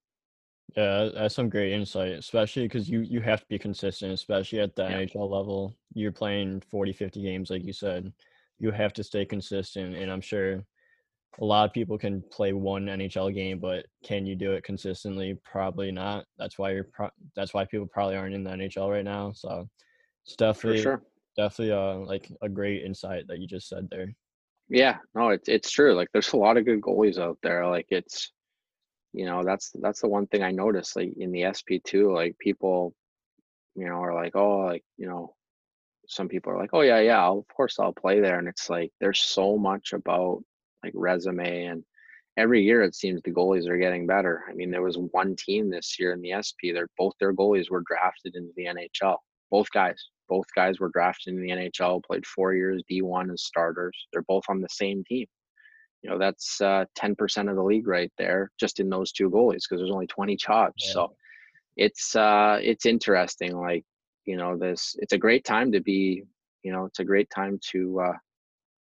Yeah, 0.77 1.09
that's 1.13 1.35
some 1.35 1.49
great 1.49 1.73
insight, 1.73 2.11
especially 2.11 2.63
because 2.63 2.89
you 2.89 3.01
you 3.01 3.19
have 3.21 3.41
to 3.41 3.45
be 3.47 3.59
consistent, 3.59 4.13
especially 4.13 4.59
at 4.61 4.75
the 4.75 4.83
yeah. 4.83 5.01
NHL 5.01 5.29
level. 5.29 5.75
You're 5.93 6.13
playing 6.13 6.61
40, 6.61 6.93
50 6.93 7.21
games, 7.21 7.49
like 7.49 7.65
you 7.65 7.73
said. 7.73 8.13
You 8.59 8.71
have 8.71 8.93
to 8.93 9.03
stay 9.03 9.25
consistent, 9.25 9.95
and 9.95 10.09
I'm 10.09 10.21
sure 10.21 10.63
a 11.39 11.45
lot 11.45 11.65
of 11.65 11.73
people 11.73 11.97
can 11.97 12.23
play 12.31 12.53
one 12.53 12.85
NHL 12.85 13.33
game, 13.33 13.59
but 13.59 13.85
can 14.03 14.25
you 14.25 14.35
do 14.35 14.51
it 14.51 14.63
consistently? 14.63 15.37
Probably 15.45 15.91
not. 15.91 16.25
That's 16.37 16.57
why 16.57 16.71
you're. 16.71 16.89
Pro- 16.91 17.09
that's 17.35 17.53
why 17.53 17.65
people 17.65 17.87
probably 17.87 18.17
aren't 18.17 18.35
in 18.35 18.43
the 18.43 18.51
NHL 18.51 18.91
right 18.91 19.05
now. 19.05 19.31
So 19.33 19.67
it's 20.25 20.35
definitely 20.35 20.81
sure. 20.81 21.01
definitely 21.37 21.73
uh 21.73 21.95
like 22.05 22.31
a 22.41 22.49
great 22.49 22.83
insight 22.83 23.27
that 23.27 23.39
you 23.39 23.47
just 23.47 23.69
said 23.69 23.87
there. 23.89 24.13
Yeah, 24.69 24.97
no, 25.15 25.29
it's 25.29 25.47
it's 25.47 25.71
true. 25.71 25.93
Like 25.93 26.09
there's 26.11 26.33
a 26.33 26.37
lot 26.37 26.57
of 26.57 26.65
good 26.65 26.81
goalies 26.81 27.17
out 27.17 27.37
there. 27.43 27.65
Like 27.67 27.87
it's, 27.89 28.31
you 29.13 29.25
know, 29.25 29.43
that's 29.43 29.71
that's 29.81 30.01
the 30.01 30.09
one 30.09 30.27
thing 30.27 30.43
I 30.43 30.51
noticed. 30.51 30.95
Like 30.95 31.13
in 31.17 31.31
the 31.31 31.45
SP 31.51 31.79
two, 31.83 32.13
like 32.13 32.37
people, 32.39 32.93
you 33.75 33.87
know, 33.87 34.01
are 34.01 34.13
like, 34.13 34.35
oh, 34.35 34.59
like 34.59 34.83
you 34.97 35.07
know, 35.07 35.35
some 36.07 36.27
people 36.27 36.51
are 36.51 36.57
like, 36.57 36.71
oh 36.73 36.81
yeah, 36.81 36.99
yeah, 36.99 37.23
I'll, 37.23 37.39
of 37.39 37.55
course 37.55 37.79
I'll 37.79 37.93
play 37.93 38.19
there, 38.19 38.39
and 38.39 38.47
it's 38.47 38.69
like 38.69 38.91
there's 38.99 39.19
so 39.19 39.57
much 39.57 39.93
about 39.93 40.43
like 40.83 40.93
resume 40.95 41.65
and 41.65 41.83
every 42.37 42.61
year 42.61 42.81
it 42.81 42.95
seems 42.95 43.21
the 43.21 43.31
goalies 43.31 43.67
are 43.67 43.77
getting 43.77 44.07
better. 44.07 44.43
I 44.49 44.53
mean, 44.53 44.71
there 44.71 44.81
was 44.81 44.97
one 44.97 45.35
team 45.35 45.69
this 45.69 45.97
year 45.99 46.13
in 46.13 46.21
the 46.21 46.33
SP. 46.39 46.73
They're 46.73 46.87
both 46.97 47.13
their 47.19 47.33
goalies 47.33 47.69
were 47.69 47.83
drafted 47.85 48.35
into 48.35 48.51
the 48.55 48.65
NHL. 48.65 49.17
Both 49.49 49.69
guys, 49.71 50.01
both 50.29 50.45
guys 50.55 50.79
were 50.79 50.91
drafted 50.93 51.33
in 51.33 51.41
the 51.41 51.49
NHL. 51.49 52.03
Played 52.03 52.25
four 52.25 52.53
years 52.53 52.83
D1 52.89 53.31
as 53.33 53.43
starters. 53.43 53.97
They're 54.11 54.23
both 54.23 54.43
on 54.49 54.61
the 54.61 54.69
same 54.69 55.03
team. 55.03 55.27
You 56.01 56.09
know, 56.09 56.17
that's 56.17 56.59
uh, 56.61 56.85
10% 56.97 57.49
of 57.49 57.55
the 57.55 57.63
league 57.63 57.87
right 57.87 58.11
there, 58.17 58.49
just 58.59 58.79
in 58.79 58.89
those 58.89 59.11
two 59.11 59.29
goalies, 59.29 59.63
because 59.69 59.79
there's 59.79 59.91
only 59.91 60.07
20 60.07 60.35
jobs. 60.35 60.83
Yeah. 60.87 60.93
So 60.93 61.15
it's 61.77 62.15
uh, 62.15 62.59
it's 62.61 62.85
interesting. 62.85 63.57
Like 63.57 63.83
you 64.25 64.37
know, 64.37 64.57
this 64.57 64.95
it's 64.99 65.13
a 65.13 65.17
great 65.17 65.43
time 65.43 65.71
to 65.73 65.81
be. 65.81 66.23
You 66.63 66.71
know, 66.71 66.85
it's 66.85 66.99
a 66.99 67.03
great 67.03 67.29
time 67.31 67.59
to 67.71 68.01
uh, 68.01 68.13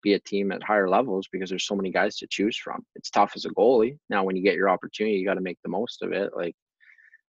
be 0.02 0.14
a 0.14 0.20
team 0.20 0.52
at 0.52 0.62
higher 0.62 0.88
levels 0.88 1.28
because 1.30 1.50
there's 1.50 1.66
so 1.66 1.76
many 1.76 1.90
guys 1.90 2.16
to 2.16 2.26
choose 2.28 2.56
from. 2.56 2.84
It's 2.94 3.10
tough 3.10 3.32
as 3.36 3.44
a 3.44 3.50
goalie. 3.50 3.98
Now, 4.08 4.24
when 4.24 4.36
you 4.36 4.42
get 4.42 4.54
your 4.54 4.68
opportunity, 4.68 5.16
you 5.16 5.26
got 5.26 5.34
to 5.34 5.40
make 5.40 5.58
the 5.62 5.70
most 5.70 6.02
of 6.02 6.12
it. 6.12 6.30
Like, 6.34 6.54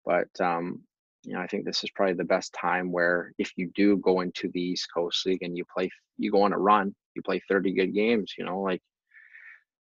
but 0.06 0.30
um, 0.40 0.82
you 1.24 1.34
know, 1.34 1.42
I 1.42 1.48
think 1.48 1.66
this 1.66 1.84
is 1.84 1.90
probably 1.92 2.16
the 2.16 2.24
best 2.24 2.54
time 2.60 2.92
where 2.92 3.32
if 3.38 3.52
you 3.56 3.72
do 3.76 3.98
go 3.98 4.22
into 4.22 4.50
the 4.54 4.62
East 4.62 4.88
Coast 4.94 5.26
League 5.26 5.44
and 5.44 5.58
you 5.58 5.64
play, 5.74 5.90
you 6.18 6.32
go 6.32 6.42
on 6.42 6.54
a 6.54 6.58
run, 6.58 6.94
you 7.16 7.22
play 7.22 7.42
30 7.48 7.74
good 7.74 7.94
games. 7.94 8.34
You 8.38 8.46
know, 8.46 8.62
like 8.62 8.82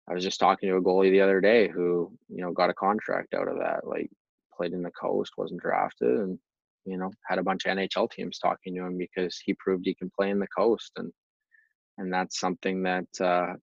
I 0.09 0.13
was 0.13 0.23
just 0.23 0.39
talking 0.39 0.69
to 0.69 0.77
a 0.77 0.81
goalie 0.81 1.11
the 1.11 1.21
other 1.21 1.41
day 1.41 1.69
who 1.69 2.11
you 2.29 2.41
know 2.41 2.51
got 2.51 2.69
a 2.69 2.73
contract 2.73 3.33
out 3.33 3.47
of 3.47 3.57
that. 3.59 3.87
Like, 3.87 4.09
played 4.55 4.73
in 4.73 4.83
the 4.83 4.91
Coast, 4.91 5.33
wasn't 5.37 5.61
drafted, 5.61 6.19
and 6.19 6.37
you 6.85 6.97
know 6.97 7.11
had 7.27 7.39
a 7.39 7.43
bunch 7.43 7.65
of 7.65 7.75
NHL 7.77 8.11
teams 8.11 8.37
talking 8.37 8.75
to 8.75 8.83
him 8.83 8.97
because 8.97 9.39
he 9.43 9.55
proved 9.55 9.85
he 9.85 9.95
can 9.95 10.11
play 10.17 10.29
in 10.29 10.39
the 10.39 10.47
Coast 10.55 10.91
and 10.97 11.11
and 11.97 12.11
that's 12.11 12.39
something 12.39 12.83
that 12.83 13.07
uh, 13.21 13.53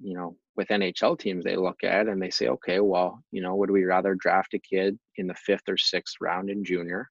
you 0.00 0.14
know 0.14 0.36
with 0.56 0.68
NHL 0.68 1.18
teams 1.18 1.44
they 1.44 1.56
look 1.56 1.82
at 1.84 2.08
and 2.08 2.20
they 2.20 2.30
say, 2.30 2.48
okay, 2.48 2.80
well, 2.80 3.22
you 3.30 3.40
know, 3.40 3.54
would 3.56 3.70
we 3.70 3.84
rather 3.84 4.14
draft 4.14 4.52
a 4.54 4.58
kid 4.58 4.98
in 5.16 5.26
the 5.26 5.34
fifth 5.34 5.68
or 5.68 5.78
sixth 5.78 6.16
round 6.20 6.50
in 6.50 6.64
junior, 6.64 7.08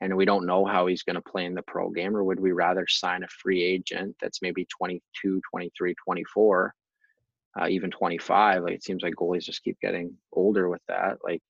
and 0.00 0.14
we 0.14 0.24
don't 0.24 0.46
know 0.46 0.66
how 0.66 0.86
he's 0.86 1.02
going 1.02 1.16
to 1.16 1.22
play 1.22 1.46
in 1.46 1.54
the 1.54 1.62
pro 1.62 1.90
game, 1.90 2.16
or 2.16 2.24
would 2.24 2.40
we 2.40 2.52
rather 2.52 2.86
sign 2.88 3.22
a 3.22 3.28
free 3.42 3.62
agent 3.62 4.14
that's 4.20 4.42
maybe 4.42 4.66
22, 4.76 5.40
23, 5.50 5.94
24, 6.04 6.74
uh, 7.60 7.68
even 7.68 7.90
25? 7.90 8.62
Like 8.62 8.74
it 8.74 8.84
seems 8.84 9.02
like 9.02 9.14
goalies 9.14 9.44
just 9.44 9.62
keep 9.62 9.78
getting 9.80 10.14
older 10.32 10.68
with 10.68 10.82
that. 10.88 11.18
Like 11.24 11.40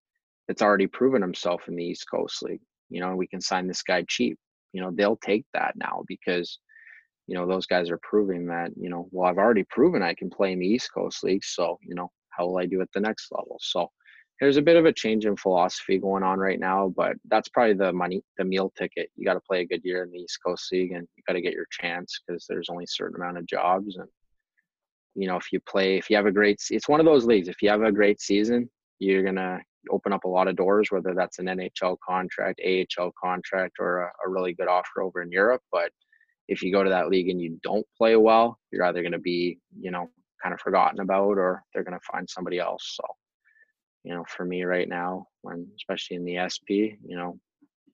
it's 0.49 0.63
already 0.63 0.87
proven 0.87 1.23
himself 1.23 1.69
in 1.69 1.77
the 1.77 1.85
East 1.85 2.07
Coast 2.11 2.43
League. 2.43 2.61
You 2.91 3.01
know, 3.01 3.17
we 3.17 3.27
can 3.27 3.41
sign 3.41 3.67
this 3.67 3.83
guy 3.83 4.05
cheap. 4.09 4.39
You 4.73 4.83
know, 4.83 4.91
they'll 4.95 5.17
take 5.17 5.47
that 5.55 5.75
now 5.77 6.05
because 6.07 6.59
you 7.27 7.35
know 7.35 7.47
those 7.47 7.67
guys 7.67 7.91
are 7.91 8.01
proving 8.03 8.47
that 8.47 8.71
you 8.77 8.91
know 8.91 9.09
well 9.11 9.29
i've 9.29 9.39
already 9.39 9.65
proven 9.65 10.03
i 10.03 10.15
can 10.15 10.31
play 10.31 10.53
in 10.53 10.59
the 10.59 10.67
east 10.67 10.91
coast 10.93 11.25
league 11.25 11.45
so 11.45 11.79
you 11.83 11.95
know 11.95 12.11
how 12.31 12.47
will 12.47 12.59
i 12.59 12.67
do 12.67 12.81
at 12.81 12.89
the 12.93 13.01
next 13.01 13.29
level? 13.31 13.57
So 13.61 13.89
there's 14.41 14.57
a 14.57 14.63
bit 14.63 14.77
of 14.77 14.85
a 14.85 14.93
change 14.93 15.27
in 15.27 15.37
philosophy 15.37 15.99
going 15.99 16.23
on 16.23 16.39
right 16.39 16.59
now 16.59 16.93
but 16.97 17.17
that's 17.29 17.49
probably 17.49 17.75
the 17.75 17.93
money 17.93 18.23
the 18.37 18.45
meal 18.45 18.73
ticket. 18.77 19.09
You 19.17 19.25
got 19.25 19.35
to 19.35 19.41
play 19.41 19.61
a 19.61 19.67
good 19.67 19.83
year 19.85 20.03
in 20.03 20.11
the 20.11 20.19
east 20.19 20.39
coast 20.45 20.71
league 20.73 20.93
and 20.93 21.07
you 21.17 21.23
got 21.27 21.35
to 21.35 21.41
get 21.41 21.55
your 21.55 21.67
chance 21.71 22.21
because 22.27 22.45
there's 22.49 22.69
only 22.69 22.85
a 22.85 22.89
certain 22.89 23.17
amount 23.17 23.39
of 23.39 23.47
jobs 23.47 23.97
and 23.97 24.09
you 25.15 25.29
know 25.29 25.37
if 25.37 25.53
you 25.53 25.61
play 25.69 25.97
if 25.97 26.11
you 26.11 26.17
have 26.17 26.27
a 26.27 26.33
great 26.33 26.61
it's 26.71 26.89
one 26.89 27.01
of 27.01 27.07
those 27.07 27.25
leagues. 27.25 27.49
If 27.49 27.63
you 27.63 27.71
have 27.71 27.83
a 27.83 27.93
great 27.93 28.21
season 28.21 28.69
you're 28.99 29.23
gonna 29.23 29.61
open 29.91 30.13
up 30.13 30.25
a 30.25 30.29
lot 30.29 30.49
of 30.49 30.57
doors 30.57 30.89
whether 30.91 31.15
that's 31.15 31.39
an 31.39 31.47
nhl 31.47 31.97
contract 32.07 32.61
ahl 32.65 33.13
contract 33.23 33.75
or 33.79 34.03
a, 34.03 34.13
a 34.27 34.31
really 34.31 34.55
good 34.55 34.69
offer 34.69 35.03
over 35.03 35.23
in 35.23 35.31
europe 35.31 35.63
but 35.71 35.91
if 36.49 36.63
you 36.63 36.73
go 36.73 36.83
to 36.83 36.91
that 36.91 37.09
league 37.09 37.29
and 37.29 37.41
you 37.41 37.59
don't 37.63 37.87
play 37.97 38.17
well, 38.17 38.59
you're 38.71 38.85
either 38.85 39.03
going 39.03 39.13
to 39.13 39.19
be, 39.19 39.59
you 39.79 39.91
know, 39.91 40.09
kind 40.43 40.53
of 40.53 40.61
forgotten 40.61 41.01
about 41.01 41.39
or 41.39 41.63
they're 41.73 41.85
going 41.85 41.99
to 41.99 42.13
find 42.13 42.29
somebody 42.29 42.59
else. 42.59 42.97
So, 42.97 43.05
you 44.05 44.15
know, 44.15 44.25
for 44.29 44.45
me 44.45 44.65
right 44.65 44.89
now, 44.89 45.27
when 45.43 45.67
especially 45.77 46.17
in 46.17 46.25
the 46.25 46.39
SP, 46.45 47.01
you 47.03 47.17
know, 47.17 47.39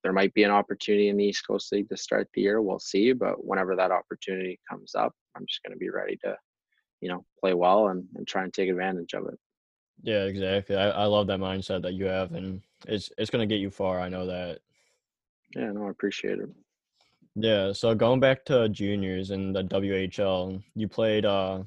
there 0.02 0.12
might 0.12 0.34
be 0.34 0.42
an 0.42 0.50
opportunity 0.50 1.08
in 1.08 1.16
the 1.16 1.24
East 1.24 1.46
Coast 1.46 1.70
League 1.72 1.88
to 1.90 1.96
start 1.96 2.28
the 2.34 2.40
year. 2.40 2.62
We'll 2.62 2.78
see. 2.78 3.12
But 3.12 3.44
whenever 3.44 3.76
that 3.76 3.92
opportunity 3.92 4.58
comes 4.68 4.94
up, 4.94 5.12
I'm 5.36 5.46
just 5.46 5.62
going 5.62 5.74
to 5.74 5.78
be 5.78 5.90
ready 5.90 6.18
to, 6.24 6.36
you 7.00 7.08
know, 7.08 7.24
play 7.38 7.54
well 7.54 7.88
and, 7.88 8.04
and 8.16 8.26
try 8.26 8.42
and 8.42 8.52
take 8.52 8.70
advantage 8.70 9.14
of 9.14 9.26
it. 9.26 9.38
Yeah, 10.02 10.24
exactly. 10.24 10.76
I, 10.76 10.90
I 10.90 11.04
love 11.04 11.26
that 11.26 11.40
mindset 11.40 11.82
that 11.82 11.92
you 11.92 12.06
have, 12.06 12.32
and 12.32 12.62
it's 12.88 13.10
it's 13.18 13.28
going 13.28 13.46
to 13.46 13.54
get 13.54 13.60
you 13.60 13.70
far. 13.70 14.00
I 14.00 14.08
know 14.08 14.26
that. 14.26 14.60
Yeah, 15.54 15.72
no, 15.72 15.86
I 15.86 15.90
appreciate 15.90 16.38
it. 16.38 16.48
Yeah, 17.36 17.72
so 17.72 17.94
going 17.94 18.20
back 18.20 18.44
to 18.46 18.68
juniors 18.68 19.30
and 19.30 19.54
the 19.54 19.62
WHL, 19.64 20.62
you 20.74 20.88
played 20.88 21.24
uh 21.24 21.62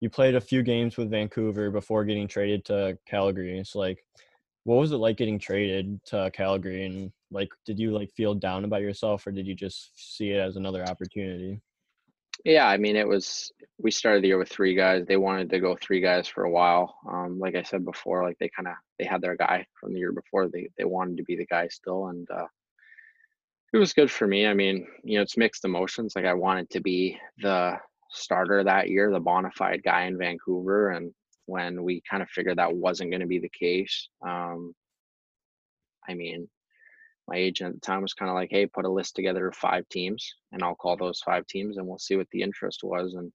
you 0.00 0.08
played 0.08 0.34
a 0.34 0.40
few 0.40 0.62
games 0.62 0.96
with 0.96 1.10
Vancouver 1.10 1.70
before 1.70 2.04
getting 2.04 2.26
traded 2.26 2.64
to 2.66 2.98
Calgary. 3.06 3.58
It's 3.58 3.74
like 3.74 4.04
what 4.64 4.76
was 4.76 4.92
it 4.92 4.96
like 4.96 5.16
getting 5.16 5.38
traded 5.38 6.02
to 6.06 6.30
Calgary 6.32 6.86
and 6.86 7.12
like 7.30 7.50
did 7.66 7.78
you 7.78 7.92
like 7.92 8.10
feel 8.12 8.34
down 8.34 8.64
about 8.64 8.82
yourself 8.82 9.26
or 9.26 9.32
did 9.32 9.46
you 9.46 9.54
just 9.54 10.16
see 10.16 10.30
it 10.30 10.38
as 10.38 10.56
another 10.56 10.84
opportunity? 10.84 11.60
Yeah, 12.44 12.66
I 12.66 12.78
mean 12.78 12.96
it 12.96 13.06
was 13.06 13.52
we 13.78 13.90
started 13.90 14.24
the 14.24 14.28
year 14.28 14.38
with 14.38 14.48
three 14.48 14.74
guys. 14.74 15.04
They 15.06 15.18
wanted 15.18 15.50
to 15.50 15.60
go 15.60 15.76
three 15.76 16.00
guys 16.00 16.26
for 16.26 16.44
a 16.44 16.50
while. 16.50 16.96
Um, 17.06 17.38
like 17.38 17.54
I 17.54 17.62
said 17.62 17.84
before, 17.84 18.24
like 18.24 18.38
they 18.38 18.48
kind 18.48 18.68
of 18.68 18.74
they 18.98 19.04
had 19.04 19.20
their 19.20 19.36
guy 19.36 19.66
from 19.78 19.92
the 19.92 19.98
year 19.98 20.12
before. 20.12 20.48
They 20.48 20.70
they 20.78 20.84
wanted 20.84 21.18
to 21.18 21.24
be 21.24 21.36
the 21.36 21.46
guy 21.46 21.68
still 21.68 22.06
and 22.06 22.26
uh 22.30 22.46
it 23.72 23.78
was 23.78 23.92
good 23.92 24.10
for 24.10 24.26
me. 24.26 24.46
I 24.46 24.54
mean, 24.54 24.86
you 25.04 25.16
know, 25.16 25.22
it's 25.22 25.36
mixed 25.36 25.64
emotions. 25.64 26.14
Like 26.16 26.24
I 26.24 26.34
wanted 26.34 26.70
to 26.70 26.80
be 26.80 27.18
the 27.38 27.76
starter 28.10 28.64
that 28.64 28.88
year, 28.88 29.12
the 29.12 29.20
bona 29.20 29.50
fide 29.52 29.82
guy 29.84 30.04
in 30.04 30.18
Vancouver. 30.18 30.90
And 30.90 31.12
when 31.46 31.84
we 31.84 32.02
kind 32.08 32.22
of 32.22 32.28
figured 32.28 32.58
that 32.58 32.74
wasn't 32.74 33.10
going 33.10 33.20
to 33.20 33.26
be 33.26 33.38
the 33.38 33.50
case, 33.50 34.08
um, 34.26 34.74
I 36.08 36.14
mean, 36.14 36.48
my 37.28 37.36
agent 37.36 37.68
at 37.68 37.74
the 37.76 37.80
time 37.80 38.02
was 38.02 38.14
kind 38.14 38.28
of 38.28 38.34
like, 38.34 38.50
hey, 38.50 38.66
put 38.66 38.84
a 38.84 38.90
list 38.90 39.14
together 39.14 39.46
of 39.46 39.54
five 39.54 39.88
teams 39.88 40.34
and 40.50 40.62
I'll 40.64 40.74
call 40.74 40.96
those 40.96 41.20
five 41.20 41.46
teams 41.46 41.76
and 41.76 41.86
we'll 41.86 41.98
see 41.98 42.16
what 42.16 42.28
the 42.32 42.42
interest 42.42 42.80
was. 42.82 43.14
And 43.14 43.30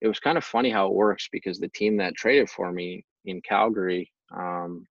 it 0.00 0.08
was 0.08 0.18
kind 0.18 0.36
of 0.36 0.44
funny 0.44 0.70
how 0.70 0.88
it 0.88 0.94
works 0.94 1.28
because 1.30 1.58
the 1.58 1.68
team 1.68 1.96
that 1.98 2.16
traded 2.16 2.50
for 2.50 2.72
me 2.72 3.04
in 3.24 3.40
Calgary, 3.42 4.10
um, 4.36 4.86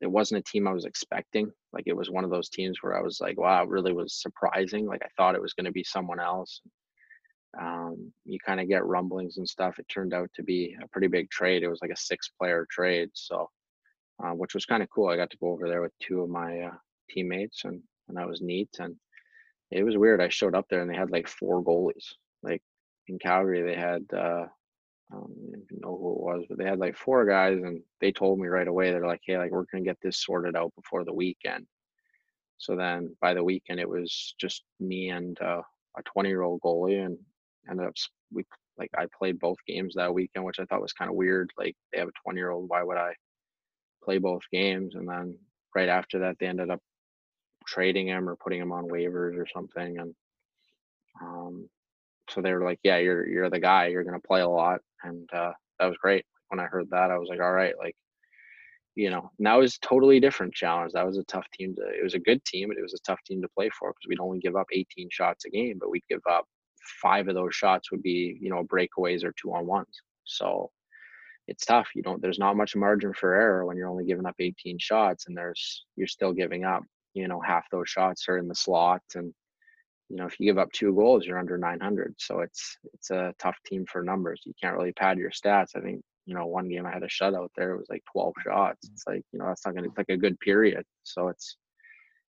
it 0.00 0.10
wasn't 0.10 0.40
a 0.40 0.50
team 0.50 0.66
I 0.66 0.72
was 0.72 0.86
expecting. 0.86 1.52
Like 1.72 1.84
it 1.86 1.96
was 1.96 2.10
one 2.10 2.24
of 2.24 2.30
those 2.30 2.48
teams 2.48 2.78
where 2.80 2.96
I 2.96 3.02
was 3.02 3.20
like, 3.20 3.38
wow, 3.38 3.62
it 3.62 3.68
really 3.68 3.92
was 3.92 4.20
surprising. 4.20 4.86
Like 4.86 5.02
I 5.02 5.08
thought 5.16 5.34
it 5.34 5.42
was 5.42 5.54
going 5.54 5.64
to 5.64 5.72
be 5.72 5.84
someone 5.84 6.20
else. 6.20 6.60
Um, 7.60 8.12
you 8.24 8.38
kind 8.44 8.60
of 8.60 8.68
get 8.68 8.84
rumblings 8.84 9.38
and 9.38 9.48
stuff. 9.48 9.78
It 9.78 9.86
turned 9.88 10.14
out 10.14 10.30
to 10.34 10.42
be 10.42 10.76
a 10.82 10.88
pretty 10.88 11.08
big 11.08 11.30
trade. 11.30 11.62
It 11.62 11.68
was 11.68 11.80
like 11.82 11.90
a 11.90 11.96
six 11.96 12.30
player 12.38 12.66
trade. 12.70 13.10
So, 13.14 13.48
uh, 14.22 14.30
which 14.30 14.54
was 14.54 14.66
kind 14.66 14.82
of 14.82 14.90
cool. 14.90 15.08
I 15.08 15.16
got 15.16 15.30
to 15.30 15.38
go 15.38 15.48
over 15.48 15.68
there 15.68 15.82
with 15.82 15.92
two 16.00 16.20
of 16.22 16.30
my 16.30 16.60
uh, 16.60 16.74
teammates 17.10 17.64
and, 17.64 17.80
and 18.08 18.16
that 18.16 18.28
was 18.28 18.40
neat. 18.40 18.70
And 18.78 18.96
it 19.70 19.82
was 19.82 19.96
weird. 19.96 20.20
I 20.20 20.28
showed 20.28 20.54
up 20.54 20.66
there 20.68 20.80
and 20.80 20.90
they 20.90 20.96
had 20.96 21.10
like 21.10 21.28
four 21.28 21.62
goalies. 21.62 22.14
Like 22.42 22.62
in 23.08 23.18
Calgary, 23.18 23.62
they 23.62 23.78
had 23.78 24.04
uh, 24.16 24.46
I 25.12 25.16
don't 25.16 25.82
know 25.82 25.98
who 25.98 26.12
it 26.14 26.20
was, 26.22 26.46
but 26.48 26.58
they 26.58 26.64
had 26.64 26.78
like 26.78 26.96
four 26.96 27.26
guys, 27.26 27.58
and 27.58 27.82
they 28.00 28.12
told 28.12 28.38
me 28.40 28.48
right 28.48 28.68
away 28.68 28.90
they're 28.90 29.06
like, 29.06 29.20
"Hey, 29.24 29.38
like 29.38 29.50
we're 29.52 29.66
gonna 29.70 29.84
get 29.84 29.98
this 30.02 30.22
sorted 30.24 30.56
out 30.56 30.74
before 30.76 31.04
the 31.04 31.14
weekend." 31.14 31.66
So 32.58 32.76
then 32.76 33.16
by 33.20 33.34
the 33.34 33.44
weekend, 33.44 33.80
it 33.80 33.88
was 33.88 34.34
just 34.40 34.64
me 34.80 35.10
and 35.10 35.40
uh, 35.42 35.62
a 35.98 36.02
20 36.04 36.28
year 36.30 36.42
old 36.42 36.60
goalie, 36.62 37.04
and 37.04 37.18
ended 37.70 37.86
up 37.86 37.94
we 38.32 38.44
like 38.78 38.90
I 38.96 39.06
played 39.18 39.38
both 39.38 39.58
games 39.66 39.94
that 39.96 40.14
weekend, 40.14 40.44
which 40.44 40.60
I 40.60 40.64
thought 40.66 40.82
was 40.82 40.92
kind 40.94 41.10
of 41.10 41.16
weird. 41.16 41.50
Like 41.58 41.76
they 41.92 41.98
have 41.98 42.08
a 42.08 42.12
20 42.24 42.38
year 42.38 42.50
old, 42.50 42.68
why 42.68 42.82
would 42.82 42.96
I 42.96 43.14
play 44.04 44.18
both 44.18 44.42
games? 44.52 44.94
And 44.94 45.08
then 45.08 45.38
right 45.74 45.88
after 45.88 46.20
that, 46.20 46.36
they 46.40 46.46
ended 46.46 46.70
up 46.70 46.80
trading 47.66 48.08
him 48.08 48.28
or 48.28 48.36
putting 48.36 48.60
him 48.60 48.72
on 48.72 48.88
waivers 48.88 49.36
or 49.38 49.46
something, 49.52 49.98
and 49.98 50.14
um, 51.20 51.68
so 52.30 52.40
they 52.40 52.52
were 52.52 52.64
like, 52.64 52.80
"Yeah, 52.82 52.98
you're 52.98 53.28
you're 53.28 53.50
the 53.50 53.60
guy. 53.60 53.88
You're 53.88 54.04
gonna 54.04 54.20
play 54.20 54.40
a 54.40 54.48
lot," 54.48 54.80
and 55.04 55.28
uh, 55.32 55.52
that 55.78 55.86
was 55.86 55.96
great. 56.00 56.24
When 56.48 56.60
I 56.60 56.66
heard 56.66 56.88
that, 56.90 57.10
I 57.10 57.18
was 57.18 57.28
like, 57.28 57.40
"All 57.40 57.52
right, 57.52 57.74
like." 57.78 57.96
You 58.94 59.08
know, 59.08 59.30
that 59.38 59.54
was 59.54 59.78
totally 59.78 60.20
different 60.20 60.52
challenge. 60.52 60.92
That 60.92 61.06
was 61.06 61.16
a 61.16 61.24
tough 61.24 61.46
team 61.54 61.74
to. 61.76 61.82
It 61.82 62.04
was 62.04 62.12
a 62.12 62.18
good 62.18 62.44
team, 62.44 62.68
but 62.68 62.76
it 62.76 62.82
was 62.82 62.92
a 62.92 63.02
tough 63.06 63.20
team 63.26 63.40
to 63.40 63.48
play 63.56 63.70
for 63.70 63.88
because 63.90 64.06
we'd 64.06 64.20
only 64.20 64.38
give 64.38 64.54
up 64.54 64.66
18 64.70 65.08
shots 65.10 65.46
a 65.46 65.50
game, 65.50 65.78
but 65.80 65.88
we'd 65.90 66.04
give 66.10 66.20
up 66.30 66.44
five 67.00 67.28
of 67.28 67.34
those 67.34 67.54
shots 67.54 67.90
would 67.90 68.02
be 68.02 68.38
you 68.40 68.50
know 68.50 68.64
breakaways 68.64 69.24
or 69.24 69.32
two 69.40 69.52
on 69.54 69.66
ones. 69.66 70.02
So 70.24 70.70
it's 71.48 71.64
tough. 71.64 71.88
You 71.94 72.02
don't. 72.02 72.22
There's 72.22 72.38
not 72.38 72.56
much 72.56 72.76
margin 72.76 73.12
for 73.14 73.34
error 73.34 73.66
when 73.66 73.76
you're 73.76 73.88
only 73.88 74.04
giving 74.04 74.26
up 74.26 74.36
18 74.38 74.78
shots, 74.78 75.26
and 75.26 75.36
there's 75.36 75.84
you're 75.96 76.06
still 76.06 76.32
giving 76.32 76.64
up. 76.64 76.82
You 77.14 77.28
know, 77.28 77.40
half 77.40 77.64
those 77.70 77.88
shots 77.88 78.26
are 78.28 78.38
in 78.38 78.48
the 78.48 78.54
slot, 78.54 79.02
and 79.14 79.34
you 80.12 80.18
know 80.18 80.26
if 80.26 80.38
you 80.38 80.44
give 80.44 80.58
up 80.58 80.70
two 80.72 80.94
goals 80.94 81.24
you're 81.24 81.38
under 81.38 81.56
900 81.56 82.14
so 82.18 82.40
it's 82.40 82.76
it's 82.92 83.10
a 83.10 83.34
tough 83.38 83.56
team 83.64 83.86
for 83.90 84.02
numbers. 84.02 84.42
You 84.44 84.52
can't 84.60 84.76
really 84.76 84.92
pad 84.92 85.16
your 85.16 85.30
stats. 85.30 85.74
I 85.74 85.80
think 85.80 86.02
you 86.26 86.34
know 86.34 86.46
one 86.46 86.68
game 86.68 86.86
i 86.86 86.92
had 86.92 87.02
a 87.02 87.08
shutout 87.08 87.48
there 87.56 87.72
it 87.72 87.78
was 87.78 87.88
like 87.88 88.04
12 88.12 88.34
shots. 88.44 88.90
It's 88.92 89.04
like 89.06 89.24
you 89.32 89.38
know 89.38 89.46
that's 89.46 89.64
not 89.64 89.74
going 89.74 89.88
to 89.88 89.96
like 89.96 90.10
a 90.10 90.16
good 90.18 90.38
period. 90.38 90.84
So 91.02 91.28
it's 91.28 91.56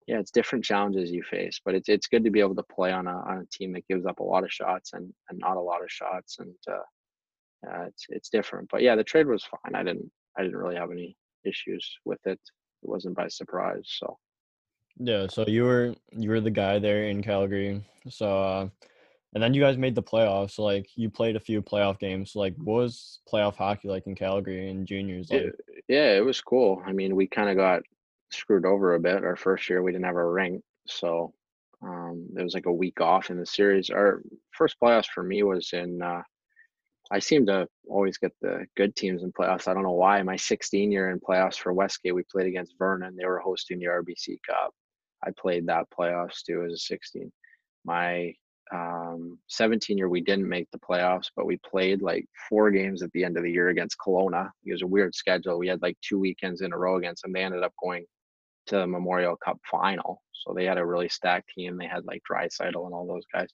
yeah 0.08 0.20
it's 0.20 0.32
different 0.32 0.66
challenges 0.66 1.12
you 1.12 1.24
face 1.24 1.62
but 1.64 1.74
it's 1.74 1.88
it's 1.88 2.08
good 2.08 2.24
to 2.26 2.32
be 2.32 2.42
able 2.42 2.56
to 2.56 2.64
play 2.64 2.92
on 2.92 3.08
a 3.08 3.16
on 3.30 3.38
a 3.38 3.46
team 3.58 3.72
that 3.74 3.88
gives 3.88 4.06
up 4.06 4.20
a 4.20 4.24
lot 4.24 4.44
of 4.44 4.52
shots 4.52 4.92
and 4.94 5.14
and 5.30 5.40
not 5.40 5.56
a 5.56 5.62
lot 5.62 5.82
of 5.82 5.90
shots 5.90 6.40
and 6.40 6.54
uh, 6.70 7.70
uh 7.70 7.84
it's 7.86 8.06
it's 8.10 8.30
different. 8.30 8.68
But 8.70 8.82
yeah 8.82 8.96
the 8.96 9.06
trade 9.06 9.28
was 9.28 9.46
fine. 9.46 9.74
I 9.74 9.84
didn't 9.84 10.12
i 10.38 10.44
didn't 10.44 10.58
really 10.58 10.76
have 10.76 10.92
any 10.92 11.16
issues 11.46 11.90
with 12.04 12.20
it. 12.26 12.42
It 12.84 12.90
wasn't 12.90 13.16
by 13.16 13.30
surprise 13.30 13.86
so 13.86 14.18
yeah, 15.00 15.28
so 15.28 15.45
you 15.47 15.64
were 15.64 15.95
you 16.12 16.30
were 16.30 16.41
the 16.41 16.52
guy 16.52 16.78
there 16.78 17.06
in 17.06 17.24
Calgary. 17.24 17.82
So 18.10 18.41
uh 18.41 18.70
and 19.34 19.43
then 19.43 19.54
you 19.54 19.62
guys 19.62 19.78
made 19.78 19.95
the 19.95 20.04
playoffs. 20.04 20.52
So, 20.52 20.64
like 20.64 20.89
you 20.95 21.10
played 21.10 21.36
a 21.36 21.39
few 21.39 21.62
playoff 21.62 22.00
games. 22.00 22.36
like 22.36 22.56
what 22.58 22.76
was 22.76 23.20
playoff 23.32 23.56
hockey 23.56 23.88
like 23.88 24.08
in 24.08 24.16
Calgary 24.16 24.70
in 24.70 24.86
juniors 24.86 25.30
like? 25.32 25.54
yeah, 25.88 26.14
it 26.16 26.26
was 26.26 26.41
cool. 26.41 26.82
I 26.86 26.91
mean, 26.91 27.16
we 27.16 27.28
kind 27.28 27.50
of 27.50 27.56
got 27.56 27.84
screwed 28.32 28.66
over 28.66 28.95
a 28.95 29.00
bit. 29.00 29.24
Our 29.24 29.36
first 29.36 29.70
year 29.70 29.82
we 29.82 29.91
didn't 29.91 30.06
have 30.06 30.16
a 30.16 30.26
ring. 30.26 30.62
So 30.88 31.34
um 31.82 32.28
there 32.34 32.43
was 32.43 32.54
like 32.54 32.66
a 32.66 32.74
week 32.74 33.00
off 33.00 33.30
in 33.30 33.39
the 33.39 33.45
series. 33.45 33.89
Our 33.89 34.22
first 34.52 34.76
playoffs 34.84 35.08
for 35.14 35.24
me 35.24 35.43
was 35.43 35.70
in 35.72 36.02
uh 36.02 36.24
I 37.12 37.20
seem 37.20 37.45
to 37.47 37.68
always 37.88 38.18
get 38.18 38.34
the 38.41 38.66
good 38.78 38.95
teams 38.95 39.24
in 39.24 39.32
playoffs. 39.32 39.68
I 39.68 39.74
don't 39.74 39.84
know 39.84 39.91
why. 39.91 40.22
My 40.22 40.36
16 40.36 40.91
year 40.91 41.10
in 41.10 41.20
playoffs 41.20 41.58
for 41.58 41.74
West 41.74 42.00
K, 42.04 42.12
we 42.12 42.24
played 42.24 42.47
against 42.47 42.78
Vernon. 42.78 43.16
They 43.16 43.26
were 43.26 43.39
hosting 43.39 43.80
the 43.80 43.86
RBC 43.86 44.38
Cup. 44.47 44.74
I 45.26 45.32
played 45.38 45.67
that 45.67 45.88
playoffs 45.97 46.43
too 46.45 46.63
as 46.65 46.74
a 46.74 46.78
16. 46.78 47.32
My 47.86 48.34
um, 48.72 49.38
17 49.47 49.97
year, 49.97 50.09
we 50.09 50.22
didn't 50.22 50.47
make 50.47 50.70
the 50.72 50.80
playoffs, 50.80 51.32
but 51.36 51.45
we 51.45 51.57
played 51.57 52.01
like 52.01 52.26
four 52.47 52.70
games 52.72 53.01
at 53.01 53.11
the 53.11 53.24
end 53.24 53.38
of 53.38 53.43
the 53.43 53.51
year 53.51 53.70
against 53.70 53.97
Kelowna. 54.05 54.49
It 54.65 54.72
was 54.72 54.84
a 54.84 54.88
weird 54.88 55.15
schedule. 55.15 55.57
We 55.57 55.67
had 55.67 55.82
like 55.82 55.97
two 56.01 56.20
weekends 56.20 56.61
in 56.61 56.74
a 56.74 56.78
row 56.78 56.97
against 56.97 57.24
them. 57.24 57.34
They 57.34 57.43
ended 57.43 57.63
up 57.63 57.74
going 57.82 58.05
to 58.67 58.78
the 58.78 58.88
Memorial 58.88 59.36
Cup 59.38 59.59
final. 59.70 60.22
So 60.34 60.53
they 60.53 60.65
had 60.65 60.78
a 60.78 60.86
really 60.86 61.09
stacked 61.09 61.49
team. 61.55 61.78
They 61.78 61.88
had 61.88 62.05
like 62.05 62.22
Draisaitl 62.30 62.86
and 62.86 62.93
all 62.93 63.07
those 63.07 63.26
guys. 63.34 63.49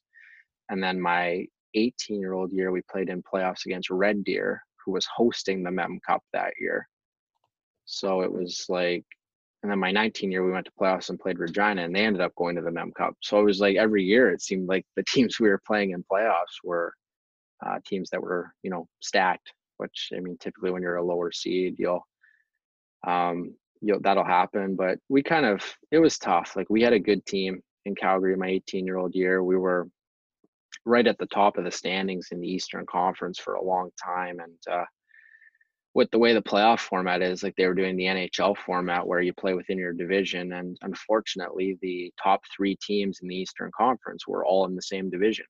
And 0.68 0.82
then 0.82 1.00
my 1.00 1.46
18 1.74 2.20
year 2.20 2.34
old 2.34 2.52
year, 2.52 2.70
we 2.70 2.82
played 2.90 3.08
in 3.08 3.22
playoffs 3.22 3.64
against 3.66 3.90
Red 3.90 4.22
Deer, 4.24 4.62
who 4.84 4.92
was 4.92 5.06
hosting 5.14 5.62
the 5.62 5.70
Mem 5.70 5.98
Cup 6.06 6.22
that 6.32 6.52
year. 6.60 6.86
So 7.86 8.20
it 8.20 8.32
was 8.32 8.66
like, 8.68 9.04
and 9.66 9.72
then 9.72 9.80
my 9.80 9.90
19 9.90 10.30
year, 10.30 10.44
we 10.44 10.52
went 10.52 10.64
to 10.66 10.72
playoffs 10.80 11.10
and 11.10 11.18
played 11.18 11.40
Regina, 11.40 11.82
and 11.82 11.92
they 11.92 12.04
ended 12.04 12.22
up 12.22 12.32
going 12.36 12.54
to 12.54 12.62
the 12.62 12.70
Mem 12.70 12.92
Cup. 12.92 13.16
So 13.20 13.40
it 13.40 13.44
was 13.44 13.58
like 13.58 13.74
every 13.74 14.04
year, 14.04 14.30
it 14.30 14.40
seemed 14.40 14.68
like 14.68 14.86
the 14.94 15.02
teams 15.12 15.40
we 15.40 15.48
were 15.48 15.60
playing 15.66 15.90
in 15.90 16.04
playoffs 16.04 16.62
were 16.62 16.94
uh, 17.66 17.80
teams 17.84 18.08
that 18.10 18.22
were, 18.22 18.52
you 18.62 18.70
know, 18.70 18.86
stacked. 19.00 19.52
Which 19.78 20.10
I 20.16 20.20
mean, 20.20 20.36
typically 20.38 20.70
when 20.70 20.82
you're 20.82 20.98
a 20.98 21.04
lower 21.04 21.32
seed, 21.32 21.80
you'll, 21.80 22.06
um, 23.08 23.56
you'll 23.80 23.98
that'll 24.02 24.22
happen. 24.22 24.76
But 24.76 25.00
we 25.08 25.20
kind 25.20 25.44
of, 25.44 25.64
it 25.90 25.98
was 25.98 26.16
tough. 26.16 26.54
Like 26.54 26.70
we 26.70 26.80
had 26.80 26.92
a 26.92 27.00
good 27.00 27.26
team 27.26 27.60
in 27.86 27.96
Calgary 27.96 28.36
my 28.36 28.46
18 28.46 28.86
year 28.86 28.98
old 28.98 29.16
year. 29.16 29.42
We 29.42 29.56
were 29.56 29.88
right 30.84 31.08
at 31.08 31.18
the 31.18 31.26
top 31.26 31.58
of 31.58 31.64
the 31.64 31.72
standings 31.72 32.28
in 32.30 32.40
the 32.40 32.48
Eastern 32.48 32.86
Conference 32.86 33.40
for 33.40 33.54
a 33.54 33.64
long 33.64 33.90
time. 34.00 34.38
And 34.38 34.58
uh, 34.72 34.84
with 35.96 36.10
the 36.10 36.18
way 36.18 36.34
the 36.34 36.42
playoff 36.42 36.80
format 36.80 37.22
is, 37.22 37.42
like 37.42 37.56
they 37.56 37.66
were 37.66 37.72
doing 37.72 37.96
the 37.96 38.04
NHL 38.04 38.54
format 38.54 39.06
where 39.06 39.22
you 39.22 39.32
play 39.32 39.54
within 39.54 39.78
your 39.78 39.94
division. 39.94 40.52
And 40.52 40.76
unfortunately, 40.82 41.78
the 41.80 42.12
top 42.22 42.42
three 42.54 42.76
teams 42.86 43.20
in 43.22 43.28
the 43.28 43.34
Eastern 43.34 43.70
Conference 43.74 44.28
were 44.28 44.44
all 44.44 44.66
in 44.66 44.76
the 44.76 44.82
same 44.82 45.08
division. 45.08 45.46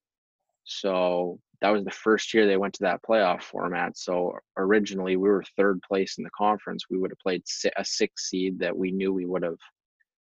So 0.62 1.40
that 1.60 1.70
was 1.70 1.82
the 1.82 1.90
first 1.90 2.32
year 2.32 2.46
they 2.46 2.56
went 2.56 2.74
to 2.74 2.84
that 2.84 3.00
playoff 3.02 3.42
format. 3.42 3.98
So 3.98 4.38
originally 4.56 5.16
we 5.16 5.28
were 5.28 5.42
third 5.56 5.80
place 5.82 6.16
in 6.16 6.22
the 6.22 6.30
conference. 6.30 6.84
We 6.88 6.98
would 6.98 7.10
have 7.10 7.18
played 7.18 7.42
a 7.76 7.84
six 7.84 8.30
seed 8.30 8.60
that 8.60 8.76
we 8.76 8.92
knew 8.92 9.12
we 9.12 9.26
would 9.26 9.42
have 9.42 9.58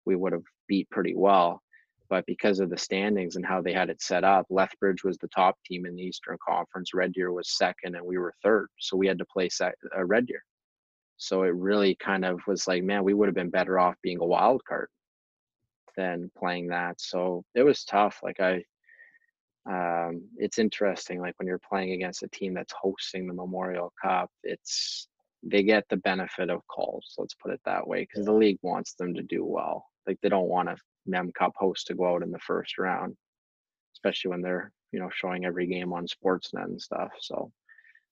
we 0.05 0.17
would 0.17 0.35
have 0.35 0.45
beat 0.69 0.91
pretty 0.91 1.15
well 1.15 1.63
but 2.11 2.27
because 2.27 2.59
of 2.61 2.69
the 2.69 2.77
standings 2.77 3.37
and 3.37 3.47
how 3.47 3.63
they 3.63 3.73
had 3.73 3.89
it 3.89 4.03
set 4.03 4.25
up, 4.25 4.45
Lethbridge 4.51 5.05
was 5.05 5.17
the 5.19 5.29
top 5.29 5.57
team 5.65 5.87
in 5.87 5.95
the 5.95 6.03
Eastern 6.03 6.37
Conference. 6.47 6.93
Red 6.93 7.13
Deer 7.13 7.33
was 7.33 7.57
second, 7.57 7.95
and 7.95 8.05
we 8.05 8.19
were 8.19 8.35
third. 8.43 8.67
So 8.81 8.97
we 8.97 9.07
had 9.07 9.19
to 9.19 9.25
play 9.33 9.49
sec- 9.49 9.77
uh, 9.97 10.05
Red 10.05 10.27
Deer. 10.27 10.43
So 11.17 11.45
it 11.45 11.55
really 11.55 11.95
kind 11.97 12.25
of 12.25 12.41
was 12.47 12.67
like, 12.67 12.83
man, 12.83 13.05
we 13.05 13.15
would 13.15 13.29
have 13.29 13.35
been 13.35 13.51
better 13.51 13.79
off 13.79 13.95
being 14.03 14.21
a 14.21 14.27
wild 14.27 14.63
card 14.69 14.89
than 15.97 16.31
playing 16.37 16.69
that. 16.69 17.01
So 17.01 17.45
it 17.55 17.63
was 17.63 17.85
tough. 17.85 18.19
Like 18.23 18.41
I, 18.41 18.65
um, 19.71 20.23
it's 20.37 20.59
interesting. 20.59 21.21
Like 21.21 21.35
when 21.39 21.47
you're 21.47 21.61
playing 21.69 21.93
against 21.93 22.23
a 22.23 22.29
team 22.29 22.55
that's 22.55 22.75
hosting 22.81 23.27
the 23.27 23.35
Memorial 23.35 23.93
Cup, 24.03 24.31
it's 24.43 25.09
they 25.43 25.63
get 25.63 25.85
the 25.91 25.99
benefit 25.99 26.51
of 26.51 26.67
calls. 26.67 27.15
Let's 27.19 27.35
put 27.35 27.53
it 27.53 27.61
that 27.67 27.87
way, 27.87 28.01
because 28.01 28.27
the 28.27 28.33
league 28.33 28.59
wants 28.63 28.95
them 28.95 29.15
to 29.15 29.23
do 29.23 29.45
well. 29.45 29.87
Like 30.07 30.19
they 30.23 30.29
don't 30.29 30.49
want 30.49 30.69
a 30.69 30.77
Mem 31.07 31.33
Cup 31.33 31.53
host 31.57 31.87
to 31.87 31.95
go 31.95 32.15
out 32.15 32.23
in 32.23 32.31
the 32.31 32.39
first 32.39 32.79
round, 32.79 33.17
especially 33.95 34.31
when 34.31 34.43
they're 34.43 34.73
you 34.93 35.01
know 35.01 35.11
showing 35.13 35.45
every 35.45 35.67
game 35.67 35.93
on 35.93 36.07
Sportsnet 36.07 36.65
and 36.65 36.81
stuff. 36.81 37.11
So 37.21 37.51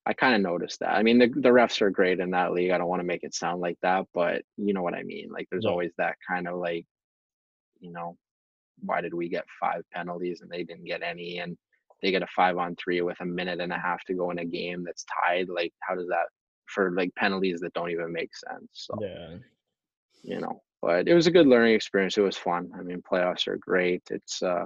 I 0.08 0.14
kind 0.14 0.34
of 0.34 0.40
noticed 0.40 0.80
that. 0.80 0.94
I 0.94 1.02
mean, 1.02 1.18
the 1.18 1.26
the 1.28 1.50
refs 1.50 1.82
are 1.82 1.90
great 1.90 2.18
in 2.18 2.30
that 2.30 2.52
league. 2.52 2.70
I 2.70 2.78
don't 2.78 2.88
want 2.88 3.00
to 3.00 3.06
make 3.06 3.24
it 3.24 3.34
sound 3.34 3.60
like 3.60 3.76
that, 3.82 4.06
but 4.14 4.42
you 4.56 4.72
know 4.72 4.82
what 4.82 4.94
I 4.94 5.02
mean. 5.02 5.28
Like, 5.30 5.48
there's 5.50 5.66
always 5.66 5.92
that 5.98 6.16
kind 6.26 6.48
of 6.48 6.56
like, 6.56 6.86
you 7.78 7.92
know, 7.92 8.16
why 8.80 9.02
did 9.02 9.12
we 9.12 9.28
get 9.28 9.44
five 9.60 9.82
penalties 9.92 10.40
and 10.40 10.50
they 10.50 10.64
didn't 10.64 10.86
get 10.86 11.02
any, 11.02 11.40
and 11.40 11.58
they 12.00 12.10
get 12.10 12.22
a 12.22 12.26
five 12.34 12.56
on 12.56 12.74
three 12.76 13.02
with 13.02 13.20
a 13.20 13.26
minute 13.26 13.60
and 13.60 13.72
a 13.72 13.78
half 13.78 14.02
to 14.04 14.14
go 14.14 14.30
in 14.30 14.38
a 14.38 14.46
game 14.46 14.82
that's 14.82 15.04
tied. 15.26 15.48
Like, 15.50 15.74
how 15.80 15.94
does 15.94 16.08
that 16.08 16.26
for 16.66 16.90
like 16.92 17.14
penalties 17.16 17.60
that 17.60 17.74
don't 17.74 17.90
even 17.90 18.10
make 18.10 18.30
sense? 18.34 18.68
So 18.72 18.96
yeah, 19.02 19.36
you 20.22 20.40
know, 20.40 20.62
but 20.82 21.08
it 21.08 21.14
was 21.14 21.26
a 21.26 21.32
good 21.32 21.46
learning 21.46 21.74
experience. 21.74 22.16
It 22.16 22.22
was 22.22 22.36
fun. 22.36 22.70
I 22.78 22.82
mean, 22.82 23.02
playoffs 23.02 23.48
are 23.48 23.56
great. 23.58 24.02
It's, 24.10 24.42
uh, 24.42 24.64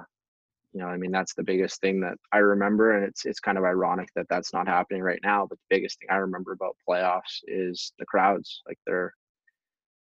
you 0.72 0.80
know, 0.80 0.86
I 0.86 0.96
mean, 0.96 1.10
that's 1.10 1.34
the 1.34 1.42
biggest 1.42 1.80
thing 1.80 2.00
that 2.00 2.16
I 2.32 2.38
remember, 2.38 2.96
and 2.96 3.04
it's 3.04 3.26
it's 3.26 3.40
kind 3.40 3.58
of 3.58 3.64
ironic 3.64 4.08
that 4.16 4.26
that's 4.30 4.52
not 4.54 4.66
happening 4.66 5.02
right 5.02 5.20
now. 5.22 5.46
But 5.46 5.58
the 5.58 5.76
biggest 5.76 5.98
thing 5.98 6.08
I 6.10 6.16
remember 6.16 6.52
about 6.52 6.76
playoffs 6.88 7.40
is 7.46 7.92
the 7.98 8.06
crowds. 8.06 8.62
Like 8.66 8.78
they're 8.86 9.12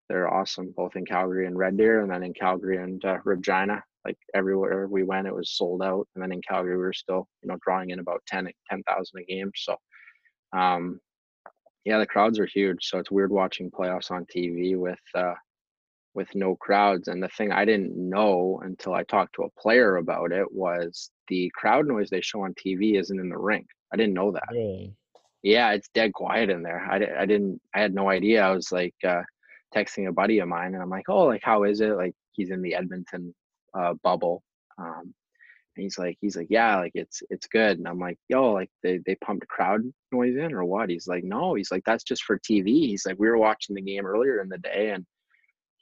they're 0.08 0.32
awesome, 0.32 0.72
both 0.76 0.96
in 0.96 1.04
Calgary 1.04 1.46
and 1.46 1.58
Red 1.58 1.76
Deer, 1.76 2.00
and 2.00 2.10
then 2.10 2.22
in 2.22 2.34
Calgary 2.34 2.78
and 2.78 3.04
uh, 3.04 3.18
Regina. 3.24 3.82
Like 4.04 4.18
everywhere 4.34 4.88
we 4.88 5.04
went, 5.04 5.28
it 5.28 5.34
was 5.34 5.52
sold 5.52 5.82
out. 5.82 6.08
And 6.14 6.22
then 6.22 6.32
in 6.32 6.42
Calgary, 6.42 6.76
we 6.76 6.82
were 6.82 6.92
still, 6.92 7.28
you 7.42 7.48
know, 7.48 7.56
drawing 7.64 7.90
in 7.90 8.00
about 8.00 8.22
10 8.26 8.50
10,000 8.68 9.20
a 9.20 9.24
game. 9.24 9.52
So, 9.54 9.76
um, 10.52 11.00
yeah, 11.84 11.98
the 11.98 12.06
crowds 12.06 12.38
are 12.38 12.46
huge. 12.46 12.84
So 12.88 12.98
it's 12.98 13.10
weird 13.10 13.30
watching 13.30 13.70
playoffs 13.70 14.10
on 14.10 14.26
TV 14.26 14.76
with 14.76 14.98
uh, 15.14 15.34
with 16.14 16.28
no 16.34 16.56
crowds. 16.56 17.08
And 17.08 17.22
the 17.22 17.28
thing 17.28 17.52
I 17.52 17.64
didn't 17.64 17.96
know 17.96 18.60
until 18.64 18.94
I 18.94 19.04
talked 19.04 19.34
to 19.36 19.42
a 19.42 19.60
player 19.60 19.96
about 19.96 20.32
it 20.32 20.46
was 20.52 21.10
the 21.28 21.50
crowd 21.54 21.86
noise 21.86 22.10
they 22.10 22.20
show 22.20 22.42
on 22.42 22.54
TV 22.54 22.98
isn't 22.98 23.18
in 23.18 23.28
the 23.28 23.38
rink. 23.38 23.66
I 23.92 23.96
didn't 23.96 24.14
know 24.14 24.32
that. 24.32 24.48
Really? 24.50 24.94
Yeah, 25.42 25.72
it's 25.72 25.88
dead 25.94 26.12
quiet 26.12 26.50
in 26.50 26.62
there. 26.62 26.86
I, 26.88 27.22
I 27.22 27.26
didn't, 27.26 27.60
I 27.74 27.80
had 27.80 27.94
no 27.94 28.08
idea. 28.08 28.42
I 28.42 28.52
was 28.52 28.70
like 28.70 28.94
uh, 29.04 29.22
texting 29.74 30.08
a 30.08 30.12
buddy 30.12 30.38
of 30.38 30.48
mine 30.48 30.74
and 30.74 30.82
I'm 30.82 30.90
like, 30.90 31.08
oh, 31.08 31.24
like, 31.24 31.42
how 31.42 31.64
is 31.64 31.80
it? 31.80 31.96
Like, 31.96 32.14
he's 32.32 32.50
in 32.50 32.62
the 32.62 32.74
Edmonton 32.74 33.34
uh, 33.74 33.94
bubble. 34.02 34.42
Um, 34.78 35.14
and 35.76 35.84
he's 35.84 35.98
like, 35.98 36.18
he's 36.20 36.36
like, 36.36 36.48
yeah, 36.50 36.76
like 36.76 36.92
it's 36.94 37.22
it's 37.30 37.46
good. 37.46 37.78
And 37.78 37.88
I'm 37.88 37.98
like, 37.98 38.18
yo, 38.28 38.52
like 38.52 38.70
they 38.82 39.00
they 39.06 39.14
pumped 39.16 39.48
crowd 39.48 39.80
noise 40.12 40.36
in 40.36 40.52
or 40.52 40.64
what? 40.64 40.90
He's 40.90 41.06
like, 41.06 41.24
no. 41.24 41.54
He's 41.54 41.70
like, 41.70 41.82
that's 41.86 42.04
just 42.04 42.24
for 42.24 42.38
TV. 42.38 42.66
He's 42.66 43.06
like, 43.06 43.18
we 43.18 43.28
were 43.28 43.38
watching 43.38 43.74
the 43.74 43.82
game 43.82 44.04
earlier 44.04 44.42
in 44.42 44.48
the 44.48 44.58
day, 44.58 44.90
and 44.90 45.06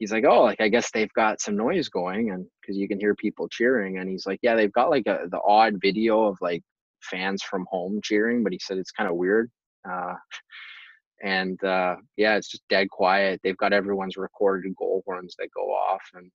he's 0.00 0.10
like, 0.10 0.24
oh, 0.24 0.42
like 0.42 0.60
I 0.60 0.68
guess 0.68 0.90
they've 0.90 1.12
got 1.12 1.40
some 1.40 1.56
noise 1.56 1.88
going, 1.88 2.30
and 2.30 2.46
because 2.60 2.76
you 2.76 2.88
can 2.88 2.98
hear 2.98 3.14
people 3.14 3.48
cheering, 3.48 3.98
and 3.98 4.10
he's 4.10 4.26
like, 4.26 4.40
yeah, 4.42 4.56
they've 4.56 4.72
got 4.72 4.90
like 4.90 5.06
a 5.06 5.26
the 5.30 5.40
odd 5.46 5.76
video 5.80 6.24
of 6.24 6.38
like 6.40 6.62
fans 7.02 7.42
from 7.42 7.66
home 7.70 8.00
cheering, 8.02 8.42
but 8.42 8.52
he 8.52 8.58
said 8.60 8.78
it's 8.78 8.90
kind 8.90 9.08
of 9.08 9.16
weird. 9.16 9.50
Uh, 9.88 10.14
and 11.22 11.62
uh, 11.62 11.96
yeah, 12.16 12.36
it's 12.36 12.50
just 12.50 12.66
dead 12.68 12.90
quiet. 12.90 13.40
They've 13.44 13.56
got 13.56 13.72
everyone's 13.74 14.16
recorded 14.16 14.74
goal 14.76 15.02
horns 15.06 15.36
that 15.38 15.52
go 15.54 15.66
off, 15.66 16.02
and 16.14 16.30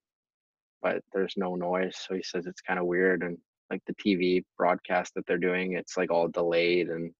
but 0.82 1.02
there's 1.14 1.34
no 1.36 1.56
noise. 1.56 1.98
So 1.98 2.16
he 2.16 2.24
says 2.24 2.46
it's 2.46 2.62
kind 2.62 2.80
of 2.80 2.86
weird, 2.86 3.24
and 3.24 3.38
like 3.72 3.82
the 3.88 3.96
TV 3.96 4.44
broadcast 4.58 5.14
that 5.16 5.26
they're 5.28 5.38
doing, 5.40 5.74
it's 5.74 5.98
like 5.98 6.12
all 6.12 6.28
delayed, 6.28 6.90
and 6.90 7.12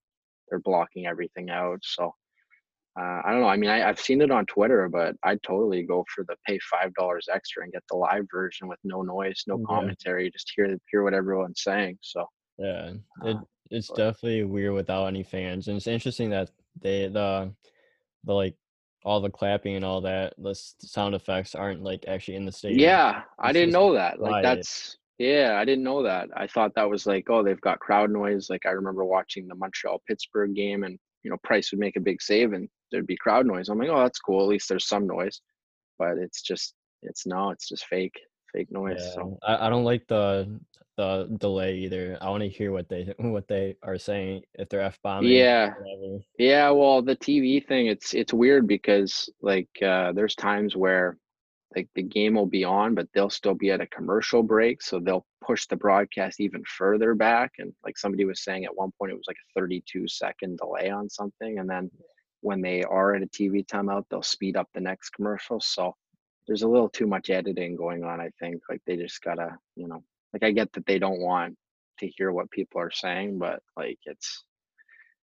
they're 0.48 0.60
blocking 0.60 1.06
everything 1.06 1.50
out. 1.50 1.80
So 1.82 2.12
uh, 2.98 3.20
I 3.24 3.32
don't 3.32 3.42
know. 3.42 3.48
I 3.48 3.56
mean, 3.56 3.68
I, 3.68 3.78
have 3.78 4.00
seen 4.00 4.22
it 4.22 4.30
on 4.30 4.46
Twitter, 4.46 4.88
but 4.88 5.16
I'd 5.22 5.42
totally 5.42 5.82
go 5.82 6.04
for 6.14 6.24
the 6.24 6.36
pay 6.46 6.58
five 6.70 6.94
dollars 6.94 7.28
extra 7.32 7.62
and 7.62 7.72
get 7.72 7.82
the 7.90 7.96
live 7.96 8.24
version 8.32 8.68
with 8.68 8.78
no 8.84 9.02
noise, 9.02 9.44
no 9.46 9.58
commentary, 9.66 10.24
yeah. 10.24 10.30
just 10.32 10.50
hear 10.56 10.78
hear 10.90 11.02
what 11.02 11.12
everyone's 11.12 11.62
saying. 11.62 11.98
So 12.00 12.24
yeah, 12.58 12.92
it, 13.24 13.36
uh, 13.36 13.40
it's 13.70 13.88
but, 13.88 13.96
definitely 13.96 14.44
weird 14.44 14.72
without 14.72 15.06
any 15.06 15.22
fans, 15.22 15.68
and 15.68 15.76
it's 15.76 15.86
interesting 15.86 16.30
that 16.30 16.50
they 16.80 17.08
the 17.08 17.52
the 18.24 18.32
like 18.32 18.54
all 19.04 19.20
the 19.20 19.30
clapping 19.30 19.76
and 19.76 19.84
all 19.84 20.00
that 20.00 20.32
the 20.38 20.54
sound 20.54 21.14
effects 21.14 21.54
aren't 21.54 21.82
like 21.82 22.04
actually 22.08 22.36
in 22.36 22.46
the 22.46 22.52
stadium. 22.52 22.80
Yeah, 22.80 23.18
it's 23.18 23.26
I 23.38 23.52
didn't 23.52 23.72
know 23.72 23.92
that. 23.92 24.20
Like 24.20 24.42
that's 24.42 24.96
yeah, 25.18 25.58
I 25.60 25.66
didn't 25.66 25.84
know 25.84 26.02
that. 26.02 26.28
I 26.34 26.46
thought 26.46 26.74
that 26.76 26.88
was 26.88 27.06
like 27.06 27.28
oh 27.28 27.42
they've 27.42 27.60
got 27.60 27.78
crowd 27.78 28.10
noise. 28.10 28.48
Like 28.48 28.64
I 28.64 28.70
remember 28.70 29.04
watching 29.04 29.48
the 29.48 29.54
Montreal 29.54 30.00
Pittsburgh 30.08 30.54
game 30.54 30.82
and 30.82 30.98
you 31.24 31.30
know 31.30 31.36
Price 31.44 31.70
would 31.72 31.78
make 31.78 31.96
a 31.96 32.00
big 32.00 32.22
save 32.22 32.54
and 32.54 32.68
there'd 32.90 33.06
be 33.06 33.16
crowd 33.16 33.46
noise. 33.46 33.68
I'm 33.68 33.78
like, 33.78 33.88
oh, 33.88 34.02
that's 34.02 34.18
cool. 34.18 34.40
At 34.40 34.48
least 34.48 34.68
there's 34.68 34.88
some 34.88 35.06
noise, 35.06 35.40
but 35.98 36.18
it's 36.18 36.42
just 36.42 36.74
it's 37.02 37.26
no, 37.26 37.50
it's 37.50 37.68
just 37.68 37.86
fake 37.86 38.18
fake 38.52 38.70
noise. 38.70 39.00
Yeah, 39.00 39.12
so 39.12 39.38
I, 39.46 39.66
I 39.66 39.70
don't 39.70 39.84
like 39.84 40.06
the 40.08 40.58
the 40.96 41.28
delay 41.38 41.76
either. 41.76 42.18
I 42.20 42.30
want 42.30 42.42
to 42.42 42.48
hear 42.48 42.72
what 42.72 42.88
they 42.88 43.14
what 43.18 43.48
they 43.48 43.76
are 43.82 43.98
saying 43.98 44.42
if 44.54 44.68
they're 44.68 44.80
f 44.80 44.98
bombing. 45.02 45.32
Yeah, 45.32 45.74
yeah. 46.38 46.70
Well, 46.70 47.02
the 47.02 47.16
TV 47.16 47.64
thing, 47.64 47.86
it's 47.86 48.14
it's 48.14 48.32
weird 48.32 48.66
because 48.66 49.28
like 49.42 49.68
uh, 49.82 50.12
there's 50.12 50.34
times 50.34 50.76
where 50.76 51.18
like 51.74 51.88
the 51.94 52.02
game 52.02 52.34
will 52.34 52.46
be 52.46 52.64
on, 52.64 52.94
but 52.94 53.08
they'll 53.12 53.30
still 53.30 53.54
be 53.54 53.70
at 53.70 53.80
a 53.80 53.86
commercial 53.86 54.42
break, 54.42 54.80
so 54.80 54.98
they'll 54.98 55.26
push 55.44 55.66
the 55.66 55.76
broadcast 55.76 56.40
even 56.40 56.62
further 56.64 57.14
back. 57.14 57.52
And 57.58 57.72
like 57.84 57.98
somebody 57.98 58.24
was 58.24 58.42
saying 58.42 58.64
at 58.64 58.74
one 58.74 58.90
point, 58.98 59.12
it 59.12 59.16
was 59.16 59.26
like 59.28 59.36
a 59.36 59.60
32 59.60 60.08
second 60.08 60.58
delay 60.58 60.90
on 60.90 61.10
something, 61.10 61.58
and 61.58 61.68
then 61.68 61.90
when 62.40 62.60
they 62.60 62.82
are 62.82 63.14
at 63.14 63.22
a 63.22 63.26
TV 63.26 63.64
timeout, 63.66 64.04
they'll 64.10 64.22
speed 64.22 64.56
up 64.56 64.68
the 64.74 64.80
next 64.80 65.10
commercial. 65.10 65.60
So 65.60 65.94
there's 66.46 66.62
a 66.62 66.68
little 66.68 66.88
too 66.88 67.06
much 67.06 67.30
editing 67.30 67.76
going 67.76 68.04
on. 68.04 68.20
I 68.20 68.30
think 68.40 68.62
like 68.68 68.80
they 68.86 68.96
just 68.96 69.22
gotta, 69.22 69.56
you 69.74 69.88
know, 69.88 70.02
like 70.32 70.42
I 70.42 70.50
get 70.52 70.72
that 70.72 70.86
they 70.86 70.98
don't 70.98 71.20
want 71.20 71.56
to 71.98 72.08
hear 72.08 72.30
what 72.32 72.50
people 72.50 72.80
are 72.80 72.90
saying, 72.90 73.38
but 73.38 73.60
like 73.76 73.98
it's 74.04 74.44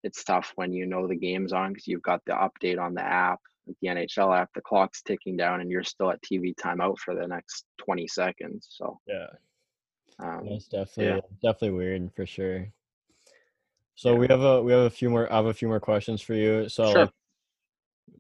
it's 0.04 0.24
tough 0.24 0.52
when 0.56 0.72
you 0.72 0.86
know 0.86 1.08
the 1.08 1.16
game's 1.16 1.54
on 1.54 1.74
because 1.74 1.88
you've 1.88 2.02
got 2.04 2.22
the 2.26 2.34
update 2.34 2.80
on 2.80 2.94
the 2.94 3.02
app, 3.02 3.40
the 3.82 3.88
NHL 3.88 4.38
app, 4.38 4.50
the 4.54 4.62
clock's 4.62 5.02
ticking 5.02 5.36
down, 5.36 5.62
and 5.62 5.72
you're 5.72 5.84
still 5.84 6.12
at 6.12 6.22
TV 6.22 6.54
timeout 6.56 7.00
for 7.00 7.16
the 7.16 7.28
next 7.28 7.66
20 7.80 8.08
seconds. 8.08 8.68
So 8.70 9.00
Yeah, 9.08 9.28
um, 10.20 10.48
that's 10.48 10.68
definitely 10.68 11.06
yeah. 11.06 11.20
definitely 11.42 11.78
weird 11.78 12.12
for 12.16 12.26
sure. 12.26 12.68
So 13.96 14.14
Yeah. 14.14 14.20
we 14.20 14.28
have 14.28 14.42
a 14.42 14.62
we 14.62 14.72
have 14.72 14.82
a 14.84 14.90
few 14.90 15.10
more. 15.10 15.32
I 15.32 15.38
have 15.38 15.46
a 15.46 15.54
few 15.54 15.68
more 15.68 15.80
questions 15.80 16.22
for 16.22 16.34
you. 16.34 16.70
So 16.70 16.92
Sure. 16.92 17.02
like, 17.02 17.12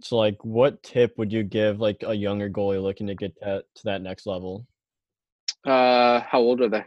so 0.02 0.18
like, 0.18 0.38
what 0.43 0.81
tip 0.84 1.18
would 1.18 1.31
you 1.31 1.43
give 1.43 1.80
like 1.80 2.03
a 2.06 2.14
younger 2.14 2.49
goalie 2.49 2.81
looking 2.81 3.07
to 3.07 3.15
get 3.15 3.34
that 3.41 3.65
to 3.76 3.84
that 3.85 4.02
next 4.02 4.26
level? 4.26 4.65
uh, 5.65 6.22
how 6.22 6.39
old 6.39 6.61
are 6.61 6.69
they? 6.69 6.84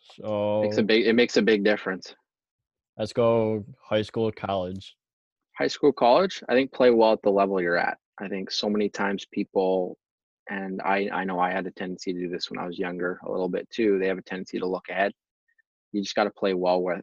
So 0.00 0.62
Makes 0.62 0.78
a 0.78 0.82
big. 0.82 1.06
It 1.06 1.12
makes 1.14 1.36
a 1.36 1.42
big 1.42 1.64
difference. 1.64 2.14
let's 2.96 3.12
go 3.12 3.64
high 3.82 4.02
school, 4.02 4.32
college. 4.32 4.96
high 5.58 5.66
school, 5.68 5.92
college, 5.92 6.42
I 6.48 6.54
think 6.54 6.72
play 6.72 6.90
well 6.90 7.12
at 7.12 7.22
the 7.22 7.30
level 7.30 7.60
you're 7.60 7.76
at. 7.76 7.98
I 8.18 8.28
think 8.28 8.50
so 8.50 8.68
many 8.70 8.88
times 8.88 9.26
people, 9.30 9.98
and 10.48 10.80
I, 10.82 11.08
I 11.12 11.24
know 11.24 11.38
I 11.38 11.50
had 11.50 11.66
a 11.66 11.70
tendency 11.70 12.12
to 12.12 12.18
do 12.20 12.28
this 12.28 12.50
when 12.50 12.58
I 12.58 12.66
was 12.66 12.78
younger 12.78 13.18
a 13.26 13.30
little 13.30 13.48
bit 13.48 13.68
too. 13.70 13.98
They 13.98 14.08
have 14.08 14.18
a 14.18 14.22
tendency 14.22 14.58
to 14.58 14.66
look 14.66 14.88
ahead. 14.88 15.12
You 15.92 16.02
just 16.02 16.14
got 16.14 16.24
to 16.24 16.30
play 16.30 16.54
well 16.54 16.82
with 16.82 17.02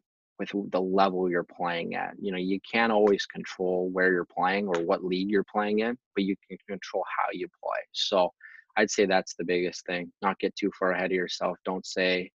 with 0.52 0.72
the 0.72 0.82
level 0.82 1.30
you're 1.30 1.44
playing 1.44 1.96
at. 1.96 2.14
You 2.20 2.32
know, 2.32 2.38
you 2.38 2.60
can't 2.70 2.92
always 2.92 3.26
control 3.26 3.90
where 3.92 4.12
you're 4.12 4.26
playing 4.26 4.68
or 4.68 4.82
what 4.84 5.04
league 5.04 5.30
you're 5.30 5.46
playing 5.52 5.80
in, 5.80 5.98
but 6.16 6.24
you 6.24 6.36
can 6.48 6.58
control 6.68 7.04
how 7.18 7.30
you 7.32 7.48
play. 7.64 7.80
So 7.92 8.32
I'd 8.76 8.90
say 8.90 9.06
that's 9.06 9.36
the 9.36 9.46
biggest 9.46 9.86
thing. 9.86 10.12
Not 10.22 10.40
get 10.40 10.56
too 10.56 10.72
far 10.78 10.92
ahead 10.92 11.12
of 11.12 11.12
yourself. 11.12 11.58
Don't 11.64 11.86
say, 11.86 12.32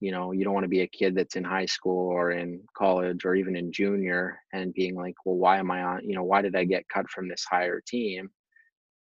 you 0.00 0.12
know 0.12 0.32
you 0.32 0.44
don't 0.44 0.54
want 0.54 0.64
to 0.64 0.68
be 0.68 0.82
a 0.82 0.88
kid 0.88 1.14
that's 1.14 1.36
in 1.36 1.44
high 1.44 1.66
school 1.66 2.08
or 2.08 2.30
in 2.30 2.60
college 2.76 3.24
or 3.24 3.34
even 3.34 3.56
in 3.56 3.72
junior 3.72 4.40
and 4.52 4.74
being 4.74 4.94
like 4.94 5.14
well 5.24 5.36
why 5.36 5.58
am 5.58 5.70
i 5.70 5.82
on 5.82 6.08
you 6.08 6.14
know 6.14 6.22
why 6.22 6.40
did 6.40 6.54
i 6.54 6.64
get 6.64 6.88
cut 6.88 7.08
from 7.10 7.28
this 7.28 7.44
higher 7.48 7.82
team 7.86 8.30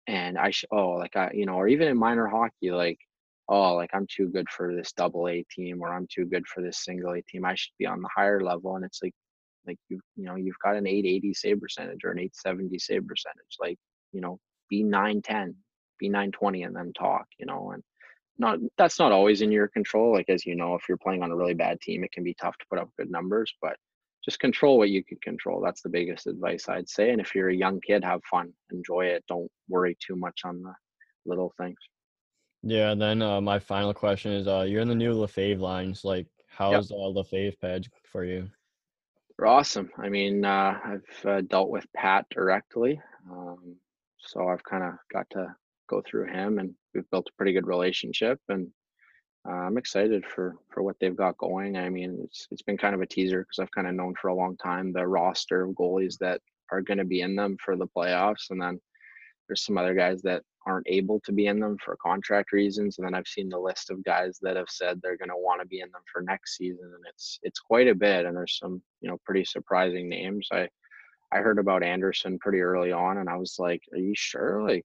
and 0.06 0.36
i 0.38 0.50
should 0.50 0.68
oh 0.72 0.90
like 0.90 1.14
i 1.16 1.30
you 1.32 1.46
know 1.46 1.54
or 1.54 1.68
even 1.68 1.88
in 1.88 1.96
minor 1.96 2.26
hockey 2.26 2.70
like 2.70 2.98
oh 3.50 3.74
like 3.74 3.90
i'm 3.92 4.06
too 4.08 4.28
good 4.28 4.48
for 4.48 4.74
this 4.74 4.92
double 4.92 5.28
a 5.28 5.44
team 5.54 5.82
or 5.82 5.92
i'm 5.92 6.06
too 6.12 6.24
good 6.24 6.46
for 6.46 6.62
this 6.62 6.84
single 6.84 7.12
a 7.12 7.22
team 7.22 7.44
i 7.44 7.54
should 7.54 7.72
be 7.78 7.86
on 7.86 8.00
the 8.00 8.08
higher 8.14 8.40
level 8.40 8.76
and 8.76 8.84
it's 8.84 9.00
like 9.02 9.14
like 9.66 9.78
you 9.90 10.00
you 10.16 10.24
know 10.24 10.36
you've 10.36 10.58
got 10.64 10.76
an 10.76 10.86
880 10.86 11.34
save 11.34 11.60
percentage 11.60 12.04
or 12.04 12.12
an 12.12 12.18
870 12.18 12.78
save 12.78 13.06
percentage 13.06 13.56
like 13.60 13.76
you 14.12 14.22
know 14.22 14.38
be 14.70 14.82
910 14.82 15.54
be 15.98 16.08
920 16.08 16.62
and 16.62 16.74
then 16.74 16.92
talk 16.94 17.26
you 17.38 17.44
know 17.44 17.72
and 17.72 17.82
not 18.40 18.58
that's 18.78 18.98
not 18.98 19.12
always 19.12 19.42
in 19.42 19.52
your 19.52 19.68
control. 19.68 20.12
Like 20.14 20.30
as 20.30 20.46
you 20.46 20.56
know, 20.56 20.74
if 20.74 20.82
you're 20.88 20.98
playing 20.98 21.22
on 21.22 21.30
a 21.30 21.36
really 21.36 21.54
bad 21.54 21.80
team, 21.80 22.02
it 22.02 22.10
can 22.10 22.24
be 22.24 22.34
tough 22.34 22.56
to 22.58 22.66
put 22.70 22.78
up 22.78 22.88
good 22.98 23.10
numbers, 23.10 23.52
but 23.60 23.76
just 24.24 24.40
control 24.40 24.78
what 24.78 24.88
you 24.88 25.04
can 25.04 25.18
control. 25.22 25.60
That's 25.60 25.82
the 25.82 25.90
biggest 25.90 26.26
advice 26.26 26.68
I'd 26.68 26.88
say. 26.88 27.10
And 27.10 27.20
if 27.20 27.34
you're 27.34 27.50
a 27.50 27.54
young 27.54 27.80
kid, 27.80 28.02
have 28.02 28.20
fun, 28.30 28.52
enjoy 28.72 29.06
it. 29.06 29.24
Don't 29.28 29.50
worry 29.68 29.96
too 30.04 30.16
much 30.16 30.40
on 30.44 30.62
the 30.62 30.72
little 31.26 31.52
things. 31.58 31.78
Yeah, 32.62 32.90
and 32.90 33.00
then 33.00 33.22
uh, 33.22 33.40
my 33.40 33.58
final 33.58 33.94
question 33.94 34.32
is: 34.32 34.46
uh, 34.46 34.62
You're 34.62 34.82
in 34.82 34.88
the 34.88 34.94
new 34.94 35.14
Lefevre 35.14 35.60
lines. 35.60 36.04
Like, 36.04 36.26
how's 36.48 36.90
uh, 36.90 36.96
Lefevre 36.96 37.56
pad 37.60 37.86
for 38.04 38.24
you? 38.24 38.48
They're 39.38 39.46
awesome. 39.46 39.90
I 39.96 40.10
mean, 40.10 40.44
uh, 40.44 40.78
I've 40.84 41.26
uh, 41.26 41.40
dealt 41.42 41.70
with 41.70 41.86
Pat 41.96 42.26
directly, 42.30 43.00
um, 43.30 43.76
so 44.18 44.48
I've 44.48 44.64
kind 44.64 44.84
of 44.84 44.92
got 45.10 45.28
to 45.30 45.54
go 45.88 46.02
through 46.02 46.26
him, 46.26 46.58
and 46.58 46.74
we've 46.94 47.08
built 47.10 47.30
a 47.30 47.36
pretty 47.38 47.54
good 47.54 47.66
relationship. 47.66 48.38
And 48.50 48.68
uh, 49.48 49.52
I'm 49.52 49.78
excited 49.78 50.26
for 50.26 50.56
for 50.70 50.82
what 50.82 50.96
they've 51.00 51.16
got 51.16 51.38
going. 51.38 51.78
I 51.78 51.88
mean, 51.88 52.20
it's 52.24 52.46
it's 52.50 52.62
been 52.62 52.76
kind 52.76 52.94
of 52.94 53.00
a 53.00 53.06
teaser 53.06 53.40
because 53.40 53.58
I've 53.58 53.70
kind 53.70 53.86
of 53.86 53.94
known 53.94 54.14
for 54.20 54.28
a 54.28 54.34
long 54.34 54.58
time 54.58 54.92
the 54.92 55.06
roster 55.06 55.62
of 55.62 55.74
goalies 55.74 56.18
that 56.18 56.42
are 56.70 56.82
going 56.82 56.98
to 56.98 57.04
be 57.04 57.22
in 57.22 57.34
them 57.36 57.56
for 57.64 57.76
the 57.76 57.88
playoffs, 57.96 58.50
and 58.50 58.60
then 58.60 58.78
there's 59.50 59.64
some 59.66 59.76
other 59.76 59.94
guys 59.94 60.22
that 60.22 60.42
aren't 60.66 60.86
able 60.88 61.18
to 61.24 61.32
be 61.32 61.46
in 61.46 61.58
them 61.58 61.76
for 61.84 61.96
contract 62.00 62.52
reasons 62.52 62.98
and 62.98 63.06
then 63.06 63.14
i've 63.14 63.26
seen 63.26 63.48
the 63.48 63.58
list 63.58 63.90
of 63.90 64.04
guys 64.04 64.38
that 64.40 64.54
have 64.56 64.68
said 64.68 65.00
they're 65.02 65.16
going 65.16 65.28
to 65.28 65.34
want 65.36 65.60
to 65.60 65.66
be 65.66 65.80
in 65.80 65.90
them 65.90 66.02
for 66.12 66.22
next 66.22 66.56
season 66.56 66.84
and 66.94 67.04
it's 67.08 67.40
it's 67.42 67.58
quite 67.58 67.88
a 67.88 67.94
bit 67.94 68.26
and 68.26 68.36
there's 68.36 68.58
some 68.58 68.80
you 69.00 69.08
know 69.08 69.18
pretty 69.24 69.44
surprising 69.44 70.08
names. 70.08 70.46
I 70.52 70.68
i 71.32 71.38
heard 71.38 71.58
about 71.58 71.82
anderson 71.82 72.38
pretty 72.38 72.60
early 72.60 72.92
on 72.92 73.18
and 73.18 73.28
i 73.28 73.36
was 73.36 73.56
like 73.58 73.80
are 73.92 73.98
you 73.98 74.12
sure? 74.16 74.62
Like 74.62 74.84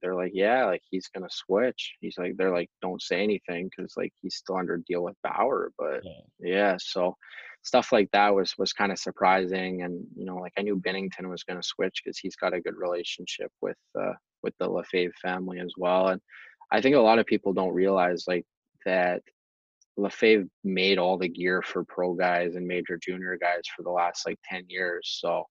they're 0.00 0.14
like 0.16 0.32
yeah 0.34 0.64
like 0.64 0.82
he's 0.90 1.08
going 1.08 1.28
to 1.28 1.36
switch. 1.36 1.94
He's 2.00 2.16
like 2.18 2.36
they're 2.36 2.52
like 2.52 2.70
don't 2.82 3.02
say 3.02 3.22
anything 3.22 3.68
because 3.70 3.94
like 3.96 4.12
he's 4.22 4.36
still 4.36 4.56
under 4.56 4.78
deal 4.88 5.02
with 5.04 5.16
bauer 5.22 5.70
but 5.78 6.00
Yeah. 6.04 6.20
yeah 6.40 6.76
so 6.80 7.14
stuff 7.62 7.92
like 7.92 8.08
that 8.12 8.34
was 8.34 8.54
was 8.58 8.72
kind 8.72 8.90
of 8.90 8.98
surprising 8.98 9.82
and 9.82 10.02
you 10.16 10.24
know 10.24 10.36
like 10.36 10.52
i 10.58 10.62
knew 10.62 10.76
binnington 10.76 11.28
was 11.28 11.44
going 11.44 11.60
to 11.60 11.66
switch 11.66 12.02
because 12.02 12.18
he's 12.18 12.36
got 12.36 12.54
a 12.54 12.60
good 12.60 12.76
relationship 12.76 13.50
with 13.60 13.76
uh 14.00 14.12
with 14.42 14.54
the 14.58 14.68
lefevre 14.68 15.12
family 15.20 15.60
as 15.60 15.72
well 15.76 16.08
and 16.08 16.20
i 16.72 16.80
think 16.80 16.96
a 16.96 17.00
lot 17.00 17.18
of 17.18 17.26
people 17.26 17.52
don't 17.52 17.74
realize 17.74 18.24
like 18.26 18.44
that 18.86 19.20
lefevre 19.96 20.46
made 20.64 20.98
all 20.98 21.18
the 21.18 21.28
gear 21.28 21.60
for 21.62 21.84
pro 21.84 22.14
guys 22.14 22.54
and 22.54 22.66
major 22.66 22.98
junior 23.02 23.36
guys 23.38 23.62
for 23.76 23.82
the 23.82 23.90
last 23.90 24.26
like 24.26 24.38
10 24.50 24.64
years 24.68 25.18
so 25.20 25.44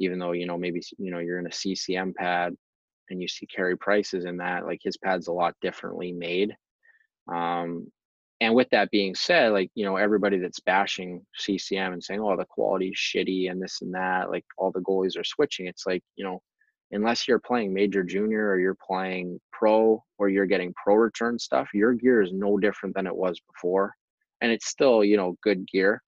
even 0.00 0.18
though 0.18 0.32
you 0.32 0.46
know 0.46 0.58
maybe 0.58 0.80
you 0.98 1.12
know 1.12 1.20
you're 1.20 1.38
in 1.38 1.46
a 1.46 1.50
ccm 1.50 2.12
pad 2.14 2.52
and 3.10 3.20
you 3.20 3.28
see 3.28 3.46
Carey 3.46 3.76
prices 3.76 4.24
in 4.24 4.38
that 4.38 4.64
like 4.64 4.80
his 4.82 4.96
pad's 4.96 5.28
a 5.28 5.32
lot 5.32 5.54
differently 5.60 6.12
made 6.12 6.54
um 7.32 7.86
and 8.42 8.56
with 8.56 8.68
that 8.70 8.90
being 8.90 9.14
said, 9.14 9.52
like, 9.52 9.70
you 9.76 9.84
know, 9.84 9.96
everybody 9.96 10.36
that's 10.36 10.58
bashing 10.58 11.24
CCM 11.36 11.92
and 11.92 12.02
saying, 12.02 12.20
oh, 12.20 12.36
the 12.36 12.44
quality's 12.44 12.98
shitty 12.98 13.48
and 13.48 13.62
this 13.62 13.82
and 13.82 13.94
that, 13.94 14.30
like 14.30 14.44
all 14.58 14.72
the 14.72 14.80
goalies 14.80 15.16
are 15.16 15.22
switching. 15.22 15.68
It's 15.68 15.86
like, 15.86 16.02
you 16.16 16.24
know, 16.24 16.42
unless 16.90 17.28
you're 17.28 17.38
playing 17.38 17.72
major 17.72 18.02
junior 18.02 18.48
or 18.48 18.58
you're 18.58 18.76
playing 18.84 19.40
pro 19.52 20.02
or 20.18 20.28
you're 20.28 20.46
getting 20.46 20.74
pro 20.74 20.96
return 20.96 21.38
stuff, 21.38 21.68
your 21.72 21.92
gear 21.92 22.20
is 22.20 22.32
no 22.32 22.58
different 22.58 22.96
than 22.96 23.06
it 23.06 23.14
was 23.14 23.40
before. 23.54 23.94
And 24.40 24.50
it's 24.50 24.66
still, 24.66 25.04
you 25.04 25.16
know, 25.16 25.36
good 25.44 25.64
gear. 25.68 26.02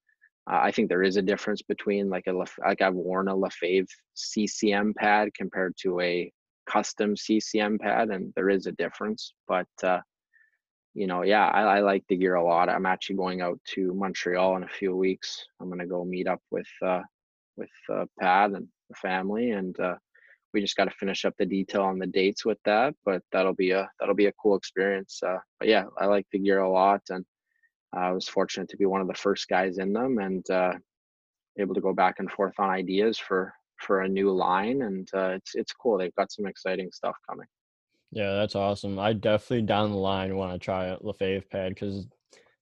Uh, 0.50 0.58
I 0.60 0.72
think 0.72 0.88
there 0.88 1.04
is 1.04 1.16
a 1.16 1.22
difference 1.22 1.62
between 1.62 2.10
like 2.10 2.24
a 2.26 2.32
like 2.32 2.82
I've 2.82 2.94
worn 2.94 3.28
a 3.28 3.36
Lefevre 3.36 3.86
CCM 4.14 4.92
pad 4.94 5.32
compared 5.34 5.76
to 5.82 6.00
a 6.00 6.32
custom 6.68 7.16
CCM 7.16 7.78
pad, 7.78 8.08
and 8.10 8.32
there 8.34 8.50
is 8.50 8.66
a 8.66 8.72
difference. 8.72 9.34
But 9.46 9.68
uh, 9.84 10.00
you 10.94 11.08
know, 11.08 11.22
yeah, 11.22 11.46
I, 11.48 11.62
I 11.62 11.80
like 11.80 12.04
the 12.08 12.16
gear 12.16 12.36
a 12.36 12.44
lot. 12.44 12.68
I'm 12.68 12.86
actually 12.86 13.16
going 13.16 13.40
out 13.40 13.58
to 13.74 13.92
Montreal 13.94 14.56
in 14.56 14.62
a 14.62 14.68
few 14.68 14.96
weeks. 14.96 15.44
I'm 15.60 15.68
gonna 15.68 15.86
go 15.86 16.04
meet 16.04 16.28
up 16.28 16.40
with 16.50 16.68
uh, 16.82 17.02
with 17.56 17.70
uh, 17.92 18.06
Pat 18.20 18.52
and 18.52 18.68
the 18.88 18.94
family, 18.96 19.50
and 19.50 19.78
uh, 19.80 19.96
we 20.52 20.60
just 20.60 20.76
got 20.76 20.84
to 20.84 20.90
finish 20.92 21.24
up 21.24 21.34
the 21.36 21.46
detail 21.46 21.82
on 21.82 21.98
the 21.98 22.06
dates 22.06 22.44
with 22.44 22.58
that. 22.64 22.94
But 23.04 23.22
that'll 23.32 23.54
be 23.54 23.72
a 23.72 23.90
that'll 23.98 24.14
be 24.14 24.26
a 24.26 24.32
cool 24.40 24.56
experience. 24.56 25.20
Uh, 25.22 25.38
but 25.58 25.68
yeah, 25.68 25.84
I 25.98 26.06
like 26.06 26.26
the 26.30 26.38
gear 26.38 26.60
a 26.60 26.70
lot, 26.70 27.02
and 27.10 27.24
I 27.92 28.12
was 28.12 28.28
fortunate 28.28 28.68
to 28.70 28.76
be 28.76 28.86
one 28.86 29.00
of 29.00 29.08
the 29.08 29.14
first 29.14 29.48
guys 29.48 29.78
in 29.78 29.92
them, 29.92 30.18
and 30.18 30.48
uh, 30.48 30.74
able 31.58 31.74
to 31.74 31.80
go 31.80 31.92
back 31.92 32.16
and 32.20 32.30
forth 32.30 32.54
on 32.58 32.70
ideas 32.70 33.18
for 33.18 33.52
for 33.78 34.02
a 34.02 34.08
new 34.08 34.30
line, 34.30 34.82
and 34.82 35.08
uh, 35.12 35.30
it's 35.30 35.56
it's 35.56 35.72
cool. 35.72 35.98
They've 35.98 36.14
got 36.14 36.30
some 36.30 36.46
exciting 36.46 36.90
stuff 36.92 37.16
coming. 37.28 37.46
Yeah, 38.14 38.34
that's 38.34 38.54
awesome. 38.54 38.96
I 39.00 39.12
definitely 39.12 39.62
down 39.62 39.90
the 39.90 39.96
line 39.96 40.36
want 40.36 40.52
to 40.52 40.58
try 40.58 40.86
a 40.86 40.98
Lefevre 41.00 41.44
pad 41.50 41.74
because 41.74 42.06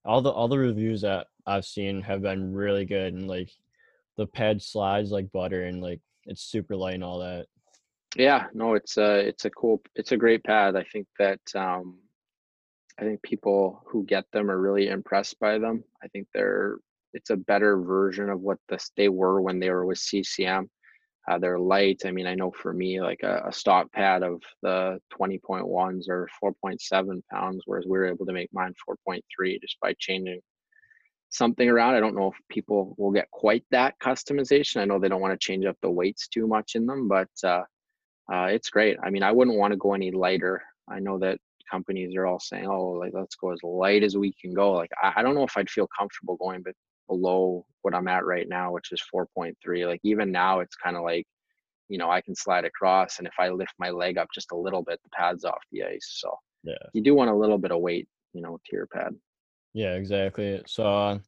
all 0.03 0.23
the 0.23 0.31
all 0.31 0.49
the 0.49 0.59
reviews 0.59 1.03
that 1.03 1.27
I've 1.47 1.66
seen 1.66 2.01
have 2.01 2.23
been 2.23 2.55
really 2.55 2.87
good 2.87 3.12
and 3.12 3.29
like 3.29 3.51
the 4.16 4.27
pad 4.27 4.62
slides 4.62 5.11
like 5.11 5.31
butter 5.31 5.65
and 5.65 5.83
like 5.83 6.01
it's 6.24 6.43
super 6.43 6.74
light 6.74 6.95
and 6.95 7.05
all 7.05 7.19
that. 7.19 7.49
Yeah, 8.16 8.47
no, 8.55 8.73
it's 8.73 8.97
a 8.97 9.19
it's 9.29 9.45
a 9.45 9.51
cool 9.51 9.83
it's 9.95 10.12
a 10.12 10.16
great 10.16 10.43
pad. 10.43 10.74
I 10.74 10.85
think 10.85 11.07
that 11.19 11.41
um, 11.55 11.99
I 12.99 13.03
think 13.03 13.23
people 13.23 13.83
who 13.87 14.07
get 14.07 14.24
them 14.33 14.51
are 14.51 14.59
really 14.59 14.89
impressed 14.89 15.39
by 15.39 15.59
them. 15.59 15.85
I 16.03 16.09
think 16.09 16.29
they're 16.33 16.79
it's 17.12 17.29
a 17.29 17.37
better 17.37 17.79
version 17.79 18.31
of 18.31 18.41
what 18.41 18.57
this 18.70 18.91
they 18.97 19.11
were 19.11 19.43
when 19.43 19.61
they 19.61 19.69
were 19.69 19.85
with 19.85 19.99
CCM. 19.99 20.70
Uh, 21.28 21.39
they're 21.39 21.59
light. 21.59 22.03
I 22.05 22.11
mean, 22.11 22.27
I 22.27 22.35
know 22.35 22.51
for 22.51 22.73
me, 22.73 23.01
like 23.01 23.20
a, 23.23 23.44
a 23.47 23.53
stock 23.53 23.90
pad 23.93 24.23
of 24.23 24.43
the 24.62 24.99
20.1s 25.19 26.09
or 26.09 26.28
4.7 26.43 27.23
pounds, 27.31 27.62
whereas 27.66 27.85
we 27.85 27.97
were 27.97 28.07
able 28.07 28.27
to 28.27 28.32
make 28.32 28.51
mine 28.53 28.74
4.3 29.09 29.61
just 29.61 29.77
by 29.81 29.94
changing 29.99 30.40
something 31.31 31.69
around. 31.69 31.94
I 31.94 32.01
don't 32.01 32.16
know 32.16 32.28
if 32.28 32.36
people 32.49 32.94
will 32.99 33.12
get 33.12 33.31
quite 33.31 33.65
that 33.70 33.94
customization. 34.01 34.81
I 34.81 34.85
know 34.85 34.99
they 34.99 35.09
don't 35.09 35.20
want 35.20 35.39
to 35.39 35.44
change 35.44 35.65
up 35.65 35.77
the 35.81 35.90
weights 35.90 36.28
too 36.28 36.47
much 36.47 36.73
in 36.74 36.86
them, 36.86 37.09
but 37.09 37.31
uh, 37.44 37.62
uh, 38.32 38.47
it's 38.47 38.70
great. 38.70 38.97
I 39.03 39.11
mean, 39.11 39.23
I 39.23 39.32
wouldn't 39.32 39.57
want 39.57 39.73
to 39.73 39.78
go 39.78 39.94
any 39.94 40.11
lighter. 40.11 40.62
I 40.89 40.99
know 40.99 41.19
that 41.20 41.39
companies 41.70 42.15
are 42.16 42.27
all 42.27 42.40
saying, 42.40 42.66
"Oh, 42.66 42.90
like 42.90 43.12
let's 43.15 43.36
go 43.36 43.53
as 43.53 43.62
light 43.62 44.03
as 44.03 44.16
we 44.16 44.35
can 44.40 44.53
go." 44.53 44.73
Like 44.73 44.90
I, 45.03 45.12
I 45.16 45.23
don't 45.23 45.35
know 45.35 45.44
if 45.44 45.57
I'd 45.57 45.70
feel 45.70 45.89
comfortable 45.99 46.36
going 46.36 46.62
but 46.62 46.74
below 47.09 47.66
what 47.83 47.95
I'm 47.95 48.09
at 48.09 48.24
right 48.24 48.49
now, 48.49 48.73
which 48.73 48.93
is 48.93 49.03
4.3. 49.15 49.87
Like 49.87 50.01
even 50.05 50.31
now, 50.33 50.61
it's 50.61 50.77
kind 50.77 50.97
of 50.97 51.03
like, 51.03 51.27
you 51.89 51.99
know, 51.99 52.11
I 52.11 52.20
can 52.20 52.35
slide 52.35 52.65
across, 52.65 53.19
and 53.19 53.27
if 53.27 53.35
I 53.39 53.51
lift 53.51 53.74
my 53.79 53.91
leg 53.91 54.16
up 54.19 54.29
just 54.35 54.53
a 54.53 54.57
little 54.57 54.83
bit, 54.83 55.01
the 55.03 55.11
pad's 55.11 55.45
off 55.45 55.62
the 55.73 55.85
ice. 55.85 56.16
So 56.20 56.35
Yeah. 56.65 56.74
you 56.93 57.03
do 57.03 57.15
want 57.15 57.31
a 57.31 57.35
little 57.35 57.59
bit 57.59 57.73
of 57.73 57.81
weight, 57.81 58.09
you 58.33 58.41
know, 58.43 58.59
to 58.65 58.77
your 58.77 58.87
pad. 58.87 59.15
Yeah, 59.74 59.95
exactly. 59.95 60.62
So 60.66 60.85
uh, 60.85 61.19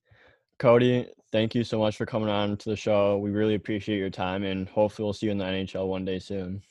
Cody, 0.59 1.09
thank 1.33 1.55
you 1.55 1.65
so 1.65 1.79
much 1.79 1.97
for 1.97 2.07
coming 2.07 2.29
on 2.29 2.57
to 2.59 2.71
the 2.71 2.77
show. 2.77 3.19
We 3.19 3.31
really 3.31 3.55
appreciate 3.55 3.99
your 3.99 4.11
time 4.11 4.45
and 4.45 4.69
hopefully 4.69 5.05
we'll 5.05 5.13
see 5.13 5.27
you 5.27 5.33
in 5.33 5.39
the 5.39 5.45
NHL 5.45 5.89
one 5.89 6.05
day 6.05 6.19
soon. 6.19 6.63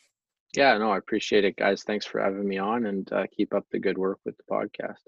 Yeah, 0.56 0.78
no, 0.78 0.92
I 0.92 0.98
appreciate 0.98 1.46
it, 1.46 1.56
guys. 1.56 1.84
Thanks 1.84 2.06
for 2.06 2.22
having 2.22 2.48
me 2.48 2.60
on 2.60 2.86
and 2.86 3.12
uh, 3.12 3.26
keep 3.36 3.54
up 3.56 3.66
the 3.72 3.80
good 3.80 3.98
work 3.98 4.20
with 4.24 4.38
the 4.38 4.44
podcast. 4.44 5.02